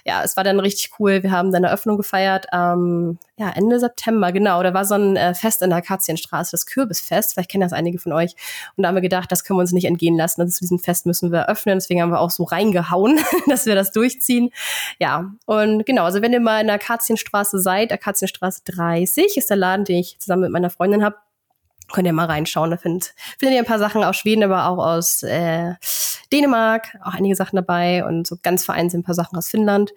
ja, 0.04 0.22
es 0.22 0.36
war 0.36 0.44
dann 0.44 0.60
richtig 0.60 0.90
cool. 0.98 1.22
Wir 1.22 1.30
haben 1.30 1.50
dann 1.50 1.64
eine 1.64 1.68
Eröffnung 1.68 1.96
gefeiert 1.96 2.46
ähm, 2.52 3.18
ja, 3.36 3.50
Ende 3.50 3.80
September, 3.80 4.30
genau. 4.30 4.62
Da 4.62 4.74
war 4.74 4.84
so 4.84 4.94
ein 4.94 5.16
äh, 5.16 5.34
Fest 5.34 5.60
in 5.62 5.70
der 5.70 5.78
Akazienstraße, 5.78 6.52
das 6.52 6.66
Kürbisfest. 6.66 7.32
Vielleicht 7.32 7.50
kennen 7.50 7.62
das 7.62 7.72
einige 7.72 7.98
von 7.98 8.12
euch. 8.12 8.36
Und 8.76 8.82
da 8.82 8.88
haben 8.88 8.94
wir 8.94 9.02
gedacht, 9.02 9.32
das 9.32 9.42
können 9.42 9.58
wir 9.58 9.62
uns 9.62 9.72
nicht 9.72 9.86
entgehen 9.86 10.16
lassen. 10.16 10.40
Also 10.40 10.52
zu 10.52 10.60
diesem 10.60 10.78
Fest 10.78 11.04
müssen 11.06 11.32
wir 11.32 11.48
öffnen. 11.48 11.76
Deswegen 11.76 12.00
haben 12.00 12.10
wir 12.10 12.20
auch 12.20 12.30
so 12.30 12.44
reingehauen, 12.44 13.18
dass 13.48 13.66
wir 13.66 13.74
das 13.74 13.90
durchziehen. 13.90 14.50
Ja, 15.00 15.32
und 15.46 15.84
genau, 15.84 16.04
also 16.04 16.22
wenn 16.22 16.32
ihr 16.32 16.40
mal 16.40 16.60
in 16.60 16.68
der 16.68 16.76
Akazienstraße 16.76 17.58
seid, 17.58 17.92
Akazienstraße 17.92 18.62
30 18.66 19.36
ist 19.36 19.50
der 19.50 19.56
Laden, 19.56 19.84
den 19.84 19.96
ich 19.96 20.18
zusammen 20.20 20.42
mit 20.42 20.52
meiner 20.52 20.70
Freundin 20.70 21.04
habe, 21.04 21.16
könnt 21.92 22.06
ihr 22.06 22.12
mal 22.12 22.26
reinschauen. 22.26 22.70
Da 22.70 22.76
findet, 22.76 23.14
findet 23.38 23.56
ihr 23.56 23.62
ein 23.62 23.66
paar 23.66 23.80
Sachen 23.80 24.04
aus 24.04 24.16
Schweden, 24.16 24.44
aber 24.44 24.68
auch 24.68 24.78
aus 24.78 25.24
äh, 25.24 25.74
Dänemark, 26.32 26.96
auch 27.02 27.14
einige 27.14 27.36
Sachen 27.36 27.56
dabei 27.56 28.04
und 28.04 28.26
so 28.26 28.36
ganz 28.42 28.64
vereinzelt 28.64 29.02
ein 29.02 29.04
paar 29.04 29.14
Sachen 29.14 29.36
aus 29.38 29.48
Finnland. 29.48 29.92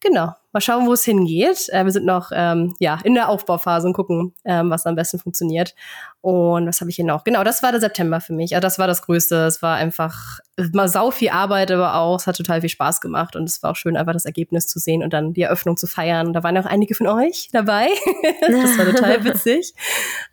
Genau. 0.00 0.34
Mal 0.54 0.60
schauen, 0.60 0.86
wo 0.86 0.92
es 0.92 1.04
hingeht. 1.04 1.68
Äh, 1.70 1.84
wir 1.84 1.90
sind 1.90 2.06
noch 2.06 2.30
ähm, 2.32 2.76
ja 2.78 3.00
in 3.02 3.14
der 3.14 3.28
Aufbauphase 3.28 3.88
und 3.88 3.92
gucken, 3.92 4.32
ähm, 4.44 4.70
was 4.70 4.86
am 4.86 4.94
besten 4.94 5.18
funktioniert. 5.18 5.74
Und 6.20 6.68
was 6.68 6.80
habe 6.80 6.90
ich 6.90 6.96
hier 6.96 7.04
noch? 7.04 7.24
Genau, 7.24 7.42
das 7.42 7.64
war 7.64 7.72
der 7.72 7.80
September 7.80 8.20
für 8.20 8.32
mich. 8.32 8.54
Also 8.54 8.62
das 8.62 8.78
war 8.78 8.86
das 8.86 9.02
Größte. 9.02 9.46
Es 9.46 9.62
war 9.62 9.74
einfach 9.74 10.38
mal 10.72 10.88
sau 10.88 11.10
viel 11.10 11.30
Arbeit, 11.30 11.72
aber 11.72 11.96
auch, 11.96 12.20
es 12.20 12.28
hat 12.28 12.36
total 12.36 12.60
viel 12.60 12.70
Spaß 12.70 13.00
gemacht 13.00 13.34
und 13.34 13.48
es 13.48 13.64
war 13.64 13.72
auch 13.72 13.76
schön, 13.76 13.96
einfach 13.96 14.12
das 14.12 14.24
Ergebnis 14.24 14.68
zu 14.68 14.78
sehen 14.78 15.02
und 15.02 15.12
dann 15.12 15.32
die 15.32 15.42
Eröffnung 15.42 15.76
zu 15.76 15.88
feiern. 15.88 16.32
Da 16.32 16.44
waren 16.44 16.56
auch 16.56 16.66
einige 16.66 16.94
von 16.94 17.08
euch 17.08 17.48
dabei. 17.52 17.88
das 18.40 18.78
war 18.78 18.86
total 18.86 19.24
witzig, 19.24 19.74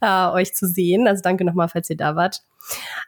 äh, 0.01 0.28
euch 0.28 0.53
zu 0.53 0.67
sehen. 0.67 1.07
Also 1.07 1.24
danke 1.24 1.43
nochmal, 1.43 1.67
falls 1.67 1.89
ihr 1.89 1.97
da 1.97 2.15
wart. 2.15 2.43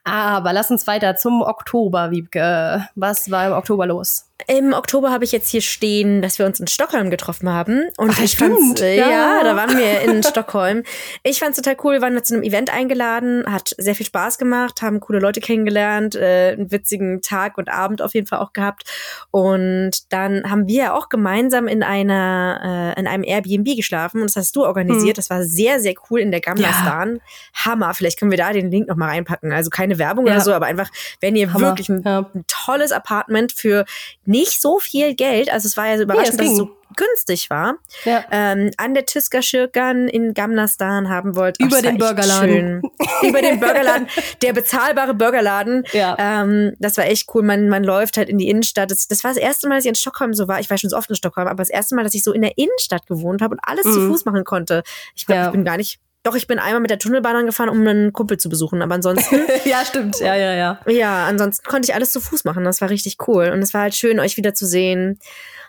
Aber 0.04 0.52
lass 0.52 0.72
uns 0.72 0.88
weiter 0.88 1.16
zum 1.16 1.44
Oktober, 1.44 2.10
Wiebke. 2.10 2.88
Was 2.96 3.30
war 3.30 3.48
im 3.48 3.54
Oktober 3.54 3.86
los? 3.86 4.26
Im 4.48 4.74
Oktober 4.74 5.12
habe 5.12 5.24
ich 5.24 5.32
jetzt 5.32 5.50
hier 5.50 5.62
stehen, 5.62 6.22
dass 6.22 6.38
wir 6.38 6.46
uns 6.46 6.60
in 6.60 6.68
Stockholm 6.68 7.10
getroffen 7.10 7.50
haben. 7.50 7.84
Und 7.98 8.12
Ach, 8.14 8.20
ich 8.24 8.32
stimmt, 8.32 8.82
äh, 8.82 8.98
ja. 8.98 9.10
ja. 9.10 9.44
da 9.44 9.56
waren 9.56 9.78
wir 9.78 10.02
in 10.02 10.22
Stockholm. 10.24 10.84
Ich 11.22 11.40
fand's 11.40 11.56
total 11.56 11.78
cool. 11.84 11.94
Wir 11.94 12.02
waren 12.02 12.16
da 12.16 12.24
zu 12.24 12.34
einem 12.34 12.44
Event 12.44 12.74
eingeladen, 12.74 13.46
hat 13.48 13.74
sehr 13.78 13.96
viel 13.96 14.06
Spaß 14.08 14.38
gemacht, 14.40 14.82
haben 14.82 15.00
coole 15.00 15.20
Leute 15.20 15.40
kennengelernt, 15.40 16.16
äh, 16.16 16.56
einen 16.58 16.72
witzigen 16.72 17.22
Tag 17.22 17.58
und 17.58 17.70
Abend 17.70 18.02
auf 18.02 18.16
jeden 18.16 18.28
Fall 18.28 18.40
auch 18.40 18.52
gehabt. 18.54 18.84
Und 19.32 19.92
dann 20.12 20.50
haben 20.50 20.68
wir 20.68 20.96
auch 20.96 21.10
gemeinsam 21.10 21.68
in 21.68 21.82
einer, 21.84 22.94
äh, 22.98 23.00
in 23.00 23.08
einem 23.08 23.24
Airbnb 23.24 23.76
geschlafen. 23.78 24.20
Und 24.20 24.30
das 24.30 24.36
hast 24.36 24.56
du 24.56 24.66
organisiert. 24.66 25.16
Hm. 25.16 25.22
Das 25.24 25.30
war 25.30 25.44
sehr, 25.44 25.80
sehr 25.80 25.94
cool 26.10 26.20
in 26.20 26.32
der 26.32 26.42
Gamla-Stan. 26.42 27.20
Hammer. 27.54 27.94
Vielleicht 27.94 28.20
können 28.20 28.32
wir 28.32 28.38
da 28.40 28.52
den 28.52 28.72
Link 28.72 28.90
noch 28.90 28.98
mal 28.98 29.10
reinpacken. 29.10 29.54
Also 29.54 29.70
keine 29.70 30.00
Werbung 30.00 30.26
Ja. 30.26 30.34
oder 30.34 30.42
so, 30.42 30.54
aber 30.54 30.66
einfach, 30.66 30.90
wenn 31.22 31.36
ihr 31.36 31.54
Hammer. 31.54 31.68
wirklich 31.68 31.88
ein, 31.88 32.02
Ja. 32.04 32.30
ein 32.34 32.44
tolles 32.48 32.92
Apartment 32.92 33.54
für 33.54 33.86
nicht 34.34 34.62
so 34.62 34.80
viel 34.80 35.16
Geld, 35.16 35.52
also 35.52 35.68
es 35.68 35.78
war 35.78 35.88
ja 35.88 35.98
so 35.98 36.04
überraschend, 36.04 36.40
dass 36.40 36.48
es 36.48 36.58
so 36.58 36.70
günstig 36.96 37.50
war, 37.50 37.76
Ja. 38.06 38.24
ähm, 38.32 38.70
an 38.78 38.94
der 38.94 39.06
Tysker 39.08 39.42
Schirkan 39.42 40.08
in 40.08 40.34
Gamlastan 40.36 41.10
haben 41.10 41.36
wollt. 41.36 41.60
Über 41.60 41.72
war 41.78 41.82
den 41.82 41.98
Burgerladen. 41.98 42.82
Über 43.24 43.42
den 43.42 43.60
Burgerladen, 43.60 44.08
der 44.44 44.54
bezahlbare 44.54 45.14
Burgerladen. 45.16 45.86
Ja. 45.94 46.16
Ähm, 46.20 46.74
das 46.80 46.98
war 46.98 47.06
echt 47.06 47.28
cool. 47.34 47.42
Man, 47.44 47.68
man 47.70 47.84
läuft 47.84 48.18
halt 48.18 48.30
in 48.30 48.38
die 48.38 48.48
Innenstadt. 48.50 48.92
Das, 48.92 49.08
das 49.08 49.24
war 49.24 49.32
das 49.32 49.38
erste 49.38 49.68
Mal, 49.68 49.76
dass 49.76 49.86
ich 49.86 49.90
in 49.90 49.96
Stockholm 49.96 50.34
so 50.36 50.48
war. 50.48 50.60
Ich 50.60 50.70
war 50.70 50.78
schon 50.78 50.90
so 50.92 50.98
oft 50.98 51.10
in 51.10 51.16
Stockholm, 51.16 51.48
aber 51.48 51.58
das 51.64 51.70
erste 51.72 51.96
Mal, 51.96 52.04
dass 52.04 52.14
ich 52.14 52.24
so 52.24 52.32
in 52.32 52.42
der 52.42 52.58
Innenstadt 52.58 53.08
gewohnt 53.08 53.42
habe 53.42 53.56
und 53.56 53.60
alles 53.64 53.84
zu 53.84 54.00
Mhm. 54.00 54.12
Fuß 54.12 54.26
machen 54.26 54.44
konnte. 54.44 54.84
Ich 55.16 55.26
glaube, 55.26 55.40
Ja. 55.42 55.46
ich 55.48 55.52
bin 55.54 55.64
gar 55.66 55.78
nicht. 55.78 56.00
Doch, 56.24 56.36
ich 56.36 56.48
bin 56.48 56.58
einmal 56.58 56.80
mit 56.80 56.90
der 56.90 57.00
Tunnelbahn 57.00 57.46
gefahren, 57.46 57.70
um 57.70 57.86
einen 57.86 58.14
Kumpel 58.14 58.38
zu 58.38 58.48
besuchen. 58.50 58.82
Aber 58.82 58.96
ansonsten 58.96 59.42
ja, 59.66 59.84
stimmt. 59.86 60.20
Ja, 60.20 60.36
ja, 60.36 60.54
ja. 60.54 60.80
ja, 60.88 61.26
ansonsten 61.26 61.68
konnte 61.68 61.90
ich 61.90 61.96
alles 61.96 62.12
zu 62.12 62.22
Fuß 62.22 62.46
machen. 62.46 62.64
Das 62.64 62.80
war 62.80 62.90
richtig 62.90 63.18
cool. 63.28 63.50
Und 63.50 63.60
es 63.62 63.74
war 63.74 63.82
halt 63.82 63.96
schön, 63.96 64.20
euch 64.20 64.38
wieder 64.38 64.54
zu 64.54 64.66
sehen. 64.66 65.20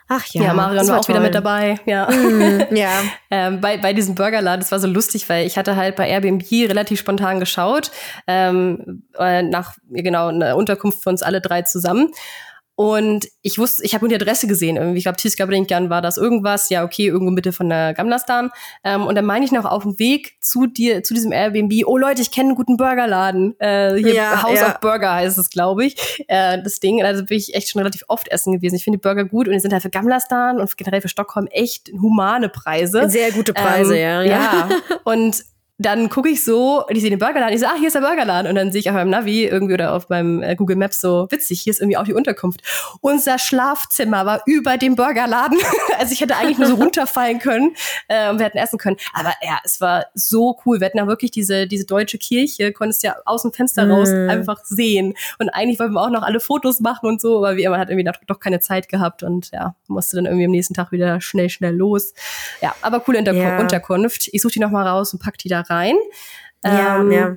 Ach 0.06 0.24
ja. 0.26 0.42
Ja, 0.42 0.54
Marion 0.54 0.76
das 0.76 0.88
war 0.88 1.00
auch 1.00 1.08
wieder 1.08 1.18
toll. 1.18 1.26
mit 1.26 1.34
dabei. 1.34 1.80
Ja. 1.86 2.08
Mm, 2.10 2.66
ja. 2.76 2.90
Ähm, 3.30 3.60
bei, 3.60 3.78
bei 3.78 3.92
diesem 3.92 4.14
Burgerladen, 4.14 4.60
das 4.60 4.70
war 4.70 4.78
so 4.78 4.86
lustig, 4.86 5.28
weil 5.28 5.46
ich 5.46 5.56
hatte 5.56 5.76
halt 5.76 5.96
bei 5.96 6.08
Airbnb 6.08 6.44
relativ 6.68 7.00
spontan 7.00 7.40
geschaut, 7.40 7.90
ähm, 8.26 9.02
äh, 9.18 9.42
nach, 9.42 9.74
genau, 9.88 10.28
eine 10.28 10.56
Unterkunft 10.56 11.02
für 11.02 11.10
uns 11.10 11.22
alle 11.22 11.40
drei 11.40 11.62
zusammen. 11.62 12.12
Und 12.76 13.28
ich 13.42 13.58
wusste, 13.58 13.84
ich 13.84 13.94
habe 13.94 14.04
nur 14.04 14.08
die 14.08 14.16
Adresse 14.16 14.48
gesehen 14.48 14.76
irgendwie. 14.76 14.98
Ich 14.98 15.04
glaube, 15.04 15.16
Tiskabrinkan 15.16 15.90
war 15.90 16.02
das 16.02 16.16
irgendwas. 16.16 16.70
Ja, 16.70 16.84
okay, 16.84 17.06
irgendwo 17.06 17.30
Mitte 17.30 17.52
von 17.52 17.68
der 17.68 17.94
Gamlastan. 17.94 18.50
Ähm, 18.82 19.06
und 19.06 19.14
dann 19.14 19.24
meine 19.24 19.44
ich 19.44 19.52
noch 19.52 19.64
auf 19.64 19.84
dem 19.84 19.98
Weg 20.00 20.36
zu 20.40 20.66
dir, 20.66 21.04
zu 21.04 21.14
diesem 21.14 21.30
Airbnb, 21.30 21.72
oh 21.86 21.96
Leute, 21.96 22.22
ich 22.22 22.32
kenne 22.32 22.48
einen 22.48 22.56
guten 22.56 22.76
Burgerladen. 22.76 23.54
Äh, 23.60 23.96
hier 23.96 24.14
Ja, 24.14 24.42
House 24.42 24.58
ja. 24.58 24.68
of 24.68 24.80
Burger 24.80 25.14
heißt 25.14 25.38
es, 25.38 25.50
glaube 25.50 25.84
ich. 25.84 26.24
Äh, 26.26 26.62
das 26.62 26.80
Ding. 26.80 27.02
Also 27.04 27.24
bin 27.24 27.38
ich 27.38 27.54
echt 27.54 27.70
schon 27.70 27.80
relativ 27.80 28.02
oft 28.08 28.28
essen 28.28 28.52
gewesen. 28.52 28.74
Ich 28.74 28.84
finde 28.84 28.98
die 28.98 29.02
Burger 29.02 29.24
gut 29.24 29.46
und 29.46 29.54
die 29.54 29.60
sind 29.60 29.72
halt 29.72 29.82
für 29.82 29.90
Gamlastan 29.90 30.58
und 30.58 30.76
generell 30.76 31.00
für 31.00 31.08
Stockholm 31.08 31.46
echt 31.50 31.92
humane 31.92 32.48
Preise. 32.48 33.08
Sehr 33.08 33.30
gute 33.30 33.52
Preise, 33.52 33.96
ja. 33.98 34.22
Ähm, 34.22 34.30
ja. 34.30 34.68
Und 35.04 35.44
dann 35.78 36.08
gucke 36.08 36.28
ich 36.28 36.44
so, 36.44 36.84
ich 36.88 37.00
sehe 37.00 37.10
den 37.10 37.18
Burgerladen, 37.18 37.52
ich 37.52 37.60
so, 37.60 37.66
ach, 37.66 37.76
hier 37.76 37.88
ist 37.88 37.94
der 37.94 38.00
Burgerladen. 38.00 38.48
Und 38.48 38.54
dann 38.54 38.70
sehe 38.70 38.78
ich 38.80 38.88
auf 38.88 38.94
meinem 38.94 39.10
Navi 39.10 39.44
irgendwie 39.44 39.74
oder 39.74 39.92
auf 39.94 40.08
meinem 40.08 40.40
äh, 40.40 40.54
Google 40.54 40.76
Maps 40.76 41.00
so, 41.00 41.26
witzig, 41.30 41.62
hier 41.62 41.72
ist 41.72 41.80
irgendwie 41.80 41.96
auch 41.96 42.04
die 42.04 42.14
Unterkunft. 42.14 42.60
Unser 43.00 43.40
Schlafzimmer 43.40 44.24
war 44.24 44.42
über 44.46 44.78
dem 44.78 44.94
Burgerladen. 44.94 45.58
also 45.98 46.12
ich 46.12 46.20
hätte 46.20 46.36
eigentlich 46.36 46.58
nur 46.58 46.68
so 46.68 46.74
runterfallen 46.84 47.40
können 47.40 47.74
äh, 48.06 48.30
und 48.30 48.38
wir 48.38 48.46
hätten 48.46 48.58
essen 48.58 48.78
können. 48.78 48.96
Aber 49.14 49.32
ja, 49.42 49.58
es 49.64 49.80
war 49.80 50.06
so 50.14 50.56
cool. 50.64 50.78
Wir 50.78 50.86
hatten 50.86 50.98
ja 50.98 51.08
wirklich 51.08 51.32
diese, 51.32 51.66
diese 51.66 51.86
deutsche 51.86 52.18
Kirche, 52.18 52.72
konntest 52.72 53.02
ja 53.02 53.16
aus 53.24 53.42
dem 53.42 53.52
Fenster 53.52 53.88
raus 53.88 54.10
Mm. 54.10 54.30
einfach 54.30 54.64
sehen. 54.64 55.14
Und 55.38 55.48
eigentlich 55.48 55.80
wollten 55.80 55.94
wir 55.94 56.02
auch 56.02 56.10
noch 56.10 56.22
alle 56.22 56.38
Fotos 56.38 56.78
machen 56.80 57.06
und 57.08 57.20
so, 57.20 57.38
aber 57.38 57.56
wie 57.56 57.64
immer 57.64 57.78
hat 57.78 57.88
irgendwie 57.90 58.04
doch, 58.04 58.14
doch 58.28 58.38
keine 58.38 58.60
Zeit 58.60 58.88
gehabt 58.88 59.22
und 59.24 59.50
ja, 59.50 59.74
musste 59.88 60.16
dann 60.16 60.26
irgendwie 60.26 60.44
am 60.44 60.50
nächsten 60.52 60.74
Tag 60.74 60.92
wieder 60.92 61.20
schnell, 61.20 61.48
schnell 61.48 61.74
los. 61.74 62.14
Ja, 62.60 62.76
aber 62.82 63.00
coole 63.00 63.18
Unterku 63.18 63.38
Ja. 63.40 63.58
Unterkunft. 63.58 64.28
Ich 64.32 64.40
suche 64.42 64.52
die 64.52 64.60
noch 64.60 64.70
mal 64.70 64.86
raus 64.86 65.12
und 65.14 65.20
pack 65.22 65.38
die 65.38 65.48
da 65.48 65.63
rein. 65.70 65.96
Ja, 66.64 67.00
Ähm, 67.00 67.12
ja. 67.12 67.36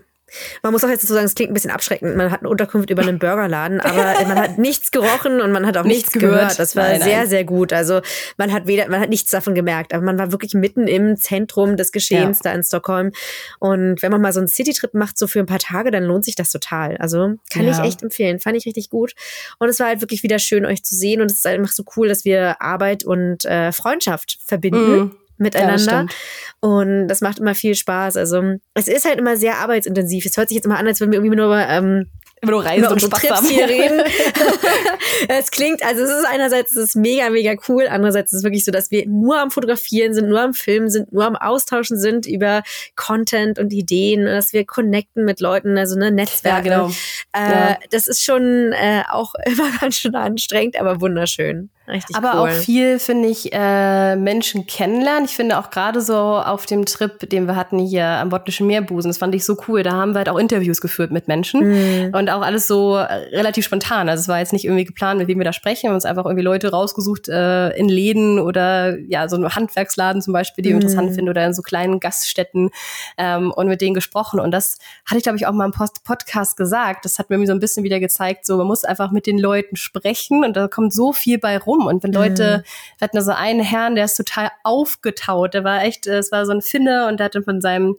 Man 0.62 0.74
muss 0.74 0.84
auch 0.84 0.90
jetzt 0.90 1.04
dazu 1.06 1.14
sagen, 1.14 1.26
es 1.26 1.36
klingt 1.36 1.52
ein 1.52 1.54
bisschen 1.54 1.72
abschreckend. 1.72 2.18
Man 2.18 2.32
hat 2.32 2.42
eine 2.42 2.50
Unterkunft 2.50 2.90
über 2.90 3.02
einen 3.02 3.18
Burgerladen, 3.18 3.80
aber 3.80 3.94
man 4.28 4.38
hat 4.38 4.58
nichts 4.58 4.92
gerochen 4.92 5.40
und 5.40 5.54
man 5.54 5.66
hat 5.66 5.78
auch 5.78 5.86
nichts, 5.86 6.08
Nichts 6.08 6.14
gehört. 6.20 6.40
gehört. 6.42 6.60
Das 6.60 6.76
war 6.76 6.84
Nein, 6.90 7.02
sehr, 7.02 7.18
nein. 7.20 7.28
sehr 7.30 7.44
gut. 7.46 7.72
Also 7.72 8.02
man 8.38 8.52
hat 8.52 8.68
weder, 8.68 8.90
man 8.90 9.00
hat 9.00 9.08
nichts 9.10 9.32
davon 9.32 9.56
gemerkt, 9.56 9.94
aber 9.94 10.04
man 10.04 10.18
war 10.20 10.34
wirklich 10.34 10.54
mitten 10.54 10.86
im 10.86 11.16
Zentrum 11.16 11.78
des 11.78 11.94
Geschehens 11.94 12.40
da 12.40 12.52
in 12.52 12.62
Stockholm. 12.62 13.14
Und 13.60 14.02
wenn 14.02 14.12
man 14.12 14.20
mal 14.20 14.34
so 14.34 14.42
einen 14.42 14.50
Citytrip 14.50 14.94
macht, 14.96 15.18
so 15.18 15.28
für 15.28 15.40
ein 15.40 15.46
paar 15.46 15.60
Tage, 15.60 15.92
dann 15.92 16.04
lohnt 16.04 16.26
sich 16.26 16.36
das 16.36 16.50
total. 16.50 16.98
Also 16.98 17.36
kann 17.50 17.64
Ja. 17.66 17.72
ich 17.72 17.80
echt 17.88 18.04
empfehlen. 18.04 18.40
Fand 18.40 18.58
ich 18.58 18.66
richtig 18.66 18.90
gut. 18.90 19.14
Und 19.60 19.70
es 19.70 19.80
war 19.80 19.88
halt 19.88 20.02
wirklich 20.02 20.24
wieder 20.24 20.40
schön, 20.40 20.66
euch 20.66 20.84
zu 20.84 20.94
sehen. 20.94 21.22
Und 21.22 21.32
es 21.32 21.38
ist 21.38 21.48
einfach 21.48 21.72
so 21.72 21.86
cool, 21.96 22.10
dass 22.10 22.26
wir 22.26 22.62
Arbeit 22.62 23.06
und 23.06 23.46
äh, 23.46 23.72
Freundschaft 23.72 24.40
verbinden 24.46 24.78
Mm. 25.06 25.12
Miteinander. 25.38 25.80
stimmt. 25.80 26.16
und 26.60 27.08
das 27.08 27.22
macht 27.22 27.40
immer 27.40 27.56
viel 27.56 27.76
Spaß. 27.76 28.18
Also 28.18 28.56
es 28.74 28.88
ist 28.88 29.06
halt 29.06 29.20
immer 29.20 29.38
sehr 29.38 29.58
arbeitsintensiv. 29.58 30.26
Es 30.26 30.38
hört 30.38 30.50
sich 30.50 30.56
jetzt 30.56 30.66
immer 30.66 30.78
an, 30.78 30.88
als 30.88 31.00
würden 31.00 31.12
wir 31.12 31.20
irgendwie 31.20 31.38
nur 31.38 31.48
über, 31.48 31.68
ähm, 31.68 32.08
Immer 32.40 32.52
nur 32.52 32.66
Reisen 32.66 32.88
und 32.88 33.02
Spaß 33.02 33.20
Trips 33.20 33.36
haben. 33.36 33.48
hier 33.48 33.68
reden. 33.68 34.00
es 35.28 35.50
klingt, 35.50 35.84
also 35.84 36.04
es 36.04 36.12
ist 36.12 36.26
einerseits 36.26 36.76
es 36.76 36.90
ist 36.90 36.96
mega, 36.96 37.30
mega 37.32 37.56
cool. 37.68 37.88
Andererseits 37.90 38.32
ist 38.32 38.40
es 38.40 38.44
wirklich 38.44 38.64
so, 38.64 38.72
dass 38.72 38.92
wir 38.92 39.08
nur 39.08 39.40
am 39.40 39.50
Fotografieren 39.50 40.14
sind, 40.14 40.30
nur 40.30 40.42
am 40.42 40.54
Filmen 40.54 40.90
sind, 40.90 41.12
nur 41.12 41.26
am 41.26 41.36
Austauschen 41.36 41.98
sind 41.98 42.28
über 42.28 42.62
Content 42.96 43.58
und 43.58 43.74
Ideen, 43.74 44.26
dass 44.26 44.54
wir 44.54 44.66
connecten 44.66 45.26
mit 45.26 45.40
Leuten, 45.40 45.80
also 45.80 45.98
ne, 45.98 46.06
ja, 46.06 46.12
Netzwerke. 46.12 46.64
genau. 46.64 46.90
Äh, 47.34 47.50
Ja. 47.50 47.78
Das 47.90 48.08
ist 48.08 48.24
schon 48.24 48.72
äh, 48.74 49.02
auch 49.10 49.34
immer 49.46 49.72
ganz 49.80 49.96
schön 49.98 50.14
anstrengend, 50.14 50.80
aber 50.80 51.02
wunderschön. 51.02 51.72
Richtig 51.88 52.16
Aber 52.16 52.42
cool. 52.42 52.50
auch 52.50 52.54
viel, 52.54 53.00
finde 53.00 53.30
ich, 53.30 53.54
äh, 53.54 54.16
Menschen 54.18 54.68
kennenlernen. 54.68 55.24
Ich 55.26 55.36
finde 55.36 55.58
auch 55.58 55.70
gerade 55.70 56.02
so 56.02 56.16
auf 56.18 56.66
dem 56.66 56.86
Trip, 56.86 57.30
den 57.30 57.46
wir 57.46 57.56
hatten 57.56 57.80
hier 57.80 58.06
am 58.06 58.30
Botnischen 58.30 58.68
Meerbusen, 58.68 59.10
das 59.10 59.18
fand 59.18 59.34
ich 59.36 59.46
so 59.46 59.56
cool. 59.68 59.84
Da 59.84 59.94
haben 59.94 60.12
wir 60.14 60.18
halt 60.20 60.30
auch 60.30 60.38
Interviews 60.38 60.82
geführt 60.82 61.12
mit 61.12 61.28
Menschen. 61.28 61.62
Mhm. 62.08 62.14
Und 62.14 62.30
auch 62.30 62.42
alles 62.42 62.68
so 62.68 62.98
äh, 62.98 63.04
relativ 63.36 63.64
spontan. 63.66 64.10
Also 64.10 64.22
es 64.22 64.28
war 64.28 64.40
jetzt 64.40 64.52
nicht 64.54 64.66
irgendwie 64.66 64.84
geplant, 64.86 65.20
mit 65.20 65.28
wem 65.30 65.38
wir 65.38 65.46
da 65.46 65.54
sprechen. 65.54 65.84
Wir 65.84 65.90
haben 65.92 65.96
uns 65.96 66.06
einfach 66.06 66.26
irgendwie 66.26 66.44
Leute 66.44 66.72
rausgesucht 66.72 67.30
äh, 67.30 67.70
in 67.78 67.88
Läden 67.88 68.40
oder 68.40 68.98
ja, 69.08 69.30
so 69.30 69.38
ein 69.38 69.56
Handwerksladen 69.56 70.22
zum 70.22 70.34
Beispiel, 70.34 70.64
die 70.64 70.70
Mhm. 70.72 70.76
interessant 70.82 71.16
finde, 71.16 71.30
oder 71.30 71.46
in 71.46 71.54
so 71.54 71.62
kleinen 71.62 72.00
Gaststätten 72.02 72.70
ähm, 73.18 73.52
und 73.52 73.68
mit 73.70 73.80
denen 73.80 73.94
gesprochen. 73.94 74.40
Und 74.42 74.52
das 74.52 74.78
hatte 75.06 75.18
ich, 75.18 75.24
glaube 75.24 75.38
ich, 75.38 75.48
auch 75.48 75.54
mal 75.54 75.66
im 75.66 75.72
Post 75.72 76.04
Podcast 76.04 76.58
gesagt. 76.58 77.06
Das 77.06 77.18
hat 77.18 77.30
mir 77.30 77.46
so 77.48 77.54
ein 77.54 77.60
bisschen 77.60 77.84
wieder 77.86 78.00
gezeigt, 78.02 78.46
so 78.46 78.58
man 78.58 78.68
muss 78.68 78.84
einfach 78.84 79.12
mit 79.12 79.26
den 79.26 79.38
Leuten 79.40 79.78
sprechen 79.78 80.44
und 80.44 80.58
da 80.58 80.68
kommt 80.68 80.94
so 80.94 81.14
viel 81.14 81.38
bei 81.38 81.58
rum. 81.58 81.77
Und 81.86 82.04
wenn 82.04 82.12
Leute, 82.12 82.64
wir 82.98 83.06
hatten 83.06 83.18
da 83.18 83.22
so 83.24 83.32
einen 83.32 83.60
Herrn, 83.60 83.96
der 83.96 84.06
ist 84.06 84.16
total 84.16 84.50
aufgetaut. 84.64 85.54
Der 85.54 85.64
war 85.64 85.84
echt, 85.84 86.08
es 86.08 86.32
war 86.32 86.46
so 86.46 86.52
ein 86.54 86.62
Finne 86.62 87.08
und 87.08 87.20
der 87.20 87.26
hat 87.26 87.36
dann 87.36 87.44
von 87.44 87.62
seinem, 87.62 87.98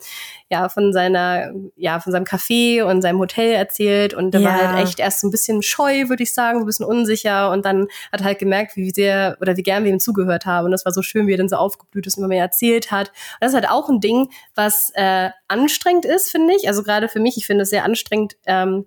ja, 0.50 0.68
von 0.68 0.92
seiner, 0.92 1.52
ja, 1.76 2.00
von 2.00 2.10
seinem 2.12 2.24
Café 2.24 2.82
und 2.82 3.02
seinem 3.02 3.18
Hotel 3.18 3.52
erzählt 3.52 4.14
und 4.14 4.32
der 4.32 4.42
war 4.42 4.58
Ja. 4.58 4.68
halt 4.72 4.86
echt 4.88 4.98
erst 4.98 5.20
so 5.20 5.28
ein 5.28 5.30
bisschen 5.30 5.62
scheu, 5.62 6.08
würde 6.08 6.22
ich 6.22 6.32
sagen, 6.32 6.58
so 6.58 6.64
ein 6.64 6.66
bisschen 6.66 6.86
unsicher 6.86 7.50
und 7.52 7.64
dann 7.64 7.86
hat 8.10 8.20
er 8.20 8.24
halt 8.26 8.38
gemerkt, 8.38 8.74
wie 8.76 8.90
sehr 8.90 9.36
oder 9.40 9.56
wie 9.56 9.62
gern 9.62 9.84
wir 9.84 9.90
ihm 9.92 10.00
zugehört 10.00 10.46
haben 10.46 10.64
und 10.66 10.70
das 10.72 10.84
war 10.84 10.92
so 10.92 11.02
schön, 11.02 11.26
wie 11.26 11.34
er 11.34 11.38
dann 11.38 11.48
so 11.48 11.56
aufgeblüht 11.56 12.06
ist 12.06 12.16
und 12.16 12.22
immer 12.22 12.28
mehr 12.28 12.42
erzählt 12.42 12.90
hat. 12.90 13.08
Und 13.08 13.14
das 13.42 13.50
ist 13.50 13.54
halt 13.56 13.68
auch 13.70 13.88
ein 13.88 14.00
Ding, 14.00 14.30
was 14.54 14.90
äh, 14.94 15.30
anstrengend 15.48 16.04
ist, 16.04 16.30
finde 16.30 16.54
ich. 16.54 16.66
Also 16.68 16.82
gerade 16.82 17.08
für 17.08 17.20
mich, 17.20 17.36
ich 17.36 17.46
finde 17.46 17.62
es 17.62 17.70
sehr 17.70 17.84
anstrengend, 17.84 18.36
ähm, 18.46 18.86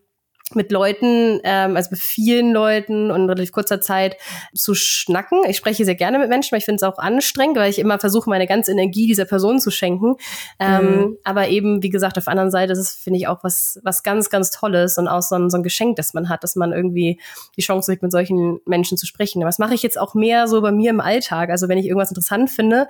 mit 0.55 0.71
Leuten, 0.71 1.39
ähm, 1.43 1.75
also 1.75 1.89
mit 1.91 1.99
vielen 1.99 2.51
Leuten 2.51 3.11
und 3.11 3.21
in 3.21 3.29
relativ 3.29 3.51
kurzer 3.51 3.81
Zeit 3.81 4.17
zu 4.53 4.75
schnacken. 4.75 5.41
Ich 5.47 5.57
spreche 5.57 5.85
sehr 5.85 5.95
gerne 5.95 6.19
mit 6.19 6.29
Menschen, 6.29 6.51
weil 6.51 6.59
ich 6.59 6.65
finde 6.65 6.77
es 6.77 6.83
auch 6.83 6.97
anstrengend, 6.97 7.57
weil 7.57 7.69
ich 7.69 7.79
immer 7.79 7.99
versuche, 7.99 8.29
meine 8.29 8.47
ganze 8.47 8.71
Energie 8.71 9.07
dieser 9.07 9.25
Person 9.25 9.59
zu 9.59 9.71
schenken. 9.71 10.15
Ähm, 10.59 10.85
mhm. 10.85 11.17
Aber 11.23 11.49
eben, 11.49 11.83
wie 11.83 11.89
gesagt, 11.89 12.17
auf 12.17 12.25
der 12.25 12.31
anderen 12.31 12.51
Seite 12.51 12.73
ist 12.73 12.79
es, 12.79 12.93
finde 12.93 13.19
ich, 13.19 13.27
auch 13.27 13.43
was, 13.43 13.79
was 13.83 14.03
ganz, 14.03 14.29
ganz 14.29 14.51
Tolles 14.51 14.97
und 14.97 15.07
auch 15.07 15.21
so 15.21 15.35
ein, 15.35 15.49
so 15.49 15.57
ein 15.57 15.63
Geschenk, 15.63 15.95
das 15.95 16.13
man 16.13 16.29
hat, 16.29 16.43
dass 16.43 16.55
man 16.55 16.71
irgendwie 16.71 17.19
die 17.57 17.61
Chance 17.61 17.91
kriegt, 17.91 18.03
mit 18.03 18.11
solchen 18.11 18.59
Menschen 18.65 18.97
zu 18.97 19.05
sprechen. 19.05 19.41
Aber 19.41 19.49
das 19.49 19.59
mache 19.59 19.73
ich 19.73 19.83
jetzt 19.83 19.99
auch 19.99 20.13
mehr 20.13 20.47
so 20.47 20.61
bei 20.61 20.71
mir 20.71 20.89
im 20.89 21.01
Alltag. 21.01 21.49
Also 21.49 21.67
wenn 21.67 21.77
ich 21.77 21.85
irgendwas 21.85 22.09
interessant 22.09 22.49
finde, 22.49 22.87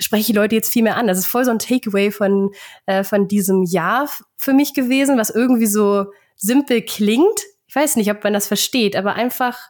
spreche 0.00 0.20
ich 0.20 0.26
die 0.26 0.32
Leute 0.32 0.54
jetzt 0.54 0.72
viel 0.72 0.82
mehr 0.82 0.96
an. 0.96 1.06
Das 1.06 1.18
ist 1.18 1.26
voll 1.26 1.44
so 1.44 1.50
ein 1.50 1.58
Takeaway 1.58 2.10
von, 2.10 2.52
äh, 2.86 3.04
von 3.04 3.28
diesem 3.28 3.64
Jahr 3.64 4.08
für 4.36 4.52
mich 4.52 4.74
gewesen, 4.74 5.18
was 5.18 5.30
irgendwie 5.30 5.66
so 5.66 6.06
simpel 6.38 6.82
klingt. 6.82 7.40
Ich 7.66 7.76
weiß 7.76 7.96
nicht, 7.96 8.10
ob 8.10 8.24
man 8.24 8.32
das 8.32 8.46
versteht, 8.46 8.96
aber 8.96 9.14
einfach 9.14 9.68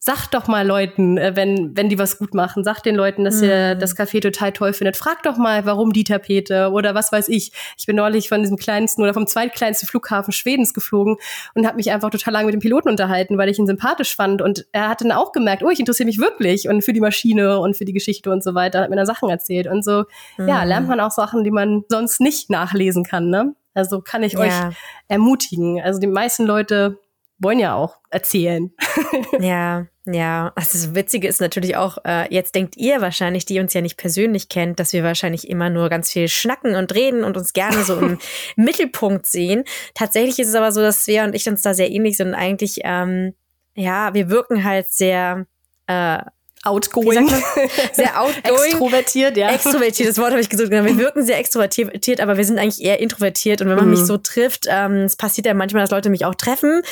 sagt 0.00 0.34
doch 0.34 0.46
mal 0.46 0.66
Leuten, 0.66 1.18
äh, 1.18 1.34
wenn, 1.34 1.76
wenn 1.76 1.88
die 1.88 1.98
was 1.98 2.18
gut 2.18 2.32
machen, 2.32 2.62
sagt 2.62 2.86
den 2.86 2.94
Leuten, 2.94 3.24
dass 3.24 3.36
mhm. 3.36 3.48
ihr 3.48 3.74
das 3.74 3.96
Café 3.96 4.22
total 4.22 4.52
toll 4.52 4.72
findet. 4.72 4.96
Fragt 4.96 5.26
doch 5.26 5.36
mal, 5.36 5.66
warum 5.66 5.92
die 5.92 6.04
Tapete 6.04 6.70
oder 6.70 6.94
was 6.94 7.10
weiß 7.10 7.28
ich. 7.28 7.52
Ich 7.76 7.86
bin 7.86 7.96
neulich 7.96 8.28
von 8.28 8.40
diesem 8.40 8.56
kleinsten 8.56 9.02
oder 9.02 9.12
vom 9.12 9.26
zweitkleinsten 9.26 9.88
Flughafen 9.88 10.32
Schwedens 10.32 10.72
geflogen 10.72 11.16
und 11.54 11.66
habe 11.66 11.76
mich 11.76 11.90
einfach 11.90 12.10
total 12.10 12.32
lange 12.32 12.46
mit 12.46 12.54
dem 12.54 12.60
Piloten 12.60 12.88
unterhalten, 12.88 13.38
weil 13.38 13.48
ich 13.48 13.58
ihn 13.58 13.66
sympathisch 13.66 14.14
fand. 14.14 14.40
Und 14.40 14.66
er 14.72 14.88
hat 14.88 15.00
dann 15.00 15.12
auch 15.12 15.32
gemerkt, 15.32 15.62
oh, 15.64 15.70
ich 15.70 15.80
interessiere 15.80 16.06
mich 16.06 16.18
wirklich 16.18 16.68
und 16.68 16.82
für 16.82 16.92
die 16.92 17.00
Maschine 17.00 17.58
und 17.58 17.76
für 17.76 17.84
die 17.84 17.92
Geschichte 17.92 18.30
und 18.30 18.44
so 18.44 18.54
weiter, 18.54 18.82
hat 18.82 18.90
mir 18.90 18.96
dann 18.96 19.06
Sachen 19.06 19.28
erzählt. 19.28 19.66
Und 19.66 19.84
so, 19.84 20.04
mhm. 20.36 20.48
ja, 20.48 20.62
lernt 20.62 20.88
man 20.88 21.00
auch 21.00 21.10
Sachen, 21.10 21.42
die 21.42 21.50
man 21.50 21.84
sonst 21.88 22.20
nicht 22.20 22.50
nachlesen 22.50 23.02
kann, 23.02 23.30
ne? 23.30 23.54
Also 23.74 24.00
kann 24.00 24.22
ich 24.22 24.34
ja. 24.34 24.40
euch 24.40 24.76
ermutigen. 25.08 25.80
Also 25.80 26.00
die 26.00 26.06
meisten 26.06 26.44
Leute 26.44 26.98
wollen 27.38 27.58
ja 27.58 27.74
auch 27.74 27.98
erzählen. 28.10 28.72
ja, 29.40 29.86
ja. 30.06 30.52
Also 30.56 30.72
das 30.72 30.94
Witzige 30.94 31.28
ist 31.28 31.40
natürlich 31.40 31.76
auch, 31.76 31.98
äh, 32.04 32.32
jetzt 32.34 32.54
denkt 32.54 32.76
ihr 32.76 33.00
wahrscheinlich, 33.00 33.44
die 33.44 33.60
uns 33.60 33.74
ja 33.74 33.80
nicht 33.80 33.96
persönlich 33.96 34.48
kennt, 34.48 34.80
dass 34.80 34.92
wir 34.92 35.04
wahrscheinlich 35.04 35.48
immer 35.48 35.70
nur 35.70 35.88
ganz 35.88 36.10
viel 36.12 36.28
schnacken 36.28 36.74
und 36.74 36.94
reden 36.94 37.24
und 37.24 37.36
uns 37.36 37.52
gerne 37.52 37.84
so 37.84 37.98
im 37.98 38.18
Mittelpunkt 38.56 39.26
sehen. 39.26 39.64
Tatsächlich 39.94 40.38
ist 40.40 40.48
es 40.48 40.54
aber 40.54 40.72
so, 40.72 40.80
dass 40.80 41.06
wir 41.06 41.22
und 41.22 41.34
ich 41.34 41.48
uns 41.48 41.62
da 41.62 41.74
sehr 41.74 41.90
ähnlich 41.90 42.16
sind. 42.16 42.34
Eigentlich, 42.34 42.80
ähm, 42.82 43.34
ja, 43.74 44.12
wir 44.14 44.28
wirken 44.30 44.64
halt 44.64 44.88
sehr 44.90 45.46
äh, 45.86 46.18
outgoing. 46.64 47.28
Sehr 47.92 48.20
outgoing. 48.20 48.70
Extrovertiert, 48.70 49.36
ja. 49.36 49.50
Extrovertiert, 49.50 50.08
das 50.08 50.18
Wort 50.18 50.30
habe 50.30 50.40
ich 50.40 50.48
gesucht. 50.48 50.70
Genau. 50.70 50.84
Wir 50.84 50.96
wirken 50.98 51.24
sehr 51.24 51.38
extrovertiert, 51.38 52.20
aber 52.20 52.36
wir 52.36 52.44
sind 52.44 52.58
eigentlich 52.58 52.82
eher 52.82 53.00
introvertiert. 53.00 53.62
Und 53.62 53.68
wenn 53.68 53.76
man 53.76 53.86
mhm. 53.86 53.92
mich 53.92 54.00
so 54.00 54.16
trifft, 54.18 54.66
ähm, 54.68 55.04
es 55.04 55.16
passiert 55.16 55.46
ja 55.46 55.54
manchmal, 55.54 55.82
dass 55.82 55.90
Leute 55.90 56.10
mich 56.10 56.24
auch 56.24 56.34
treffen 56.34 56.82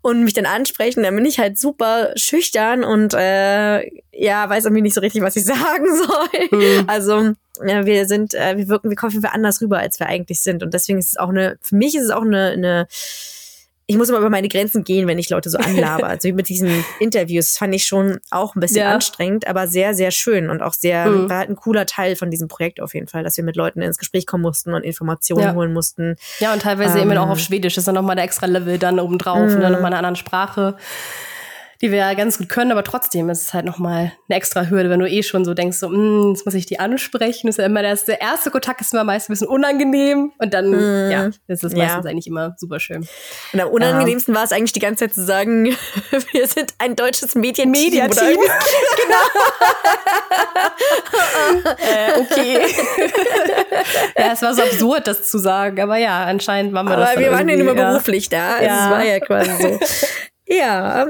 und 0.00 0.24
mich 0.24 0.34
dann 0.34 0.46
ansprechen, 0.46 1.02
dann 1.02 1.14
bin 1.14 1.24
ich 1.24 1.38
halt 1.38 1.58
super 1.58 2.12
schüchtern 2.16 2.84
und 2.84 3.14
äh, 3.14 3.82
ja, 4.12 4.48
weiß 4.48 4.64
irgendwie 4.64 4.82
nicht 4.82 4.94
so 4.94 5.00
richtig, 5.00 5.22
was 5.22 5.36
ich 5.36 5.44
sagen 5.46 5.86
soll. 5.96 6.58
Mhm. 6.58 6.84
Also 6.86 7.32
ja, 7.64 7.84
wir 7.84 8.06
sind, 8.06 8.34
äh, 8.34 8.56
wir 8.56 8.68
wirken, 8.68 8.88
wir 8.88 8.96
kommen 8.96 9.24
anders 9.24 9.60
rüber, 9.60 9.78
als 9.78 10.00
wir 10.00 10.06
eigentlich 10.06 10.40
sind. 10.40 10.62
Und 10.62 10.74
deswegen 10.74 10.98
ist 10.98 11.10
es 11.10 11.16
auch 11.16 11.28
eine, 11.28 11.58
für 11.60 11.76
mich 11.76 11.94
ist 11.94 12.04
es 12.04 12.10
auch 12.10 12.22
eine, 12.22 12.50
eine 12.50 12.86
ich 13.92 13.98
muss 13.98 14.08
immer 14.08 14.18
über 14.18 14.30
meine 14.30 14.48
Grenzen 14.48 14.84
gehen, 14.84 15.06
wenn 15.06 15.18
ich 15.18 15.28
Leute 15.28 15.50
so 15.50 15.58
anlabe. 15.58 16.02
Also 16.12 16.32
mit 16.32 16.48
diesen 16.48 16.84
Interviews 17.00 17.56
fand 17.56 17.74
ich 17.74 17.84
schon 17.84 18.18
auch 18.30 18.54
ein 18.54 18.60
bisschen 18.60 18.78
ja. 18.78 18.92
anstrengend, 18.92 19.46
aber 19.46 19.66
sehr, 19.66 19.94
sehr 19.94 20.10
schön 20.10 20.50
und 20.50 20.62
auch 20.62 20.74
sehr, 20.74 21.06
mhm. 21.06 21.30
war 21.30 21.38
halt 21.38 21.50
ein 21.50 21.56
cooler 21.56 21.86
Teil 21.86 22.16
von 22.16 22.30
diesem 22.30 22.48
Projekt 22.48 22.80
auf 22.80 22.94
jeden 22.94 23.06
Fall, 23.06 23.22
dass 23.22 23.36
wir 23.36 23.44
mit 23.44 23.56
Leuten 23.56 23.80
ins 23.82 23.98
Gespräch 23.98 24.26
kommen 24.26 24.42
mussten 24.42 24.74
und 24.74 24.82
Informationen 24.82 25.42
ja. 25.42 25.54
holen 25.54 25.72
mussten. 25.72 26.16
Ja, 26.40 26.52
und 26.52 26.62
teilweise 26.62 26.98
ähm, 26.98 27.10
immer 27.10 27.22
auch 27.22 27.28
auf 27.28 27.38
Schwedisch, 27.38 27.74
das 27.74 27.82
ist 27.82 27.86
dann 27.86 27.94
nochmal 27.94 28.16
der 28.16 28.24
extra 28.24 28.46
Level 28.46 28.78
dann 28.78 28.98
obendrauf 29.00 29.48
mhm. 29.48 29.56
und 29.56 29.60
dann 29.60 29.72
nochmal 29.72 29.90
in 29.90 29.94
einer 29.94 29.98
anderen 29.98 30.16
Sprache 30.16 30.76
die 31.82 31.90
wir 31.90 31.98
ja 31.98 32.14
ganz 32.14 32.38
gut 32.38 32.48
können, 32.48 32.70
aber 32.70 32.84
trotzdem 32.84 33.28
ist 33.28 33.42
es 33.42 33.54
halt 33.54 33.64
nochmal 33.64 34.12
eine 34.28 34.36
extra 34.38 34.66
Hürde, 34.70 34.88
wenn 34.88 35.00
du 35.00 35.08
eh 35.08 35.24
schon 35.24 35.44
so 35.44 35.52
denkst, 35.52 35.78
so, 35.78 35.88
mm, 35.88 36.30
jetzt 36.30 36.44
muss 36.44 36.54
ich 36.54 36.64
die 36.64 36.78
ansprechen. 36.78 37.48
Das 37.48 37.54
ist 37.54 37.58
ja 37.58 37.66
immer 37.66 37.82
der, 37.82 37.96
der 37.96 38.20
erste 38.20 38.52
Kontakt 38.52 38.80
ist 38.80 38.92
immer 38.92 39.02
meist 39.02 39.28
ein 39.28 39.32
bisschen 39.32 39.48
unangenehm 39.48 40.32
und 40.38 40.54
dann, 40.54 40.70
mm. 40.70 41.10
ja, 41.10 41.30
das 41.48 41.64
ist 41.64 41.76
meistens 41.76 42.04
ja. 42.04 42.10
eigentlich 42.10 42.28
immer 42.28 42.54
super 42.56 42.78
schön. 42.78 43.08
Und 43.52 43.60
am 43.60 43.68
unangenehmsten 43.68 44.32
ja. 44.32 44.38
war 44.38 44.44
es 44.44 44.52
eigentlich 44.52 44.72
die 44.72 44.80
ganze 44.80 45.06
Zeit 45.06 45.14
zu 45.14 45.24
sagen, 45.24 45.64
wir 46.32 46.46
sind 46.46 46.72
ein 46.78 46.94
deutsches 46.94 47.34
Medienteam. 47.34 47.72
Mediateam. 47.72 48.38
genau. 49.02 49.24
äh, 51.78 52.20
okay. 52.20 52.58
ja, 54.16 54.32
es 54.32 54.42
war 54.42 54.54
so 54.54 54.62
absurd, 54.62 55.08
das 55.08 55.28
zu 55.28 55.38
sagen, 55.38 55.80
aber 55.80 55.96
ja, 55.96 56.26
anscheinend 56.26 56.72
waren 56.74 56.86
wir 56.86 56.92
aber 56.92 57.02
das. 57.02 57.10
Aber 57.10 57.20
wir 57.20 57.32
waren 57.32 57.48
ja 57.48 57.56
nur 57.56 57.74
beruflich 57.74 58.28
da. 58.28 58.54
Also 58.54 58.66
ja. 58.66 58.84
Es 58.84 58.90
war 58.90 59.04
ja 59.04 59.18
quasi 59.18 59.50
so. 59.60 59.78
Ja. 60.56 61.06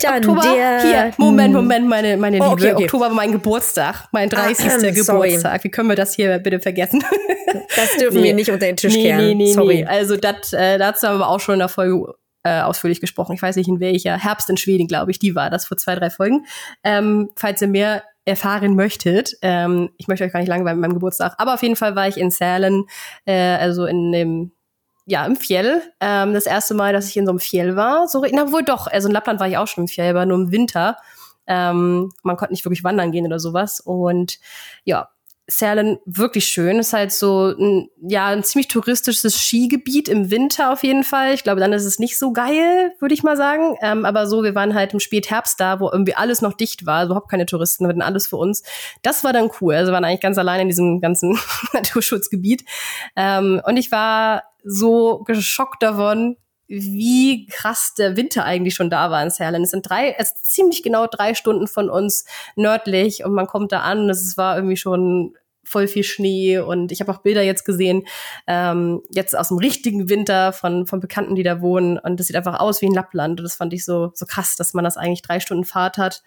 Dann 0.00 0.28
Oktober, 0.28 0.42
der, 0.42 0.82
hier, 0.82 1.12
Moment, 1.16 1.54
Moment, 1.54 1.88
meine, 1.88 2.16
meine 2.16 2.38
oh, 2.38 2.56
Liebe. 2.56 2.74
Okay. 2.74 2.84
Oktober 2.84 3.06
war 3.06 3.14
mein 3.14 3.32
Geburtstag, 3.32 4.08
mein 4.12 4.28
30. 4.28 4.66
Ah, 4.66 4.78
ähm, 4.82 4.94
Geburtstag. 4.94 5.64
Wie 5.64 5.70
können 5.70 5.88
wir 5.88 5.96
das 5.96 6.14
hier 6.14 6.38
bitte 6.38 6.60
vergessen? 6.60 7.02
Das 7.76 7.96
dürfen 7.98 8.18
nee. 8.18 8.24
wir 8.24 8.34
nicht 8.34 8.50
unter 8.50 8.66
den 8.66 8.76
Tisch 8.76 8.94
nee, 8.94 9.02
kehren. 9.02 9.26
Nee, 9.26 9.34
nee, 9.34 9.52
sorry. 9.52 9.76
Nee. 9.76 9.86
Also 9.86 10.16
dat, 10.16 10.52
äh, 10.52 10.76
dazu 10.76 11.06
haben 11.06 11.18
wir 11.18 11.28
auch 11.28 11.38
schon 11.38 11.54
in 11.54 11.58
der 11.60 11.68
Folge 11.68 12.14
äh, 12.42 12.60
ausführlich 12.60 13.00
gesprochen. 13.00 13.32
Ich 13.34 13.42
weiß 13.42 13.56
nicht 13.56 13.68
in 13.68 13.80
welcher. 13.80 14.18
Herbst 14.18 14.50
in 14.50 14.56
Schweden, 14.56 14.86
glaube 14.86 15.10
ich, 15.10 15.18
die 15.18 15.34
war 15.34 15.50
das 15.50 15.66
vor 15.66 15.76
zwei, 15.76 15.94
drei 15.94 16.10
Folgen. 16.10 16.46
Ähm, 16.82 17.30
falls 17.36 17.62
ihr 17.62 17.68
mehr 17.68 18.02
erfahren 18.24 18.74
möchtet, 18.74 19.36
ähm, 19.42 19.90
ich 19.98 20.08
möchte 20.08 20.24
euch 20.24 20.32
gar 20.32 20.40
nicht 20.40 20.48
lange 20.48 20.64
bei 20.64 20.74
meinem 20.74 20.94
Geburtstag, 20.94 21.34
aber 21.38 21.54
auf 21.54 21.62
jeden 21.62 21.76
Fall 21.76 21.94
war 21.94 22.08
ich 22.08 22.16
in 22.16 22.30
Sälen, 22.30 22.86
äh, 23.26 23.56
also 23.56 23.86
in 23.86 24.12
dem 24.12 24.52
ja, 25.06 25.26
im 25.26 25.36
Fjell. 25.36 25.82
Ähm, 26.00 26.34
das 26.34 26.46
erste 26.46 26.74
Mal, 26.74 26.92
dass 26.92 27.08
ich 27.08 27.16
in 27.16 27.26
so 27.26 27.32
einem 27.32 27.40
Fjell 27.40 27.76
war. 27.76 28.08
So, 28.08 28.24
na 28.32 28.50
wohl 28.52 28.62
doch. 28.62 28.86
Also 28.86 29.08
in 29.08 29.14
Lappland 29.14 29.40
war 29.40 29.48
ich 29.48 29.58
auch 29.58 29.66
schon 29.66 29.84
im 29.84 29.88
Fjell, 29.88 30.10
aber 30.10 30.26
nur 30.26 30.38
im 30.38 30.50
Winter. 30.50 30.96
Ähm, 31.46 32.10
man 32.22 32.36
konnte 32.36 32.54
nicht 32.54 32.64
wirklich 32.64 32.84
wandern 32.84 33.12
gehen 33.12 33.26
oder 33.26 33.38
sowas. 33.38 33.80
Und 33.80 34.38
ja, 34.84 35.08
Sälen 35.46 35.98
wirklich 36.06 36.46
schön. 36.46 36.78
Ist 36.78 36.94
halt 36.94 37.12
so 37.12 37.48
ein, 37.48 37.90
ja, 38.00 38.28
ein 38.28 38.44
ziemlich 38.44 38.68
touristisches 38.68 39.38
Skigebiet 39.38 40.08
im 40.08 40.30
Winter 40.30 40.72
auf 40.72 40.82
jeden 40.82 41.04
Fall. 41.04 41.34
Ich 41.34 41.42
glaube, 41.42 41.60
dann 41.60 41.74
ist 41.74 41.84
es 41.84 41.98
nicht 41.98 42.18
so 42.18 42.32
geil, 42.32 42.92
würde 42.98 43.12
ich 43.12 43.22
mal 43.22 43.36
sagen. 43.36 43.76
Ähm, 43.82 44.06
aber 44.06 44.26
so, 44.26 44.42
wir 44.42 44.54
waren 44.54 44.74
halt 44.74 44.94
im 44.94 45.00
Spätherbst 45.00 45.60
da, 45.60 45.80
wo 45.80 45.90
irgendwie 45.90 46.14
alles 46.14 46.40
noch 46.40 46.54
dicht 46.54 46.86
war, 46.86 47.04
überhaupt 47.04 47.30
keine 47.30 47.44
Touristen, 47.44 47.86
hatten 47.86 48.00
alles 48.00 48.26
für 48.26 48.38
uns. 48.38 48.62
Das 49.02 49.22
war 49.22 49.34
dann 49.34 49.50
cool. 49.60 49.74
Also 49.74 49.90
wir 49.90 49.96
waren 49.96 50.06
eigentlich 50.06 50.22
ganz 50.22 50.38
allein 50.38 50.62
in 50.62 50.68
diesem 50.68 51.02
ganzen 51.02 51.38
Naturschutzgebiet. 51.74 52.64
Ähm, 53.14 53.60
und 53.66 53.76
ich 53.76 53.92
war 53.92 54.44
so 54.64 55.18
geschockt 55.24 55.82
davon, 55.82 56.36
wie 56.66 57.46
krass 57.46 57.94
der 57.94 58.16
Winter 58.16 58.44
eigentlich 58.44 58.74
schon 58.74 58.90
da 58.90 59.10
war 59.10 59.22
in 59.22 59.30
Serland. 59.30 59.64
Es 59.64 59.70
sind 59.70 59.88
drei, 59.88 60.14
es 60.18 60.32
ist 60.32 60.46
ziemlich 60.46 60.82
genau 60.82 61.06
drei 61.06 61.34
Stunden 61.34 61.66
von 61.66 61.90
uns 61.90 62.24
nördlich 62.56 63.24
und 63.24 63.34
man 63.34 63.46
kommt 63.46 63.72
da 63.72 63.80
an. 63.80 64.08
Es 64.08 64.36
war 64.36 64.56
irgendwie 64.56 64.76
schon 64.76 65.36
voll 65.64 65.88
viel 65.88 66.04
Schnee 66.04 66.58
und 66.58 66.92
ich 66.92 67.00
habe 67.00 67.12
auch 67.12 67.18
Bilder 67.18 67.42
jetzt 67.42 67.64
gesehen, 67.64 68.04
ähm, 68.46 69.02
jetzt 69.10 69.36
aus 69.36 69.48
dem 69.48 69.58
richtigen 69.58 70.08
Winter 70.08 70.52
von, 70.52 70.86
von 70.86 71.00
Bekannten, 71.00 71.34
die 71.34 71.42
da 71.42 71.60
wohnen 71.60 71.98
und 71.98 72.18
das 72.18 72.26
sieht 72.26 72.36
einfach 72.36 72.60
aus 72.60 72.82
wie 72.82 72.86
in 72.86 72.94
Lappland 72.94 73.40
und 73.40 73.44
das 73.44 73.56
fand 73.56 73.72
ich 73.72 73.84
so, 73.84 74.10
so 74.14 74.26
krass, 74.26 74.56
dass 74.56 74.74
man 74.74 74.84
das 74.84 74.96
eigentlich 74.96 75.22
drei 75.22 75.40
Stunden 75.40 75.64
Fahrt 75.64 75.98
hat 75.98 76.22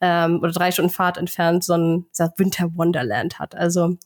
ähm, 0.00 0.40
oder 0.42 0.52
drei 0.52 0.70
Stunden 0.70 0.90
Fahrt 0.90 1.18
entfernt 1.18 1.64
so 1.64 1.74
ein 1.74 2.06
Winter 2.36 2.70
Wonderland 2.74 3.38
hat. 3.38 3.54
Also 3.54 3.96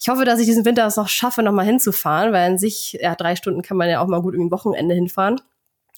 ich 0.00 0.08
hoffe, 0.08 0.24
dass 0.24 0.40
ich 0.40 0.46
diesen 0.46 0.64
Winter 0.64 0.86
es 0.86 0.96
noch 0.96 1.08
schaffe, 1.08 1.42
nochmal 1.42 1.66
hinzufahren, 1.66 2.32
weil 2.32 2.50
an 2.50 2.58
sich, 2.58 2.98
ja, 3.00 3.14
drei 3.14 3.36
Stunden 3.36 3.62
kann 3.62 3.76
man 3.76 3.88
ja 3.88 4.00
auch 4.00 4.06
mal 4.06 4.22
gut 4.22 4.34
im 4.34 4.50
Wochenende 4.50 4.94
hinfahren. 4.94 5.40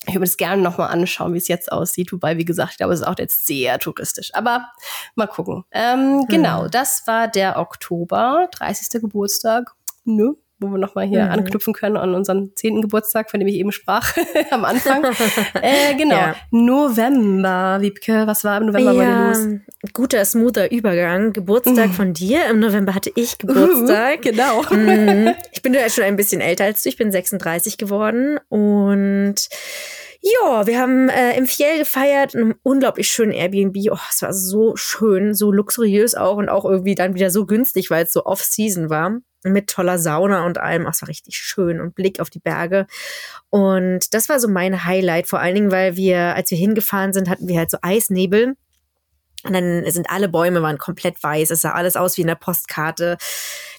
Ich 0.06 0.14
würde 0.14 0.24
es 0.24 0.36
gerne 0.36 0.62
nochmal 0.62 0.88
anschauen, 0.88 1.34
wie 1.34 1.38
es 1.38 1.48
jetzt 1.48 1.70
aussieht. 1.72 2.12
Wobei, 2.12 2.36
wie 2.36 2.44
gesagt, 2.44 2.72
ich 2.72 2.76
glaube, 2.78 2.94
es 2.94 3.00
ist 3.00 3.06
auch 3.06 3.18
jetzt 3.18 3.46
sehr 3.46 3.78
touristisch. 3.78 4.32
Aber 4.34 4.68
mal 5.16 5.26
gucken. 5.26 5.64
Ähm, 5.72 6.24
genau, 6.28 6.64
hm. 6.64 6.70
das 6.70 7.06
war 7.06 7.28
der 7.28 7.58
Oktober, 7.58 8.48
30. 8.52 9.00
Geburtstag. 9.00 9.72
Nö, 10.04 10.34
wo 10.60 10.68
wir 10.68 10.78
nochmal 10.78 11.06
hier 11.06 11.24
mhm. 11.24 11.30
anknüpfen 11.30 11.72
können 11.72 11.96
an 11.96 12.14
unseren 12.14 12.52
zehnten 12.56 12.82
Geburtstag, 12.82 13.30
von 13.30 13.40
dem 13.40 13.48
ich 13.48 13.56
eben 13.56 13.72
sprach 13.72 14.16
am 14.50 14.64
Anfang. 14.64 15.04
äh, 15.62 15.94
genau, 15.96 16.16
ja. 16.16 16.36
November, 16.50 17.78
Wiebke, 17.80 18.26
was 18.26 18.44
war 18.44 18.60
im 18.60 18.66
November 18.66 18.92
ja, 18.92 18.98
bei 18.98 19.32
dir 19.32 19.60
los? 19.60 19.92
Guter, 19.92 20.24
smoother 20.24 20.70
Übergang. 20.70 21.32
Geburtstag 21.32 21.88
mhm. 21.88 21.92
von 21.92 22.12
dir. 22.12 22.46
Im 22.50 22.60
November 22.60 22.94
hatte 22.94 23.12
ich 23.14 23.38
Geburtstag. 23.38 24.18
Uh, 24.18 24.22
genau. 24.22 24.62
Mhm. 24.78 25.34
Ich 25.52 25.62
bin 25.62 25.74
ja 25.74 25.88
schon 25.88 26.04
ein 26.04 26.16
bisschen 26.16 26.40
älter 26.40 26.64
als 26.64 26.82
du. 26.82 26.88
Ich 26.88 26.96
bin 26.96 27.10
36 27.10 27.78
geworden 27.78 28.38
und 28.48 29.36
ja, 30.20 30.66
wir 30.66 30.78
haben 30.78 31.08
äh, 31.08 31.36
im 31.36 31.46
Fjell 31.46 31.78
gefeiert, 31.78 32.34
in 32.34 32.40
einem 32.40 32.54
unglaublich 32.62 33.08
schönen 33.08 33.32
Airbnb. 33.32 33.76
Oh, 33.90 33.98
es 34.10 34.22
war 34.22 34.32
so 34.32 34.76
schön, 34.76 35.34
so 35.34 35.52
luxuriös 35.52 36.14
auch 36.14 36.36
und 36.36 36.48
auch 36.48 36.64
irgendwie 36.64 36.94
dann 36.94 37.14
wieder 37.14 37.30
so 37.30 37.46
günstig, 37.46 37.90
weil 37.90 38.04
es 38.04 38.12
so 38.12 38.24
off-season 38.24 38.90
war 38.90 39.18
mit 39.44 39.68
toller 39.68 39.98
Sauna 39.98 40.44
und 40.44 40.58
allem. 40.58 40.86
Ach, 40.86 40.94
es 40.94 41.02
war 41.02 41.08
richtig 41.08 41.36
schön 41.36 41.80
und 41.80 41.94
Blick 41.94 42.20
auf 42.20 42.30
die 42.30 42.40
Berge. 42.40 42.86
Und 43.50 44.12
das 44.14 44.28
war 44.28 44.40
so 44.40 44.48
mein 44.48 44.84
Highlight, 44.84 45.26
vor 45.26 45.40
allen 45.40 45.54
Dingen, 45.54 45.70
weil 45.70 45.96
wir, 45.96 46.34
als 46.34 46.50
wir 46.50 46.58
hingefahren 46.58 47.12
sind, 47.12 47.28
hatten 47.28 47.48
wir 47.48 47.58
halt 47.58 47.70
so 47.70 47.78
Eisnebel. 47.82 48.56
Und 49.44 49.52
dann 49.52 49.88
sind 49.88 50.10
alle 50.10 50.28
Bäume 50.28 50.62
waren 50.62 50.78
komplett 50.78 51.22
weiß. 51.22 51.52
Es 51.52 51.60
sah 51.60 51.70
alles 51.70 51.94
aus 51.94 52.16
wie 52.16 52.22
in 52.22 52.26
der 52.26 52.34
Postkarte. 52.34 53.16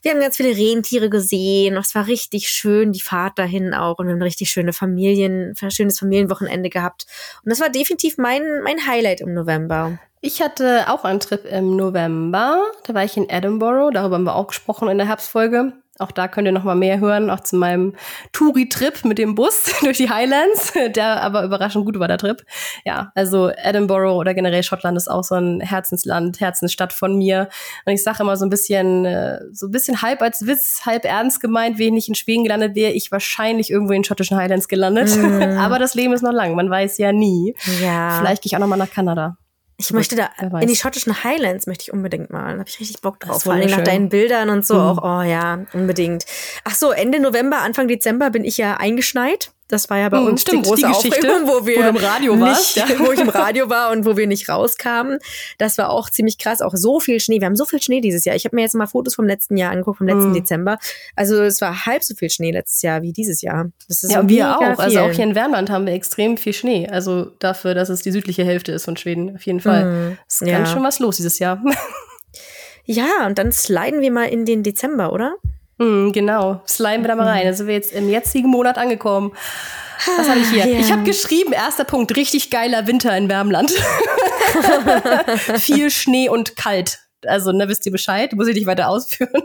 Wir 0.01 0.11
haben 0.11 0.21
ganz 0.21 0.37
viele 0.37 0.55
Rentiere 0.55 1.09
gesehen. 1.09 1.75
Es 1.75 1.93
war 1.95 2.07
richtig 2.07 2.47
schön, 2.47 2.93
die 2.93 3.01
Fahrt 3.01 3.37
dahin 3.37 3.73
auch. 3.73 3.99
Und 3.99 4.07
wir 4.07 4.13
haben 4.13 4.21
richtig 4.21 4.49
schöne 4.49 4.71
Familien, 4.71 5.53
schönes 5.69 5.99
Familienwochenende 5.99 6.69
gehabt. 6.69 7.05
Und 7.43 7.49
das 7.49 7.59
war 7.59 7.69
definitiv 7.69 8.17
mein, 8.17 8.61
mein 8.63 8.87
Highlight 8.87 9.19
im 9.19 9.33
November. 9.33 9.99
Ich 10.21 10.41
hatte 10.41 10.89
auch 10.89 11.05
einen 11.05 11.21
Trip 11.21 11.45
im 11.45 11.77
November. 11.77 12.61
Da 12.83 12.93
war 12.93 13.05
ich 13.05 13.15
in 13.15 13.29
Edinburgh. 13.29 13.91
Darüber 13.91 14.15
haben 14.15 14.25
wir 14.25 14.35
auch 14.35 14.47
gesprochen 14.47 14.89
in 14.89 14.97
der 14.97 15.07
Herbstfolge. 15.07 15.73
Auch 15.99 16.11
da 16.11 16.29
könnt 16.29 16.47
ihr 16.47 16.53
noch 16.53 16.63
mal 16.63 16.75
mehr 16.75 17.01
hören, 17.01 17.29
auch 17.29 17.41
zu 17.41 17.57
meinem 17.57 17.93
Touri-Trip 18.31 19.03
mit 19.03 19.17
dem 19.17 19.35
Bus 19.35 19.65
durch 19.81 19.97
die 19.97 20.09
Highlands, 20.09 20.71
der 20.95 21.21
aber 21.21 21.43
überraschend 21.43 21.85
gut 21.85 21.99
war, 21.99 22.07
der 22.07 22.17
Trip. 22.17 22.41
Ja, 22.85 23.11
also 23.15 23.49
Edinburgh 23.49 24.15
oder 24.15 24.33
generell 24.33 24.63
Schottland 24.63 24.95
ist 24.95 25.09
auch 25.09 25.25
so 25.25 25.35
ein 25.35 25.59
Herzensland, 25.59 26.39
Herzensstadt 26.39 26.93
von 26.93 27.17
mir. 27.17 27.49
Und 27.85 27.93
ich 27.93 28.01
sage 28.01 28.23
immer 28.23 28.37
so 28.37 28.45
ein 28.45 28.49
bisschen, 28.49 29.03
äh, 29.05 29.39
so 29.51 29.67
ein 29.67 29.71
bisschen 29.71 30.01
halb 30.01 30.21
als 30.21 30.47
Witz, 30.47 30.83
halb 30.85 31.03
ernst 31.03 31.41
gemeint, 31.41 31.79
wenn 31.79 31.97
ich 31.97 32.07
in 32.07 32.15
Schweden 32.15 32.43
gelandet 32.43 32.75
wäre, 32.75 32.93
ich 32.93 33.11
wahrscheinlich 33.11 33.69
irgendwo 33.69 33.91
in 33.91 33.99
den 33.99 34.05
schottischen 34.05 34.37
Highlands 34.37 34.69
gelandet. 34.69 35.09
Mm. 35.17 35.41
aber 35.59 35.79
das 35.79 35.95
Leben 35.95 36.13
ist 36.13 36.23
noch 36.23 36.31
lang, 36.31 36.55
man 36.55 36.69
weiß 36.69 36.97
ja 36.97 37.11
nie. 37.11 37.55
Ja. 37.81 38.19
Vielleicht 38.19 38.41
gehe 38.41 38.49
ich 38.49 38.55
auch 38.55 38.61
noch 38.61 38.67
mal 38.67 38.77
nach 38.77 38.91
Kanada. 38.91 39.37
Ich 39.81 39.91
möchte 39.91 40.17
da 40.17 40.29
in 40.59 40.67
die 40.67 40.75
schottischen 40.75 41.23
Highlands 41.23 41.65
möchte 41.65 41.83
ich 41.83 41.93
unbedingt 41.93 42.31
mal. 42.31 42.53
Da 42.53 42.59
habe 42.59 42.69
ich 42.69 42.81
richtig 42.81 42.99
Bock 42.99 43.17
drauf. 43.21 43.43
Vor 43.43 43.53
allem 43.53 43.69
nach 43.69 43.81
deinen 43.81 44.09
Bildern 44.09 44.49
und 44.49 44.65
so 44.65 44.73
mhm. 44.73 44.81
auch. 44.81 44.97
Oh 45.03 45.21
ja, 45.23 45.65
unbedingt. 45.71 46.25
Ach 46.65 46.75
so, 46.75 46.91
Ende 46.91 47.21
November, 47.21 47.59
Anfang 47.59 47.87
Dezember 47.87 48.29
bin 48.29 48.43
ich 48.43 48.57
ja 48.57 48.75
eingeschneit. 48.75 49.53
Das 49.69 49.89
war 49.89 49.99
ja 49.99 50.09
bei 50.09 50.17
hm, 50.17 50.25
uns 50.25 50.41
stimmt, 50.41 50.65
die 50.65 50.69
große 50.69 50.81
die 50.81 50.85
Aufregung, 50.87 51.47
wo 51.47 51.65
wir 51.65 51.77
wo 51.77 51.89
im 51.89 51.95
Radio 51.95 52.35
nicht, 52.35 52.45
warst, 52.45 52.75
ja. 52.75 52.85
wo 52.99 53.11
ich 53.11 53.19
im 53.19 53.29
Radio 53.29 53.69
war 53.69 53.91
und 53.91 54.03
wo 54.03 54.17
wir 54.17 54.27
nicht 54.27 54.49
rauskamen. 54.49 55.19
Das 55.59 55.77
war 55.77 55.91
auch 55.91 56.09
ziemlich 56.09 56.39
krass. 56.39 56.61
Auch 56.61 56.73
so 56.75 56.99
viel 56.99 57.19
Schnee. 57.19 57.39
Wir 57.39 57.45
haben 57.45 57.55
so 57.55 57.65
viel 57.65 57.81
Schnee 57.81 58.01
dieses 58.01 58.25
Jahr. 58.25 58.35
Ich 58.35 58.45
habe 58.45 58.55
mir 58.55 58.63
jetzt 58.63 58.73
mal 58.73 58.87
Fotos 58.87 59.15
vom 59.15 59.25
letzten 59.25 59.57
Jahr 59.57 59.71
angeguckt, 59.71 59.99
vom 59.99 60.07
letzten 60.07 60.29
mhm. 60.29 60.33
Dezember. 60.33 60.79
Also 61.15 61.41
es 61.43 61.61
war 61.61 61.85
halb 61.85 62.03
so 62.03 62.15
viel 62.15 62.31
Schnee 62.31 62.51
letztes 62.51 62.81
Jahr 62.81 63.03
wie 63.03 63.13
dieses 63.13 63.41
Jahr. 63.41 63.69
Das 63.87 64.03
ist 64.03 64.11
ja, 64.11 64.27
wir 64.27 64.57
auch. 64.57 64.59
Viel. 64.59 64.85
Also 64.85 64.99
auch 65.01 65.11
hier 65.11 65.23
in 65.23 65.35
Wärmland 65.35 65.69
haben 65.69 65.85
wir 65.85 65.93
extrem 65.93 66.37
viel 66.37 66.53
Schnee. 66.53 66.89
Also 66.89 67.25
dafür, 67.39 67.75
dass 67.75 67.89
es 67.89 68.01
die 68.01 68.11
südliche 68.11 68.43
Hälfte 68.43 68.71
ist 68.71 68.85
von 68.85 68.97
Schweden. 68.97 69.35
Auf 69.35 69.45
jeden 69.45 69.59
Fall. 69.59 70.17
Es 70.27 70.41
ist 70.41 70.47
ja. 70.47 70.57
ganz 70.57 70.71
schön 70.71 70.83
was 70.83 70.99
los 70.99 71.17
dieses 71.17 71.39
Jahr. 71.39 71.63
Ja, 72.91 73.27
und 73.27 73.37
dann 73.37 73.51
sliden 73.51 74.01
wir 74.01 74.11
mal 74.11 74.29
in 74.29 74.45
den 74.45 74.63
Dezember, 74.63 75.13
oder? 75.13 75.35
Mm, 75.79 76.11
genau, 76.11 76.61
wir 77.03 77.07
da 77.07 77.15
mal 77.15 77.27
rein. 77.27 77.45
Da 77.45 77.53
sind 77.53 77.67
wir 77.67 77.73
jetzt 77.73 77.93
im 77.93 78.09
jetzigen 78.09 78.49
Monat 78.49 78.77
angekommen. 78.77 79.31
Was 80.17 80.29
habe 80.29 80.39
ich 80.39 80.49
hier? 80.49 80.65
Ja. 80.65 80.79
Ich 80.79 80.91
habe 80.91 81.03
geschrieben, 81.03 81.53
erster 81.53 81.83
Punkt, 81.83 82.15
richtig 82.15 82.49
geiler 82.49 82.85
Winter 82.87 83.15
in 83.17 83.29
Wärmland. 83.29 83.71
Viel 85.57 85.89
Schnee 85.89 86.29
und 86.29 86.55
kalt. 86.55 86.99
Also, 87.25 87.51
ne, 87.51 87.67
wisst 87.67 87.85
ihr 87.85 87.91
Bescheid? 87.91 88.33
Muss 88.33 88.47
ich 88.47 88.55
nicht 88.55 88.67
weiter 88.67 88.87
ausführen. 88.89 89.41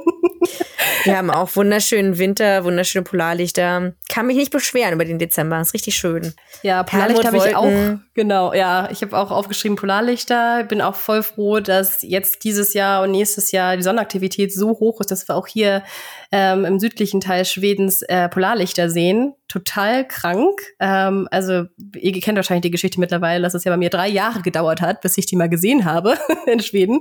Wir 1.04 1.18
haben 1.18 1.30
auch 1.30 1.54
wunderschönen 1.56 2.18
Winter, 2.18 2.64
wunderschöne 2.64 3.02
Polarlichter. 3.02 3.92
Kann 4.08 4.26
mich 4.26 4.36
nicht 4.36 4.52
beschweren 4.52 4.94
über 4.94 5.04
den 5.04 5.18
Dezember. 5.18 5.60
Ist 5.60 5.74
richtig 5.74 5.96
schön. 5.96 6.34
Ja, 6.62 6.82
Polarlichter 6.82 7.26
habe 7.26 7.36
ich 7.36 7.56
auch. 7.56 7.98
Genau, 8.14 8.54
ja. 8.54 8.88
Ich 8.92 9.02
habe 9.02 9.18
auch 9.18 9.32
aufgeschrieben 9.32 9.74
Polarlichter. 9.76 10.62
Bin 10.62 10.80
auch 10.80 10.94
voll 10.94 11.24
froh, 11.24 11.58
dass 11.58 12.02
jetzt 12.02 12.44
dieses 12.44 12.72
Jahr 12.72 13.02
und 13.02 13.10
nächstes 13.10 13.50
Jahr 13.50 13.76
die 13.76 13.82
Sonnenaktivität 13.82 14.54
so 14.54 14.70
hoch 14.70 15.00
ist, 15.00 15.10
dass 15.10 15.26
wir 15.28 15.34
auch 15.34 15.48
hier 15.48 15.82
ähm, 16.30 16.64
im 16.64 16.78
südlichen 16.78 17.20
Teil 17.20 17.44
Schwedens 17.44 18.02
äh, 18.02 18.28
Polarlichter 18.28 18.88
sehen. 18.88 19.34
Total 19.48 20.06
krank. 20.06 20.60
Ähm, 20.78 21.26
also, 21.32 21.64
ihr 21.96 22.20
kennt 22.20 22.36
wahrscheinlich 22.36 22.62
die 22.62 22.70
Geschichte 22.70 23.00
mittlerweile, 23.00 23.42
dass 23.42 23.54
es 23.54 23.64
ja 23.64 23.72
bei 23.72 23.78
mir 23.78 23.90
drei 23.90 24.08
Jahre 24.08 24.42
gedauert 24.42 24.80
hat, 24.80 25.00
bis 25.00 25.18
ich 25.18 25.26
die 25.26 25.36
mal 25.36 25.48
gesehen 25.48 25.84
habe 25.84 26.16
in 26.46 26.60
Schweden. 26.60 27.00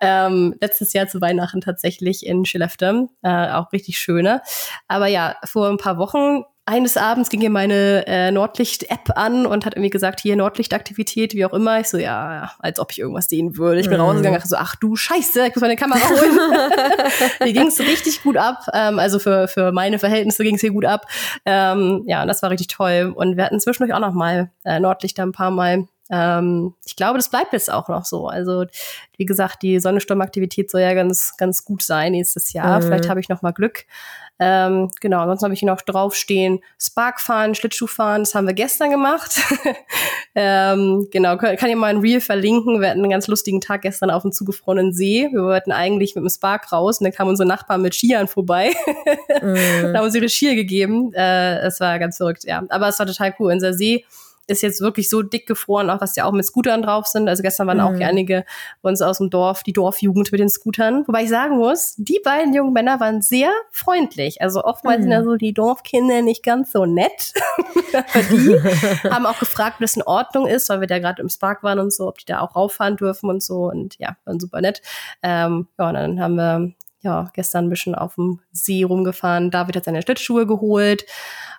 Ähm, 0.00 0.56
letztes 0.60 0.92
Jahr 0.92 1.06
zu 1.06 1.20
Weihnachten 1.20 1.60
tatsächlich 1.60 2.26
in 2.26 2.44
Skellefteå. 2.44 3.08
Äh, 3.22 3.50
auch 3.52 3.72
richtig 3.72 3.98
schöne. 3.98 4.42
Aber 4.88 5.06
ja, 5.06 5.36
vor 5.44 5.68
ein 5.68 5.76
paar 5.76 5.98
Wochen 5.98 6.42
eines 6.68 6.98
Abends 6.98 7.30
ging 7.30 7.40
hier 7.40 7.50
meine 7.50 8.06
äh, 8.06 8.30
Nordlicht-App 8.30 9.16
an 9.16 9.46
und 9.46 9.64
hat 9.64 9.74
irgendwie 9.74 9.88
gesagt, 9.88 10.20
hier 10.20 10.36
Nordlichtaktivität, 10.36 11.32
wie 11.34 11.46
auch 11.46 11.54
immer. 11.54 11.80
Ich 11.80 11.88
so, 11.88 11.96
ja, 11.96 12.52
als 12.58 12.78
ob 12.78 12.92
ich 12.92 12.98
irgendwas 12.98 13.28
sehen 13.28 13.56
würde. 13.56 13.80
Ich 13.80 13.88
bin 13.88 13.98
mm. 13.98 14.02
rausgegangen, 14.02 14.40
so, 14.44 14.56
ach 14.56 14.76
du 14.76 14.94
Scheiße, 14.94 15.46
ich 15.46 15.54
muss 15.54 15.62
meine 15.62 15.76
Kamera 15.76 15.98
holen. 15.98 16.38
hier 17.42 17.52
ging 17.54 17.68
es 17.68 17.80
richtig 17.80 18.22
gut 18.22 18.36
ab. 18.36 18.66
Ähm, 18.74 18.98
also 18.98 19.18
für, 19.18 19.48
für 19.48 19.72
meine 19.72 19.98
Verhältnisse 19.98 20.44
ging 20.44 20.56
es 20.56 20.60
hier 20.60 20.72
gut 20.72 20.84
ab. 20.84 21.06
Ähm, 21.46 22.04
ja, 22.06 22.20
und 22.20 22.28
das 22.28 22.42
war 22.42 22.50
richtig 22.50 22.68
toll. 22.68 23.14
Und 23.16 23.38
wir 23.38 23.44
hatten 23.44 23.60
zwischendurch 23.60 23.96
auch 23.96 24.06
noch 24.06 24.12
mal 24.14 24.50
äh, 24.64 24.78
Nordlichter 24.78 25.22
ein 25.22 25.32
paar 25.32 25.50
Mal. 25.50 25.86
Ähm, 26.10 26.74
ich 26.84 26.96
glaube, 26.96 27.18
das 27.18 27.30
bleibt 27.30 27.54
jetzt 27.54 27.72
auch 27.72 27.88
noch 27.88 28.04
so. 28.04 28.28
Also, 28.28 28.66
wie 29.16 29.24
gesagt, 29.24 29.62
die 29.62 29.80
Sonnensturmaktivität 29.80 30.70
soll 30.70 30.82
ja 30.82 30.92
ganz, 30.92 31.34
ganz 31.38 31.64
gut 31.64 31.82
sein 31.82 32.12
nächstes 32.12 32.52
Jahr. 32.52 32.80
Mm. 32.80 32.82
Vielleicht 32.82 33.08
habe 33.08 33.20
ich 33.20 33.30
noch 33.30 33.40
mal 33.40 33.52
Glück. 33.52 33.84
Ähm, 34.40 34.90
genau, 35.00 35.20
ansonsten 35.20 35.44
habe 35.44 35.54
ich 35.54 35.60
hier 35.60 35.70
noch 35.70 35.82
draufstehen, 35.82 36.60
Spark 36.78 37.20
fahren, 37.20 37.54
Schlittschuh 37.54 37.88
fahren, 37.88 38.22
das 38.22 38.34
haben 38.34 38.46
wir 38.46 38.54
gestern 38.54 38.90
gemacht. 38.90 39.40
ähm, 40.34 41.08
genau, 41.10 41.36
kann, 41.36 41.56
kann 41.56 41.70
ich 41.70 41.76
mal 41.76 41.88
ein 41.88 41.98
Reel 41.98 42.20
verlinken. 42.20 42.80
Wir 42.80 42.90
hatten 42.90 43.00
einen 43.00 43.10
ganz 43.10 43.26
lustigen 43.26 43.60
Tag 43.60 43.82
gestern 43.82 44.10
auf 44.10 44.22
dem 44.22 44.32
zugefrorenen 44.32 44.92
See. 44.92 45.28
Wir 45.32 45.42
wollten 45.42 45.72
eigentlich 45.72 46.14
mit 46.14 46.22
dem 46.22 46.30
Spark 46.30 46.70
raus 46.72 47.00
und 47.00 47.04
dann 47.04 47.12
kam 47.12 47.28
unser 47.28 47.44
Nachbar 47.44 47.78
mit 47.78 47.94
Skiern 47.94 48.28
vorbei. 48.28 48.72
mm. 49.42 49.92
da 49.92 49.98
haben 49.98 50.04
uns 50.04 50.14
ihre 50.14 50.28
Skier 50.28 50.54
gegeben. 50.54 51.12
Äh, 51.14 51.58
es 51.60 51.80
war 51.80 51.98
ganz 51.98 52.18
verrückt, 52.18 52.44
ja. 52.44 52.62
Aber 52.68 52.88
es 52.88 52.98
war 52.98 53.06
total 53.06 53.34
cool. 53.38 53.52
Unser 53.52 53.74
See 53.74 54.04
ist 54.48 54.62
jetzt 54.62 54.80
wirklich 54.80 55.08
so 55.08 55.22
dick 55.22 55.46
gefroren, 55.46 55.90
auch 55.90 56.00
was 56.00 56.16
ja 56.16 56.24
auch 56.24 56.32
mit 56.32 56.44
Scootern 56.44 56.82
drauf 56.82 57.06
sind. 57.06 57.28
Also 57.28 57.42
gestern 57.42 57.66
waren 57.66 57.78
mhm. 57.78 57.84
auch 57.84 58.00
einige 58.00 58.44
bei 58.82 58.88
uns 58.88 59.02
aus 59.02 59.18
dem 59.18 59.30
Dorf, 59.30 59.62
die 59.62 59.72
Dorfjugend 59.72 60.32
mit 60.32 60.40
den 60.40 60.48
Scootern. 60.48 61.06
Wobei 61.06 61.24
ich 61.24 61.28
sagen 61.28 61.58
muss, 61.58 61.94
die 61.96 62.20
beiden 62.24 62.54
jungen 62.54 62.72
Männer 62.72 62.98
waren 62.98 63.20
sehr 63.20 63.50
freundlich. 63.70 64.40
Also 64.40 64.64
oftmals 64.64 64.98
mhm. 64.98 65.02
sind 65.02 65.12
ja 65.12 65.22
so 65.22 65.36
die 65.36 65.52
Dorfkinder 65.52 66.22
nicht 66.22 66.42
ganz 66.42 66.72
so 66.72 66.86
nett. 66.86 67.34
Aber 67.92 68.22
die 68.22 68.58
haben 69.10 69.26
auch 69.26 69.38
gefragt, 69.38 69.76
ob 69.76 69.82
das 69.82 69.96
in 69.96 70.02
Ordnung 70.02 70.46
ist, 70.46 70.68
weil 70.70 70.80
wir 70.80 70.88
da 70.88 70.98
gerade 70.98 71.20
im 71.20 71.28
Spark 71.28 71.62
waren 71.62 71.78
und 71.78 71.92
so, 71.92 72.08
ob 72.08 72.18
die 72.18 72.24
da 72.24 72.40
auch 72.40 72.56
rauffahren 72.56 72.96
dürfen 72.96 73.28
und 73.28 73.42
so. 73.42 73.70
Und 73.70 73.98
ja, 73.98 74.16
waren 74.24 74.40
super 74.40 74.62
nett. 74.62 74.80
Ähm, 75.22 75.68
ja, 75.78 75.88
und 75.88 75.94
dann 75.94 76.20
haben 76.20 76.34
wir 76.36 76.72
ja, 77.00 77.30
gestern 77.34 77.66
ein 77.66 77.70
bisschen 77.70 77.94
auf 77.94 78.16
dem 78.16 78.40
See 78.50 78.82
rumgefahren. 78.82 79.50
David 79.50 79.76
hat 79.76 79.84
seine 79.84 80.02
Schlittschuhe 80.02 80.46
geholt. 80.46 81.04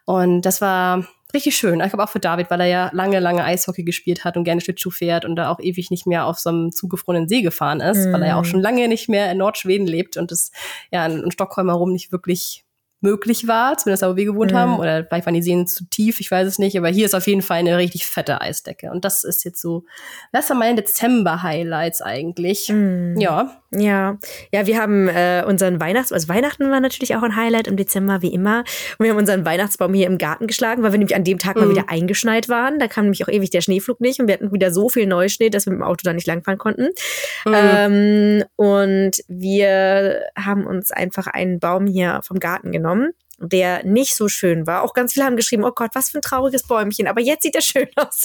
Und 0.05 0.41
das 0.41 0.59
war 0.59 1.05
richtig 1.33 1.55
schön. 1.55 1.79
Ich 1.81 1.89
glaube 1.89 2.03
auch 2.03 2.09
für 2.09 2.19
David, 2.19 2.49
weil 2.49 2.61
er 2.61 2.67
ja 2.67 2.89
lange, 2.93 3.19
lange 3.19 3.43
Eishockey 3.43 3.83
gespielt 3.83 4.23
hat 4.23 4.37
und 4.37 4.43
gerne 4.43 4.61
Schlittschuh 4.61 4.91
fährt 4.91 5.25
und 5.25 5.35
da 5.35 5.51
auch 5.51 5.59
ewig 5.59 5.91
nicht 5.91 6.07
mehr 6.07 6.25
auf 6.25 6.39
so 6.39 6.49
einem 6.49 6.71
zugefrorenen 6.71 7.27
See 7.27 7.41
gefahren 7.41 7.81
ist, 7.81 8.05
mm. 8.05 8.13
weil 8.13 8.21
er 8.23 8.27
ja 8.29 8.35
auch 8.37 8.43
mhm. 8.43 8.49
schon 8.49 8.61
lange 8.61 8.87
nicht 8.87 9.09
mehr 9.09 9.31
in 9.31 9.37
Nordschweden 9.37 9.87
lebt 9.87 10.17
und 10.17 10.31
es 10.31 10.51
ja 10.91 11.05
in 11.05 11.31
Stockholm 11.31 11.69
herum 11.69 11.91
nicht 11.91 12.11
wirklich 12.11 12.65
möglich 13.01 13.47
war, 13.47 13.77
zumindest 13.77 14.03
da, 14.03 14.11
wo 14.11 14.15
wir 14.15 14.25
gewohnt 14.25 14.51
mhm. 14.51 14.57
haben. 14.57 14.79
Oder 14.79 15.05
vielleicht 15.05 15.25
waren 15.25 15.33
die 15.33 15.41
Seen 15.41 15.67
zu 15.67 15.85
tief, 15.85 16.19
ich 16.19 16.29
weiß 16.29 16.47
es 16.47 16.59
nicht. 16.59 16.77
Aber 16.77 16.89
hier 16.89 17.05
ist 17.05 17.15
auf 17.15 17.27
jeden 17.27 17.41
Fall 17.41 17.59
eine 17.59 17.77
richtig 17.77 18.05
fette 18.05 18.41
Eisdecke. 18.41 18.91
Und 18.91 19.05
das 19.05 19.23
ist 19.23 19.45
jetzt 19.45 19.61
so, 19.61 19.85
das 20.31 20.49
waren 20.49 20.59
meine 20.59 20.81
Dezember-Highlights 20.81 22.01
eigentlich. 22.01 22.69
Mhm. 22.69 23.15
Ja. 23.19 23.61
Ja, 23.71 24.17
ja, 24.51 24.65
wir 24.65 24.79
haben 24.79 25.07
äh, 25.07 25.43
unseren 25.45 25.79
Weihnachts, 25.79 26.11
also 26.11 26.27
Weihnachten 26.27 26.71
war 26.71 26.79
natürlich 26.79 27.15
auch 27.15 27.21
ein 27.21 27.35
Highlight 27.35 27.67
im 27.67 27.77
Dezember, 27.77 28.23
wie 28.23 28.33
immer. 28.33 28.63
Und 28.97 29.05
wir 29.05 29.11
haben 29.11 29.19
unseren 29.19 29.45
Weihnachtsbaum 29.45 29.93
hier 29.93 30.07
im 30.07 30.17
Garten 30.17 30.47
geschlagen, 30.47 30.81
weil 30.81 30.91
wir 30.91 30.97
nämlich 30.97 31.15
an 31.15 31.23
dem 31.23 31.37
Tag 31.37 31.55
mhm. 31.55 31.61
mal 31.61 31.69
wieder 31.69 31.89
eingeschneit 31.89 32.49
waren. 32.49 32.79
Da 32.79 32.87
kam 32.87 33.05
nämlich 33.05 33.23
auch 33.23 33.29
ewig 33.29 33.51
der 33.51 33.61
Schneeflug 33.61 34.01
nicht 34.01 34.19
und 34.19 34.27
wir 34.27 34.33
hatten 34.33 34.51
wieder 34.51 34.73
so 34.73 34.89
viel 34.89 35.05
Neuschnee, 35.05 35.51
dass 35.51 35.67
wir 35.67 35.71
mit 35.71 35.81
dem 35.81 35.83
Auto 35.83 36.01
da 36.03 36.13
nicht 36.13 36.25
langfahren 36.25 36.57
konnten. 36.57 36.89
Mhm. 37.45 37.53
Ähm, 37.53 38.43
und 38.55 39.11
wir 39.27 40.21
haben 40.35 40.65
uns 40.65 40.91
einfach 40.91 41.27
einen 41.27 41.59
Baum 41.59 41.85
hier 41.85 42.21
vom 42.23 42.39
Garten 42.39 42.71
genommen 42.71 43.13
der 43.39 43.85
nicht 43.85 44.15
so 44.15 44.27
schön 44.27 44.67
war. 44.67 44.83
Auch 44.83 44.93
ganz 44.93 45.13
viele 45.13 45.25
haben 45.25 45.35
geschrieben, 45.35 45.63
oh 45.63 45.71
Gott, 45.71 45.91
was 45.93 46.09
für 46.09 46.19
ein 46.19 46.21
trauriges 46.21 46.63
Bäumchen. 46.63 47.07
Aber 47.07 47.21
jetzt 47.21 47.43
sieht 47.43 47.55
er 47.55 47.61
schön 47.61 47.87
aus. 47.95 48.23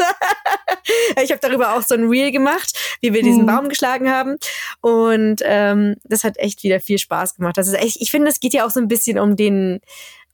ich 1.22 1.30
habe 1.30 1.40
darüber 1.40 1.76
auch 1.76 1.82
so 1.82 1.94
ein 1.94 2.08
Reel 2.08 2.32
gemacht, 2.32 2.76
wie 3.00 3.12
wir 3.12 3.22
diesen 3.22 3.42
mhm. 3.42 3.46
Baum 3.46 3.68
geschlagen 3.68 4.10
haben. 4.10 4.36
Und 4.80 5.40
ähm, 5.42 5.96
das 6.04 6.24
hat 6.24 6.36
echt 6.38 6.62
wieder 6.62 6.80
viel 6.80 6.98
Spaß 6.98 7.36
gemacht. 7.36 7.56
Das 7.56 7.68
ist 7.68 7.74
echt, 7.74 8.00
ich 8.00 8.10
finde, 8.10 8.28
es 8.28 8.40
geht 8.40 8.54
ja 8.54 8.66
auch 8.66 8.70
so 8.70 8.80
ein 8.80 8.88
bisschen 8.88 9.18
um 9.18 9.36
den 9.36 9.80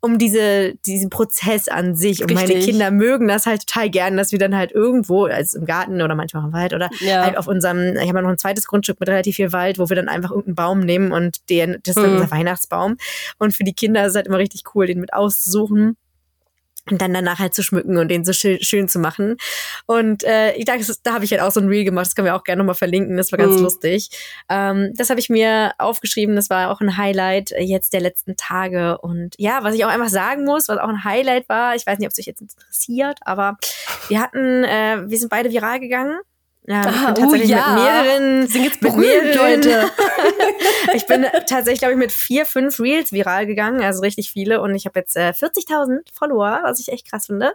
um 0.00 0.18
diese, 0.18 0.74
diesen 0.86 1.10
Prozess 1.10 1.68
an 1.68 1.94
sich. 1.94 2.22
Und 2.22 2.30
Richtig. 2.30 2.48
meine 2.48 2.64
Kinder 2.64 2.90
mögen 2.90 3.28
das 3.28 3.46
halt 3.46 3.66
total 3.66 3.90
gern, 3.90 4.16
dass 4.16 4.32
wir 4.32 4.38
dann 4.38 4.56
halt 4.56 4.72
irgendwo, 4.72 5.26
also 5.26 5.58
im 5.58 5.66
Garten 5.66 6.00
oder 6.00 6.14
manchmal 6.14 6.44
im 6.44 6.52
Wald 6.52 6.72
oder 6.72 6.88
ja. 7.00 7.24
halt 7.24 7.36
auf 7.36 7.46
unserem, 7.46 7.96
ich 7.96 8.08
habe 8.08 8.22
noch 8.22 8.30
ein 8.30 8.38
zweites 8.38 8.66
Grundstück 8.66 8.98
mit 8.98 9.08
relativ 9.08 9.36
viel 9.36 9.52
Wald, 9.52 9.78
wo 9.78 9.88
wir 9.88 9.96
dann 9.96 10.08
einfach 10.08 10.30
irgendeinen 10.30 10.54
Baum 10.54 10.80
nehmen 10.80 11.12
und 11.12 11.48
den, 11.50 11.78
das 11.82 11.96
ist 11.96 12.02
dann 12.02 12.14
mhm. 12.14 12.16
unser 12.16 12.30
Weihnachtsbaum. 12.30 12.96
Und 13.38 13.54
für 13.54 13.64
die 13.64 13.74
Kinder 13.74 14.04
ist 14.04 14.10
es 14.10 14.16
halt 14.16 14.26
immer 14.26 14.38
richtig 14.38 14.62
cool, 14.74 14.86
den 14.86 15.00
mit 15.00 15.12
auszusuchen 15.12 15.96
und 16.92 17.00
dann 17.00 17.14
danach 17.14 17.38
halt 17.38 17.54
zu 17.54 17.62
schmücken 17.62 17.96
und 17.98 18.08
den 18.08 18.24
so 18.24 18.32
schön, 18.32 18.62
schön 18.62 18.88
zu 18.88 18.98
machen. 18.98 19.36
Und 19.86 20.24
äh, 20.24 20.54
ich 20.54 20.64
dachte, 20.64 20.84
da 21.02 21.14
habe 21.14 21.24
ich 21.24 21.30
halt 21.32 21.42
auch 21.42 21.50
so 21.50 21.60
ein 21.60 21.68
Reel 21.68 21.84
gemacht, 21.84 22.06
das 22.06 22.14
können 22.14 22.26
wir 22.26 22.36
auch 22.36 22.44
gerne 22.44 22.60
nochmal 22.60 22.74
verlinken, 22.74 23.16
das 23.16 23.32
war 23.32 23.38
ganz 23.38 23.56
mhm. 23.56 23.62
lustig. 23.62 24.10
Ähm, 24.48 24.92
das 24.94 25.10
habe 25.10 25.20
ich 25.20 25.28
mir 25.28 25.72
aufgeschrieben, 25.78 26.36
das 26.36 26.50
war 26.50 26.70
auch 26.70 26.80
ein 26.80 26.96
Highlight 26.96 27.52
äh, 27.52 27.62
jetzt 27.62 27.92
der 27.92 28.00
letzten 28.00 28.36
Tage. 28.36 28.98
Und 28.98 29.34
ja, 29.38 29.62
was 29.62 29.74
ich 29.74 29.84
auch 29.84 29.90
einfach 29.90 30.08
sagen 30.08 30.44
muss, 30.44 30.68
was 30.68 30.78
auch 30.78 30.88
ein 30.88 31.04
Highlight 31.04 31.48
war, 31.48 31.74
ich 31.74 31.86
weiß 31.86 31.98
nicht, 31.98 32.06
ob 32.06 32.12
es 32.12 32.18
euch 32.18 32.26
jetzt 32.26 32.40
interessiert, 32.40 33.18
aber 33.22 33.56
wir 34.08 34.20
hatten, 34.20 34.64
äh, 34.64 35.02
wir 35.06 35.18
sind 35.18 35.28
beide 35.28 35.50
viral 35.50 35.80
gegangen 35.80 36.18
Ja, 36.66 36.82
ich 36.90 37.04
bin 37.06 37.14
tatsächlich 37.14 37.50
oh, 37.50 37.56
ja. 37.56 37.74
mit 37.74 37.82
mehreren, 37.82 38.46
sind 38.46 38.64
jetzt 38.64 38.82
mehreren 38.82 39.36
Leute. 39.36 39.90
ich 40.94 41.06
bin 41.06 41.26
tatsächlich, 41.46 41.80
glaube 41.80 41.94
ich, 41.94 41.98
mit 41.98 42.12
vier, 42.12 42.46
fünf 42.46 42.78
Reels 42.80 43.12
viral 43.12 43.46
gegangen, 43.46 43.82
also 43.82 44.00
richtig 44.00 44.30
viele. 44.30 44.60
Und 44.60 44.74
ich 44.74 44.86
habe 44.86 44.98
jetzt 45.00 45.16
äh, 45.16 45.30
40.000 45.30 46.00
Follower, 46.12 46.60
was 46.62 46.80
ich 46.80 46.92
echt 46.92 47.08
krass 47.08 47.26
finde. 47.26 47.52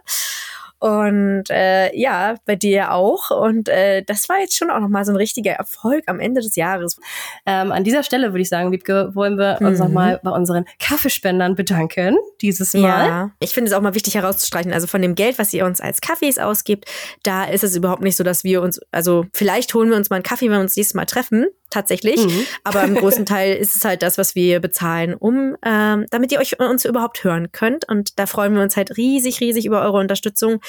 Und 0.78 1.44
äh, 1.50 1.94
ja, 1.96 2.36
bei 2.44 2.54
dir 2.54 2.92
auch. 2.92 3.30
Und 3.30 3.68
äh, 3.68 4.02
das 4.02 4.28
war 4.28 4.38
jetzt 4.38 4.56
schon 4.56 4.70
auch 4.70 4.80
nochmal 4.80 5.04
so 5.04 5.12
ein 5.12 5.16
richtiger 5.16 5.52
Erfolg 5.52 6.04
am 6.06 6.20
Ende 6.20 6.40
des 6.40 6.56
Jahres. 6.56 6.98
Ähm, 7.46 7.72
an 7.72 7.84
dieser 7.84 8.02
Stelle 8.02 8.32
würde 8.32 8.42
ich 8.42 8.48
sagen, 8.48 8.72
Wiebke, 8.72 9.10
wollen 9.14 9.38
wir 9.38 9.56
mhm. 9.60 9.66
uns 9.68 9.78
nochmal 9.78 10.20
bei 10.22 10.30
unseren 10.30 10.66
Kaffeespendern 10.78 11.54
bedanken 11.54 12.16
dieses 12.40 12.74
Mal. 12.74 13.06
Ja, 13.06 13.30
ich 13.40 13.54
finde 13.54 13.70
es 13.70 13.76
auch 13.76 13.80
mal 13.80 13.94
wichtig 13.94 14.14
herauszustreichen. 14.14 14.72
Also 14.72 14.86
von 14.86 15.00
dem 15.00 15.14
Geld, 15.14 15.38
was 15.38 15.52
ihr 15.54 15.64
uns 15.64 15.80
als 15.80 16.00
Kaffees 16.00 16.38
ausgibt, 16.38 16.86
da 17.22 17.44
ist 17.44 17.64
es 17.64 17.74
überhaupt 17.74 18.02
nicht 18.02 18.16
so, 18.16 18.24
dass 18.24 18.44
wir 18.44 18.60
uns, 18.62 18.80
also 18.92 19.26
vielleicht 19.32 19.72
holen 19.74 19.90
wir 19.90 19.96
uns 19.96 20.10
mal 20.10 20.16
einen 20.16 20.22
Kaffee, 20.22 20.46
wenn 20.46 20.58
wir 20.58 20.60
uns 20.60 20.76
nächstes 20.76 20.94
Mal 20.94 21.06
treffen 21.06 21.46
tatsächlich. 21.70 22.24
Mhm. 22.24 22.46
Aber 22.64 22.84
im 22.84 22.94
großen 22.96 23.26
Teil 23.26 23.56
ist 23.56 23.76
es 23.76 23.84
halt 23.84 24.02
das, 24.02 24.18
was 24.18 24.34
wir 24.34 24.60
bezahlen, 24.60 25.14
um 25.14 25.56
ähm, 25.64 26.06
damit 26.10 26.32
ihr 26.32 26.38
euch 26.38 26.58
uns 26.58 26.84
überhaupt 26.84 27.24
hören 27.24 27.52
könnt. 27.52 27.88
Und 27.88 28.18
da 28.18 28.26
freuen 28.26 28.54
wir 28.54 28.62
uns 28.62 28.76
halt 28.76 28.96
riesig, 28.96 29.40
riesig 29.40 29.66
über 29.66 29.82
eure 29.82 29.98
Unterstützung, 29.98 30.60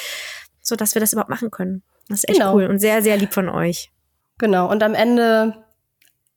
so 0.62 0.76
dass 0.76 0.96
wir 0.96 1.00
das 1.00 1.14
überhaupt 1.14 1.30
machen 1.30 1.52
können. 1.52 1.84
Das 2.10 2.20
ist 2.20 2.30
echt 2.30 2.40
genau. 2.40 2.56
cool 2.56 2.66
und 2.66 2.80
sehr, 2.80 3.02
sehr 3.02 3.18
lieb 3.18 3.34
von 3.34 3.50
euch. 3.50 3.92
Genau. 4.38 4.70
Und 4.70 4.84
am 4.84 4.94
Ende 4.94 5.66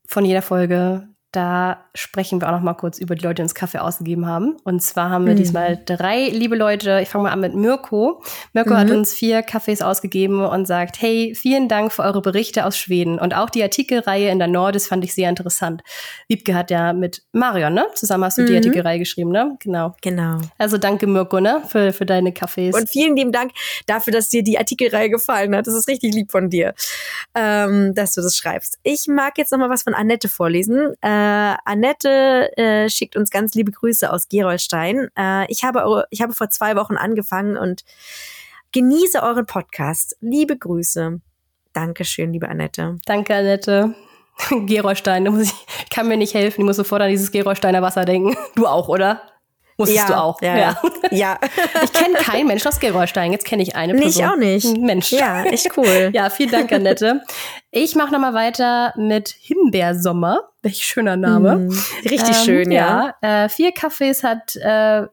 von 0.07 0.25
jeder 0.25 0.43
Folge 0.43 1.09
da 1.33 1.85
sprechen 1.95 2.41
wir 2.41 2.49
auch 2.49 2.53
noch 2.53 2.61
mal 2.61 2.75
kurz 2.75 2.99
über 2.99 3.15
die 3.15 3.23
Leute, 3.23 3.37
die 3.37 3.43
uns 3.43 3.55
Kaffee 3.55 3.79
ausgegeben 3.79 4.27
haben. 4.27 4.57
Und 4.65 4.83
zwar 4.83 5.11
haben 5.11 5.27
wir 5.27 5.35
mhm. 5.35 5.39
diesmal 5.39 5.81
drei 5.85 6.29
liebe 6.29 6.57
Leute. 6.57 6.99
Ich 7.03 7.09
fange 7.09 7.25
mal 7.25 7.31
an 7.31 7.41
mit 7.41 7.55
Mirko. 7.55 8.23
Mirko 8.53 8.71
mhm. 8.71 8.79
hat 8.79 8.91
uns 8.91 9.15
vier 9.15 9.43
Kaffees 9.43 9.81
ausgegeben 9.81 10.45
und 10.45 10.67
sagt, 10.67 11.01
hey, 11.01 11.35
vielen 11.37 11.69
Dank 11.69 11.93
für 11.93 12.03
eure 12.03 12.21
Berichte 12.21 12.67
aus 12.67 12.77
Schweden. 12.77 13.21
Und 13.21 13.37
auch 13.37 13.49
die 13.49 13.63
Artikelreihe 13.63 14.29
in 14.31 14.41
der 14.41 14.49
Nordis 14.49 14.89
fand 14.89 15.05
ich 15.05 15.15
sehr 15.15 15.29
interessant. 15.29 15.83
Wiebke 16.27 16.55
hat 16.55 16.73
ja 16.73 16.93
mit 16.93 17.23
Marion, 17.31 17.75
ne? 17.75 17.87
Zusammen 17.95 18.25
hast 18.25 18.39
du 18.39 18.43
mhm. 18.43 18.47
die 18.47 18.57
Artikelreihe 18.57 18.99
geschrieben, 18.99 19.31
ne? 19.31 19.57
Genau. 19.61 19.95
Genau. 20.03 20.39
Also 20.59 20.79
danke, 20.79 21.07
Mirko, 21.07 21.39
ne? 21.39 21.63
Für, 21.69 21.93
für 21.93 22.07
deine 22.07 22.33
Kaffees. 22.33 22.75
Und 22.75 22.89
vielen 22.89 23.15
lieben 23.15 23.31
Dank 23.31 23.53
dafür, 23.87 24.13
dass 24.13 24.31
dir 24.31 24.43
die 24.43 24.59
Artikelreihe 24.59 25.11
gefallen 25.11 25.55
hat. 25.55 25.69
Das 25.69 25.75
ist 25.75 25.87
richtig 25.87 26.13
lieb 26.13 26.33
von 26.33 26.51
dir, 26.51 26.75
ähm, 27.37 27.95
dass 27.95 28.15
du 28.15 28.21
das 28.21 28.35
schreibst. 28.35 28.81
Ich 28.83 29.07
mag 29.07 29.39
jetzt 29.39 29.53
noch 29.53 29.59
mal 29.59 29.71
was 29.71 29.85
von 29.85 29.95
Annette 29.95 30.29
vorlesen. 30.29 30.95
Äh, 31.03 31.20
äh, 31.21 31.57
Annette 31.65 32.57
äh, 32.57 32.89
schickt 32.89 33.17
uns 33.17 33.31
ganz 33.31 33.55
liebe 33.55 33.73
Grüße 33.73 34.11
aus 34.11 34.29
Gerolstein. 34.29 35.09
Äh, 35.17 35.51
ich, 35.51 35.65
habe, 35.65 36.07
ich 36.11 36.23
habe 36.23 36.33
vor 36.33 36.51
zwei 36.51 36.77
Wochen 36.77 36.97
angefangen 36.97 37.57
und 37.57 37.85
genieße 38.73 39.23
euren 39.23 39.47
Podcast. 39.47 40.17
Liebe 40.21 40.57
Grüße. 40.57 41.21
Dankeschön, 41.73 42.33
liebe 42.33 42.49
Annette. 42.49 42.99
Danke, 43.07 43.35
Annette. 43.35 43.95
Gerolstein, 44.67 45.27
ich, 45.41 45.53
ich 45.83 45.91
kann 45.91 46.09
mir 46.09 46.17
nicht 46.17 46.35
helfen. 46.35 46.63
Ich 46.63 46.67
muss 46.67 46.77
sofort 46.77 47.03
an 47.03 47.11
dieses 47.11 47.31
Gerolsteiner 47.31 47.83
Wasser 47.83 48.05
denken. 48.05 48.37
Du 48.55 48.67
auch, 48.67 48.89
oder? 48.89 49.23
Musstest 49.81 50.09
ja, 50.09 50.15
du 50.15 50.21
auch. 50.21 50.43
Ja, 50.43 50.57
ja. 50.59 50.77
ja. 51.11 51.39
Ich 51.83 51.93
kenne 51.93 52.15
keinen 52.15 52.47
Menschen 52.47 52.69
aus 52.69 52.79
Gerolstein. 52.79 53.33
Jetzt 53.33 53.47
kenne 53.47 53.63
ich 53.63 53.75
eine 53.77 53.95
Person. 53.95 54.39
Nee, 54.39 54.57
ich 54.57 54.65
auch 54.65 54.71
nicht. 54.71 54.79
Mensch. 54.79 55.13
Ja, 55.13 55.45
echt 55.45 55.77
cool. 55.77 56.11
ja, 56.15 56.29
vielen 56.31 56.51
Dank, 56.51 56.73
Annette. 56.73 57.23
Ich 57.71 57.95
mache 57.95 58.13
nochmal 58.13 58.35
weiter 58.35 58.93
mit 58.97 59.35
Himbeersommer. 59.41 60.51
Welch 60.63 60.85
schöner 60.85 61.17
Name. 61.17 61.57
Mm, 61.57 61.79
richtig 62.05 62.37
ähm, 62.37 62.45
schön, 62.45 62.71
ja. 62.71 63.15
ja. 63.23 63.45
Äh, 63.45 63.49
vier 63.49 63.73
Kaffees 63.73 64.23
hat 64.23 64.55
äh, 64.57 65.07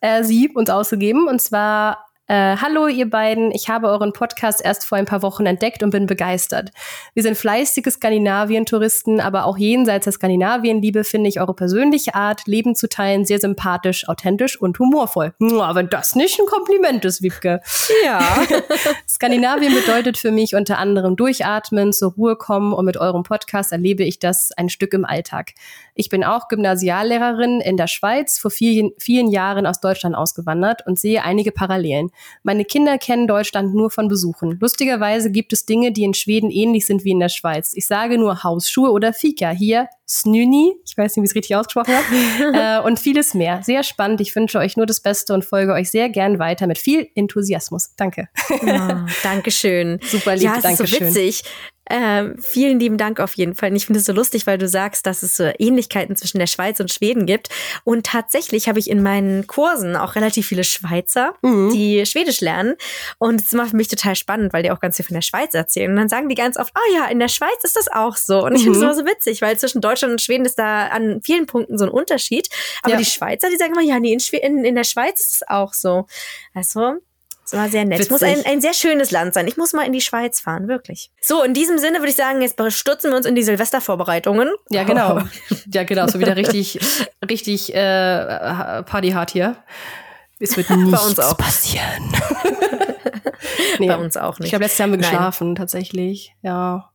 er 0.00 0.24
sie 0.24 0.48
uns 0.54 0.70
ausgegeben. 0.70 1.28
Und 1.28 1.40
zwar 1.40 2.05
äh, 2.28 2.56
hallo 2.56 2.88
ihr 2.88 3.08
beiden, 3.08 3.52
ich 3.52 3.68
habe 3.68 3.88
euren 3.88 4.12
Podcast 4.12 4.64
erst 4.64 4.84
vor 4.84 4.98
ein 4.98 5.04
paar 5.04 5.22
Wochen 5.22 5.46
entdeckt 5.46 5.82
und 5.82 5.90
bin 5.90 6.06
begeistert. 6.06 6.70
Wir 7.14 7.22
sind 7.22 7.36
fleißige 7.36 7.86
Skandinavien-Touristen, 7.90 9.20
aber 9.20 9.44
auch 9.44 9.56
jenseits 9.56 10.04
der 10.04 10.12
Skandinavien-Liebe 10.12 11.04
finde 11.04 11.28
ich 11.28 11.40
eure 11.40 11.54
persönliche 11.54 12.14
Art, 12.14 12.46
Leben 12.46 12.74
zu 12.74 12.88
teilen, 12.88 13.24
sehr 13.24 13.38
sympathisch, 13.38 14.08
authentisch 14.08 14.60
und 14.60 14.78
humorvoll. 14.78 15.34
Aber 15.40 15.74
wenn 15.76 15.88
das 15.88 16.16
nicht 16.16 16.38
ein 16.40 16.46
Kompliment 16.46 17.04
ist, 17.04 17.22
Wiebke. 17.22 17.60
Ja. 18.04 18.20
Skandinavien 19.08 19.74
bedeutet 19.74 20.18
für 20.18 20.32
mich 20.32 20.54
unter 20.54 20.78
anderem 20.78 21.16
durchatmen, 21.16 21.92
zur 21.92 22.12
Ruhe 22.12 22.36
kommen 22.36 22.72
und 22.72 22.84
mit 22.84 22.96
eurem 22.96 23.22
Podcast 23.22 23.70
erlebe 23.70 24.02
ich 24.02 24.18
das 24.18 24.50
ein 24.56 24.68
Stück 24.68 24.94
im 24.94 25.04
Alltag. 25.04 25.52
Ich 25.94 26.08
bin 26.08 26.24
auch 26.24 26.48
Gymnasiallehrerin 26.48 27.60
in 27.60 27.76
der 27.76 27.86
Schweiz, 27.86 28.38
vor 28.38 28.50
vielen, 28.50 28.90
vielen 28.98 29.28
Jahren 29.30 29.66
aus 29.66 29.80
Deutschland 29.80 30.16
ausgewandert 30.16 30.86
und 30.86 30.98
sehe 30.98 31.22
einige 31.22 31.52
Parallelen. 31.52 32.10
Meine 32.42 32.64
Kinder 32.64 32.98
kennen 32.98 33.26
Deutschland 33.26 33.74
nur 33.74 33.90
von 33.90 34.08
Besuchen. 34.08 34.58
Lustigerweise 34.60 35.30
gibt 35.30 35.52
es 35.52 35.66
Dinge, 35.66 35.92
die 35.92 36.04
in 36.04 36.14
Schweden 36.14 36.50
ähnlich 36.50 36.86
sind 36.86 37.04
wie 37.04 37.10
in 37.10 37.20
der 37.20 37.28
Schweiz. 37.28 37.72
Ich 37.74 37.86
sage 37.86 38.18
nur 38.18 38.42
Hausschuhe 38.42 38.90
oder 38.90 39.12
Fika. 39.12 39.50
Hier 39.50 39.88
Snüni, 40.08 40.74
ich 40.84 40.96
weiß 40.96 41.16
nicht, 41.16 41.22
wie 41.22 41.24
ich 41.24 41.30
es 41.30 41.34
richtig 41.34 41.56
ausgesprochen 41.56 41.94
habe, 41.94 42.82
äh, 42.84 42.86
und 42.86 42.98
vieles 42.98 43.34
mehr. 43.34 43.62
Sehr 43.62 43.82
spannend. 43.82 44.20
Ich 44.20 44.34
wünsche 44.36 44.58
euch 44.58 44.76
nur 44.76 44.86
das 44.86 45.00
Beste 45.00 45.34
und 45.34 45.44
folge 45.44 45.72
euch 45.72 45.90
sehr 45.90 46.08
gern 46.08 46.38
weiter 46.38 46.66
mit 46.66 46.78
viel 46.78 47.08
Enthusiasmus. 47.14 47.92
Danke. 47.96 48.28
Oh, 48.68 49.06
Dankeschön. 49.22 50.00
Super 50.02 50.34
lieb, 50.34 50.44
ja, 50.44 50.56
es 50.56 50.62
Dankeschön. 50.62 51.08
Ist 51.08 51.14
so 51.14 51.20
witzig. 51.20 51.44
Ähm, 51.88 52.36
vielen 52.40 52.80
lieben 52.80 52.98
Dank 52.98 53.20
auf 53.20 53.34
jeden 53.34 53.54
Fall. 53.54 53.70
Und 53.70 53.76
ich 53.76 53.86
finde 53.86 54.00
es 54.00 54.06
so 54.06 54.12
lustig, 54.12 54.46
weil 54.46 54.58
du 54.58 54.68
sagst, 54.68 55.06
dass 55.06 55.22
es 55.22 55.36
so 55.36 55.50
Ähnlichkeiten 55.58 56.16
zwischen 56.16 56.38
der 56.38 56.46
Schweiz 56.46 56.80
und 56.80 56.90
Schweden 56.90 57.26
gibt. 57.26 57.48
Und 57.84 58.06
tatsächlich 58.06 58.68
habe 58.68 58.78
ich 58.78 58.90
in 58.90 59.02
meinen 59.02 59.46
Kursen 59.46 59.96
auch 59.96 60.14
relativ 60.16 60.46
viele 60.46 60.64
Schweizer, 60.64 61.34
mhm. 61.42 61.70
die 61.70 62.04
Schwedisch 62.06 62.40
lernen. 62.40 62.74
Und 63.18 63.40
es 63.40 63.46
ist 63.46 63.54
immer 63.54 63.66
für 63.66 63.76
mich 63.76 63.88
total 63.88 64.16
spannend, 64.16 64.52
weil 64.52 64.62
die 64.62 64.70
auch 64.70 64.80
ganz 64.80 64.96
viel 64.96 65.04
von 65.04 65.14
der 65.14 65.22
Schweiz 65.22 65.54
erzählen. 65.54 65.90
Und 65.90 65.96
dann 65.96 66.08
sagen 66.08 66.28
die 66.28 66.34
ganz 66.34 66.56
oft, 66.56 66.72
oh 66.76 66.94
ja, 66.94 67.06
in 67.06 67.18
der 67.18 67.28
Schweiz 67.28 67.62
ist 67.62 67.76
das 67.76 67.88
auch 67.88 68.16
so. 68.16 68.44
Und 68.44 68.54
ich 68.54 68.62
mhm. 68.62 68.74
finde 68.74 68.78
es 68.78 68.82
immer 68.84 68.94
so 68.94 69.06
witzig, 69.06 69.42
weil 69.42 69.58
zwischen 69.58 69.80
Deutschland 69.80 70.12
und 70.12 70.20
Schweden 70.20 70.44
ist 70.44 70.58
da 70.58 70.88
an 70.88 71.20
vielen 71.22 71.46
Punkten 71.46 71.78
so 71.78 71.84
ein 71.84 71.90
Unterschied. 71.90 72.48
Aber 72.82 72.92
ja. 72.92 72.98
die 72.98 73.04
Schweizer, 73.04 73.48
die 73.50 73.56
sagen 73.56 73.72
immer, 73.72 73.82
ja, 73.82 74.00
nee, 74.00 74.12
in, 74.12 74.40
in, 74.40 74.64
in 74.64 74.74
der 74.74 74.84
Schweiz 74.84 75.20
ist 75.20 75.34
es 75.36 75.48
auch 75.48 75.72
so. 75.72 76.06
Also, 76.54 76.94
das 77.48 77.60
war 77.60 77.68
sehr 77.68 77.84
nett. 77.84 78.00
Es 78.00 78.10
muss 78.10 78.24
ein, 78.24 78.44
ein 78.44 78.60
sehr 78.60 78.74
schönes 78.74 79.12
Land 79.12 79.34
sein. 79.34 79.46
Ich 79.46 79.56
muss 79.56 79.72
mal 79.72 79.86
in 79.86 79.92
die 79.92 80.00
Schweiz 80.00 80.40
fahren, 80.40 80.66
wirklich. 80.66 81.12
So, 81.20 81.44
in 81.44 81.54
diesem 81.54 81.78
Sinne 81.78 81.98
würde 81.98 82.08
ich 82.08 82.16
sagen, 82.16 82.42
jetzt 82.42 82.60
stürzen 82.72 83.12
wir 83.12 83.16
uns 83.16 83.24
in 83.24 83.36
die 83.36 83.44
Silvestervorbereitungen. 83.44 84.50
Ja, 84.68 84.82
genau. 84.82 85.20
ja, 85.72 85.84
genau. 85.84 86.08
So 86.08 86.18
wieder 86.18 86.34
richtig, 86.34 86.80
richtig 87.30 87.72
äh, 87.72 88.82
Partyhard 88.82 89.30
hier. 89.30 89.56
Es 90.40 90.56
wird 90.56 90.68
nichts 90.70 90.90
Bei 90.90 91.08
uns 91.08 91.18
auch. 91.20 91.38
passieren. 91.38 92.12
nee, 93.78 93.86
Bei 93.86 93.96
uns 93.96 94.16
auch 94.16 94.38
nicht. 94.40 94.46
Ich 94.46 94.50
glaube, 94.50 94.64
letztes 94.64 94.78
Jahr 94.78 94.86
haben 94.86 94.92
wir 94.92 94.98
geschlafen, 94.98 95.48
Nein. 95.48 95.54
tatsächlich. 95.56 96.34
Ja. 96.42 96.90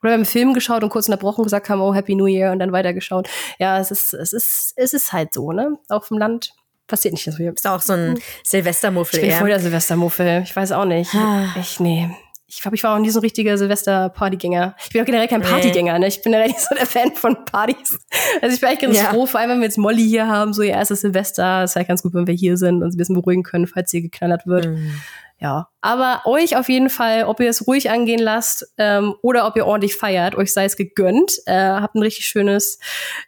Oder 0.00 0.10
wir 0.10 0.12
haben 0.12 0.20
einen 0.20 0.24
Film 0.24 0.54
geschaut 0.54 0.84
und 0.84 0.90
kurz 0.90 1.08
unterbrochen 1.08 1.42
gesagt 1.42 1.68
haben, 1.68 1.80
oh, 1.80 1.92
Happy 1.92 2.14
New 2.14 2.26
Year 2.26 2.52
und 2.52 2.60
dann 2.60 2.70
weitergeschaut. 2.70 3.28
Ja, 3.58 3.80
es 3.80 3.90
ist, 3.90 4.14
es 4.14 4.32
ist, 4.32 4.72
es 4.76 4.94
ist 4.94 5.12
halt 5.12 5.34
so, 5.34 5.50
ne? 5.50 5.78
Auch 5.88 6.04
vom 6.04 6.18
Land 6.18 6.52
passiert 6.86 7.14
nicht 7.14 7.24
so 7.24 7.32
viel. 7.32 7.52
Ist 7.52 7.66
auch 7.66 7.82
so 7.82 7.92
ein 7.92 8.14
hm. 8.14 8.22
Silvestermuffel. 8.44 9.20
Ich 9.20 9.28
bin 9.28 9.38
voll 9.38 9.48
der 9.48 9.60
Silvestermuffel. 9.60 10.42
Ich 10.44 10.54
weiß 10.54 10.72
auch 10.72 10.84
nicht. 10.84 11.14
Ah. 11.14 11.54
Ich, 11.58 11.80
nee. 11.80 12.08
Ich 12.48 12.60
glaube, 12.60 12.76
ich 12.76 12.84
war 12.84 12.94
auch 12.94 13.00
nie 13.00 13.10
so 13.10 13.18
ein 13.18 13.22
richtiger 13.22 13.58
Silvester-Partygänger. 13.58 14.76
Ich 14.78 14.90
bin 14.90 15.02
auch 15.02 15.04
generell 15.04 15.26
kein 15.26 15.42
Partygänger, 15.42 15.98
ne? 15.98 16.06
Ich 16.06 16.22
bin 16.22 16.30
generell 16.30 16.46
nicht 16.48 16.60
so 16.60 16.76
der 16.76 16.86
Fan 16.86 17.12
von 17.12 17.44
Partys. 17.44 17.98
Also 18.40 18.54
ich 18.54 18.60
bin 18.60 18.68
eigentlich 18.68 18.80
ganz 18.80 18.96
ja. 18.98 19.04
froh, 19.10 19.26
vor 19.26 19.40
allem 19.40 19.50
wenn 19.50 19.58
wir 19.58 19.64
jetzt 19.64 19.78
Molly 19.78 20.06
hier 20.08 20.28
haben, 20.28 20.52
so 20.52 20.62
ihr 20.62 20.70
erstes 20.70 21.00
Silvester. 21.00 21.64
Es 21.64 21.72
ist 21.72 21.76
halt 21.76 21.88
ganz 21.88 22.02
gut, 22.02 22.14
wenn 22.14 22.28
wir 22.28 22.34
hier 22.34 22.56
sind 22.56 22.76
und 22.76 22.82
uns 22.84 22.94
ein 22.94 22.98
bisschen 22.98 23.16
beruhigen 23.16 23.42
können, 23.42 23.66
falls 23.66 23.90
hier 23.90 24.02
geknallert 24.02 24.46
wird. 24.46 24.66
Mhm. 24.66 24.92
Ja, 25.38 25.68
aber 25.82 26.22
euch 26.24 26.56
auf 26.56 26.70
jeden 26.70 26.88
Fall, 26.88 27.24
ob 27.24 27.40
ihr 27.40 27.50
es 27.50 27.66
ruhig 27.66 27.90
angehen 27.90 28.20
lasst 28.20 28.72
ähm, 28.78 29.14
oder 29.20 29.46
ob 29.46 29.54
ihr 29.56 29.66
ordentlich 29.66 29.94
feiert, 29.94 30.34
euch 30.34 30.50
sei 30.50 30.64
es 30.64 30.76
gegönnt. 30.76 31.32
Äh, 31.44 31.54
habt 31.54 31.94
ein 31.94 32.02
richtig 32.02 32.26
schönes 32.26 32.78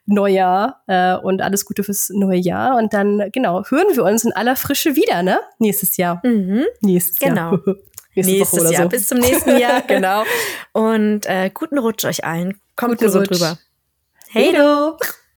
Neujahr 0.06 0.82
äh, 0.86 1.16
und 1.16 1.42
alles 1.42 1.66
Gute 1.66 1.84
fürs 1.84 2.08
neue 2.10 2.38
Jahr. 2.38 2.76
Und 2.76 2.94
dann, 2.94 3.28
genau, 3.32 3.62
hören 3.68 3.94
wir 3.94 4.04
uns 4.04 4.24
in 4.24 4.32
aller 4.32 4.56
Frische 4.56 4.96
wieder, 4.96 5.22
ne? 5.22 5.40
Nächstes 5.58 5.98
Jahr. 5.98 6.22
Mhm. 6.24 6.64
Nächstes 6.80 7.18
genau. 7.18 7.52
Jahr. 7.52 7.60
Nächste 8.14 8.32
Nächstes 8.32 8.70
Jahr. 8.70 8.82
So. 8.84 8.88
Bis 8.88 9.06
zum 9.06 9.18
nächsten 9.18 9.58
Jahr, 9.58 9.82
genau. 9.86 10.24
Und 10.72 11.26
äh, 11.26 11.50
guten 11.52 11.78
Rutsch 11.78 12.04
euch 12.04 12.24
allen. 12.24 12.58
Kommt 12.74 12.92
guten 12.92 13.04
gesund 13.04 13.30
Rutsch. 13.30 13.36
rüber. 13.38 13.58
Hey, 14.30 14.52
du! 14.52 14.96